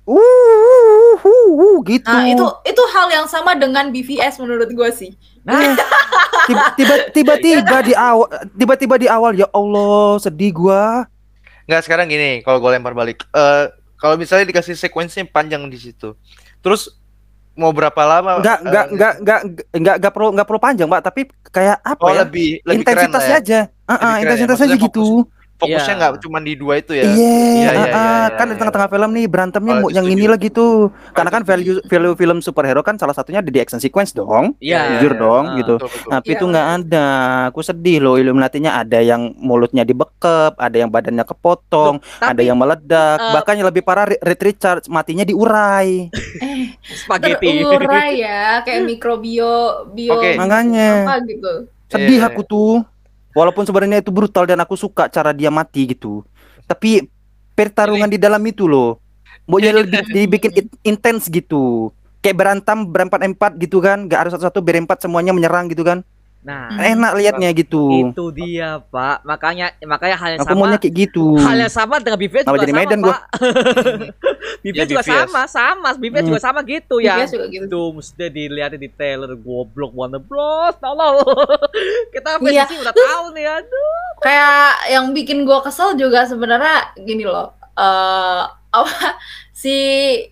uh, 0.09 0.17
uh, 0.17 1.17
uh, 1.21 1.49
uh, 1.53 1.77
gitu. 1.85 2.09
Nah 2.09 2.25
itu 2.27 2.45
itu 2.65 2.83
hal 2.97 3.07
yang 3.13 3.27
sama 3.29 3.53
dengan 3.55 3.93
BVS 3.93 4.41
menurut 4.41 4.73
gue 4.73 4.91
sih. 4.91 5.13
Nah, 5.45 5.77
tiba- 6.49 6.73
tiba- 6.77 7.09
tiba-tiba 7.13 7.77
di 7.85 7.95
awal 7.97 8.29
tiba-tiba 8.57 8.95
di 8.97 9.09
awal 9.09 9.33
ya 9.37 9.47
Allah 9.53 10.17
sedih 10.21 10.53
gua. 10.57 11.05
Nggak 11.69 11.85
sekarang 11.85 12.09
gini. 12.09 12.41
Kalau 12.41 12.61
gue 12.61 12.71
lempar 12.73 12.97
balik, 12.97 13.29
Eh 13.37 13.69
kalau 13.99 14.15
misalnya 14.15 14.47
dikasih 14.49 14.79
sequence 14.79 15.19
panjang 15.29 15.67
di 15.67 15.75
situ, 15.77 16.15
terus 16.63 16.97
mau 17.59 17.75
berapa 17.75 18.03
lama? 18.03 18.39
nggak 18.39 18.59
eh, 18.63 18.69
nggak 18.71 18.87
nggak 18.95 19.13
nggak 19.21 19.41
nggak 19.75 19.97
nggak 19.99 20.13
perlu 20.15 20.29
nggak 20.35 20.47
perlu 20.49 20.61
panjang 20.63 20.89
pak 20.89 21.03
tapi 21.03 21.21
kayak 21.51 21.77
apa 21.83 22.07
Oh 22.07 22.11
ya? 22.15 22.23
lebih 22.23 22.63
lebih 22.63 22.85
keren 22.87 23.11
intensitasnya 23.11 23.37
ya. 23.37 23.41
aja. 23.43 23.61
Ah, 23.85 23.93
ah, 23.93 23.99
keren 23.99 24.15
ya, 24.15 24.23
intensitasnya 24.25 24.67
aja 24.71 24.77
gitu 24.79 25.07
Fokusnya 25.59 25.91
Iya. 25.91 25.99
nggak 25.99 26.13
cuma 26.23 26.39
di 26.39 26.55
dua 26.55 26.79
itu 26.79 26.95
ya. 26.95 27.03
Iya, 27.03 27.11
Iya, 27.11 27.35
iya, 27.53 27.67
ah, 27.67 27.75
iya, 27.75 27.91
ah, 27.91 28.07
iya, 28.25 28.29
kan 28.33 28.47
iya. 28.47 28.51
di 28.51 28.57
tengah-tengah 28.57 28.89
film 28.89 29.11
nih 29.11 29.27
berantemnya 29.27 29.75
Oh, 29.77 29.91
yang 29.91 30.07
setuju. 30.07 30.15
inilah 30.15 30.39
gitu. 30.39 30.67
Karena 31.11 31.31
kan 31.31 31.43
value 31.43 31.77
value 31.83 32.15
film 32.15 32.39
superhero 32.39 32.81
kan 32.81 32.95
salah 32.95 33.11
satunya 33.11 33.39
ada 33.39 33.51
di 33.51 33.59
action 33.59 33.77
sequence 33.77 34.11
dong. 34.13 34.55
Iya. 34.59 34.97
Jujur 34.97 35.19
dong 35.19 35.45
Ah. 35.45 35.57
gitu. 35.59 35.75
Betul, 35.77 35.91
betul. 35.91 36.11
Tapi 36.15 36.27
Iya. 36.27 36.37
itu 36.39 36.45
nggak 36.47 36.69
ada. 36.71 37.07
Aku 37.49 37.61
sedih 37.61 37.99
loh 37.99 38.15
Illuminati-nya 38.15 38.71
ada 38.77 38.99
yang 38.99 39.35
mulutnya 39.37 39.83
dibekep, 39.83 40.55
ada 40.55 40.77
yang 40.77 40.89
badannya 40.89 41.25
kepotong, 41.25 41.99
ada 42.17 42.31
Tapi 42.31 42.43
yang 42.45 42.55
meledak, 42.55 43.19
eh, 43.19 43.33
bahkan 43.33 43.55
yang 43.55 43.67
lebih 43.67 43.83
parah 43.83 44.07
Re- 44.07 44.23
Reed 44.23 44.39
Richards 44.41 44.87
matinya 44.87 45.23
diurai. 45.23 46.07
Eh 46.89 46.95
spaghetti. 46.95 47.51
terurai 47.61 48.13
ya 48.17 48.63
kayak 48.63 48.87
mikrobio 48.87 49.55
bio 49.91 50.13
Oke. 50.15 50.37
Makanya. 50.37 51.05
apa 51.05 51.15
gitu. 51.25 51.53
Sedih 51.89 52.21
Iya, 52.21 52.29
aku 52.29 52.41
tuh. 52.43 52.73
Walaupun 53.39 53.63
sebenarnya 53.63 54.03
itu 54.03 54.11
brutal 54.11 54.51
dan 54.51 54.59
aku 54.59 54.75
suka 54.75 55.07
cara 55.07 55.31
dia 55.31 55.47
mati 55.47 55.95
gitu. 55.95 56.27
Tapi 56.67 57.07
pertarungan 57.55 58.11
di 58.11 58.19
dalam 58.19 58.43
itu 58.43 58.67
loh. 58.67 58.99
Mau 59.47 59.63
jadi 59.63 59.79
lebih 59.79 60.03
dibikin 60.11 60.51
in- 60.59 60.79
intens 60.83 61.31
gitu. 61.31 61.95
Kayak 62.19 62.35
berantem 62.43 62.83
berempat-empat 62.83 63.55
gitu 63.63 63.79
kan. 63.79 64.11
Gak 64.11 64.27
harus 64.27 64.33
satu-satu 64.35 64.59
berempat 64.59 64.99
semuanya 64.99 65.31
menyerang 65.31 65.71
gitu 65.71 65.87
kan. 65.87 66.03
Nah, 66.39 66.71
Enak 66.71 67.13
liatnya 67.15 67.51
gitu. 67.51 68.09
itu 68.09 68.25
dia, 68.31 68.79
Pak. 68.85 69.21
Makanya 69.23 69.75
makanya 69.83 70.17
hal 70.17 70.29
yang 70.33 70.41
Aku 70.41 70.49
sama 70.49 70.61
maunya 70.65 70.79
kayak 70.79 70.95
gitu. 70.97 71.35
hal 71.37 71.57
yang 71.57 71.69
sama 71.69 71.99
dengan 71.99 72.15
BVS 72.17 72.43
Kenapa 72.43 72.55
juga 72.55 72.63
jadi 72.63 72.73
sama, 72.73 72.81
Medan 72.81 72.99
gua? 73.01 73.11
Pak. 73.13 73.23
BVS 74.59 74.79
Ya, 74.79 74.85
juga 74.87 75.03
BVS. 75.03 75.11
sama, 75.11 75.43
sama. 75.47 75.89
BVS 75.95 76.15
Hmm. 76.17 76.29
juga 76.29 76.41
sama 76.41 76.61
gitu 76.63 76.95
ya. 76.99 77.15
BVS 77.17 77.31
juga 77.33 77.47
gitu. 77.49 77.65
Doomsday 77.67 78.29
dilihatin 78.29 78.79
di 78.79 78.89
trailer 78.89 79.33
goblok 79.35 79.93
Warner 79.93 80.21
Bros. 80.21 80.75
Tolong. 80.79 81.21
Kita 82.15 82.31
Iya. 82.41 82.65
fancy 82.65 82.75
udah 82.79 82.95
tahu 82.95 83.25
nih 83.33 83.47
aduh. 83.49 83.97
kayak 84.19 84.63
yang 84.89 85.05
bikin 85.13 85.43
gua 85.43 85.61
kesel 85.61 85.95
juga 85.95 86.23
sebenarnya 86.25 86.75
gini 86.97 87.23
loh 87.23 87.55
eh 87.73 88.43
apa 88.69 88.91
si 89.55 89.75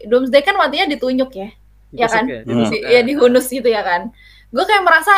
Doomsday 0.03 0.41
kan 0.41 0.55
matinya 0.55 0.87
ditunjuk 0.89 1.31
ya 1.33 1.51
Ya 1.93 2.07
kan? 2.07 2.27
Ditusuk 2.27 2.47
Hmm. 2.47 2.71
Di, 2.73 2.79
ya 2.89 3.01
dihunus 3.01 3.47
gitu 3.47 3.67
ya 3.67 3.81
kan 3.81 4.11
gue 4.47 4.63
kayak 4.63 4.83
merasa 4.83 5.11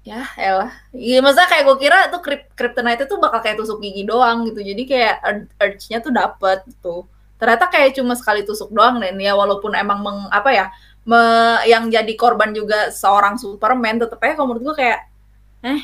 ya 0.00 0.24
elah 0.34 0.72
iya 0.90 1.20
masa 1.20 1.44
kayak 1.44 1.62
gue 1.62 1.76
kira 1.78 2.08
tuh 2.08 2.18
Kryp- 2.18 2.52
Kryptonite 2.52 3.04
itu 3.04 3.16
bakal 3.16 3.38
kayak 3.38 3.56
tusuk 3.56 3.78
gigi 3.78 4.02
doang 4.02 4.44
gitu 4.44 4.60
jadi 4.60 4.82
kayak 4.82 5.14
ur- 5.22 5.48
urge-nya 5.60 5.98
tuh 5.98 6.08
dapet 6.10 6.64
gitu 6.66 7.04
ternyata 7.36 7.68
kayak 7.68 7.92
cuma 7.94 8.12
sekali 8.12 8.40
tusuk 8.40 8.68
doang 8.68 8.96
dan 8.96 9.14
ya 9.14 9.32
walaupun 9.32 9.72
emang 9.72 10.00
meng, 10.00 10.18
apa 10.28 10.50
ya 10.50 10.66
me- 11.02 11.60
yang 11.64 11.86
jadi 11.86 12.12
korban 12.14 12.50
juga 12.50 12.88
seorang 12.88 13.36
Superman 13.36 13.96
tetep 13.98 14.16
aja 14.18 14.34
kalau 14.34 14.48
menurut 14.50 14.72
gue 14.72 14.76
kayak 14.78 15.00
eh 15.62 15.80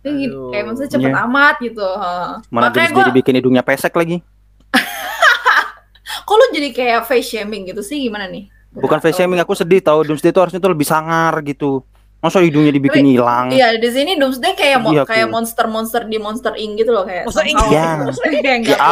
kayak 0.00 0.14
gini- 0.16 0.30
Aduh. 0.30 0.50
kayak 0.50 0.64
maksudnya 0.64 0.90
cepet 0.92 1.10
Iya. 1.10 1.22
amat 1.24 1.56
gitu 1.60 1.82
Heeh. 1.84 2.28
Mana 2.48 2.62
makanya 2.64 2.72
terus 2.72 2.90
gue 2.92 3.02
jadi 3.04 3.14
bikin 3.16 3.34
hidungnya 3.34 3.62
pesek 3.62 3.90
lagi. 3.92 4.22
kok 6.24 6.34
lu 6.34 6.46
jadi 6.52 6.68
kayak 6.70 7.00
face 7.04 7.28
shaming 7.28 7.66
gitu 7.66 7.80
sih 7.80 7.98
gimana 8.00 8.26
nih 8.26 8.46
Bukan 8.70 9.00
face 9.00 9.16
shaming, 9.16 9.40
aku 9.40 9.56
sedih 9.56 9.80
tahu 9.80 10.04
Doomsday 10.04 10.28
itu 10.28 10.38
harusnya 10.38 10.60
tuh 10.60 10.70
lebih 10.70 10.84
sangar 10.84 11.34
gitu. 11.42 11.82
Masa 12.18 12.42
hidungnya 12.42 12.70
dibikin 12.70 13.00
Tapi- 13.00 13.14
hilang? 13.14 13.46
Iya 13.48 13.78
di 13.78 13.88
sini 13.88 14.18
Doomsday 14.18 14.52
kayak 14.52 14.78
mo- 14.80 14.90
Iya, 14.90 15.06
kayak 15.06 15.26
tuh. 15.26 15.32
monster-monster 15.32 16.02
di 16.04 16.18
Monster 16.18 16.50
Inc 16.52 16.72
gitu 16.76 16.90
loh 16.90 17.02
kayak. 17.02 17.24
Monster 17.24 17.46
Inc? 17.46 17.58
Iya. 17.64 17.84
gitu. 17.86 18.02
Monster 18.10 18.26
Inc 18.28 18.42
enggak 18.42 18.74
Ya. 18.74 18.90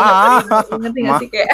ngerti 0.78 0.98
nggak 1.02 1.18
sih 1.18 1.28
kayak. 1.28 1.50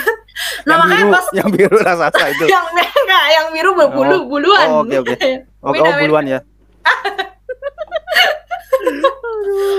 nah 0.66 0.72
yang 0.72 0.80
makanya 0.80 1.04
biru, 1.04 1.12
pas 1.12 1.26
yang 1.30 1.50
biru 1.52 1.76
raksasa 1.78 2.24
itu. 2.30 2.44
yang 2.54 2.64
enggak 2.64 3.24
yang 3.30 3.46
biru 3.52 3.70
berbulu 3.74 4.14
Oh. 4.14 4.22
buluan. 4.26 4.66
Oh, 4.70 4.80
oke, 4.82 4.96
oke. 5.04 5.14
Oh 5.60 5.70
beda. 5.70 6.00
buluan 6.00 6.24
ya. 6.26 6.40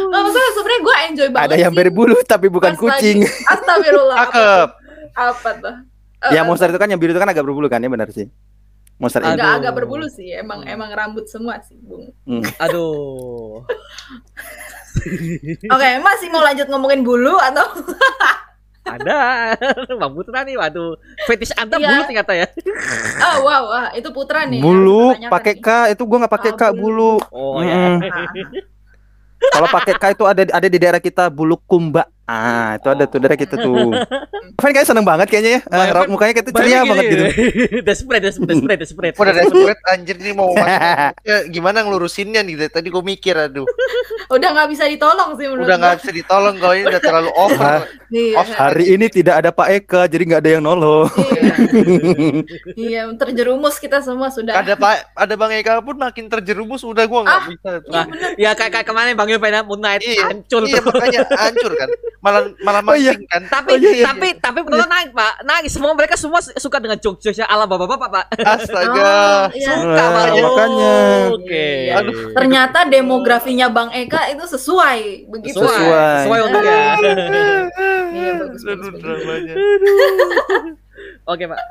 Nah, 0.06 0.20
maksudnya 0.22 0.52
sebenarnya 0.54 0.82
gue 0.82 0.96
enjoy 1.04 1.28
banget. 1.30 1.48
Ada 1.50 1.56
yang 1.60 1.74
berbulu 1.74 2.18
tapi 2.24 2.48
bukan 2.48 2.74
kucing. 2.76 3.26
Astagfirullah. 3.44 4.16
apa 4.16 4.30
Cakep. 4.30 4.70
tuh? 4.70 4.70
Apa 5.16 5.50
tuh? 5.58 5.76
Eh, 6.24 6.32
Ya 6.32 6.40
eh, 6.40 6.46
monster 6.46 6.70
itu 6.70 6.78
kan 6.78 6.88
yang 6.88 7.02
biru 7.02 7.12
itu 7.12 7.20
kan 7.20 7.28
agak 7.28 7.42
berbulu 7.42 7.66
kan 7.68 7.82
ya 7.82 7.90
benar 7.90 8.08
sih. 8.10 8.30
Monster. 9.04 9.20
Enggak 9.20 9.44
Aduh. 9.44 9.60
agak 9.60 9.74
berbulu 9.76 10.08
sih, 10.08 10.32
emang 10.32 10.64
emang 10.64 10.88
rambut 10.90 11.28
semua 11.28 11.60
sih, 11.60 11.76
Bung. 11.78 12.16
Hmm. 12.24 12.42
Aduh. 12.58 13.60
Oke, 15.76 15.90
masih 16.00 16.28
mau 16.32 16.40
lanjut 16.40 16.72
ngomongin 16.72 17.04
bulu 17.04 17.36
atau 17.36 17.68
Ada. 18.84 19.56
Bang 19.96 20.12
Putra 20.12 20.44
nih, 20.44 20.56
waduh. 20.56 20.96
Fetish 21.24 21.56
Anda 21.56 21.76
Iya. 21.76 21.88
bulu 21.88 22.02
ternyata 22.04 22.32
ya. 22.36 22.48
Oh, 23.24 23.36
wow, 23.44 23.64
wah, 23.66 23.88
itu 23.92 24.08
Putra 24.12 24.44
nih. 24.44 24.60
Bulu 24.60 25.16
pakai 25.28 25.56
nih. 25.56 25.60
K 25.60 25.68
itu 25.96 26.04
gua 26.04 26.18
nggak 26.24 26.34
pakai 26.36 26.52
Oh, 26.52 26.56
K 26.56 26.64
bulu. 26.72 27.14
Oh 27.32 27.60
Mm. 27.60 27.64
ya. 27.64 27.80
Kalau 29.52 29.68
pakai 29.68 29.94
K 29.96 30.04
itu 30.12 30.24
ada 30.24 30.42
ada 30.46 30.68
di 30.68 30.78
daerah 30.78 31.00
kita 31.00 31.28
bulu 31.28 31.60
kumba. 31.60 32.08
Ah, 32.24 32.80
itu 32.80 32.88
ada 32.88 33.04
tuh 33.04 33.20
daerah 33.20 33.36
kita 33.36 33.56
tuh. 33.58 33.92
Fan 34.62 34.72
kayak 34.72 34.88
seneng 34.88 35.04
banget 35.04 35.28
kayaknya 35.28 35.52
ya. 35.54 35.62
Ah, 35.68 35.76
Bang, 35.78 35.90
raut 35.92 36.02
Fan- 36.02 36.12
mukanya 36.12 36.34
kayak 36.34 36.48
ceria 36.50 36.80
gini. 36.80 36.88
banget 36.88 37.04
gitu. 37.06 37.24
Desperate, 37.90 38.24
desperate, 38.24 38.48
desperate, 38.50 38.80
desperate. 38.80 39.16
Udah 39.18 39.34
desperate 39.36 39.82
anjir 39.86 40.16
ini 40.18 40.32
mau 40.32 40.52
masuk. 40.56 41.20
Ya, 41.22 41.38
gimana 41.46 41.84
ngelurusinnya 41.84 42.40
nih 42.42 42.56
dari 42.58 42.72
tadi 42.72 42.88
gue 42.88 43.04
mikir 43.04 43.36
aduh. 43.36 43.68
udah 44.30 44.50
nggak 44.50 44.70
bisa 44.70 44.88
ditolong 44.88 45.36
sih 45.36 45.46
menurut 45.46 45.68
Udah 45.68 45.76
nggak 45.78 45.96
bisa 46.00 46.12
ditolong 46.12 46.56
kalau 46.58 46.74
ini 46.74 46.86
udah 46.86 47.02
terlalu 47.02 47.32
over. 47.36 47.80
Iya. 48.08 48.36
Off- 48.40 48.56
Hari 48.56 48.86
ini 48.90 49.06
tidak 49.08 49.36
ada 49.38 49.50
Pak 49.52 49.68
Eka, 49.74 50.02
jadi 50.06 50.24
nggak 50.24 50.42
ada 50.42 50.52
yang 50.52 50.64
nolong. 50.64 51.12
Iya. 51.12 51.54
Iya, 52.74 53.02
terjerumus 53.16 53.76
kita 53.78 54.00
semua 54.00 54.30
sudah. 54.30 54.56
Ada 54.56 54.74
Pak, 54.74 54.96
ada 55.14 55.34
Bang 55.36 55.52
Eka 55.52 55.82
pun 55.82 55.98
makin 55.98 56.30
terjerumus 56.30 56.82
udah 56.84 57.04
gua 57.04 57.22
nggak 57.22 57.36
Ah. 57.36 57.46
bisa 57.46 57.70
tuh. 57.80 57.92
Nah, 57.92 58.06
ya 58.36 58.52
kayak 58.54 58.72
kayak 58.72 58.88
kemarin 58.88 59.14
Bang 59.14 59.28
pengen 59.30 59.66
Moon 59.66 59.78
Knight 59.78 60.02
Iya, 60.02 60.30
hancur 60.30 60.62
iya 60.64 60.80
tuh. 60.80 60.88
makanya 60.90 61.20
hancur 61.30 61.72
kan. 61.76 61.90
Malah 62.24 62.42
malah 62.64 62.82
Oh, 62.88 62.96
iya. 62.96 63.12
kan. 63.28 63.44
Tapi 63.46 63.70
Oh, 63.70 63.78
iya, 63.78 63.92
iya. 63.94 64.06
tapi 64.08 64.28
tapi 64.40 64.64
penonton 64.64 64.88
naik 64.88 65.12
Pak, 65.12 65.44
naik 65.44 65.68
semua 65.68 65.92
mereka 65.92 66.16
semua 66.16 66.40
suka 66.40 66.80
dengan 66.80 66.96
jokes 66.96 67.28
ya 67.30 67.44
ala 67.44 67.68
bapak-bapak 67.68 68.08
Pak. 68.10 68.26
Oh, 68.32 68.48
Astaga. 68.48 69.12
iya. 69.52 69.74
Suka 69.76 69.92
Nah, 69.94 70.08
Pak. 70.10 70.26
makanya. 70.34 70.96
Oke. 71.36 71.68
Iya. 71.84 71.94
Aduh. 72.00 72.32
Ternyata 72.32 72.80
demografinya 72.88 73.68
Bang 73.68 73.92
Eka 73.92 74.32
itu 74.32 74.44
sesuai 74.48 75.28
begitu. 75.28 75.60
sesuai, 75.60 75.76
Sesuai. 75.76 76.16
sesuai 76.24 76.40
untungnya. 76.42 76.80
Iya, 78.14 78.32
bagus. 78.38 78.62
Oke 81.26 81.44
Pak, 81.44 81.62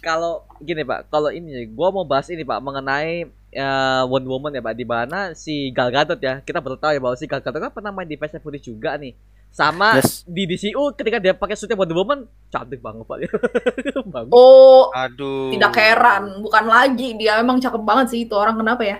kalau 0.00 0.42
gini 0.58 0.82
Pak, 0.82 1.06
kalau 1.06 1.28
ini 1.28 1.68
gua 1.68 1.88
mau 1.88 2.02
bahas 2.02 2.26
ini 2.26 2.42
Pak 2.42 2.58
mengenai 2.58 3.24
eh, 3.50 4.02
Wonder 4.08 4.30
Woman 4.30 4.50
ya 4.50 4.60
Pak, 4.60 4.74
di 4.74 4.82
mana 4.82 5.18
si 5.32 5.70
Gal 5.70 5.88
Gadot 5.88 6.18
ya, 6.18 6.40
kita 6.40 6.58
baru 6.58 6.74
tahu 6.74 6.92
ya 6.92 7.00
bahwa 7.00 7.14
si 7.14 7.24
Gal 7.24 7.38
Gadot 7.38 7.60
kan 7.60 7.70
pernah 7.70 7.92
main 7.92 8.04
di 8.04 8.16
Fast 8.16 8.34
and 8.34 8.42
Furious 8.42 8.64
juga 8.64 8.96
nih, 8.96 9.12
sama 9.52 10.00
Yes. 10.00 10.24
di 10.24 10.48
DCU 10.48 10.96
ketika 10.96 11.20
dia 11.20 11.36
pakai 11.36 11.52
suitnya 11.52 11.76
Wonder 11.76 11.92
Woman 11.92 12.24
cantik 12.48 12.80
banget 12.80 13.04
Pak, 13.04 13.18
bagus. 14.16 14.32
Oh, 14.32 14.88
Aduh. 14.90 15.52
tidak 15.52 15.76
heran, 15.76 16.40
bukan 16.40 16.64
lagi 16.64 17.12
dia 17.14 17.36
emang 17.36 17.60
cakep 17.60 17.82
banget 17.84 18.06
sih 18.10 18.20
itu 18.24 18.32
orang 18.32 18.56
kenapa 18.56 18.80
ya? 18.80 18.98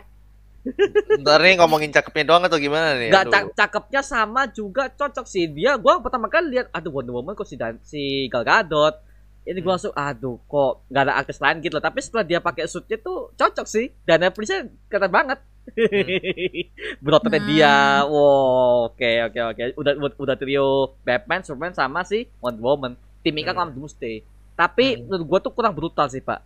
Ntar 1.18 1.42
nih 1.42 1.59
ngomongin 1.59 1.90
cakepnya 1.90 2.22
doang 2.22 2.44
atau 2.46 2.55
gimana 2.55 2.94
nih? 2.94 3.11
Gak 3.11 3.26
cak 3.28 3.44
cakepnya 3.59 4.03
sama 4.05 4.46
juga 4.46 4.86
cocok 4.86 5.26
sih 5.26 5.50
dia. 5.50 5.74
Gua 5.74 5.98
pertama 5.98 6.30
kali 6.30 6.55
lihat, 6.55 6.70
aduh 6.70 6.94
Wonder 6.94 7.18
Woman 7.18 7.34
kok 7.34 7.48
si 7.48 7.59
dan 7.59 7.82
si 7.82 8.30
Gal 8.30 8.46
Gadot. 8.46 8.94
Ini 9.42 9.59
gua 9.59 9.74
langsung, 9.74 9.90
aduh 9.90 10.38
kok 10.46 10.86
gak 10.86 11.03
ada 11.03 11.18
aktris 11.18 11.42
lain 11.42 11.59
gitu 11.59 11.74
loh. 11.74 11.82
Tapi 11.82 11.98
setelah 11.98 12.22
dia 12.22 12.38
pakai 12.38 12.70
suitnya 12.70 12.94
tuh 13.00 13.34
cocok 13.34 13.66
sih. 13.66 13.90
Dan 14.07 14.22
Prince 14.30 14.55
keren 14.86 15.11
banget. 15.11 15.42
Berototnya 17.05 17.39
Hmm. 17.39 17.49
dia, 17.49 17.75
wow, 18.05 18.89
oke 18.89 19.11
oke 19.27 19.41
oke. 19.49 19.63
Udah 19.75 19.93
udah- 19.97 20.19
udah 20.19 20.37
trio 20.37 20.67
Batman, 21.01 21.43
Superman 21.43 21.73
sama 21.73 22.03
si 22.03 22.27
Wonder 22.39 22.61
Woman. 22.61 22.93
Tim 23.21 23.35
Ika 23.37 23.51
Hmm. 23.51 23.59
kan 23.61 23.69
Doomsday. 23.71 24.23
Tapi 24.53 24.87
Hmm. 24.95 25.01
menurut 25.07 25.25
gua 25.25 25.39
tuh 25.41 25.53
kurang 25.53 25.73
brutal 25.73 26.07
sih 26.07 26.21
pak. 26.21 26.43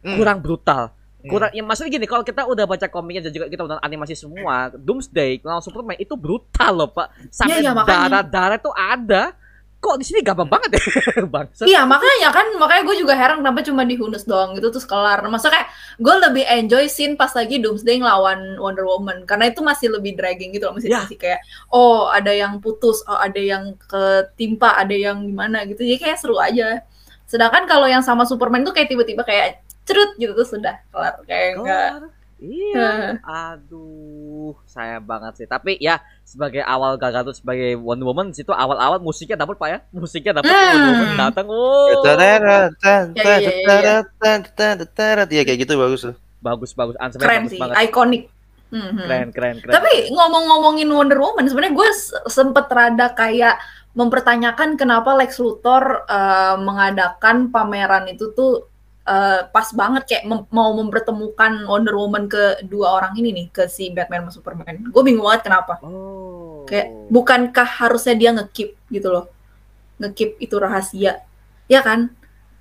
Hmm. 0.00 0.16
Kurang 0.16 0.40
brutal 0.40 0.92
Hmm. 1.20 1.28
kurang 1.28 1.52
ya 1.52 1.60
maksudnya 1.60 1.92
gini 1.92 2.08
kalau 2.08 2.24
kita 2.24 2.48
udah 2.48 2.64
baca 2.64 2.88
komiknya 2.88 3.28
dan 3.28 3.32
juga 3.34 3.46
kita 3.46 3.60
udah 3.60 3.76
animasi 3.78 4.16
semua 4.16 4.72
Doomsday 4.72 5.36
lawan 5.44 5.60
Superman 5.60 6.00
itu 6.00 6.16
brutal 6.16 6.72
loh 6.72 6.88
pak 6.88 7.12
sampai 7.28 7.60
Iya, 7.60 7.68
iya, 7.68 7.72
makanya. 7.76 8.00
darah 8.08 8.24
darah 8.24 8.58
tuh 8.58 8.72
ada 8.72 9.36
kok 9.80 9.96
di 9.96 10.04
sini 10.04 10.20
gampang 10.20 10.44
banget 10.44 10.76
ya 10.76 10.80
bangsa 11.34 11.64
Iya 11.64 11.88
makanya 11.88 12.28
kan 12.36 12.46
makanya 12.60 12.82
gue 12.84 12.96
juga 13.00 13.16
heran 13.16 13.40
kenapa 13.40 13.64
cuma 13.64 13.88
dihunus 13.88 14.28
doang 14.28 14.52
gitu 14.52 14.68
terus 14.68 14.84
kelar. 14.84 15.24
Masa 15.26 15.48
kayak 15.48 15.72
gue 15.96 16.14
lebih 16.20 16.44
enjoy 16.44 16.84
scene 16.84 17.16
pas 17.16 17.32
lagi 17.32 17.56
Doomsday 17.64 17.96
ngelawan 17.96 18.60
Wonder 18.60 18.84
Woman 18.84 19.24
karena 19.24 19.48
itu 19.48 19.64
masih 19.64 19.88
lebih 19.88 20.20
dragging 20.20 20.52
gitu 20.52 20.68
loh 20.68 20.76
masih 20.76 20.92
Ya. 20.92 21.00
masih 21.08 21.16
kayak 21.16 21.40
oh 21.72 22.12
ada 22.12 22.28
yang 22.28 22.60
putus, 22.60 23.00
oh 23.08 23.16
ada 23.16 23.40
yang 23.40 23.72
ketimpa, 23.88 24.76
ada 24.76 24.92
yang 24.92 25.24
gimana 25.24 25.64
gitu. 25.64 25.80
Jadi 25.80 25.96
kayak 25.96 26.18
seru 26.20 26.36
aja. 26.36 26.84
Sedangkan 27.24 27.64
kalau 27.64 27.88
yang 27.88 28.04
sama 28.04 28.28
Superman 28.28 28.60
tuh 28.62 28.76
kayak 28.76 28.92
tiba-tiba 28.92 29.24
kayak 29.24 29.64
cerut 29.88 30.12
gitu 30.20 30.36
tuh 30.36 30.44
sudah 30.44 30.76
kelar 30.92 31.18
kayak 31.24 31.56
enggak. 31.56 31.90
Iya 32.40 33.20
aduh 33.20 34.56
sayang 34.64 35.04
banget 35.04 35.32
sih 35.36 35.46
tapi 35.46 35.76
ya 35.76 36.00
sebagai 36.24 36.64
awal 36.64 36.96
gagal 36.96 37.28
tuh 37.28 37.36
sebagai 37.36 37.76
Wonder 37.76 38.08
Woman 38.08 38.32
situ 38.32 38.48
awal-awal 38.48 38.96
musiknya 38.96 39.36
dapet 39.36 39.60
pak 39.60 39.68
ya 39.68 39.78
musiknya 39.92 40.40
dapet 40.40 40.48
Hmm. 40.48 40.72
Wonder 40.72 40.88
Woman 40.96 41.16
datang 41.20 41.46
oh 41.52 42.00
Ya, 42.00 42.00
ya, 42.00 43.36
ya, 43.36 44.00
ya. 44.16 45.24
Iya 45.28 45.42
kayak 45.44 45.58
gitu 45.68 45.72
bagus 45.76 46.00
tuh. 46.08 46.14
bagus 46.40 46.72
bagus 46.72 46.96
Answernya 46.96 47.28
Keren 47.28 47.40
bagus 47.44 47.52
sih, 47.52 47.60
banget 47.60 47.76
ikonik. 47.92 48.22
Mhm. 48.70 48.96
keren 49.02 49.28
keren 49.34 49.56
keren 49.60 49.74
Tapi 49.76 49.92
ngomong-ngomongin 50.14 50.88
Wonder 50.88 51.18
Woman, 51.20 51.44
sebenarnya 51.44 51.74
gue 51.76 51.90
sempet 52.24 52.70
rada 52.70 53.12
kayak 53.12 53.58
mempertanyakan 53.92 54.78
kenapa 54.78 55.12
Lex 55.18 55.36
Luthor 55.42 56.06
eh, 56.06 56.56
mengadakan 56.56 57.50
pameran 57.50 58.06
itu 58.08 58.30
tuh 58.32 58.69
eh, 59.10 59.40
pas 59.50 59.68
banget 59.74 60.02
kayak 60.06 60.24
mem- 60.30 60.48
mau 60.54 60.70
mempertemukan 60.78 61.66
Wonder 61.66 61.94
Woman 61.98 62.30
ke 62.30 62.62
dua 62.70 63.02
orang 63.02 63.18
ini 63.18 63.34
nih, 63.34 63.46
ke 63.50 63.66
si 63.66 63.90
Batman 63.90 64.30
sama 64.30 64.32
Superman. 64.38 64.86
Gue 64.94 65.02
bingung 65.02 65.26
banget 65.26 65.50
kenapa. 65.50 65.82
oh 65.82 66.62
Kayak 66.70 66.94
bukankah 67.10 67.68
harusnya 67.82 68.14
dia 68.14 68.30
nge-keep 68.30 68.78
gitu 68.94 69.08
loh. 69.10 69.26
Nge-keep 69.98 70.38
itu 70.38 70.54
rahasia. 70.54 71.26
Ya 71.66 71.82
kan? 71.82 72.14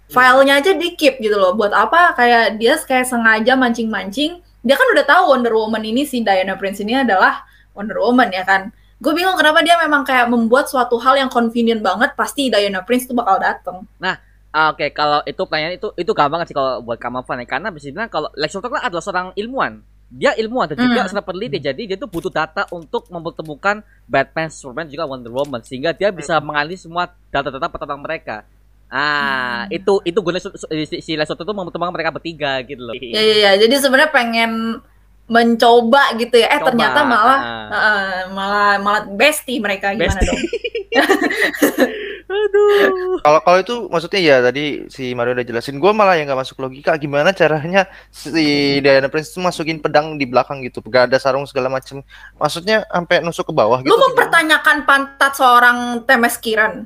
Filenya 0.10 0.58
aja 0.58 0.74
di-keep 0.74 1.22
gitu 1.22 1.38
loh. 1.38 1.54
Buat 1.54 1.70
apa 1.70 2.18
kayak 2.18 2.58
dia 2.58 2.74
kayak 2.82 3.06
sengaja 3.06 3.54
mancing-mancing. 3.54 4.42
Dia 4.66 4.76
kan 4.76 4.88
udah 4.90 5.06
tahu 5.06 5.24
Wonder 5.38 5.54
Woman 5.54 5.86
ini 5.86 6.04
si 6.10 6.26
Diana 6.26 6.58
Prince 6.58 6.82
ini 6.82 6.98
adalah 6.98 7.46
Wonder 7.78 8.02
Woman 8.02 8.34
ya 8.34 8.42
kan. 8.42 8.74
Gue 9.00 9.16
bingung 9.16 9.38
kenapa 9.40 9.64
dia 9.64 9.80
memang 9.80 10.04
kayak 10.04 10.28
membuat 10.28 10.68
suatu 10.68 11.00
hal 11.00 11.16
yang 11.16 11.32
convenient 11.32 11.80
banget 11.80 12.18
pasti 12.20 12.52
Diana 12.52 12.84
Prince 12.84 13.08
tuh 13.08 13.16
bakal 13.16 13.40
dateng. 13.40 13.88
Ah, 14.02 14.20
Oke, 14.50 14.90
kalau 14.90 15.22
itu 15.24 15.38
pertanyaan 15.40 15.78
itu 15.78 15.94
itu 15.94 16.10
gampang 16.10 16.42
sih 16.42 16.54
kalau 16.54 16.82
buat 16.82 16.98
kamu 16.98 17.22
fan 17.22 17.38
ya. 17.38 17.48
Karena 17.48 17.70
bisa 17.70 17.86
dibilang 17.86 18.10
kalau 18.10 18.34
Lex 18.34 18.50
Luthor 18.52 18.74
kan 18.74 18.84
adalah 18.84 19.04
seorang 19.04 19.28
ilmuwan. 19.34 19.82
dia 20.10 20.34
ilmuwan 20.34 20.66
dan 20.66 20.82
juga 20.82 21.06
Hmm. 21.06 21.10
seorang 21.14 21.22
peneliti 21.22 21.62
jadi 21.62 21.82
dia 21.86 21.94
tuh 21.94 22.10
butuh 22.10 22.34
data 22.34 22.66
untuk 22.74 23.06
mempertemukan 23.14 23.86
Batman, 24.10 24.50
Superman 24.50 24.90
juga 24.90 25.06
Wonder 25.06 25.30
Woman 25.30 25.62
sehingga 25.62 25.94
dia 25.94 26.10
bisa 26.10 26.42
menganalisis 26.42 26.90
semua 26.90 27.14
data-data 27.30 27.70
tentang 27.70 28.02
mereka. 28.02 28.42
Ah, 28.90 29.70
Hmm. 29.70 29.78
itu 29.78 30.02
itu 30.02 30.18
su- 30.42 30.58
si, 30.90 30.98
si 30.98 31.12
Lesoto 31.14 31.46
tuh 31.46 31.54
mempertemukan 31.54 31.94
mereka 31.94 32.10
bertiga 32.10 32.58
gitu 32.66 32.82
loh. 32.82 32.98
Ya 32.98 33.22
ya 33.22 33.36
ya. 33.38 33.52
Jadi 33.62 33.78
sebenarnya 33.78 34.10
pengen 34.10 34.82
mencoba 35.30 36.18
gitu 36.18 36.42
ya. 36.42 36.50
Eh 36.50 36.58
Coba, 36.58 36.74
ternyata 36.74 37.00
malah 37.06 37.38
ah. 37.38 37.70
eh, 37.70 38.22
malah 38.34 38.70
malah 38.82 39.02
bestie 39.14 39.62
mereka 39.62 39.94
gimana 39.94 40.10
Bestie. 40.10 40.26
dong? 40.26 40.42
Aduh. 42.30 43.18
Kalau 43.26 43.40
kalau 43.42 43.58
itu 43.58 43.76
maksudnya 43.90 44.22
ya 44.22 44.36
tadi 44.46 44.86
si 44.94 45.18
Mario 45.18 45.34
udah 45.34 45.48
jelasin, 45.50 45.82
gue 45.82 45.92
malah 45.92 46.14
yang 46.14 46.30
nggak 46.30 46.46
masuk 46.46 46.62
logika 46.62 46.94
gimana 47.02 47.34
caranya 47.34 47.90
si 48.14 48.78
Diana 48.86 49.10
Prince 49.10 49.34
itu 49.34 49.42
masukin 49.42 49.82
pedang 49.82 50.14
di 50.22 50.30
belakang 50.30 50.62
gitu, 50.62 50.78
gak 50.86 51.10
ada 51.10 51.18
sarung 51.18 51.50
segala 51.50 51.74
macem. 51.74 52.06
Maksudnya 52.38 52.86
sampai 52.86 53.26
nusuk 53.26 53.50
ke 53.50 53.54
bawah 53.58 53.82
gitu. 53.82 53.90
Lu 53.90 53.98
mempertanyakan 53.98 54.86
pantat 54.86 55.34
seorang 55.34 56.06
Temes 56.06 56.38
Kiran. 56.38 56.86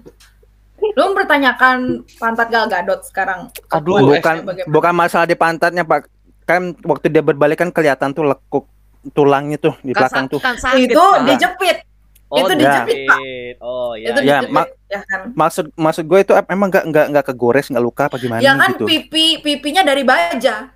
Lu 0.79 1.03
mempertanyakan 1.11 2.07
pantat 2.15 2.47
Gal 2.47 2.71
Gadot 2.71 3.03
sekarang. 3.03 3.51
Aduh, 3.71 4.15
bukan 4.15 4.47
bukan 4.71 4.93
masalah 4.95 5.27
di 5.27 5.35
pantatnya 5.35 5.83
pak 5.83 6.07
kan 6.43 6.75
waktu 6.83 7.07
dia 7.07 7.23
berbalik 7.23 7.59
kan 7.59 7.71
kelihatan 7.71 8.11
tuh 8.11 8.27
lekuk 8.27 8.67
tulangnya 9.11 9.59
tuh 9.59 9.75
di 9.83 9.91
belakang 9.91 10.27
tuh 10.31 10.39
kan 10.39 10.55
sakit, 10.55 10.91
itu 10.91 11.05
dijepit. 11.27 11.83
Oh, 12.33 12.37
itu 12.41 12.53
dijepit. 12.57 13.05
dijepit, 13.05 13.05
Pak. 13.05 13.19
Oh 13.61 13.91
ya. 13.93 14.07
itu 14.09 14.19
ya, 14.19 14.41
dijepit 14.41 14.49
mak- 14.49 14.73
ya 14.89 14.99
kan. 15.05 15.19
maksud 15.31 15.65
maksud 15.75 16.03
gue 16.03 16.19
itu 16.19 16.33
emang 16.49 16.67
nggak 16.67 16.85
nggak 16.89 17.05
nggak 17.13 17.25
kegores 17.29 17.69
nggak 17.69 17.85
luka 17.85 18.09
apa 18.09 18.17
gimana 18.17 18.41
Ya 18.41 18.57
kan 18.57 18.73
gitu 18.73 18.89
pipi 18.89 19.37
pipinya 19.37 19.85
dari 19.85 20.01
baja. 20.01 20.73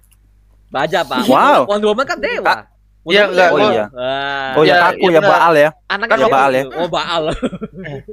Baja, 0.68 1.00
Pak. 1.02 1.26
Wow. 1.26 1.66
Wonder 1.66 1.90
Woman 1.90 2.06
kan 2.06 2.20
dewa. 2.20 2.68
Iya, 3.08 3.24
Wonder 3.24 3.32
Woman 3.32 3.32
enggak, 3.32 3.50
oh 3.50 3.60
iya. 3.72 3.86
Wah. 3.88 4.52
oh 4.52 4.64
ya, 4.64 4.68
Ya, 4.68 4.76
kaku 4.84 5.00
iya 5.00 5.08
ya 5.08 5.22
benar. 5.24 5.32
baal 5.32 5.54
ya 5.56 5.70
Anaknya 5.88 6.12
Kan 6.12 6.18
siapa 6.20 6.36
Baal 6.36 6.52
ya? 6.52 6.64
Oh, 6.76 6.88
Baal. 6.92 7.24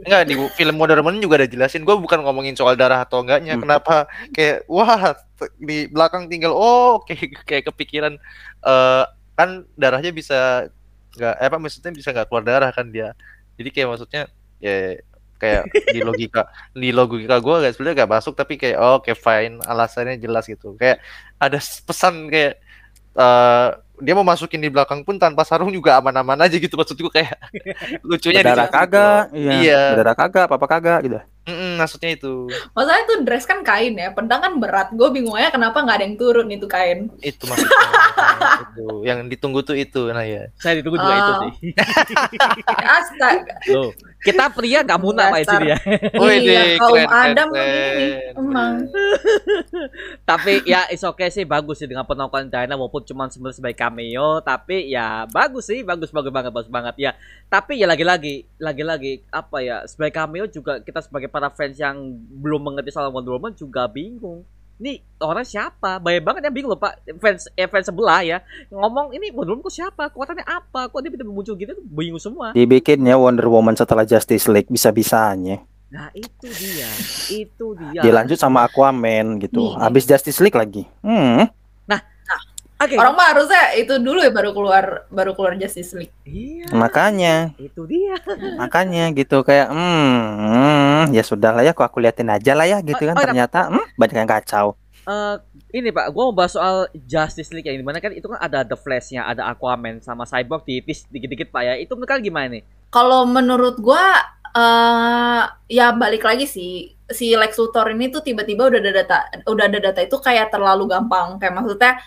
Enggak 0.07 0.23
di 0.25 0.35
film 0.55 0.75
Wonder 0.79 0.99
Woman 1.03 1.19
juga 1.19 1.35
ada 1.43 1.49
jelasin. 1.51 1.83
Gue 1.83 1.97
bukan 1.99 2.23
ngomongin 2.23 2.55
soal 2.55 2.79
darah 2.79 3.03
atau 3.03 3.21
enggaknya. 3.21 3.59
Hmm. 3.59 3.63
Kenapa 3.67 4.07
kayak 4.31 4.63
wah 4.71 5.19
di 5.59 5.91
belakang 5.91 6.31
tinggal 6.31 6.55
oh 6.55 7.01
kayak 7.07 7.43
kayak 7.43 7.65
kepikiran 7.69 8.15
eh 8.63 9.05
kan 9.35 9.67
darahnya 9.75 10.15
bisa 10.15 10.71
nggak 11.15 11.35
eh, 11.43 11.47
apa 11.47 11.57
maksudnya 11.59 11.91
bisa 11.91 12.15
nggak 12.15 12.27
keluar 12.31 12.47
darah 12.47 12.71
kan 12.71 12.87
dia. 12.87 13.19
Jadi 13.55 13.69
kayak 13.71 13.89
maksudnya 13.91 14.23
ya 14.59 14.99
kayak 15.37 15.63
di 15.95 16.01
logika 16.01 16.43
di 16.73 16.91
logika 16.91 17.37
gue 17.39 17.55
gak 17.67 17.73
sebenarnya 17.75 17.97
gak 18.07 18.13
masuk 18.17 18.35
tapi 18.35 18.55
kayak 18.57 18.77
oh 18.79 19.03
oke 19.03 19.13
fine 19.13 19.61
alasannya 19.63 20.17
jelas 20.17 20.47
gitu 20.47 20.79
kayak 20.79 21.03
ada 21.37 21.59
pesan 21.59 22.31
kayak 22.31 22.59
eh 23.15 23.69
dia 23.95 24.11
mau 24.11 24.27
masukin 24.27 24.59
di 24.59 24.67
belakang 24.67 25.07
pun 25.07 25.23
tanpa 25.23 25.47
sarung 25.47 25.71
juga 25.71 25.95
aman-aman 26.03 26.35
aja 26.43 26.59
gitu 26.59 26.75
maksud 26.75 26.99
gue 26.99 27.13
kayak 27.15 27.39
lucunya 28.09 28.43
berdarah 28.43 28.67
situ. 28.67 28.75
kagak 28.75 29.23
iya, 29.31 29.53
Iya. 29.63 29.83
berdarah 29.95 30.17
kagak 30.19 30.45
apa 30.51 30.55
apa 30.59 30.67
kagak 30.67 30.99
gitu 31.07 31.19
Mm-mm, 31.45 31.77
maksudnya 31.77 32.17
itu 32.17 32.49
Masalahnya 32.73 33.05
tuh 33.05 33.19
dress 33.21 33.45
kan 33.45 33.61
kain 33.61 33.93
ya, 33.95 34.09
pedang 34.11 34.41
kan 34.41 34.53
berat. 34.57 34.89
Gue 34.93 35.13
bingung 35.13 35.37
aja 35.37 35.53
kenapa 35.53 35.85
nggak 35.85 35.97
ada 36.01 36.05
yang 36.09 36.17
turun 36.17 36.49
itu 36.49 36.65
kain. 36.65 37.13
itu 37.21 37.43
maksudnya 37.45 37.79
itu 38.65 38.87
yang 39.05 39.19
ditunggu 39.29 39.61
tuh 39.61 39.77
itu 39.77 40.09
nah 40.09 40.25
ya 40.25 40.49
Saya 40.57 40.81
ditunggu 40.81 40.97
juga 40.97 41.15
itu 41.15 41.33
Oh. 41.35 41.41
sih. 41.45 41.53
Astaga. 42.97 43.55
Loh, 43.69 43.91
kita 44.21 44.49
pria 44.49 44.81
gak 44.81 45.01
munak 45.01 45.29
Pak 45.29 45.41
di 45.41 45.47
sini 45.47 45.67
ya. 45.69 45.79
Wih, 46.17 46.37
iya, 46.41 46.63
kaum 46.81 46.97
keren, 46.97 47.09
Adam 47.13 47.49
emang. 47.53 48.73
tapi 50.29 50.65
ya 50.65 50.89
is 50.89 51.05
okay 51.05 51.29
sih 51.29 51.45
bagus 51.45 51.81
sih 51.81 51.89
dengan 51.89 52.05
penonton 52.05 52.49
China 52.49 52.75
walaupun 52.77 53.05
cuma 53.05 53.29
sebenarnya 53.29 53.57
sebagai 53.59 53.79
cameo 53.79 54.41
tapi 54.41 54.89
ya 54.89 55.29
bagus 55.29 55.69
sih 55.69 55.85
bagus 55.85 56.09
bagus 56.09 56.33
banget 56.33 56.53
bagus 56.53 56.71
banget 56.71 56.95
ya 56.97 57.11
tapi 57.49 57.77
ya 57.79 57.87
lagi-lagi 57.87 58.49
lagi-lagi 58.57 59.23
apa 59.29 59.61
ya 59.61 59.77
sebagai 59.85 60.15
cameo 60.15 60.45
juga 60.49 60.81
kita 60.81 61.05
sebagai 61.05 61.29
para 61.35 61.51
fans 61.51 61.75
yang 61.75 62.15
belum 62.39 62.71
mengerti 62.71 62.95
soal 62.95 63.11
Wonder 63.11 63.35
Woman 63.35 63.59
juga 63.59 63.91
bingung. 63.91 64.47
Ini 64.79 65.03
orang 65.19 65.43
siapa? 65.43 65.99
Banyak 65.99 66.23
banget 66.23 66.43
yang 66.47 66.55
bingung 66.55 66.71
loh 66.71 66.79
pak. 66.79 67.03
Fans 67.19 67.51
eh, 67.59 67.67
fans 67.67 67.91
sebelah 67.91 68.23
ya. 68.23 68.39
Ngomong 68.71 69.11
ini 69.19 69.35
Wonder 69.35 69.59
Woman 69.59 69.67
kok 69.67 69.75
siapa? 69.75 70.15
Kekuatannya 70.15 70.47
apa? 70.47 70.87
Kok 70.95 71.01
dia 71.03 71.11
bisa 71.11 71.27
muncul 71.27 71.59
gitu? 71.59 71.75
Bingung 71.83 72.23
semua. 72.23 72.55
Dibikinnya 72.55 73.19
Wonder 73.19 73.51
Woman 73.51 73.75
setelah 73.75 74.07
Justice 74.07 74.47
League 74.47 74.71
bisa 74.71 74.95
bisanya 74.95 75.59
nah 75.95 76.11
itu 76.11 76.51
dia. 76.59 76.91
Itu 77.31 77.79
dia. 77.79 78.03
Dilanjut 78.03 78.35
sama 78.35 78.67
Aquaman 78.67 79.39
gitu. 79.39 79.63
Nih. 79.63 79.79
habis 79.79 80.03
Justice 80.11 80.43
League 80.43 80.59
lagi. 80.59 80.83
Hmm 81.07 81.47
Oke. 82.75 82.99
Orang 82.99 83.15
mah 83.15 83.31
harusnya 83.33 83.71
itu 83.79 83.95
dulu 84.03 84.19
ya 84.19 84.35
baru 84.35 84.51
keluar 84.51 85.07
baru 85.09 85.33
keluar 85.39 85.55
Justice 85.55 85.95
League. 85.95 86.15
iya 86.27 86.67
makanya 86.75 87.55
itu 87.57 87.87
dia 87.87 88.19
makanya 88.59 89.15
gitu 89.15 89.47
kayak 89.47 89.71
hmm, 89.71 90.15
hmm, 90.51 91.03
ya 91.15 91.23
sudah 91.23 91.55
lah 91.55 91.63
ya 91.63 91.71
kok 91.71 91.87
aku 91.87 92.03
liatin 92.03 92.29
aja 92.35 92.53
lah 92.53 92.67
ya 92.67 92.83
gitu 92.83 92.99
Oh, 92.99 93.09
kan 93.15 93.17
oh, 93.17 93.23
ternyata 93.23 93.59
hmm, 93.71 93.95
banyak 93.95 94.17
yang 94.19 94.31
kacau 94.31 94.75
Eh, 95.05 95.37
ini 95.77 95.93
pak, 95.93 96.17
gua 96.17 96.33
mau 96.33 96.35
bahas 96.41 96.57
soal 96.57 96.89
Justice 97.05 97.53
League 97.53 97.69
yang 97.69 97.77
di 97.77 97.85
mana 97.85 98.01
kan 98.01 98.09
itu 98.17 98.25
kan 98.25 98.41
ada 98.41 98.65
The 98.65 98.73
Flash-nya, 98.73 99.29
ada 99.29 99.53
Aquaman 99.53 100.01
sama 100.01 100.25
Cyborg 100.25 100.65
tipis 100.65 101.05
dikit-dikit 101.13 101.53
pak 101.53 101.61
ya. 101.61 101.75
Itu 101.77 101.93
menurut 101.93 102.09
kalian 102.09 102.25
gimana 102.25 102.47
nih? 102.57 102.63
Kalau 102.89 103.29
menurut 103.29 103.77
gua 103.85 104.01
eh 104.55 105.43
ya 105.67 105.93
balik 105.93 106.25
lagi 106.25 106.47
sih 106.49 106.95
si 107.11 107.35
Lex 107.37 107.59
Luthor 107.59 107.91
ini 107.93 108.09
tuh 108.09 108.23
tiba-tiba 108.25 108.71
udah 108.71 108.81
ada 108.81 108.93
data 109.03 109.19
udah 109.51 109.65
ada 109.67 109.79
data 109.83 110.01
itu 110.01 110.17
kayak 110.23 110.49
terlalu 110.55 110.87
gampang 110.89 111.37
kayak 111.43 111.53
maksudnya 111.59 111.99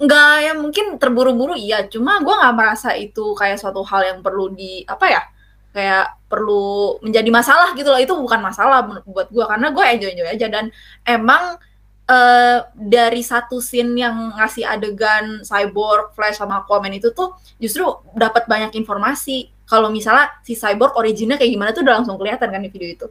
nggak 0.00 0.34
ya 0.42 0.52
mungkin 0.56 0.96
terburu-buru 0.96 1.54
iya. 1.54 1.84
Cuma 1.92 2.18
gua 2.24 2.40
nggak 2.40 2.56
merasa 2.56 2.96
itu 2.96 3.36
kayak 3.36 3.60
suatu 3.60 3.84
hal 3.84 4.02
yang 4.08 4.18
perlu 4.24 4.50
di 4.52 4.82
apa 4.88 5.06
ya 5.06 5.22
kayak 5.70 6.26
perlu 6.26 6.98
menjadi 7.04 7.30
masalah 7.30 7.68
gitu 7.76 7.88
loh. 7.92 8.00
Itu 8.00 8.16
bukan 8.16 8.40
masalah 8.40 9.04
buat 9.06 9.28
gua 9.30 9.44
karena 9.52 9.68
gue 9.70 9.84
enjoy 9.84 10.10
enjoy 10.16 10.28
aja. 10.32 10.46
Dan 10.48 10.64
emang 11.04 11.60
eh 12.10 12.58
dari 12.74 13.22
satu 13.22 13.62
scene 13.62 13.94
yang 14.02 14.34
ngasih 14.34 14.66
adegan 14.66 15.46
cyborg 15.46 16.10
flash 16.18 16.42
sama 16.42 16.66
aquaman 16.66 16.90
itu 16.90 17.14
tuh 17.14 17.38
justru 17.62 17.86
dapat 18.18 18.50
banyak 18.50 18.74
informasi 18.74 19.46
kalau 19.70 19.86
misalnya 19.86 20.34
si 20.42 20.58
cyborg 20.58 20.98
originnya 20.98 21.38
kayak 21.38 21.54
gimana 21.54 21.70
tuh 21.70 21.86
udah 21.86 22.02
langsung 22.02 22.18
kelihatan 22.18 22.50
kan 22.50 22.58
di 22.58 22.74
video 22.74 22.90
itu. 22.90 23.06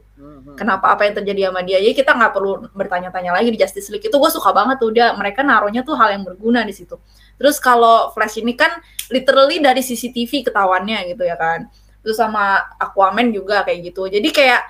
Kenapa 0.60 0.92
apa 0.92 1.08
yang 1.08 1.16
terjadi 1.16 1.48
sama 1.48 1.64
dia? 1.64 1.80
Jadi 1.80 1.96
kita 1.96 2.12
nggak 2.12 2.32
perlu 2.36 2.68
bertanya-tanya 2.76 3.32
lagi 3.32 3.48
di 3.48 3.56
Justice 3.56 3.88
League 3.88 4.04
itu. 4.04 4.12
Gue 4.12 4.28
suka 4.28 4.52
banget 4.52 4.76
tuh 4.76 4.92
dia. 4.92 5.16
Mereka 5.16 5.40
naruhnya 5.40 5.80
tuh 5.80 5.96
hal 5.96 6.12
yang 6.12 6.20
berguna 6.20 6.60
di 6.60 6.76
situ. 6.76 7.00
Terus 7.40 7.56
kalau 7.56 8.12
Flash 8.12 8.44
ini 8.44 8.52
kan 8.52 8.76
literally 9.08 9.56
dari 9.64 9.80
CCTV 9.80 10.52
ketahuannya 10.52 11.16
gitu 11.16 11.24
ya 11.24 11.40
kan. 11.40 11.64
Terus 12.04 12.20
sama 12.20 12.60
Aquaman 12.76 13.32
juga 13.32 13.64
kayak 13.64 13.80
gitu. 13.80 14.12
Jadi 14.12 14.28
kayak 14.28 14.60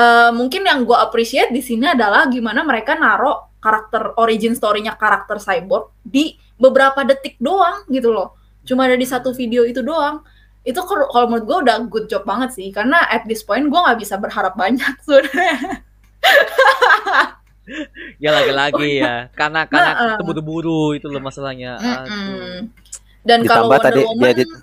eh, 0.00 0.30
mungkin 0.32 0.64
yang 0.64 0.88
gue 0.88 0.96
appreciate 0.96 1.52
di 1.52 1.60
sini 1.60 1.92
adalah 1.92 2.24
gimana 2.32 2.64
mereka 2.64 2.96
naruh 2.96 3.52
karakter 3.60 4.16
origin 4.16 4.56
story-nya 4.56 4.96
karakter 4.96 5.36
cyborg 5.36 5.92
di 6.00 6.40
beberapa 6.56 7.04
detik 7.04 7.36
doang 7.36 7.84
gitu 7.92 8.16
loh. 8.16 8.32
Cuma 8.64 8.88
ada 8.88 8.96
di 8.96 9.04
satu 9.04 9.36
video 9.36 9.68
itu 9.68 9.84
doang 9.84 10.24
itu 10.64 10.80
kalau 10.80 11.06
kalau 11.12 11.26
menurut 11.28 11.44
gue 11.44 11.58
udah 11.68 11.76
good 11.86 12.06
job 12.08 12.24
banget 12.24 12.56
sih. 12.56 12.68
Karena 12.72 13.04
at 13.06 13.28
this 13.28 13.44
point 13.44 13.68
gue 13.68 13.76
nggak 13.76 14.00
bisa 14.00 14.16
berharap 14.16 14.56
banyak 14.56 14.92
sebenarnya. 15.04 15.84
Ya 18.20 18.28
lagi-lagi 18.28 19.00
ya, 19.00 19.32
karena 19.32 19.64
karena 19.64 19.90
Nah, 19.96 20.20
itu 20.20 20.22
buru-buru 20.24 20.92
itu 20.92 21.08
loh 21.08 21.20
masalahnya. 21.24 21.80
Aduh. 21.80 22.12
Mm-mm. 22.12 22.56
dan 23.24 23.40
kalau 23.40 23.72
ditambah 23.72 23.80
Wonder 23.80 23.88
tadi 23.88 24.00
Woman 24.04 24.20
dia 24.20 24.32
di- 24.36 24.60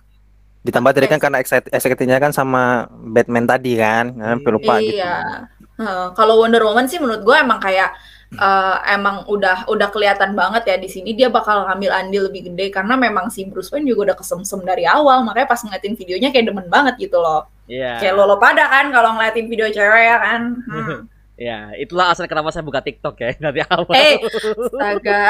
ditambah 0.61 0.91
tadi 0.94 1.07
kan 1.10 1.18
karena 1.18 1.38
excitingnya 1.73 2.18
kan 2.22 2.30
sama 2.30 2.86
Batman 2.94 3.49
tadi 3.49 3.73
kan. 3.73 4.14
Nah, 4.14 4.38
hampir 4.38 4.53
lupa 4.53 4.78
gitu. 4.78 5.02
Iya 5.02 5.49
Heeh, 5.82 6.06
kalau 6.14 6.38
Wonder 6.45 6.61
Woman 6.61 6.86
sih 6.86 7.02
menurut 7.02 7.26
gue 7.26 7.34
emang 7.34 7.57
kayak 7.57 7.90
eh, 8.32 8.78
emang 8.90 9.24
udah 9.26 9.66
udah 9.66 9.88
kelihatan 9.88 10.32
banget 10.32 10.64
ya 10.66 10.76
di 10.76 10.88
sini 10.88 11.12
dia 11.12 11.28
bakal 11.28 11.66
ngambil 11.66 11.91
andil 11.91 12.22
lebih 12.26 12.48
gede 12.48 12.70
karena 12.70 12.95
memang 12.95 13.28
si 13.28 13.44
Bruce 13.44 13.68
Wayne 13.70 13.86
juga 13.86 14.12
udah 14.12 14.18
kesemsem 14.18 14.62
dari 14.62 14.84
awal 14.84 15.22
makanya 15.22 15.48
pas 15.48 15.60
ngeliatin 15.60 15.94
videonya 15.94 16.30
kayak 16.30 16.48
demen 16.48 16.68
banget 16.68 16.95
gitu 16.98 17.18
loh 17.18 17.48
Iya. 17.66 17.99
kayak 17.99 18.14
lo 18.14 18.26
lo 18.26 18.36
pada 18.36 18.68
kan 18.68 18.88
kalau 18.90 19.16
ngeliatin 19.16 19.48
video 19.48 19.68
cewek 19.68 20.03
ya 20.06 20.18
kan 20.18 20.41
Hmm. 20.64 21.02
Ya, 21.41 21.74
itulah 21.74 22.14
asal 22.14 22.30
kenapa 22.30 22.53
saya 22.53 22.62
buka 22.62 22.86
TikTok 22.86 23.18
ya 23.18 23.34
dari 23.41 23.66
awal. 23.66 23.98
eh 23.98 24.22
astaga 24.22 25.22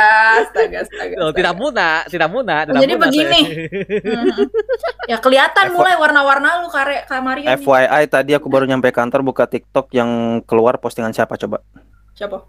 astaga 0.43 0.77
astaga, 0.83 1.15
Loh, 1.15 1.31
tidak 1.31 1.55
muna, 1.55 2.03
tidak 2.05 2.27
muna, 2.27 2.55
tidak 2.67 2.81
Jadi 2.83 2.93
muna 2.93 3.03
begini. 3.07 3.41
Mhm. 4.03 4.43
ya 5.11 5.17
kelihatan 5.17 5.65
FY- 5.65 5.71
mulai 5.71 5.95
warna-warna 5.95 6.59
lu 6.59 6.67
kare 6.67 7.07
nih. 7.07 7.55
FYI 7.55 8.03
tadi 8.07 8.35
aku 8.35 8.43
baru 8.45 8.67
nyampe 8.67 8.91
kantor 8.91 9.23
buka 9.23 9.47
TikTok 9.47 9.87
yang 9.91 10.09
keluar 10.43 10.75
postingan 10.75 11.15
siapa 11.15 11.39
coba 11.39 11.63
siapa 12.11 12.43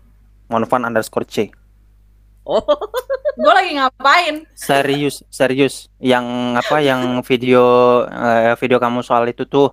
Monfan 0.52 0.84
underscore 0.84 1.24
C. 1.24 1.48
Oh, 2.44 2.60
gue 3.40 3.52
lagi 3.56 3.72
ngapain? 3.80 4.44
Serius 4.52 5.24
serius. 5.32 5.88
Yang 5.96 6.26
apa 6.60 6.76
yang 6.84 7.24
video 7.24 7.64
eh, 8.04 8.52
video 8.60 8.76
kamu 8.76 9.00
soal 9.00 9.24
itu 9.32 9.48
tuh 9.48 9.72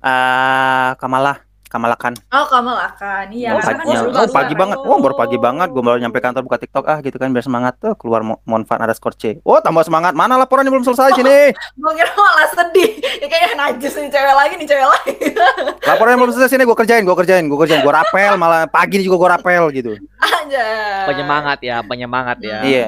eh 0.00 0.90
Kamala 0.96 1.44
Kamala 1.74 1.98
Khan. 1.98 2.14
Oh, 2.30 2.46
kamu 2.46 2.70
akan. 2.70 3.24
Iya. 3.34 3.50
Oh, 3.50 3.58
karena 3.58 3.82
Paginya, 3.82 3.98
kan 3.98 4.06
suka, 4.06 4.20
oh 4.22 4.30
pagi 4.30 4.54
banget, 4.54 4.78
oh 4.78 4.98
baru 5.02 5.14
pagi 5.18 5.36
banget, 5.36 5.68
gue 5.74 5.82
baru 5.82 5.98
nyampe 5.98 6.22
kantor 6.22 6.46
buka 6.46 6.62
TikTok 6.62 6.86
ah 6.86 7.02
gitu 7.02 7.18
kan 7.18 7.34
biar 7.34 7.42
semangat 7.42 7.74
tuh 7.82 7.98
keluar 7.98 8.22
Mo- 8.22 8.38
Monfan 8.46 8.78
ada 8.78 8.94
skorce. 8.94 9.42
Oh 9.42 9.58
tambah 9.58 9.82
semangat, 9.82 10.14
mana 10.14 10.38
laporannya 10.38 10.70
belum 10.70 10.86
selesai 10.86 11.18
sini? 11.18 11.50
Gue 11.74 11.92
kira 11.92 12.14
malah 12.14 12.46
sedih. 12.54 12.94
Ya, 13.18 13.26
kayaknya 13.26 13.50
najis 13.58 13.90
nih 13.90 14.06
cewek 14.06 14.34
lagi 14.38 14.54
nih 14.54 14.68
cewek 14.70 14.86
lagi. 14.86 15.14
Laporannya 15.90 16.16
belum 16.16 16.30
selesai 16.30 16.50
sini, 16.54 16.62
gue 16.62 16.76
kerjain, 16.78 17.02
gue 17.02 17.16
kerjain, 17.18 17.42
gue 17.42 17.58
kerjain, 17.58 17.82
gue 17.82 17.90
rapel, 17.92 18.32
malah 18.38 18.70
pagi 18.70 18.94
ini 18.94 19.04
juga 19.04 19.18
gue 19.18 19.30
rapel 19.34 19.62
gitu. 19.74 19.90
Aja. 20.22 20.66
Penyemangat 21.10 21.58
ya, 21.58 21.82
penyemangat 21.82 22.38
ya. 22.38 22.62
Iya. 22.62 22.86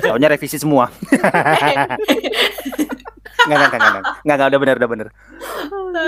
Soalnya 0.00 0.32
revisi 0.32 0.56
semua. 0.56 0.88
Enggak, 3.42 3.58
enggak, 3.58 3.68
enggak, 3.68 3.82
enggak, 3.82 4.02
enggak, 4.22 4.36
enggak, 4.38 4.48
udah 4.48 4.60
bener, 4.62 4.74
udah 4.78 4.88
bener. 4.88 5.08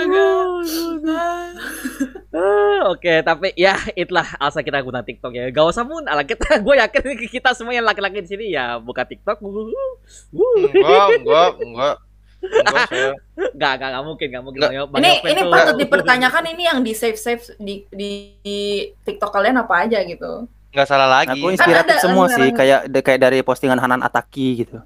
Eh, 2.35 2.79
Oke, 2.85 3.23
tapi 3.23 3.55
ya 3.55 3.79
itulah 3.93 4.27
alasan 4.35 4.59
kita 4.61 4.81
guna 4.81 4.99
TikTok 4.99 5.31
ya. 5.31 5.47
Gak 5.47 5.65
usah 5.65 5.83
mun, 5.83 6.03
ala 6.03 6.21
kita, 6.21 6.43
gue 6.59 6.75
yakin 6.75 7.01
kita 7.31 7.55
semua 7.55 7.71
yang 7.71 7.83
laki-laki 7.83 8.19
di 8.19 8.27
sini 8.27 8.45
ya 8.49 8.75
buka 8.77 9.03
TikTok. 9.03 9.39
Enggak, 9.39 11.07
enggak, 11.15 11.49
enggak. 11.57 11.95
Enggak, 12.43 12.85
saya. 12.91 13.11
Gak, 13.55 13.73
gak, 13.73 13.89
gak 13.89 14.03
mungkin, 14.03 14.27
gak 14.29 14.43
mungkin. 14.43 14.59
Nggak. 14.59 14.71
Bang- 14.85 14.91
Bang 14.91 14.99
Ini 14.99 15.11
ini 15.25 15.41
tuh- 15.41 15.49
patut 15.49 15.75
dipertanyakan 15.77 16.43
ini 16.49 16.63
yang 16.65 16.79
di 16.81 16.91
save 16.91 17.15
save 17.15 17.39
di, 17.55 17.87
di 17.87 18.11
di 18.37 18.59
TikTok 19.01 19.31
kalian 19.31 19.55
apa 19.57 19.87
aja 19.87 20.03
gitu. 20.03 20.43
Enggak 20.69 20.87
salah 20.91 21.07
lagi. 21.09 21.39
Aku 21.39 21.47
inspiratif 21.49 21.87
ada 21.89 22.03
semua 22.03 22.27
sih, 22.27 22.51
anggaran- 22.51 22.57
kayak 22.59 22.79
de- 22.91 22.99
kayak 23.01 23.21
dari 23.21 23.39
postingan 23.41 23.79
Hanan 23.79 24.03
Ataki 24.03 24.59
gitu. 24.59 24.83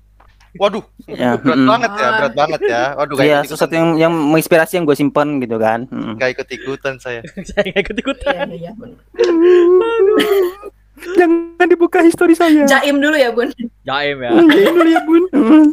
Waduh, 0.58 0.82
Ya, 1.06 1.36
berat 1.42 1.58
mm-mm. 1.58 1.70
banget 1.70 1.92
ya, 1.94 2.08
berat 2.18 2.34
banget 2.34 2.62
ya. 2.66 2.84
Waduh, 2.98 3.16
Iya, 3.20 3.38
ikut- 3.44 3.50
sesuatu 3.54 3.74
yang 3.76 3.90
yang 3.96 4.14
menginspirasi 4.14 4.82
yang 4.82 4.86
gue 4.86 4.98
simpen 4.98 5.38
gitu 5.38 5.62
kan. 5.62 5.86
Mm. 5.88 6.18
Gak 6.18 6.30
ikut-ikutan 6.34 6.98
saya. 6.98 7.22
Saya 7.54 7.70
nggak 7.70 7.84
ikut-ikutan. 7.86 8.50
Iya, 8.50 8.56
iya, 8.58 8.72
bener. 8.74 8.98
Jangan 11.16 11.68
dibuka 11.70 12.04
histori 12.04 12.36
saya. 12.36 12.68
Jaim 12.68 13.00
dulu 13.00 13.16
ya, 13.16 13.30
Bun. 13.32 13.48
Jaim 13.86 14.18
ya. 14.20 14.32
Jangan 14.36 14.74
dulu 14.74 14.90
ya 14.90 15.02
bun. 15.06 15.24
Mm. 15.32 15.66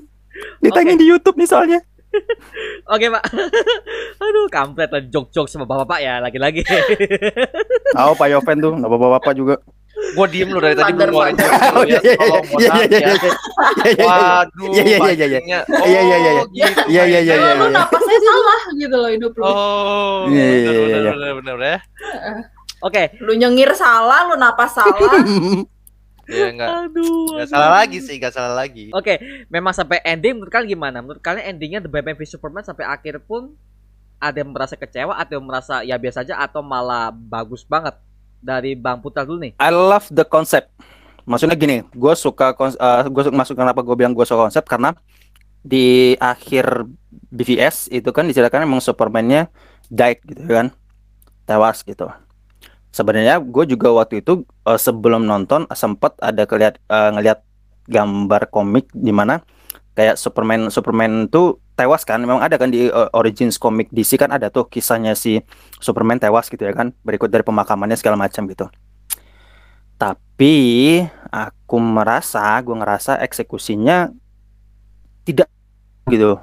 Ditayangin 0.63 0.99
di 1.01 1.07
YouTube 1.09 1.35
nih 1.35 1.49
soalnya. 1.49 1.81
Oke, 2.93 3.11
Pak. 3.11 3.23
Aduh, 4.17 4.47
kampret 4.49 4.89
lah 4.89 5.03
jok-jok 5.05 5.51
sama 5.51 5.65
bapak-bapak 5.65 5.99
ya, 5.99 6.15
lagi-lagi. 6.23 6.63
Oh, 7.99 8.15
Pak 8.15 8.29
Yoven 8.31 8.57
tuh, 8.63 8.73
nggak 8.73 8.89
bapak-bapak 8.89 9.33
juga. 9.35 9.55
Gua 10.15 10.27
diem 10.29 10.49
lu 10.49 10.61
dari 10.61 10.77
tadi 10.77 10.93
belum 10.93 11.09
ngeluarin 11.11 11.35
ya. 11.35 11.49
iya 11.91 11.99
iya 11.99 12.13
iya 12.15 12.27
maaf 12.31 12.47
iya 12.55 12.69
ya. 12.69 12.75
iya 12.77 12.87
iya 12.87 13.15
iya. 13.17 13.33
Waduh, 13.97 14.69
Iya, 14.71 14.83
iya, 14.85 14.97
iya, 15.11 15.27
iya. 15.27 15.41
Iya, 15.41 15.61
iya, 15.83 16.01
iya, 16.05 16.17
iya. 16.21 16.31
Oh, 16.37 16.47
gitu 16.47 16.81
Iya, 16.87 17.03
iya, 17.09 17.21
iya, 17.21 17.35
Lu, 17.35 17.43
iya. 17.43 17.55
lu 17.59 17.67
napasnya 17.73 18.19
salah 18.23 18.61
gitu 18.77 18.97
loh 18.97 19.11
hidup 19.11 19.33
lu. 19.35 19.43
Oh, 19.45 20.21
Iya, 20.31 20.45
iya, 20.45 20.71
iya, 20.71 20.85
iya. 20.87 21.11
bener, 21.13 21.33
bener, 21.43 21.57
ya. 21.59 21.77
Oke. 22.81 23.03
Lu 23.19 23.33
nyengir 23.35 23.71
salah, 23.75 24.29
lu 24.29 24.37
napas 24.37 24.77
salah. 24.77 25.01
Iya, 26.27 26.51
enggak. 26.51 26.91
Aduh. 26.91 27.39
Enggak 27.39 27.49
salah 27.55 27.71
lagi 27.71 27.99
sih, 28.03 28.19
enggak 28.19 28.35
salah 28.35 28.55
lagi. 28.59 28.91
Oke, 28.91 29.15
memang 29.47 29.71
sampai 29.71 30.03
ending 30.03 30.35
menurut 30.35 30.51
kalian 30.51 30.75
gimana? 30.75 30.99
Menurut 30.99 31.23
kalian 31.23 31.55
endingnya 31.55 31.79
The 31.79 31.87
Batman 31.87 32.19
v 32.19 32.27
Superman 32.27 32.67
sampai 32.67 32.83
akhir 32.83 33.23
pun 33.23 33.55
ada 34.19 34.35
yang 34.35 34.51
merasa 34.51 34.75
kecewa 34.75 35.15
atau 35.15 35.39
yang 35.39 35.47
merasa 35.47 35.87
ya 35.87 35.95
biasa 35.95 36.27
aja 36.27 36.35
atau 36.43 36.67
malah 36.67 37.15
bagus 37.15 37.63
banget 37.63 37.95
dari 38.41 38.77
Bang 38.79 39.03
Putra 39.03 39.23
dulu 39.27 39.43
nih. 39.43 39.53
I 39.59 39.71
love 39.71 40.09
the 40.13 40.25
concept. 40.25 40.73
Maksudnya 41.27 41.59
gini, 41.59 41.83
gue 41.83 42.15
suka 42.15 42.55
kons- 42.55 42.79
eh, 42.79 43.03
gue 43.11 43.23
suka 43.27 43.35
masuk 43.35 43.59
kenapa 43.59 43.83
gue 43.83 43.97
bilang 43.99 44.15
gue 44.15 44.23
suka 44.23 44.47
konsep 44.47 44.63
karena 44.63 44.95
di 45.67 46.15
akhir 46.23 46.87
BVS 47.35 47.91
itu 47.91 48.07
kan 48.15 48.31
diceritakan 48.31 48.63
emang 48.63 48.79
Superman-nya 48.79 49.51
died 49.91 50.23
gitu 50.23 50.47
kan, 50.47 50.71
tewas 51.43 51.83
gitu. 51.83 52.07
Sebenarnya 52.95 53.43
gue 53.43 53.65
juga 53.67 53.91
waktu 53.91 54.23
itu 54.23 54.47
eh, 54.47 54.79
sebelum 54.79 55.27
nonton 55.27 55.67
sempat 55.75 56.15
ada 56.23 56.47
kelihat 56.47 56.79
eh, 56.87 57.11
ngelihat 57.19 57.43
gambar 57.91 58.51
komik 58.51 58.91
di 58.95 59.11
mana 59.11 59.43
kayak 59.99 60.19
Superman 60.19 60.71
Superman 60.71 61.27
tuh 61.27 61.59
tewas 61.77 62.03
kan, 62.09 62.19
memang 62.19 62.41
ada 62.41 62.57
kan 62.57 62.73
di 62.73 62.89
eh, 62.89 63.09
Origins 63.13 63.61
komik 63.61 63.93
DC 63.93 64.17
kan 64.17 64.33
ada 64.33 64.49
tuh 64.49 64.65
kisahnya 64.67 65.13
si 65.13 65.45
Superman 65.79 66.17
tewas 66.17 66.49
gitu 66.49 66.65
ya 66.65 66.73
kan, 66.73 66.97
berikut 67.05 67.29
dari 67.29 67.45
pemakamannya 67.45 68.01
segala 68.01 68.17
macam 68.17 68.49
gitu. 68.49 68.67
Tapi 69.97 70.55
aku 71.33 71.77
merasa, 71.81 72.57
gue 72.61 72.77
ngerasa 72.77 73.21
eksekusinya 73.25 74.13
tidak 75.25 75.49
gitu. 76.09 76.41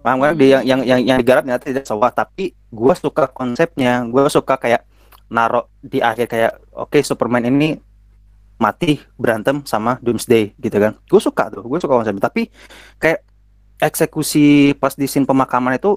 Paham 0.00 0.20
kan? 0.24 0.32
Yang 0.36 0.64
yang 0.64 0.80
yang 0.84 1.00
yang 1.04 1.18
digarap 1.20 1.44
ternyata 1.44 1.64
tidak 1.68 1.84
sewa, 1.84 2.08
tapi 2.08 2.56
gue 2.56 2.94
suka 2.96 3.28
konsepnya. 3.28 4.04
Gue 4.08 4.28
suka 4.32 4.56
kayak 4.56 4.84
narok 5.28 5.68
di 5.80 6.00
akhir 6.00 6.26
kayak 6.26 6.52
oke 6.72 6.98
Superman 7.04 7.46
ini 7.46 7.76
mati 8.60 9.00
berantem 9.16 9.64
sama 9.64 9.96
Doomsday 10.04 10.52
gitu 10.60 10.76
kan. 10.76 10.96
Gue 11.08 11.20
suka 11.20 11.48
tuh, 11.48 11.64
gue 11.64 11.78
suka 11.80 11.96
konsepnya. 11.96 12.28
Tapi 12.28 12.52
kayak 13.00 13.24
eksekusi 13.80 14.76
pas 14.76 14.92
di 14.92 15.08
scene 15.08 15.24
pemakaman 15.24 15.80
itu 15.80 15.96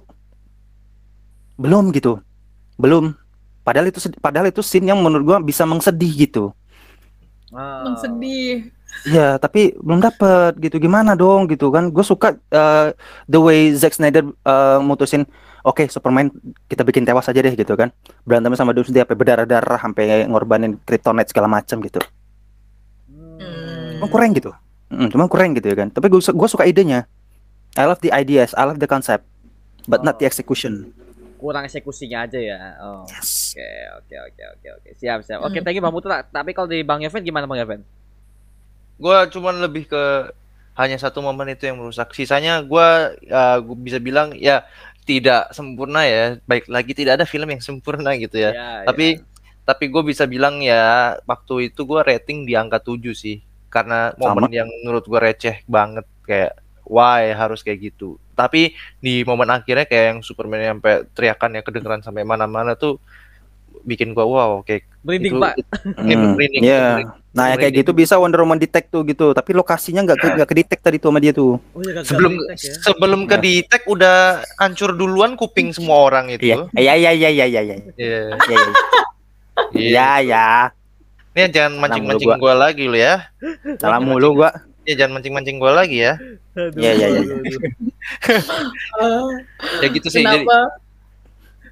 belum 1.60 1.92
gitu, 1.94 2.24
belum. 2.80 3.14
Padahal 3.64 3.88
itu 3.88 4.00
padahal 4.20 4.50
itu 4.52 4.60
scene 4.64 4.92
yang 4.92 5.00
menurut 5.00 5.24
gua 5.24 5.38
bisa 5.40 5.68
mengsedih 5.68 6.12
gitu. 6.28 6.56
Ah. 7.54 7.86
Emang 7.86 8.00
sedih. 8.02 8.74
Iya, 9.04 9.42
tapi 9.42 9.74
belum 9.82 10.00
dapet 10.00 10.58
gitu. 10.62 10.78
Gimana 10.78 11.18
dong 11.18 11.50
gitu 11.50 11.74
kan? 11.74 11.90
Gue 11.90 12.06
suka 12.06 12.38
eh, 12.54 12.94
the 13.26 13.40
way 13.42 13.74
Zack 13.74 13.98
Snyder 13.98 14.22
eh, 14.22 14.80
mutusin, 14.80 15.26
oke 15.66 15.90
Superman 15.90 16.30
kita 16.70 16.86
bikin 16.86 17.02
tewas 17.02 17.26
aja 17.26 17.42
deh 17.42 17.54
gitu 17.58 17.74
kan. 17.74 17.90
Berantem 18.22 18.54
sama 18.54 18.72
Doomsday 18.72 19.02
sampai 19.02 19.18
berdarah-darah 19.18 19.80
sampai 19.82 20.30
ngorbanin 20.30 20.78
kryptonite 20.86 21.34
segala 21.34 21.50
macam 21.50 21.82
gitu. 21.82 22.00
Hmm. 23.10 23.98
Cuma 23.98 24.08
kurang 24.14 24.32
gitu. 24.38 24.54
Mm, 24.94 25.10
cuma 25.10 25.26
kurang 25.26 25.58
gitu 25.58 25.68
ya 25.74 25.76
kan. 25.76 25.90
Tapi 25.90 26.06
gue 26.14 26.22
gue 26.22 26.50
suka 26.50 26.70
idenya. 26.70 27.10
I 27.74 27.84
love 27.90 28.02
the 28.06 28.14
ideas, 28.14 28.54
I 28.54 28.70
love 28.70 28.78
the 28.78 28.90
concept, 28.90 29.26
but 29.90 30.06
not 30.06 30.22
the 30.22 30.30
execution. 30.30 30.94
Kurang 31.44 31.68
eksekusinya 31.68 32.24
aja 32.24 32.40
ya. 32.40 32.80
Oh. 32.80 33.04
Yes. 33.12 33.52
Oke, 33.52 33.68
oke, 34.00 34.16
oke, 34.16 34.44
oke, 34.56 34.68
oke. 34.80 34.90
Siap, 34.96 35.28
siap. 35.28 35.44
Oke, 35.44 35.60
Hmm. 35.60 35.66
thank 35.68 35.76
you 35.76 35.84
Bang 35.84 35.92
Putra. 35.92 36.24
Tapi 36.24 36.56
kalau 36.56 36.72
dari 36.72 36.88
Bang 36.88 37.04
Yoven 37.04 37.20
gimana 37.20 37.44
Bang 37.44 37.60
Yoven? 37.60 37.84
Gua 38.96 39.28
cuman 39.28 39.60
lebih 39.60 39.92
ke 39.92 40.32
hanya 40.80 40.96
satu 40.96 41.20
momen 41.20 41.52
itu 41.52 41.68
yang 41.68 41.84
merusak. 41.84 42.16
Sisanya 42.16 42.64
gua 42.64 43.12
ya, 43.20 43.60
gua 43.60 43.76
bisa 43.76 44.00
bilang 44.00 44.32
ya 44.40 44.64
tidak 45.04 45.52
sempurna 45.52 46.08
ya. 46.08 46.40
Baik 46.48 46.72
lagi 46.72 46.96
tidak 46.96 47.20
ada 47.20 47.26
film 47.28 47.52
yang 47.52 47.60
sempurna 47.60 48.16
gitu 48.16 48.40
ya. 48.40 48.56
Ya, 48.56 48.70
tapi 48.88 49.20
tapi 49.68 49.92
gue 49.92 50.04
bisa 50.04 50.24
bilang 50.24 50.64
ya 50.64 51.16
waktu 51.28 51.72
itu 51.76 51.84
gua 51.84 52.08
rating 52.08 52.48
di 52.48 52.56
angka 52.56 52.80
7 52.80 53.12
sih 53.12 53.44
karena 53.68 54.16
momen 54.16 54.48
yang 54.48 54.72
menurut 54.84 55.04
gua 55.12 55.20
receh 55.28 55.60
banget 55.68 56.08
kayak 56.24 56.63
why 56.84 57.32
harus 57.32 57.60
kayak 57.60 57.92
gitu 57.92 58.16
tapi 58.34 58.74
di 58.98 59.22
momen 59.22 59.48
akhirnya 59.48 59.84
kayak 59.84 60.06
yang 60.10 60.20
Superman 60.20 60.60
yang 60.60 60.78
sampai 60.78 61.06
teriakannya 61.10 61.62
kedengeran 61.62 62.02
sampai 62.02 62.22
mana-mana 62.22 62.74
tuh 62.74 62.98
bikin 63.82 64.12
gua 64.12 64.24
wow 64.24 64.52
kayak 64.62 64.88
Merinding, 65.04 65.36
itu- 65.36 65.44
Pak. 65.44 65.54
Kayak 66.00 66.16
Hmm, 66.16 66.32
merinding, 66.34 66.62
Iya. 66.64 66.80
merinding. 66.96 67.10
Nah, 67.34 67.46
ya 67.46 67.56
kayak 67.58 67.74
gitu 67.76 67.92
bisa 67.92 68.16
Wonder 68.16 68.40
Woman 68.40 68.56
detect 68.56 68.88
tuh 68.88 69.04
gitu, 69.04 69.34
tapi 69.34 69.52
lokasinya 69.52 70.00
nggak 70.02 70.16
ke 70.16 70.28
nggak 70.32 70.48
ke 70.48 70.56
detect 70.56 70.80
tadi 70.80 70.96
tuh 70.96 71.12
sama 71.12 71.20
dia 71.20 71.36
tuh. 71.36 71.60
Oh, 71.60 71.82
iya, 71.82 71.92
gagal 71.92 72.08
sebelum 72.08 72.32
ya. 72.48 72.56
sebelum 72.80 73.22
ke 73.26 73.36
Ya. 73.36 73.42
di 73.42 73.54
tag 73.66 73.84
udah 73.84 74.18
hancur 74.56 74.96
duluan 74.96 75.36
kuping 75.36 75.76
semua 75.76 76.08
orang 76.08 76.32
itu 76.32 76.48
Iya. 76.48 76.56
Iya 76.72 76.94
iya 76.96 77.12
iya 77.12 77.30
iya 77.30 77.46
iya 77.46 77.62
iya. 77.62 77.76
Iya. 77.76 77.80
Iya 77.92 78.20
Iya. 78.40 78.64
iya. 79.76 80.08
Iya. 80.24 80.48
Nih 81.34 81.46
jangan 81.50 81.74
mancing-mancing 81.76 82.30
gua. 82.30 82.38
gua 82.40 82.54
lagi 82.56 82.86
lo 82.86 82.96
ya. 82.96 83.28
Salah 83.76 84.00
mulu 84.00 84.40
gua. 84.40 84.56
Ya 84.84 84.94
jangan 85.00 85.20
mancing-mancing 85.20 85.58
gua 85.60 85.72
lagi 85.84 86.04
ya. 86.04 86.20
Iya, 86.56 86.92
iya, 86.96 87.08
iya. 87.20 87.22
Ya 89.82 89.88
gitu 89.90 90.08
sih. 90.12 90.24
Jadi 90.24 90.44
Kenapa? 90.44 90.84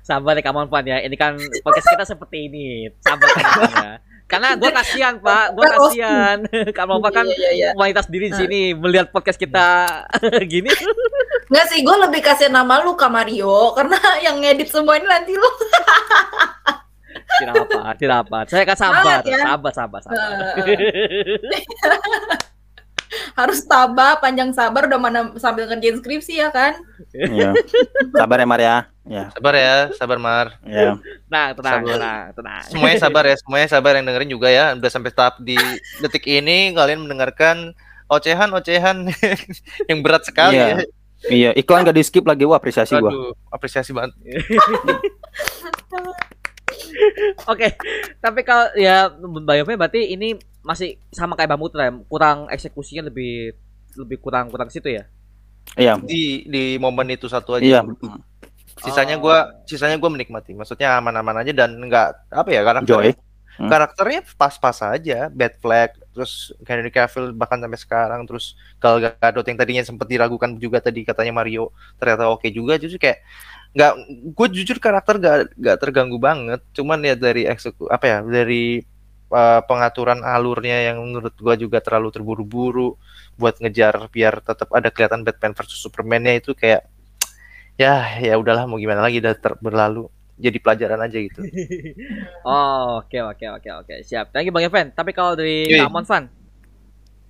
Sabar 0.02 0.34
ya 0.36 0.44
Kamon 0.44 0.68
Pan 0.72 0.84
ya. 0.88 0.98
Ini 1.04 1.16
kan 1.16 1.38
podcast 1.62 1.88
kita 1.92 2.04
seperti 2.08 2.50
ini. 2.50 2.90
Sabar 3.04 3.28
ya. 3.32 4.00
Karena 4.32 4.56
gue 4.56 4.72
kasihan 4.72 5.20
Pak, 5.20 5.60
gue 5.60 5.66
roasting. 5.76 6.00
kasihan. 6.00 6.38
Kamon 6.78 7.04
Pan 7.04 7.12
kan 7.12 7.26
Iya, 7.28 7.36
iya, 7.36 7.52
iya. 7.52 7.70
wanita 7.76 8.08
sendiri 8.08 8.32
di 8.32 8.36
sini 8.40 8.62
melihat 8.72 9.12
podcast 9.12 9.36
kita 9.36 9.86
gini. 10.48 10.72
Nggak 11.52 11.66
sih, 11.68 11.84
gue 11.84 11.96
lebih 12.08 12.24
kasih 12.24 12.48
nama 12.48 12.80
lu 12.80 12.96
Kak 12.96 13.12
Mario 13.12 13.76
karena 13.76 14.00
yang 14.24 14.40
ngedit 14.40 14.72
semua 14.72 14.96
ini 14.96 15.04
nanti 15.04 15.36
lu. 15.36 15.50
Tidak 17.12 17.56
apa, 17.56 17.92
tidak 18.00 18.18
apa. 18.28 18.38
Saya 18.48 18.64
akan 18.64 18.78
sabar, 18.80 19.20
ya. 19.28 19.40
sabar, 19.44 19.72
sabar, 19.76 20.00
sabar. 20.00 20.32
Harus 23.36 23.60
tabah, 23.64 24.16
panjang 24.18 24.52
sabar 24.52 24.88
udah 24.88 24.96
mana 24.96 25.20
sambil 25.36 25.68
ngerjain 25.68 26.00
skripsi 26.00 26.40
ya 26.40 26.48
kan? 26.50 26.80
Iya. 27.12 27.52
Sabar 28.16 28.40
ya 28.40 28.48
Mar 28.48 28.62
ya. 28.62 28.78
Ya. 29.02 29.34
sabar 29.34 29.54
ya, 29.58 29.76
sabar 29.98 30.18
Mar. 30.22 30.48
Ya. 30.64 30.96
Nah, 31.28 31.52
tenang, 31.58 31.82
Sabar. 31.84 31.94
tenang, 31.98 32.24
tenang. 32.38 32.64
Semuanya 32.70 32.98
sabar 33.02 33.24
ya, 33.26 33.36
semuanya 33.42 33.68
sabar 33.68 33.92
yang 33.98 34.06
dengerin 34.08 34.32
juga 34.32 34.48
ya. 34.48 34.66
Udah 34.78 34.92
sampai 34.94 35.12
tahap 35.12 35.42
di 35.42 35.58
detik 36.00 36.24
ini 36.26 36.72
kalian 36.72 37.04
mendengarkan 37.04 37.74
ocehan-ocehan 38.08 39.10
yang 39.90 40.00
berat 40.04 40.24
sekali 40.24 40.56
Iya. 40.56 40.68
ya. 40.68 40.78
Iya, 41.22 41.50
iklan 41.54 41.86
gak 41.86 41.94
di 41.94 42.02
skip 42.02 42.26
lagi, 42.26 42.50
wah 42.50 42.58
apresiasi 42.58 42.98
gua. 42.98 43.14
Aduh, 43.14 43.30
apresiasi 43.54 43.94
banget. 43.94 44.18
Oke, 47.52 47.76
tapi 48.20 48.42
kalau 48.42 48.68
ya 48.76 49.10
Bayovnya 49.46 49.78
berarti 49.78 50.12
ini 50.12 50.36
masih 50.62 51.02
sama 51.10 51.34
kayak 51.34 51.54
Bambu 51.54 51.68
Putra 51.70 51.90
ya, 51.90 51.94
kurang 52.06 52.46
eksekusinya 52.48 53.10
lebih 53.10 53.56
lebih 53.98 54.18
kurang 54.22 54.48
kurang 54.48 54.70
ke 54.70 54.78
situ 54.78 54.90
ya. 54.94 55.04
Iya, 55.78 55.98
Di 56.02 56.48
di 56.48 56.76
momen 56.78 57.12
itu 57.14 57.30
satu 57.30 57.58
aja. 57.58 57.64
iya. 57.64 57.82
Sisanya 58.82 59.20
Oh. 59.20 59.22
gua 59.22 59.38
sisanya 59.68 59.98
gua 60.00 60.10
menikmati. 60.10 60.56
Maksudnya 60.56 60.98
aman-aman 60.98 61.44
aja 61.44 61.54
dan 61.54 61.78
enggak 61.78 62.18
apa 62.32 62.50
ya 62.50 62.62
karakter 62.64 62.88
Joy. 62.90 63.10
Hmm. 63.52 63.68
karakternya 63.68 64.24
pas-pas 64.40 64.80
aja. 64.82 65.28
Bad 65.28 65.60
Flag, 65.60 65.92
terus 66.16 66.56
Henry 66.64 66.88
Cavill 66.90 67.36
bahkan 67.36 67.60
sampai 67.60 67.78
sekarang 67.78 68.24
terus 68.24 68.56
Gal 68.80 68.98
Gadot 68.98 69.44
yang 69.44 69.60
tadinya 69.60 69.84
sempat 69.84 70.08
diragukan 70.08 70.56
juga 70.56 70.80
tadi 70.80 71.04
katanya 71.04 71.36
Mario 71.36 71.70
ternyata 72.00 72.32
oke 72.32 72.48
juga 72.48 72.80
justru 72.80 72.98
kayak 72.98 73.20
nggak 73.72 73.94
gue 74.36 74.48
jujur 74.52 74.78
karakter 74.84 75.16
gak, 75.16 75.38
gak 75.56 75.78
terganggu 75.80 76.20
banget 76.20 76.60
cuman 76.76 77.00
ya 77.08 77.16
dari 77.16 77.48
ekseku 77.48 77.88
apa 77.88 78.06
ya 78.06 78.18
dari 78.20 78.84
uh, 79.32 79.62
pengaturan 79.64 80.22
alurnya 80.22 80.92
yang 80.92 81.00
menurut 81.00 81.32
gua 81.40 81.56
juga 81.56 81.80
terlalu 81.80 82.12
terburu-buru 82.12 83.00
buat 83.40 83.58
ngejar 83.64 84.12
biar 84.12 84.44
tetap 84.44 84.70
ada 84.76 84.92
kelihatan 84.92 85.24
Batman 85.24 85.56
versus 85.56 85.80
Superman-nya 85.80 86.44
itu 86.44 86.52
kayak 86.52 86.84
ya 87.82 88.20
ya 88.20 88.36
udahlah 88.36 88.68
mau 88.68 88.76
gimana 88.78 89.08
lagi 89.08 89.24
udah 89.24 89.34
ter- 89.40 89.60
berlalu 89.64 90.12
jadi 90.42 90.58
pelajaran 90.58 91.00
aja 91.06 91.18
gitu. 91.22 91.42
Oh, 92.42 93.06
oke 93.06 93.14
oke 93.14 93.46
oke 93.62 93.70
oke. 93.86 93.94
Siap. 94.02 94.34
Thank 94.34 94.50
you 94.50 94.54
Bang 94.54 94.66
Evan. 94.66 94.90
Tapi 94.90 95.14
kalau 95.14 95.38
dari 95.38 95.70
Yoi. 95.70 95.86
Kak 95.86 95.94
Monfan, 95.94 96.26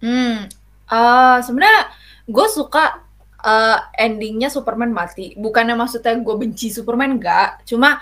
Hmm, 0.01 0.49
eh 0.89 1.38
sebenarnya 1.45 1.93
gue 2.26 2.47
suka 2.49 3.05
eh, 3.41 3.77
endingnya 3.97 4.49
Superman 4.53 4.93
mati. 4.93 5.34
Bukannya 5.38 5.76
maksudnya 5.76 6.18
gue 6.18 6.35
benci 6.38 6.69
Superman 6.69 7.18
enggak, 7.18 7.65
cuma 7.65 7.99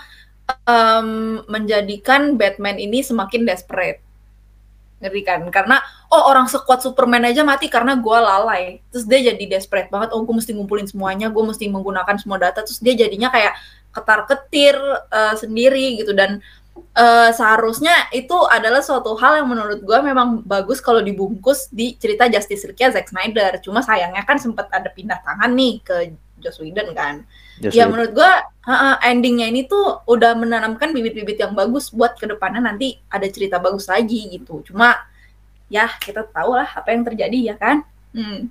em, 0.68 1.40
menjadikan 1.48 2.36
Batman 2.36 2.76
ini 2.76 3.00
semakin 3.00 3.48
desperate. 3.48 4.00
Ngeri 5.00 5.22
kan? 5.24 5.40
Karena 5.48 5.80
oh 6.12 6.28
orang 6.28 6.44
sekuat 6.44 6.84
Superman 6.84 7.24
aja 7.24 7.40
mati 7.40 7.72
karena 7.72 7.96
gue 7.96 8.18
lalai. 8.20 8.84
Terus 8.92 9.08
dia 9.08 9.32
jadi 9.32 9.56
desperate 9.56 9.88
banget. 9.88 10.12
Oh 10.12 10.20
gue 10.22 10.34
mesti 10.36 10.52
ngumpulin 10.52 10.84
semuanya, 10.84 11.32
gue 11.32 11.40
mesti 11.40 11.64
menggunakan 11.72 12.20
semua 12.20 12.36
data. 12.36 12.60
Terus 12.60 12.84
dia 12.84 12.92
jadinya 12.92 13.32
kayak 13.32 13.56
ketar 13.90 14.22
ketir 14.28 14.76
sendiri 15.34 15.98
gitu 15.98 16.14
dan 16.14 16.38
eh, 16.94 17.30
seharusnya 17.34 18.10
itu 18.12 18.34
adalah 18.48 18.80
suatu 18.80 19.16
hal 19.18 19.42
yang 19.42 19.48
menurut 19.48 19.80
gue 19.82 19.98
memang 20.02 20.42
bagus 20.44 20.80
kalau 20.80 21.00
dibungkus 21.00 21.70
di 21.70 21.96
cerita 21.96 22.26
Justice 22.26 22.66
League-nya 22.68 22.94
Zack 22.94 23.12
Snyder. 23.12 23.60
Cuma 23.62 23.80
sayangnya 23.84 24.22
kan 24.24 24.36
sempat 24.36 24.68
ada 24.72 24.88
pindah 24.92 25.20
tangan 25.22 25.50
nih 25.52 25.80
ke 25.84 25.96
Joss 26.40 26.58
Whedon 26.58 26.96
kan. 26.96 27.22
Just 27.60 27.76
Ya 27.76 27.84
menurut 27.84 28.16
gue 28.16 28.32
endingnya 29.04 29.52
ini 29.52 29.68
tuh 29.68 30.00
udah 30.08 30.32
menanamkan 30.32 30.96
bibit-bibit 30.96 31.36
yang 31.36 31.52
bagus 31.52 31.92
buat 31.92 32.16
ke 32.16 32.24
depannya 32.24 32.64
nanti 32.64 32.96
ada 33.12 33.28
cerita 33.28 33.60
bagus 33.60 33.84
lagi 33.86 34.32
gitu. 34.32 34.64
Cuma 34.64 34.96
ya 35.68 35.86
kita 36.00 36.24
tahu 36.32 36.56
lah 36.56 36.72
apa 36.72 36.88
yang 36.90 37.04
terjadi 37.04 37.52
ya 37.52 37.56
kan. 37.60 37.84
Hmm. 38.10 38.50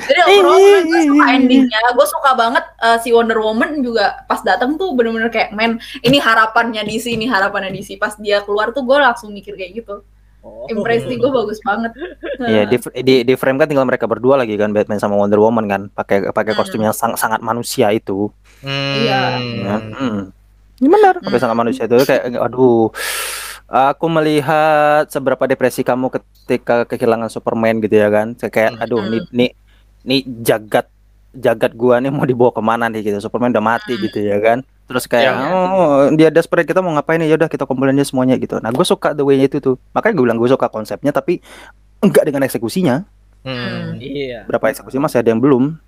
Jadi 0.00 0.20
overall 0.22 0.58
gue 0.86 1.00
suka 1.04 1.24
endingnya, 1.30 1.78
gue 1.90 2.06
suka 2.06 2.30
banget 2.34 2.64
eh, 2.78 2.98
si 3.02 3.10
Wonder 3.10 3.38
Woman 3.38 3.82
juga 3.82 4.22
pas 4.24 4.38
datang 4.40 4.74
tuh 4.74 4.94
bener-bener 4.94 5.28
kayak 5.28 5.50
men 5.50 5.76
ini 6.00 6.18
harapannya 6.18 6.82
DC, 6.82 7.10
ini 7.10 7.26
harapannya 7.26 7.70
DC. 7.72 7.96
Pas 7.96 8.14
dia 8.16 8.40
keluar 8.40 8.70
tuh 8.70 8.82
gue 8.82 8.94
langsung 8.94 9.30
mikir 9.30 9.54
kayak 9.54 9.82
gitu. 9.82 10.02
oh. 10.40 10.64
Impresi 10.68 11.14
gue 11.14 11.26
bagus 11.28 11.58
banget. 11.60 11.90
Iya, 12.40 12.64
di, 12.64 12.76
di 13.02 13.14
di 13.24 13.34
frame 13.34 13.58
kan 13.58 13.66
tinggal 13.66 13.84
mereka 13.84 14.06
berdua 14.06 14.38
lagi 14.38 14.54
kan 14.54 14.70
Batman 14.70 14.96
sama 14.96 15.18
Wonder 15.18 15.36
Woman 15.36 15.66
kan, 15.66 15.82
pakai 15.90 16.30
pakai 16.30 16.54
Hmm. 16.54 16.60
kostum 16.60 16.80
yang 16.80 16.94
sang- 16.94 17.18
sangat 17.18 17.42
manusia 17.42 17.90
itu. 17.90 18.30
Iya. 18.62 19.36
Ya, 19.36 19.76
hmm. 19.76 20.32
Ini 20.80 20.88
benar, 20.88 21.14
pakai 21.18 21.34
Hmm. 21.34 21.44
sangat 21.44 21.56
manusia 21.58 21.84
itu 21.84 21.98
kayak 22.00 22.30
aduh. 22.32 22.88
Aku 23.70 24.10
melihat 24.10 25.06
seberapa 25.06 25.46
depresi 25.46 25.80
kamu 25.80 26.10
ketika 26.10 26.82
kehilangan 26.84 27.30
Superman 27.30 27.78
gitu 27.78 27.94
ya 27.94 28.10
kan. 28.10 28.34
Kayak 28.34 28.52
kayak, 28.52 28.70
Hmm. 28.74 28.82
aduh 28.82 28.98
Hmm. 28.98 29.10
nih 29.10 29.22
nih 29.30 29.50
nih 30.02 30.20
jagat 30.42 30.86
jagat 31.30 31.78
gua 31.78 32.02
nih 32.02 32.10
mau 32.10 32.26
dibawa 32.26 32.50
ke 32.50 32.58
mana 32.58 32.90
nih 32.90 33.06
gitu. 33.06 33.22
Superman 33.22 33.54
udah 33.54 33.62
mati 33.62 33.94
Hmm. 33.94 34.02
gitu 34.02 34.18
ya 34.20 34.42
kan. 34.42 34.58
Terus 34.90 35.06
kayak 35.06 35.30
Ya. 35.30 35.46
oh 35.54 36.10
dia 36.10 36.34
desperate 36.34 36.66
kita 36.66 36.82
mau 36.82 36.90
ngapain 36.90 37.22
ya 37.22 37.38
udah 37.38 37.46
kita 37.46 37.62
kumpulin 37.62 37.94
aja 37.94 38.10
semuanya 38.10 38.34
gitu. 38.34 38.58
Nah, 38.58 38.74
gue 38.74 38.82
suka 38.82 39.14
the 39.14 39.22
way-nya 39.22 39.46
itu 39.46 39.62
tuh. 39.62 39.78
Makanya 39.94 40.18
gue 40.18 40.24
bilang 40.26 40.38
gue 40.42 40.50
suka 40.50 40.66
konsepnya 40.66 41.14
tapi 41.14 41.38
enggak 42.02 42.26
dengan 42.26 42.42
eksekusinya 42.42 43.06
Hmm. 43.40 43.96
Iya. 43.96 44.44
berapa 44.44 44.68
eksekusi 44.68 44.98
masih 44.98 45.22
ada 45.22 45.32
yang 45.32 45.40
belum 45.40 45.78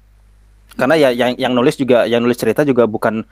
karena 0.72 0.96
ya 0.96 1.08
yang 1.12 1.36
yang 1.36 1.52
nulis 1.52 1.76
juga 1.76 2.08
yang 2.08 2.24
nulis 2.24 2.40
cerita 2.40 2.64
juga 2.64 2.88
bukan 2.88 3.28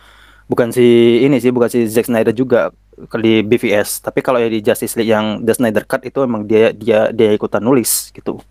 bukan 0.51 0.75
si 0.75 0.83
ini 1.23 1.39
sih 1.39 1.55
bukan 1.55 1.71
si 1.71 1.87
Zack 1.87 2.11
Snyder 2.11 2.35
juga 2.35 2.75
di 3.23 3.47
BVS 3.47 4.03
tapi 4.03 4.19
kalau 4.19 4.43
ya 4.43 4.51
di 4.51 4.59
Justice 4.59 4.99
League 4.99 5.09
yang 5.09 5.47
The 5.47 5.55
Snyder 5.55 5.87
Cut 5.87 6.03
itu 6.03 6.27
emang 6.27 6.43
dia 6.45 6.75
dia 6.75 7.15
dia 7.15 7.31
ikutan 7.31 7.63
nulis 7.63 8.11
gitu 8.11 8.43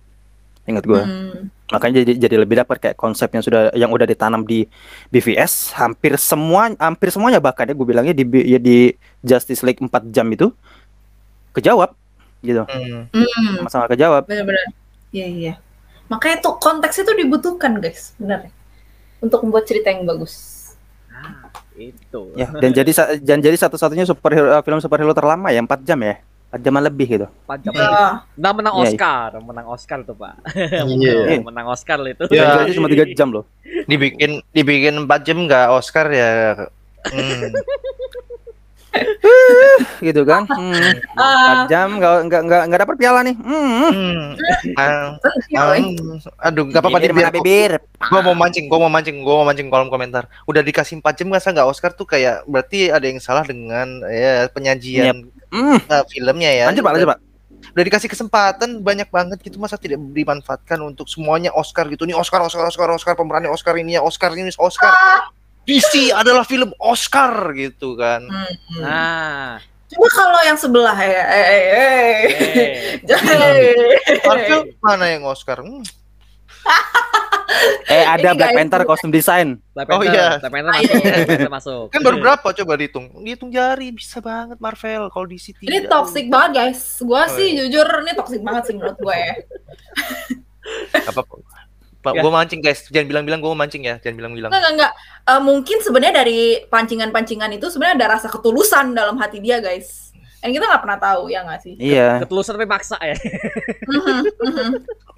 ingat 0.64 0.88
gue 0.88 1.02
Hmm. 1.02 1.52
makanya 1.70 2.02
jadi 2.02 2.14
jadi 2.18 2.36
lebih 2.42 2.56
dapat 2.64 2.78
kayak 2.82 2.98
konsep 2.98 3.30
yang 3.30 3.44
sudah 3.44 3.70
yang 3.76 3.92
udah 3.92 4.08
ditanam 4.08 4.42
di 4.42 4.66
BVS 5.12 5.76
hampir 5.76 6.16
semua 6.18 6.72
hampir 6.80 7.12
semuanya 7.12 7.38
bahkan 7.38 7.68
ya 7.68 7.76
gue 7.76 7.86
bilangnya 7.86 8.16
di 8.16 8.24
ya 8.48 8.58
di 8.58 8.96
Justice 9.22 9.62
League 9.62 9.82
4 9.84 9.92
jam 10.10 10.26
itu 10.32 10.50
kejawab 11.54 11.94
gitu 12.42 12.64
Hmm. 12.64 13.06
Masalah 13.62 13.92
kejawab 13.92 14.24
Bener-bener. 14.24 14.72
Iya 15.12 15.28
iya. 15.28 15.54
Makanya 16.08 16.42
tuh 16.42 16.58
konteks 16.58 17.02
itu 17.02 17.12
dibutuhkan 17.18 17.78
guys, 17.78 18.14
benar. 18.18 18.50
Untuk 19.22 19.46
membuat 19.46 19.66
cerita 19.70 19.90
yang 19.94 20.06
bagus. 20.10 20.59
Itu. 21.80 22.36
ya 22.36 22.52
dan 22.60 22.76
jadi 22.76 22.92
dan 23.24 23.40
jadi 23.40 23.56
satu-satunya 23.56 24.04
superhero 24.04 24.52
eh, 24.52 24.62
film 24.62 24.80
superhero 24.84 25.16
terlama 25.16 25.48
ya 25.50 25.64
4 25.64 25.88
jam 25.88 26.00
ya 26.04 26.20
4 26.52 26.66
jaman 26.66 26.82
lebih 26.82 27.08
gitu 27.08 27.28
Empat 27.46 27.60
jam. 27.62 27.72
Ya. 27.78 28.26
Nah, 28.34 28.52
menang 28.58 28.74
Iya, 28.74 28.82
iya. 28.82 28.90
Oscar, 28.98 29.30
menang 29.38 29.68
Oscar 29.70 30.00
tuh, 30.02 30.18
Pak. 30.18 30.34
Iya. 30.58 31.38
menang 31.48 31.68
Oscar 31.70 31.98
itu. 32.10 32.26
Ya. 32.34 32.58
durasi 32.58 32.74
cuma 32.74 32.90
3 32.90 33.14
jam 33.14 33.30
loh 33.30 33.46
Dibikin 33.86 34.42
dibikin 34.50 35.06
4 35.06 35.26
jam 35.26 35.38
nggak 35.46 35.66
Oscar 35.72 36.10
ya. 36.10 36.66
Hmm. 37.06 37.54
gitu 40.08 40.22
kan 40.26 40.50
hmm, 40.50 40.94
4 41.14 41.72
jam 41.72 42.02
nggak 42.02 42.16
nggak 42.26 42.42
nggak 42.46 42.62
nggak 42.70 42.82
dapat 42.86 42.96
piala 42.98 43.20
nih 43.22 43.36
hmm. 43.38 44.36
Ah, 44.76 45.16
eh. 45.78 45.84
aduh, 46.42 46.66
nggak 46.68 46.82
apa-apa 46.82 47.00
Bibir 47.00 47.14
biar 47.16 47.32
bibir 47.32 47.72
Gua 48.00 48.22
mau 48.24 48.36
mancing, 48.36 48.66
gua 48.72 48.80
mau 48.88 48.92
mancing, 48.92 49.18
gua 49.22 49.36
mau 49.44 49.46
mancing 49.52 49.68
kolom 49.68 49.92
komentar. 49.92 50.32
Udah 50.48 50.64
dikasih 50.64 51.04
4 51.04 51.20
jam 51.20 51.28
masa 51.28 51.52
nggak 51.52 51.68
Oscar 51.68 51.92
tuh 51.92 52.08
kayak 52.08 52.48
berarti 52.48 52.88
ada 52.88 53.04
yang 53.04 53.20
salah 53.20 53.44
dengan 53.44 54.02
ya 54.08 54.48
penyajian 54.50 55.28
hmm. 55.52 55.78
eh, 55.84 56.04
filmnya 56.08 56.52
ya. 56.56 56.64
lanjut 56.72 56.84
pak 56.86 56.94
lanjut 56.96 57.10
pak 57.12 57.20
Udah 57.76 57.84
dikasih 57.86 58.10
kesempatan 58.10 58.82
banyak 58.82 59.12
banget 59.14 59.38
gitu 59.46 59.62
masa 59.62 59.78
tidak 59.78 60.02
dimanfaatkan 60.16 60.80
untuk 60.82 61.06
semuanya 61.12 61.54
Oscar 61.54 61.86
gitu. 61.92 62.08
Nih 62.08 62.18
Oscar, 62.18 62.42
Oscar, 62.42 62.66
Oscar, 62.66 62.90
Oscar 62.90 63.14
pemerannya 63.14 63.52
Oscar 63.52 63.78
ini 63.78 64.00
ya, 64.00 64.02
Oscar 64.02 64.34
ini 64.34 64.50
Oscar. 64.58 64.90
DC 65.70 65.94
adalah 66.12 66.42
film 66.42 66.74
Oscar 66.76 67.32
gitu 67.54 67.94
kan. 67.94 68.26
Hmm. 68.26 68.56
Nah, 68.82 69.62
Cuma 69.86 70.06
kalau 70.08 70.38
yang 70.42 70.54
sebelah 70.54 70.94
ya, 70.96 71.24
eh, 71.26 71.46
eh, 71.46 71.66
eh. 71.74 72.18
eh. 73.02 73.02
Eh. 73.02 74.22
Marvel 74.22 74.62
mana 74.80 75.06
yang 75.08 75.26
Oscar? 75.26 75.62
Hmm. 75.62 75.82
eh 77.90 78.06
ada 78.06 78.30
Ini 78.30 78.38
Black 78.38 78.54
Panther 78.54 78.82
kostum 78.86 79.10
desain 79.10 79.58
Black 79.74 79.90
Oh, 79.90 79.98
Panther, 79.98 80.14
iya. 80.14 80.38
Black 80.38 80.54
Panther 80.54 80.70
masuk, 80.70 81.02
Black 81.02 81.26
Panther 81.26 81.50
masuk. 81.52 81.84
Kan 81.90 82.02
baru 82.06 82.18
berapa 82.22 82.48
coba 82.54 82.74
dihitung? 82.78 83.06
Dihitung 83.20 83.50
jari 83.50 83.90
bisa 83.90 84.22
banget 84.22 84.58
Marvel 84.58 85.10
kalau 85.10 85.26
DC 85.26 85.58
Ini 85.58 85.66
tidak. 85.82 85.90
toxic 85.90 86.30
banget 86.30 86.52
guys. 86.54 86.82
Gua 87.02 87.26
Oh, 87.26 87.34
sih 87.34 87.48
iya. 87.50 87.66
jujur 87.66 87.88
ini 88.06 88.12
toxic 88.14 88.42
banget 88.46 88.64
sih 88.70 88.74
menurut 88.78 88.94
gue 88.96 89.16
ya. 89.18 89.34
apa 91.02 91.22
Pak, 92.00 92.16
Ya. 92.16 92.22
gua 92.22 92.32
mancing 92.34 92.60
guys. 92.60 92.88
Jangan 92.88 93.08
bilang-bilang 93.08 93.40
gua 93.40 93.52
mau 93.52 93.60
mancing 93.60 93.84
ya. 93.84 94.00
Jangan 94.00 94.16
bilang-bilang. 94.16 94.50
Enggak, 94.50 94.62
enggak, 94.62 94.74
enggak. 94.74 94.92
Eh, 95.28 95.42
mungkin 95.42 95.78
sebenarnya 95.80 96.16
dari 96.18 96.40
pancingan-pancingan 96.66 97.52
itu 97.52 97.68
sebenarnya 97.68 97.96
ada 98.00 98.08
rasa 98.16 98.28
ketulusan 98.28 98.92
dalam 98.92 99.16
hati 99.16 99.38
dia, 99.38 99.60
guys. 99.60 100.08
Dan 100.40 100.56
kita 100.56 100.64
nggak 100.66 100.80
pernah 100.80 100.96
tahu, 100.98 101.28
ya 101.28 101.44
nggak 101.44 101.60
sih? 101.60 101.76
iya 101.76 102.24
Ketulusan 102.24 102.56
tapi 102.56 102.64
maksa 102.64 102.96
ya. 102.98 103.12
Mhm, 103.84 104.24
mhm. 104.40 104.70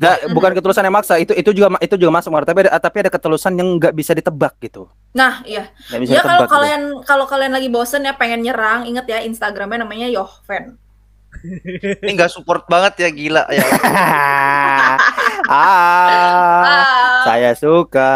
nggak 0.02 0.16
bukan 0.34 0.52
ketulusan 0.58 0.82
yang 0.82 0.98
maksa 0.98 1.14
itu 1.16 1.30
itu 1.32 1.53
juga 1.53 1.78
itu 1.78 1.94
juga 1.94 2.10
masuk 2.10 2.34
Mar. 2.34 2.41
tapi 2.41 2.66
ada 2.66 2.74
tapi 2.82 3.06
ada 3.06 3.14
ketulusan 3.14 3.53
yang 3.53 3.78
nggak 3.78 3.94
bisa 3.94 4.18
ditebak 4.18 4.58
gitu 4.58 4.90
Nah, 5.14 5.45
iya. 5.45 5.70
bisa 5.94 6.18
Ya 6.18 6.26
kalau 6.26 6.49
gitu. 6.49 6.49
kalian 6.49 6.82
kalau 7.06 7.30
kalian 7.30 7.53
lagi 7.53 7.70
bosen 7.70 8.02
ya 8.02 8.18
pengen 8.18 8.41
nyerang, 8.41 8.90
inget 8.90 9.06
ya 9.06 9.22
Instagramnya 9.22 9.86
namanya 9.86 10.10
Yohven. 10.10 10.82
Ini 12.02 12.12
nggak 12.12 12.34
support 12.34 12.66
banget 12.66 12.98
ya 12.99 13.10
gila 13.14 13.45
ya. 13.48 13.62
ah, 15.52 16.64
Ah, 16.64 17.23
saya 17.28 17.52
suka, 17.53 18.14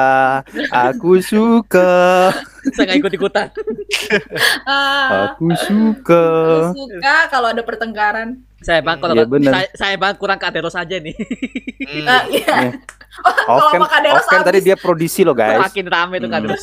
aku 0.71 1.19
suka, 1.19 2.31
Saya 2.73 2.83
nggak 2.89 2.99
ikut-ikutan. 3.03 3.47
ah. 4.65 5.35
aku 5.35 5.51
suka. 5.59 6.23
Aku 6.71 6.79
suka 6.79 7.15
kalau 7.29 7.47
ada 7.51 7.61
pertengkaran. 7.61 8.39
Saya 8.65 8.81
bang 8.81 8.97
kalau 8.97 9.13
bener. 9.29 9.51
saya, 9.53 9.67
saya 9.77 9.95
bang 9.99 10.15
kurang 10.17 10.41
ke 10.41 10.45
Aderos 10.49 10.73
aja 10.73 10.95
nih. 10.97 11.13
Hmm. 11.85 12.07
Ah, 12.07 12.23
iya. 12.31 12.55
Iya. 12.65 12.71
Kalau 13.15 13.71
Off 13.71 13.71
cam, 13.71 14.11
off 14.11 14.27
cam 14.27 14.43
tadi 14.43 14.59
dia 14.59 14.75
produksi 14.75 15.23
loh 15.23 15.31
guys. 15.31 15.55
Makin 15.55 15.87
rame 15.87 16.19
tuh 16.19 16.27
kan. 16.27 16.43
Hmm. 16.43 16.59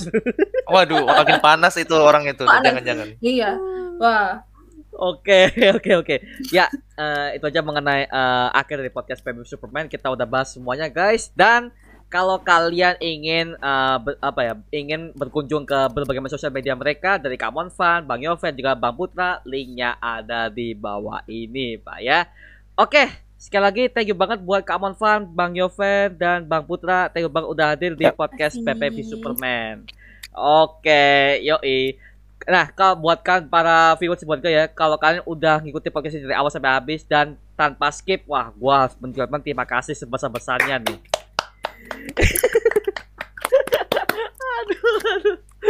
Waduh, 0.69 1.09
makin 1.09 1.40
panas 1.40 1.81
itu 1.81 1.97
orang 1.97 2.28
itu. 2.28 2.44
Jangan-jangan. 2.44 3.16
Iya. 3.24 3.57
Wah. 3.97 4.44
Oke, 4.93 5.48
oke, 5.77 5.90
oke. 6.05 6.16
Ya, 6.52 6.69
eh, 7.01 7.40
itu 7.40 7.44
aja 7.48 7.64
mengenai 7.64 8.05
eh, 8.05 8.48
akhir 8.52 8.85
dari 8.85 8.93
podcast 8.93 9.24
PBB 9.24 9.48
Superman. 9.48 9.89
Kita 9.89 10.12
udah 10.12 10.28
bahas 10.28 10.52
semuanya, 10.52 10.93
guys. 10.93 11.32
Dan 11.32 11.73
kalau 12.12 12.36
kalian 12.44 13.01
ingin 13.01 13.56
ber- 14.05 14.20
apa 14.20 14.40
ya, 14.44 14.55
ingin 14.69 15.16
berkunjung 15.16 15.64
ke 15.64 15.89
berbagai 15.97 16.20
macam 16.20 16.36
sosial 16.36 16.52
media 16.52 16.77
mereka 16.77 17.16
dari 17.16 17.40
Kamon 17.40 17.73
Fan, 17.73 18.05
Bang 18.05 18.20
Yoven 18.20 18.52
juga 18.52 18.77
Bang 18.77 19.01
Putra, 19.01 19.40
linknya 19.48 19.97
ada 19.97 20.52
di 20.52 20.77
bawah 20.77 21.24
ini, 21.24 21.81
Pak 21.81 21.98
ya. 22.05 22.28
Oke, 22.77 23.09
sekali 23.40 23.64
lagi 23.64 23.82
thank 23.89 24.12
you 24.12 24.16
banget 24.16 24.44
buat 24.44 24.60
Kamon 24.60 24.93
Fan, 24.93 25.24
Bang 25.32 25.56
Yoven 25.56 26.20
dan 26.20 26.44
Bang 26.44 26.69
Putra. 26.69 27.09
Thank 27.09 27.24
you 27.24 27.32
banget 27.32 27.48
udah 27.48 27.66
hadir 27.73 27.97
di 27.97 28.05
podcast. 28.12 28.60
PPV 28.60 29.09
Superman. 29.09 29.89
Oke, 30.36 31.40
yoi. 31.40 31.97
Nah, 32.44 32.66
kalau 32.69 32.98
buatkan 32.98 33.47
para 33.47 33.94
viewers 33.97 34.23
buat 34.23 34.39
gue 34.39 34.51
ya, 34.51 34.64
kalau 34.66 34.97
kalian 34.97 35.23
udah 35.24 35.62
ngikutin 35.62 35.90
podcast 35.90 36.14
ini 36.16 36.27
dari 36.27 36.35
awal 36.35 36.51
sampai 36.51 36.74
habis 36.74 37.02
dan 37.02 37.35
tanpa 37.55 37.89
skip, 37.89 38.27
wah, 38.27 38.51
gua 38.52 38.86
harus 38.86 38.97
mengucapkan 38.98 39.39
terima 39.39 39.62
kasih 39.62 39.94
sebesar-besarnya 39.94 40.82
nih. 40.82 40.98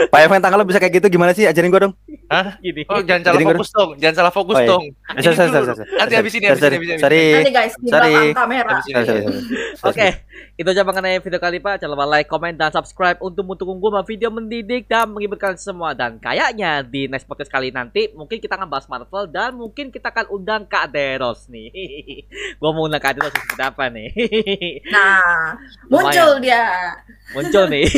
Pak 0.09 0.20
Evan 0.24 0.40
tangan 0.40 0.57
lo 0.57 0.65
bisa 0.65 0.81
kayak 0.81 1.01
gitu 1.01 1.12
gimana 1.12 1.36
sih? 1.36 1.44
Ajarin 1.44 1.69
gua 1.69 1.89
dong. 1.89 1.94
Hah? 2.32 2.57
Gini. 2.65 2.89
Oh, 2.89 3.05
jangan 3.05 3.28
salah 3.28 3.44
fokus 3.44 3.69
dong. 3.77 3.90
Jangan 4.01 4.16
salah 4.16 4.32
fokus 4.32 4.57
Oh, 4.57 4.62
iya. 4.65 4.70
dong. 4.73 4.85
Eh, 4.89 5.12
Ini 5.12 5.20
sorry, 5.23 5.36
sorry, 5.36 5.51
sorry, 5.53 5.66
sorry. 5.69 5.89
Nanti 5.93 6.15
habis 6.16 6.32
ini, 6.32 6.47
habis 6.49 6.62
ini, 6.65 6.73
habis 6.73 6.89
ini. 6.89 6.97
Sorry. 7.05 7.24
Nanti 7.36 7.53
guys 7.53 7.74
di 7.77 7.89
Sorry. 7.93 8.09
belakang 8.09 8.39
kamera. 8.40 8.77
Oke, 9.85 10.09
itu 10.62 10.70
aja 10.70 10.86
mengenai 10.86 11.18
video 11.18 11.43
kali 11.43 11.59
Pak. 11.59 11.82
Jangan 11.82 11.98
lupa 11.98 12.06
like, 12.06 12.30
comment, 12.30 12.55
dan 12.55 12.70
subscribe 12.70 13.18
untuk 13.18 13.43
mendukung 13.43 13.82
gue 13.82 13.90
video 14.06 14.30
mendidik 14.30 14.86
dan 14.86 15.10
menghiburkan 15.10 15.59
semua. 15.59 15.90
Dan 15.90 16.22
kayaknya 16.22 16.86
di 16.86 17.10
next 17.10 17.26
podcast 17.26 17.51
kali 17.51 17.74
nanti 17.74 18.14
mungkin 18.14 18.39
kita 18.39 18.55
akan 18.55 18.70
bahas 18.70 18.86
Marvel 18.86 19.26
dan 19.26 19.59
mungkin 19.59 19.90
kita 19.90 20.14
akan 20.14 20.30
undang 20.30 20.62
Kak 20.70 20.94
Deros 20.94 21.51
nih. 21.51 21.68
gue 22.62 22.70
mau 22.70 22.86
undang 22.86 23.02
Kak 23.02 23.18
Deros 23.18 23.34
seperti 23.34 23.62
apa 23.62 23.90
nih? 23.90 24.10
Nah, 24.93 25.56
muncul 25.89 26.39
dia. 26.39 26.94
Muncul 27.34 27.64
nih. 27.66 27.89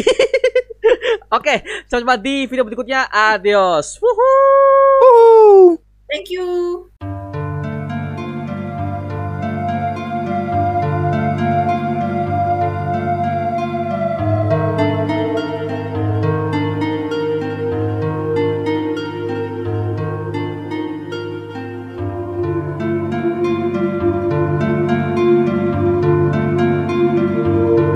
Oke, 1.36 1.64
sampai 1.90 2.02
jumpa 2.06 2.16
di 2.16 2.46
video 2.48 2.64
berikutnya. 2.64 3.10
Adios. 3.12 4.00
Woohoo. 4.00 5.04
Woo. 5.04 5.76
Thank 6.08 6.30
you. 6.30 6.88